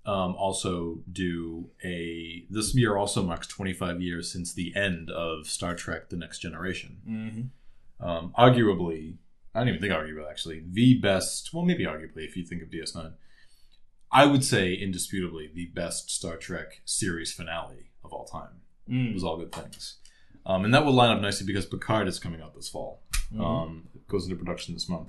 um, 0.04 0.34
also 0.36 0.98
do 1.10 1.70
a. 1.82 2.44
This 2.50 2.74
year 2.74 2.96
also 2.96 3.22
marks 3.22 3.46
25 3.46 4.02
years 4.02 4.30
since 4.30 4.52
the 4.52 4.76
end 4.76 5.10
of 5.10 5.46
Star 5.46 5.74
Trek: 5.74 6.10
The 6.10 6.16
Next 6.16 6.40
Generation. 6.40 6.98
Mm-hmm. 7.08 8.06
um, 8.06 8.34
arguably, 8.38 9.14
I 9.54 9.60
don't 9.60 9.68
even 9.68 9.80
think 9.80 9.92
arguably 9.92 10.28
actually, 10.28 10.62
the 10.68 10.94
best, 10.98 11.52
well, 11.54 11.64
maybe 11.64 11.84
arguably 11.84 12.24
if 12.26 12.36
you 12.36 12.44
think 12.44 12.62
of 12.62 12.70
DS9, 12.70 13.12
I 14.10 14.26
would 14.26 14.44
say 14.44 14.74
indisputably 14.74 15.50
the 15.52 15.66
best 15.66 16.10
Star 16.10 16.36
Trek 16.36 16.80
series 16.84 17.32
finale 17.32 17.90
of 18.04 18.12
all 18.12 18.24
time. 18.24 18.60
It 18.88 18.92
Mm. 18.92 19.14
was 19.14 19.24
all 19.24 19.36
good 19.38 19.52
things. 19.52 19.96
Um, 20.46 20.64
and 20.64 20.74
that 20.74 20.84
will 20.84 20.92
line 20.92 21.10
up 21.10 21.22
nicely 21.22 21.46
because 21.46 21.64
Picard 21.66 22.06
is 22.06 22.18
coming 22.18 22.40
out 22.42 22.54
this 22.54 22.68
fall. 22.68 23.02
Mm-hmm. 23.32 23.40
Um, 23.40 23.88
it 23.94 24.06
goes 24.08 24.24
into 24.24 24.36
production 24.36 24.74
this 24.74 24.88
month. 24.88 25.08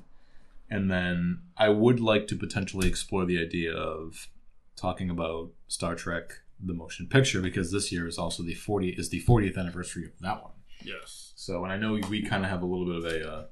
And 0.69 0.89
then 0.89 1.41
I 1.57 1.69
would 1.69 1.99
like 1.99 2.27
to 2.27 2.35
potentially 2.35 2.87
explore 2.87 3.25
the 3.25 3.39
idea 3.39 3.73
of 3.73 4.29
talking 4.75 5.09
about 5.09 5.51
Star 5.67 5.95
Trek 5.95 6.41
the 6.59 6.73
motion 6.73 7.07
picture 7.07 7.41
because 7.41 7.71
this 7.71 7.91
year 7.91 8.07
is 8.07 8.17
also 8.17 8.41
the 8.41 8.53
40 8.53 8.89
is 8.91 9.09
the 9.09 9.21
40th 9.23 9.57
anniversary 9.57 10.05
of 10.05 10.11
that 10.21 10.41
one. 10.41 10.53
Yes. 10.83 11.33
So, 11.35 11.63
and 11.63 11.71
I 11.71 11.77
know 11.77 11.99
we 12.09 12.21
kind 12.23 12.43
of 12.43 12.49
have 12.49 12.61
a 12.61 12.65
little 12.65 12.85
bit 12.85 12.95
of 12.95 13.21
a, 13.21 13.31
uh, 13.31 13.45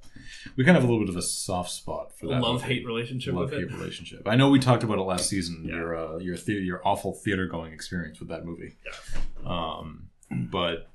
we 0.56 0.64
kind 0.64 0.76
of 0.78 0.84
have 0.84 0.90
a 0.90 0.92
little 0.92 1.06
bit 1.06 1.14
of 1.14 1.18
a 1.18 1.22
soft 1.22 1.70
spot 1.72 2.18
for 2.18 2.28
that 2.28 2.42
Love 2.42 2.62
hate 2.64 2.86
relationship 2.86 3.34
love 3.34 3.52
hate 3.52 3.72
relationship. 3.72 4.28
I 4.28 4.36
know 4.36 4.50
we 4.50 4.60
talked 4.60 4.84
about 4.84 4.98
it 4.98 5.02
last 5.04 5.30
season. 5.30 5.64
Yeah. 5.66 5.76
Your 5.76 5.96
uh, 5.96 6.18
your 6.18 6.38
the- 6.38 6.54
your 6.54 6.82
awful 6.88 7.14
theater 7.14 7.48
going 7.48 7.74
experience 7.74 8.20
with 8.20 8.30
that 8.30 8.46
movie. 8.46 8.78
Yeah. 8.86 9.50
Um, 9.50 10.10
but 10.32 10.90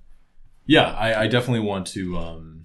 yeah, 0.67 0.93
I, 0.93 1.23
I 1.23 1.27
definitely 1.29 1.67
want 1.67 1.87
to. 1.89 2.17
Um, 2.19 2.65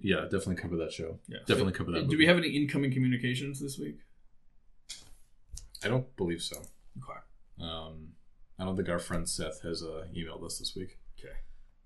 yeah, 0.00 0.22
definitely 0.24 0.56
cover 0.56 0.76
that 0.76 0.92
show. 0.92 1.18
Yeah. 1.28 1.38
Definitely 1.46 1.72
cover 1.72 1.90
that. 1.92 2.00
Do 2.00 2.04
movie. 2.06 2.16
we 2.18 2.26
have 2.26 2.36
any 2.36 2.48
incoming 2.48 2.92
communications 2.92 3.58
this 3.60 3.78
week? 3.78 3.98
I 5.82 5.88
don't 5.88 6.14
believe 6.16 6.42
so. 6.42 6.56
Okay. 6.98 7.20
Um, 7.60 8.08
I 8.58 8.64
don't 8.64 8.76
think 8.76 8.88
our 8.88 8.98
friend 8.98 9.28
Seth 9.28 9.62
has 9.62 9.82
uh, 9.82 10.06
emailed 10.16 10.44
us 10.44 10.58
this 10.58 10.74
week. 10.76 10.98
Okay. 11.18 11.34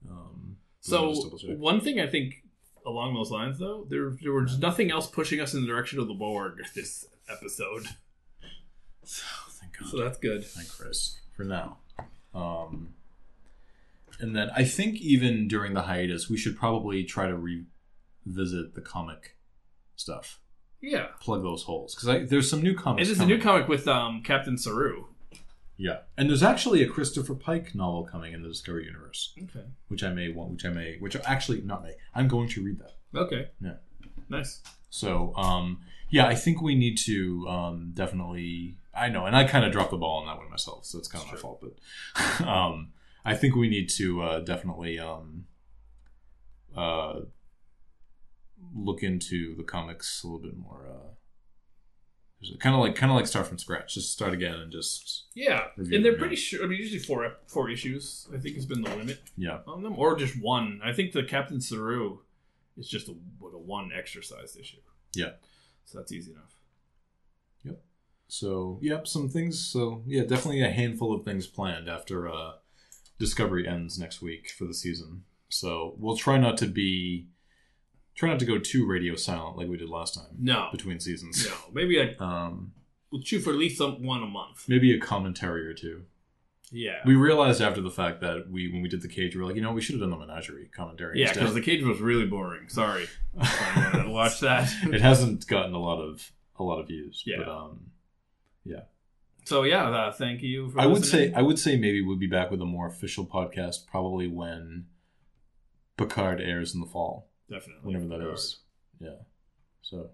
Um, 0.09 0.57
So 0.81 1.01
let 1.01 1.07
me 1.09 1.15
just 1.15 1.25
double 1.27 1.39
check. 1.39 1.59
one 1.59 1.81
thing 1.81 2.01
I 2.01 2.07
think 2.07 2.43
along 2.87 3.15
those 3.15 3.31
lines, 3.31 3.59
though, 3.59 3.87
there 3.89 4.17
there 4.23 4.33
was 4.33 4.59
nothing 4.59 4.91
else 4.91 5.07
pushing 5.07 5.41
us 5.41 5.55
in 5.55 5.61
the 5.63 5.67
direction 5.67 5.99
of 5.99 6.09
the 6.09 6.15
Borg 6.15 6.59
this 6.75 7.07
episode, 7.29 7.87
Oh, 9.05 9.51
thank 9.51 9.77
God. 9.79 9.89
so 9.91 9.99
that's 9.99 10.19
good. 10.19 10.45
Thank 10.45 10.69
Chris 10.71 11.19
for 11.37 11.45
now. 11.45 11.79
Um, 12.35 12.95
and 14.21 14.35
then 14.37 14.51
I 14.55 14.65
think 14.65 14.97
even 15.01 15.49
during 15.49 15.75
the 15.75 15.83
hiatus, 15.83 16.29
we 16.31 16.37
should 16.37 16.57
probably 16.57 17.05
try 17.05 17.27
to 17.27 17.37
revisit 17.37 18.75
the 18.75 18.81
comic 18.81 19.37
stuff, 19.97 20.41
Yeah, 20.81 21.07
plug 21.21 21.43
those 21.43 21.65
holes 21.65 21.95
because 21.95 22.29
there's 22.31 22.49
some 22.51 22.63
new 22.63 22.75
comics. 22.75 23.09
there's 23.09 23.21
a 23.21 23.27
new 23.27 23.39
comic 23.39 23.69
with 23.69 23.87
um, 23.89 24.23
Captain 24.23 24.57
Saru. 24.57 25.07
Yeah, 25.79 25.99
and 26.17 26.29
there's 26.29 26.43
actually 26.43 26.83
a 26.83 26.89
Christopher 26.89 27.35
Pike 27.35 27.75
novel 27.75 28.05
coming 28.05 28.33
in 28.35 28.43
the 28.43 28.49
Discovery 28.49 28.85
universe, 28.85 29.33
Okay. 29.45 29.65
which 29.87 30.03
I 30.03 30.11
may 30.11 30.29
want, 30.29 30.51
which 30.51 30.65
I 30.65 30.71
may, 30.71 30.97
which 30.99 31.17
actually 31.25 31.61
not 31.63 31.83
may. 31.85 31.95
I'm 32.15 32.29
going 32.29 32.49
to 32.51 32.63
read 32.63 32.79
that. 32.81 32.97
Okay. 33.17 33.49
Yeah. 33.61 33.75
Nice. 34.29 34.61
So, 34.91 35.33
um, 35.37 35.81
yeah, 36.11 36.27
I 36.27 36.35
think 36.35 36.61
we 36.61 36.75
need 36.75 36.99
to 37.07 37.47
um, 37.49 37.93
definitely. 37.95 38.77
I 38.95 39.09
know, 39.09 39.27
and 39.27 39.37
I 39.37 39.45
kind 39.45 39.65
of 39.65 39.71
dropped 39.71 39.93
the 39.93 39.97
ball 39.97 40.19
on 40.21 40.27
that 40.27 40.37
one 40.39 40.51
myself, 40.51 40.85
so 40.85 40.99
it's 40.99 41.07
kind 41.09 41.25
of 41.25 41.31
my 41.33 41.39
fault. 41.39 41.63
But 41.63 42.41
um, 42.47 42.93
I 43.25 43.35
think 43.37 43.55
we 43.55 43.69
need 43.69 43.89
to 43.91 44.23
uh, 44.23 44.41
definitely 44.41 44.99
um, 44.99 45.45
uh, 46.77 47.21
look 48.75 49.03
into 49.03 49.55
the 49.55 49.63
comics 49.63 50.23
a 50.23 50.27
little 50.27 50.41
bit 50.41 50.57
more. 50.57 50.87
Uh, 50.91 51.09
kind 52.61 52.75
of 52.75 52.81
like, 52.81 52.95
kind 52.95 53.11
of 53.11 53.17
like 53.17 53.27
start 53.27 53.47
from 53.47 53.59
scratch. 53.59 53.95
Just 53.95 54.13
start 54.13 54.33
again 54.33 54.55
and 54.55 54.71
just 54.71 55.25
Yeah, 55.35 55.67
and 55.77 56.05
they're 56.05 56.17
pretty 56.17 56.37
sure. 56.37 56.65
I 56.65 56.67
mean, 56.69 56.79
usually 56.79 57.01
four 57.01 57.25
ep- 57.25 57.49
four 57.49 57.71
issues. 57.71 58.29
I 58.35 58.39
think 58.39 58.55
has 58.55 58.67
been 58.67 58.83
the 58.83 58.95
limit 58.95 59.21
yeah, 59.37 59.59
on 59.67 59.83
them, 59.83 59.95
or 59.99 60.17
just 60.17 60.41
one. 60.41 60.81
I 60.85 60.93
think 60.93 61.13
the 61.13 61.25
Captain 61.25 61.61
Saru 61.61 62.19
is 62.77 62.89
just 62.89 63.09
a, 63.09 63.15
what, 63.39 63.55
a 63.55 63.59
one 63.59 63.91
exercise 63.97 64.57
issue. 64.57 64.79
yeah. 65.15 65.33
So 65.85 65.99
that's 65.99 66.13
easy 66.13 66.33
enough. 66.33 66.55
Yep. 67.65 67.81
So, 68.29 68.79
yep, 68.83 69.09
some 69.09 69.29
things. 69.31 69.59
So, 69.59 70.03
yeah, 70.07 70.23
definitely 70.23 70.63
a 70.63 70.71
handful 70.71 71.15
of 71.15 71.25
things 71.25 71.47
planned 71.47 71.89
after 71.89 72.29
uh, 72.29 72.53
Discovery 73.19 73.67
ends 73.67 73.99
next 73.99 74.21
week 74.21 74.51
for 74.51 74.67
the 74.67 74.75
season. 74.75 75.25
So, 75.49 75.95
we'll 75.99 76.17
try 76.17 76.37
not 76.37 76.59
to 76.59 76.67
be, 76.67 77.29
try 78.19 78.29
not 78.29 78.39
to 78.41 78.45
go 78.45 78.59
too 78.59 78.85
radio 78.87 79.15
silent 79.15 79.57
like 79.57 79.69
we 79.69 79.77
did 79.77 79.89
last 79.89 80.15
time 80.15 80.27
No, 80.39 80.69
between 80.73 80.99
seasons. 81.01 81.47
no, 81.47 81.55
maybe 81.73 82.01
I 82.01 82.15
Um, 82.19 82.73
we'll 83.13 83.23
shoot 83.23 83.41
for 83.41 83.51
at 83.51 83.57
least 83.57 83.79
some, 83.79 84.03
one 84.03 84.23
a 84.23 84.27
month. 84.27 84.65
maybe 84.69 84.93
a 84.93 84.99
commentary 84.99 85.67
or 85.67 85.73
two. 85.75 86.03
Yeah, 86.71 86.99
We 87.07 87.15
realized 87.15 87.63
after 87.63 87.81
the 87.81 87.91
fact 87.91 88.21
that 88.21 88.51
we, 88.51 88.71
when 88.71 88.83
we 88.83 88.91
did 88.91 89.01
the 89.01 89.09
cage, 89.09 89.35
we 89.35 89.41
were 89.41 89.47
like, 89.47 89.57
you 89.57 89.63
know, 89.63 89.73
we 89.73 89.81
should 89.81 89.95
have 89.95 90.01
done 90.03 90.11
the 90.11 90.19
menagerie 90.19 90.69
commentary. 90.77 91.19
yeah, 91.19 91.33
because 91.33 91.55
the 91.55 91.63
cage 91.63 91.83
was 91.83 91.99
really 92.01 92.27
boring. 92.27 92.69
Sorry, 92.69 93.07
I 93.41 94.05
watch 94.07 94.41
that. 94.41 94.69
it 94.83 95.01
hasn't 95.01 95.47
gotten 95.47 95.73
a 95.73 95.79
lot 95.81 95.99
of 96.01 96.31
a 96.57 96.63
lot 96.65 96.79
of 96.81 96.89
views. 96.89 97.23
Yeah. 97.25 97.37
But, 97.39 97.49
um, 97.49 97.91
yeah. 98.65 98.81
So 99.47 99.63
yeah, 99.63 99.89
uh, 99.89 100.13
thank 100.13 100.43
you. 100.43 100.69
for 100.69 100.79
I 100.81 100.85
would 100.85 101.07
say. 101.07 101.33
I 101.33 101.41
would 101.41 101.59
say 101.59 101.77
maybe 101.79 102.03
we'll 102.03 102.19
be 102.19 102.27
back 102.27 102.51
with 102.51 102.61
a 102.61 102.67
more 102.67 102.87
official 102.87 103.25
podcast 103.25 103.87
probably 103.87 104.27
when 104.29 104.89
Picard 105.97 106.41
airs 106.41 106.75
in 106.75 106.81
the 106.81 106.87
fall, 106.87 107.31
definitely 107.51 107.81
whenever 107.95 108.07
that 108.09 108.33
is. 108.33 108.59
Yeah. 109.01 109.11
So 109.83 110.11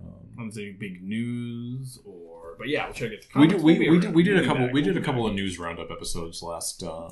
um, 0.00 0.28
I'm 0.38 0.50
saying 0.52 0.76
big 0.78 1.02
news 1.02 1.98
or, 2.04 2.54
but 2.58 2.68
yeah, 2.68 2.84
we'll 2.86 2.94
check 2.94 3.10
it. 3.12 3.26
we 3.36 3.46
did 3.46 3.62
we, 3.62 3.78
we 3.78 3.88
around. 3.88 4.00
did 4.00 4.14
we 4.14 4.22
did 4.22 4.38
a 4.38 4.46
couple 4.46 4.70
we 4.70 4.82
did 4.82 4.96
a 4.96 5.00
couple 5.02 5.26
of 5.26 5.34
news 5.34 5.58
roundup 5.58 5.90
episodes 5.90 6.42
last 6.42 6.82
uh, 6.82 7.10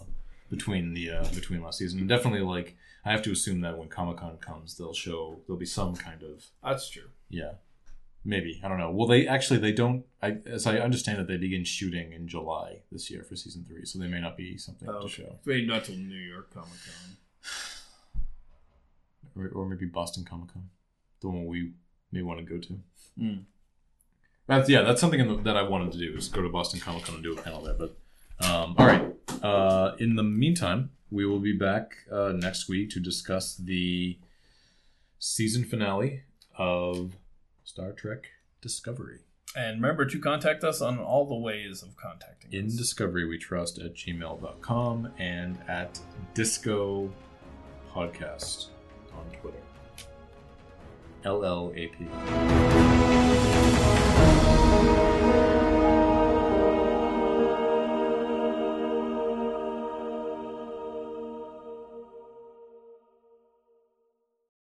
between 0.51 0.95
the 0.95 1.11
uh, 1.11 1.25
between 1.35 1.63
last 1.63 1.79
season. 1.79 2.01
And 2.01 2.09
definitely 2.09 2.41
like 2.41 2.77
I 3.05 3.11
have 3.13 3.23
to 3.23 3.33
assume 3.33 3.61
that 3.63 3.77
when 3.79 3.89
Comic 3.89 4.19
Con 4.19 4.37
comes, 4.39 4.77
they'll 4.77 4.95
show 4.95 5.41
there'll 5.47 5.59
be 5.59 5.67
some 5.67 5.95
kind 5.97 6.23
of 6.23 6.47
That's 6.63 6.89
true. 6.89 7.11
yeah 7.29 7.53
Maybe 8.23 8.61
I 8.63 8.69
don't 8.69 8.77
know. 8.79 8.91
Well, 8.91 9.07
they 9.09 9.27
actually 9.27 9.61
they 9.61 9.73
don't. 9.73 10.05
I, 10.23 10.37
as 10.45 10.67
I 10.67 10.77
understand 10.77 11.21
it, 11.21 11.27
they 11.27 11.39
begin 11.39 11.65
shooting 11.65 12.13
in 12.13 12.29
July 12.29 12.81
this 12.93 13.11
year 13.11 13.23
for 13.25 13.35
season 13.35 13.65
three, 13.67 13.87
so 13.87 13.99
they 13.99 14.09
may 14.09 14.21
not 14.21 14.37
be 14.37 14.59
something 14.59 14.87
Oh, 14.91 15.03
to 15.05 15.09
show, 15.09 15.37
Maybe 15.47 15.67
not 15.67 15.85
till 15.85 15.97
New 15.97 16.15
York 16.19 16.53
Comic 16.53 16.69
Con. 16.69 17.17
Or, 19.37 19.49
or 19.49 19.67
maybe 19.67 19.87
Boston 19.87 20.25
Comic 20.25 20.53
Con, 20.53 20.69
the 21.21 21.29
one 21.29 21.47
we 21.47 21.73
may 22.13 22.23
want 22.23 22.39
to 22.39 22.45
go 22.45 22.61
to. 22.61 22.81
Mm. 23.19 23.45
That's 24.47 24.69
yeah, 24.69 24.83
that's 24.83 25.01
something 25.01 25.21
in 25.21 25.29
the, 25.29 25.37
that 25.43 25.57
I 25.57 25.63
wanted 25.63 25.93
to 25.93 25.99
do 25.99 26.17
is 26.17 26.29
go 26.29 26.43
to 26.43 26.49
Boston 26.49 26.81
Comic 26.81 27.05
Con 27.05 27.15
and 27.17 27.25
do 27.25 27.37
a 27.37 27.41
panel 27.41 27.63
there. 27.63 27.75
But 27.75 27.97
um, 28.45 28.75
all 28.79 28.87
right. 28.87 29.15
Uh, 29.43 29.95
in 29.99 30.17
the 30.17 30.23
meantime, 30.23 30.91
we 31.11 31.25
will 31.27 31.39
be 31.39 31.53
back 31.53 31.93
uh, 32.11 32.33
next 32.35 32.69
week 32.69 32.91
to 32.91 33.01
discuss 33.01 33.57
the 33.57 34.19
season 35.19 35.65
finale 35.65 36.23
of 36.57 37.13
Star 37.65 37.93
Trek 37.93 38.25
Discovery. 38.61 39.21
And 39.57 39.83
remember 39.83 40.05
to 40.07 40.19
contact 40.21 40.63
us 40.63 40.81
on 40.81 40.99
all 40.99 41.27
the 41.27 41.35
ways 41.35 41.83
of 41.83 41.97
contacting 41.97 42.53
In 42.53 42.67
us. 42.67 42.77
Discovery 42.77 43.27
We 43.27 43.39
Trust 43.39 43.79
at 43.79 43.95
gmail.com 43.95 45.13
and 45.19 45.59
at 45.69 45.99
Disco 46.35 47.11
Podcast 47.93 48.69
on 49.15 49.31
Twitter. 49.41 49.63
LLAP. 51.25 51.97